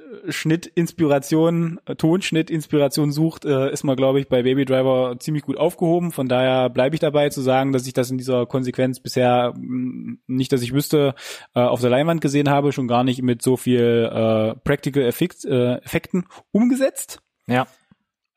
Bildschnitt, 0.09 0.67
Inspiration, 0.67 1.81
äh, 1.87 1.95
Tonschnitt, 1.95 2.51
Inspiration 2.51 3.13
sucht, 3.13 3.45
äh, 3.45 3.71
ist 3.71 3.85
man, 3.85 3.97
glaube 3.97 4.21
ich, 4.21 4.29
bei 4.29 4.43
Baby 4.43 4.65
Driver 4.65 5.17
ziemlich 5.19 5.45
gut 5.45 5.57
aufgehoben. 5.57 6.13
Von 6.13 6.29
daher 6.29 6.71
bleibe 6.71 6.95
ich 6.95 7.01
dabei 7.01 7.29
zu 7.29 7.41
sagen, 7.41 7.73
dass 7.73 7.87
ich 7.87 7.93
das 7.93 8.11
in 8.11 8.19
dieser 8.19 8.47
Konsequenz 8.47 9.01
bisher 9.01 9.55
mh, 9.57 10.19
nicht, 10.27 10.53
dass 10.53 10.63
ich 10.63 10.73
wüsste, 10.73 11.15
äh, 11.55 11.61
auf 11.61 11.81
der 11.81 11.91
Leinwand 11.91 12.21
gesehen 12.21 12.49
habe, 12.49 12.73
schon 12.73 12.89
gar 12.89 13.05
nicht 13.05 13.23
mit 13.23 13.43
so 13.43 13.57
viel 13.57 14.11
äh, 14.13 14.55
Practical 14.65 15.03
äh, 15.03 15.75
Effekten 15.85 16.27
umgesetzt. 16.53 17.21
Ja. 17.47 17.67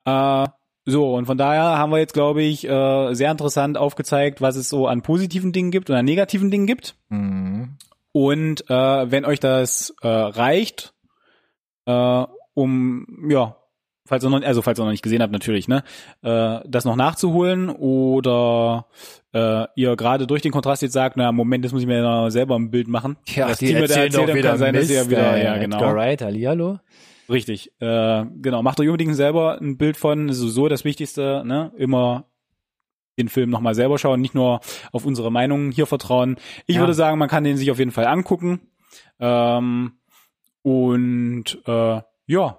Äh, 0.05 0.47
so, 0.85 1.15
und 1.15 1.25
von 1.25 1.37
daher 1.37 1.77
haben 1.77 1.91
wir 1.91 1.99
jetzt, 1.99 2.13
glaube 2.13 2.41
ich, 2.41 2.67
äh, 2.67 3.13
sehr 3.13 3.31
interessant 3.31 3.77
aufgezeigt, 3.77 4.41
was 4.41 4.55
es 4.55 4.67
so 4.67 4.87
an 4.87 5.03
positiven 5.03 5.51
Dingen 5.51 5.71
gibt 5.71 5.89
und 5.89 5.95
an 5.95 6.05
negativen 6.05 6.49
Dingen 6.49 6.65
gibt. 6.65 6.95
Mhm. 7.09 7.77
Und 8.13 8.69
äh, 8.69 9.11
wenn 9.11 9.25
euch 9.25 9.39
das 9.39 9.93
äh, 10.01 10.07
reicht, 10.07 10.93
äh, 11.85 12.25
um 12.53 13.05
ja, 13.29 13.55
falls 14.05 14.23
ihr 14.23 14.29
noch, 14.29 14.41
also 14.41 14.61
falls 14.61 14.79
ihr 14.79 14.83
noch 14.83 14.91
nicht 14.91 15.03
gesehen 15.03 15.21
habt, 15.21 15.31
natürlich, 15.31 15.67
ne, 15.67 15.83
äh, 16.21 16.59
das 16.67 16.85
noch 16.85 16.95
nachzuholen 16.95 17.69
oder 17.69 18.87
äh, 19.33 19.65
ihr 19.75 19.95
gerade 19.95 20.27
durch 20.27 20.41
den 20.41 20.51
Kontrast 20.51 20.81
jetzt 20.81 20.93
sagt, 20.93 21.15
na 21.17 21.31
Moment, 21.31 21.63
das 21.63 21.71
muss 21.71 21.81
ich 21.81 21.87
mir 21.87 22.01
noch 22.01 22.29
selber 22.29 22.55
ein 22.55 22.71
Bild 22.71 22.87
machen. 22.87 23.17
Ja, 23.27 23.47
das 23.47 23.59
die 23.59 23.67
Team, 23.67 23.77
erzählen 23.77 24.05
erzählt, 24.11 24.29
doch 24.29 24.35
wieder 24.35 24.49
kann 24.49 24.57
sein, 24.59 24.73
dass 24.73 24.87
Mist, 24.89 24.91
ihr 24.93 25.09
wieder, 25.09 25.35
ey. 25.37 25.43
ja 25.45 25.57
genau, 25.57 25.77
Edgar 25.77 25.95
Wright, 25.95 26.21
Hallihallo. 26.21 26.79
richtig, 27.29 27.71
äh, 27.79 28.25
genau, 28.41 28.61
macht 28.63 28.79
euch 28.81 28.87
unbedingt 28.87 29.15
selber 29.15 29.59
ein 29.61 29.77
Bild 29.77 29.95
von, 29.95 30.27
das 30.27 30.37
ist 30.39 30.53
so 30.53 30.67
das 30.67 30.83
Wichtigste, 30.83 31.43
ne, 31.45 31.71
immer 31.77 32.25
den 33.19 33.29
Film 33.29 33.49
nochmal 33.49 33.75
selber 33.75 33.97
schauen, 33.97 34.19
nicht 34.21 34.35
nur 34.35 34.61
auf 34.91 35.05
unsere 35.05 35.31
Meinungen 35.31 35.71
hier 35.71 35.85
vertrauen. 35.85 36.37
Ich 36.65 36.75
Ja. 36.75 36.81
würde 36.81 36.93
sagen, 36.93 37.17
man 37.17 37.29
kann 37.29 37.43
den 37.43 37.55
sich 37.57 37.69
auf 37.69 37.77
jeden 37.77 37.91
Fall 37.91 38.07
angucken. 38.07 38.61
Ähm, 39.19 39.93
und 40.63 41.57
äh, 41.67 42.01
ja, 42.27 42.57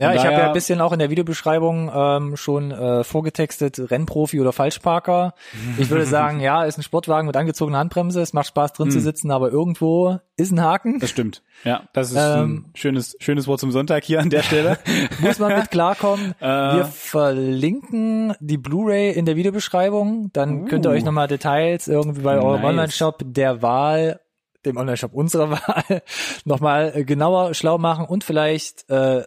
Ja, 0.00 0.14
ich 0.14 0.24
habe 0.24 0.32
ja 0.34 0.46
ein 0.48 0.52
bisschen 0.52 0.80
auch 0.80 0.92
in 0.92 0.98
der 0.98 1.10
Videobeschreibung 1.10 1.90
ähm, 1.94 2.36
schon 2.36 2.72
äh, 2.72 3.04
vorgetextet, 3.04 3.78
Rennprofi 3.90 4.40
oder 4.40 4.52
Falschparker. 4.52 5.34
Ich 5.78 5.90
würde 5.90 6.06
sagen, 6.06 6.40
ja, 6.40 6.64
ist 6.64 6.76
ein 6.78 6.82
Sportwagen 6.82 7.26
mit 7.28 7.36
angezogener 7.36 7.78
Handbremse, 7.78 8.20
es 8.20 8.32
macht 8.32 8.48
Spaß 8.48 8.72
drin 8.72 8.90
zu 8.90 8.96
Hm. 8.98 9.04
sitzen, 9.04 9.30
aber 9.30 9.50
irgendwo 9.50 10.18
ist 10.36 10.50
ein 10.50 10.60
Haken. 10.60 10.98
das 10.98 11.10
stimmt. 11.10 11.42
Ja, 11.64 11.84
das 11.92 12.10
ist 12.10 12.16
Ähm, 12.18 12.66
ein 12.66 12.70
schönes, 12.74 13.16
schönes 13.20 13.46
Wort 13.46 13.60
zum 13.60 13.70
Sonntag 13.70 14.02
hier 14.02 14.18
an 14.20 14.30
der 14.30 14.42
Stelle. 14.42 14.78
Muss 15.20 15.38
man 15.38 15.56
mit 15.56 15.70
klarkommen. 15.70 16.34
Äh. 16.40 16.46
Wir 16.76 16.84
verlinken 16.86 18.34
die 18.40 18.58
Blu-ray 18.58 19.12
in 19.12 19.24
der 19.26 19.36
Videobeschreibung. 19.36 20.30
Dann 20.32 20.62
Uh. 20.62 20.64
könnt 20.66 20.84
ihr 20.86 20.90
euch 20.90 21.04
nochmal 21.04 21.28
Details 21.28 21.86
irgendwie 21.86 22.22
bei 22.22 22.38
eurem 22.40 22.60
Nice. 22.62 22.70
Online-Shop 22.70 23.22
der 23.24 23.62
Wahl, 23.62 24.20
dem 24.64 24.76
Online-Shop 24.76 25.12
unserer 25.12 25.50
Wahl, 25.52 26.02
nochmal 26.44 26.92
äh, 26.94 27.04
genauer 27.04 27.54
schlau 27.54 27.78
machen 27.78 28.06
und 28.06 28.24
vielleicht 28.24 28.88
äh, 28.90 29.24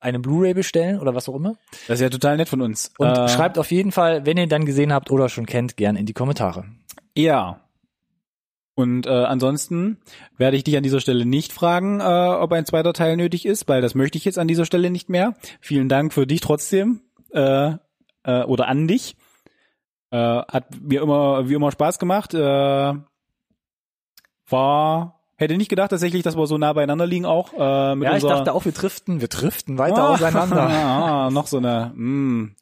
eine 0.00 0.18
Blu-ray 0.20 0.54
bestellen 0.54 1.00
oder 1.00 1.14
was 1.14 1.28
auch 1.28 1.34
immer. 1.34 1.56
Das 1.88 1.96
ist 1.98 2.02
ja 2.02 2.10
total 2.10 2.36
nett 2.36 2.48
von 2.48 2.60
uns. 2.60 2.92
Und 2.98 3.08
Äh, 3.08 3.28
schreibt 3.28 3.58
auf 3.58 3.70
jeden 3.70 3.90
Fall, 3.90 4.26
wenn 4.26 4.36
ihr 4.36 4.42
ihn 4.44 4.50
dann 4.50 4.66
gesehen 4.66 4.92
habt 4.92 5.10
oder 5.10 5.28
schon 5.28 5.46
kennt, 5.46 5.76
gern 5.76 5.96
in 5.96 6.04
die 6.06 6.12
Kommentare. 6.12 6.66
Ja. 7.16 7.60
Und 8.76 9.06
äh, 9.06 9.10
ansonsten 9.10 9.98
werde 10.36 10.56
ich 10.56 10.64
dich 10.64 10.76
an 10.76 10.82
dieser 10.82 11.00
Stelle 11.00 11.24
nicht 11.24 11.52
fragen, 11.52 12.00
äh, 12.00 12.02
ob 12.02 12.52
ein 12.52 12.66
zweiter 12.66 12.92
Teil 12.92 13.16
nötig 13.16 13.46
ist, 13.46 13.68
weil 13.68 13.80
das 13.80 13.94
möchte 13.94 14.18
ich 14.18 14.24
jetzt 14.24 14.38
an 14.38 14.48
dieser 14.48 14.66
Stelle 14.66 14.90
nicht 14.90 15.08
mehr. 15.08 15.34
Vielen 15.60 15.88
Dank 15.88 16.12
für 16.12 16.26
dich 16.26 16.40
trotzdem 16.40 17.00
äh, 17.32 17.72
äh, 18.24 18.42
oder 18.42 18.66
an 18.68 18.88
dich. 18.88 19.16
Äh, 20.10 20.16
hat 20.18 20.66
mir 20.82 21.02
immer 21.02 21.48
wie 21.48 21.54
immer 21.54 21.70
Spaß 21.70 21.98
gemacht. 21.98 22.34
Äh, 22.34 22.94
war 24.48 25.20
Hätte 25.36 25.56
nicht 25.56 25.68
gedacht 25.68 25.90
tatsächlich, 25.90 26.22
dass 26.22 26.36
wir 26.36 26.46
so 26.46 26.58
nah 26.58 26.72
beieinander 26.72 27.06
liegen 27.06 27.26
auch. 27.26 27.52
Äh, 27.58 27.96
mit 27.96 28.08
Ja, 28.08 28.16
ich 28.16 28.22
dachte 28.22 28.52
auch, 28.52 28.64
wir 28.64 28.70
driften, 28.72 29.20
wir 29.20 29.26
driften 29.26 29.78
weiter 29.78 30.04
Ah, 30.04 30.14
auseinander. 30.14 30.60
ah, 30.68 31.30
noch 31.30 31.48
so 31.48 31.56
eine, 31.58 31.90
mm, 31.94 32.54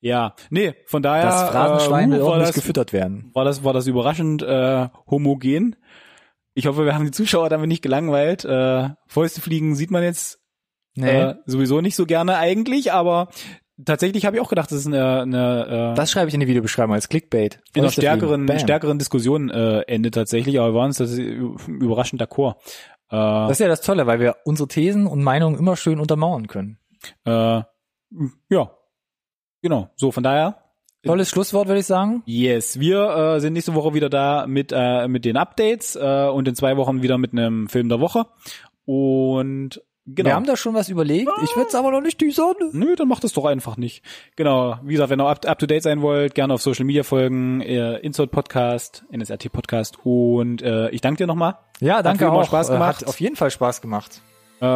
ja, 0.00 0.34
nee, 0.48 0.74
von 0.86 1.02
daher 1.02 1.24
Das 1.26 1.50
Phrasenschwein 1.50 2.10
äh, 2.10 2.14
will 2.14 2.20
war, 2.22 2.28
ordentlich 2.28 2.48
das, 2.50 2.54
gefüttert 2.54 2.92
werden. 2.92 3.30
war 3.34 3.44
das 3.44 3.64
war 3.64 3.72
das 3.72 3.88
überraschend 3.88 4.42
äh, 4.42 4.88
homogen. 5.10 5.74
Ich 6.54 6.66
hoffe, 6.66 6.84
wir 6.84 6.94
haben 6.94 7.04
die 7.04 7.10
Zuschauer 7.10 7.48
damit 7.48 7.66
nicht 7.68 7.82
gelangweilt. 7.82 8.44
Äh, 8.44 8.90
Fäuste 9.08 9.40
fliegen 9.40 9.74
sieht 9.74 9.90
man 9.90 10.02
jetzt 10.04 10.38
Nee, 10.94 11.20
äh, 11.22 11.34
sowieso 11.46 11.80
nicht 11.80 11.96
so 11.96 12.06
gerne 12.06 12.36
eigentlich, 12.38 12.92
aber 12.92 13.28
tatsächlich 13.84 14.26
habe 14.26 14.36
ich 14.36 14.42
auch 14.42 14.48
gedacht, 14.48 14.70
das 14.70 14.78
ist 14.78 14.86
eine, 14.86 15.22
eine 15.22 15.92
äh, 15.92 15.94
das 15.94 16.10
schreibe 16.10 16.28
ich 16.28 16.34
in 16.34 16.40
die 16.40 16.46
Videobeschreibung 16.48 16.94
als 16.94 17.08
Clickbait. 17.08 17.60
in 17.74 17.82
einer 17.82 17.90
stärkeren, 17.90 18.58
stärkeren 18.58 18.98
Diskussion 18.98 19.50
äh, 19.50 19.80
endet 19.82 20.14
tatsächlich, 20.14 20.58
aber 20.58 20.70
wir 20.72 20.74
waren 20.74 20.86
uns 20.88 20.98
das 20.98 21.16
überraschend 21.16 22.22
d'accord. 22.22 22.56
Äh, 23.10 23.16
Das 23.16 23.52
ist 23.52 23.60
ja 23.60 23.68
das 23.68 23.80
Tolle, 23.80 24.06
weil 24.06 24.20
wir 24.20 24.36
unsere 24.44 24.68
Thesen 24.68 25.06
und 25.06 25.22
Meinungen 25.22 25.58
immer 25.58 25.76
schön 25.76 26.00
untermauern 26.00 26.46
können. 26.46 26.78
äh, 27.24 27.62
ja, 28.50 28.70
genau. 29.62 29.90
So, 29.96 30.10
von 30.12 30.22
daher, 30.22 30.56
Tolles 31.02 31.30
Schlusswort, 31.30 31.66
würde 31.66 31.80
ich 31.80 31.86
sagen. 31.86 32.22
yes, 32.26 32.78
wir 32.78 33.36
äh, 33.36 33.40
sind 33.40 33.54
nächste 33.54 33.74
Woche 33.74 33.94
wieder 33.94 34.10
da 34.10 34.46
mit 34.46 34.70
äh, 34.74 35.08
mit 35.08 35.24
den 35.24 35.38
Updates 35.38 35.96
äh, 35.96 36.28
und 36.28 36.46
in 36.46 36.54
zwei 36.54 36.76
Wochen 36.76 37.00
wieder 37.02 37.16
mit 37.16 37.32
einem 37.32 37.68
Film 37.68 37.88
der 37.88 38.00
Woche. 38.00 38.26
Und 38.84 39.80
genau. 40.14 40.28
Wir 40.28 40.34
haben 40.34 40.46
da 40.46 40.56
schon 40.56 40.74
was 40.74 40.88
überlegt. 40.88 41.30
Ich 41.44 41.54
würde 41.56 41.68
es 41.68 41.74
aber 41.74 41.90
noch 41.90 42.00
nicht 42.00 42.20
Sonne. 42.32 42.70
Nö, 42.72 42.96
dann 42.96 43.08
macht 43.08 43.24
es 43.24 43.32
doch 43.32 43.44
einfach 43.44 43.76
nicht. 43.76 44.02
Genau, 44.36 44.76
wie 44.82 44.92
gesagt, 44.92 45.10
wenn 45.10 45.20
ihr 45.20 45.26
up, 45.28 45.46
up 45.46 45.58
to 45.58 45.66
date 45.66 45.82
sein 45.82 46.02
wollt, 46.02 46.34
gerne 46.34 46.54
auf 46.54 46.62
Social 46.62 46.84
Media 46.84 47.02
folgen, 47.02 47.60
äh, 47.60 47.96
Insert 47.98 48.30
Podcast, 48.30 49.04
NSRT 49.10 49.50
Podcast 49.52 49.98
und 50.04 50.62
äh, 50.62 50.90
ich 50.90 51.00
danke 51.00 51.18
dir 51.18 51.26
nochmal. 51.26 51.56
Ja, 51.80 52.02
danke 52.02 52.24
immer 52.24 52.34
auch. 52.34 52.44
Spaß 52.46 52.68
Äh, 52.70 52.72
gemacht. 52.72 53.00
Hat 53.02 53.08
auf 53.08 53.20
jeden 53.20 53.36
Fall 53.36 53.50
Spaß 53.50 53.80
gemacht. 53.80 54.20
Äh, 54.60 54.66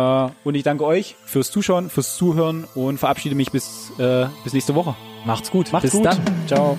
und 0.45 0.55
ich 0.55 0.63
danke 0.63 0.85
euch 0.85 1.17
fürs 1.27 1.51
Zuschauen, 1.51 1.91
fürs 1.91 2.17
Zuhören 2.17 2.65
und 2.75 2.99
verabschiede 2.99 3.35
mich 3.35 3.51
bis 3.51 3.65
bis, 3.65 3.99
äh, 3.99 4.27
bis 4.43 4.53
nächste 4.53 4.75
Woche. 4.75 4.95
Macht's 5.25 5.51
gut. 5.51 5.73
Macht's 5.73 5.91
Bis 5.91 5.93
gut. 5.93 6.07
dann. 6.07 6.19
Ciao. 6.47 6.79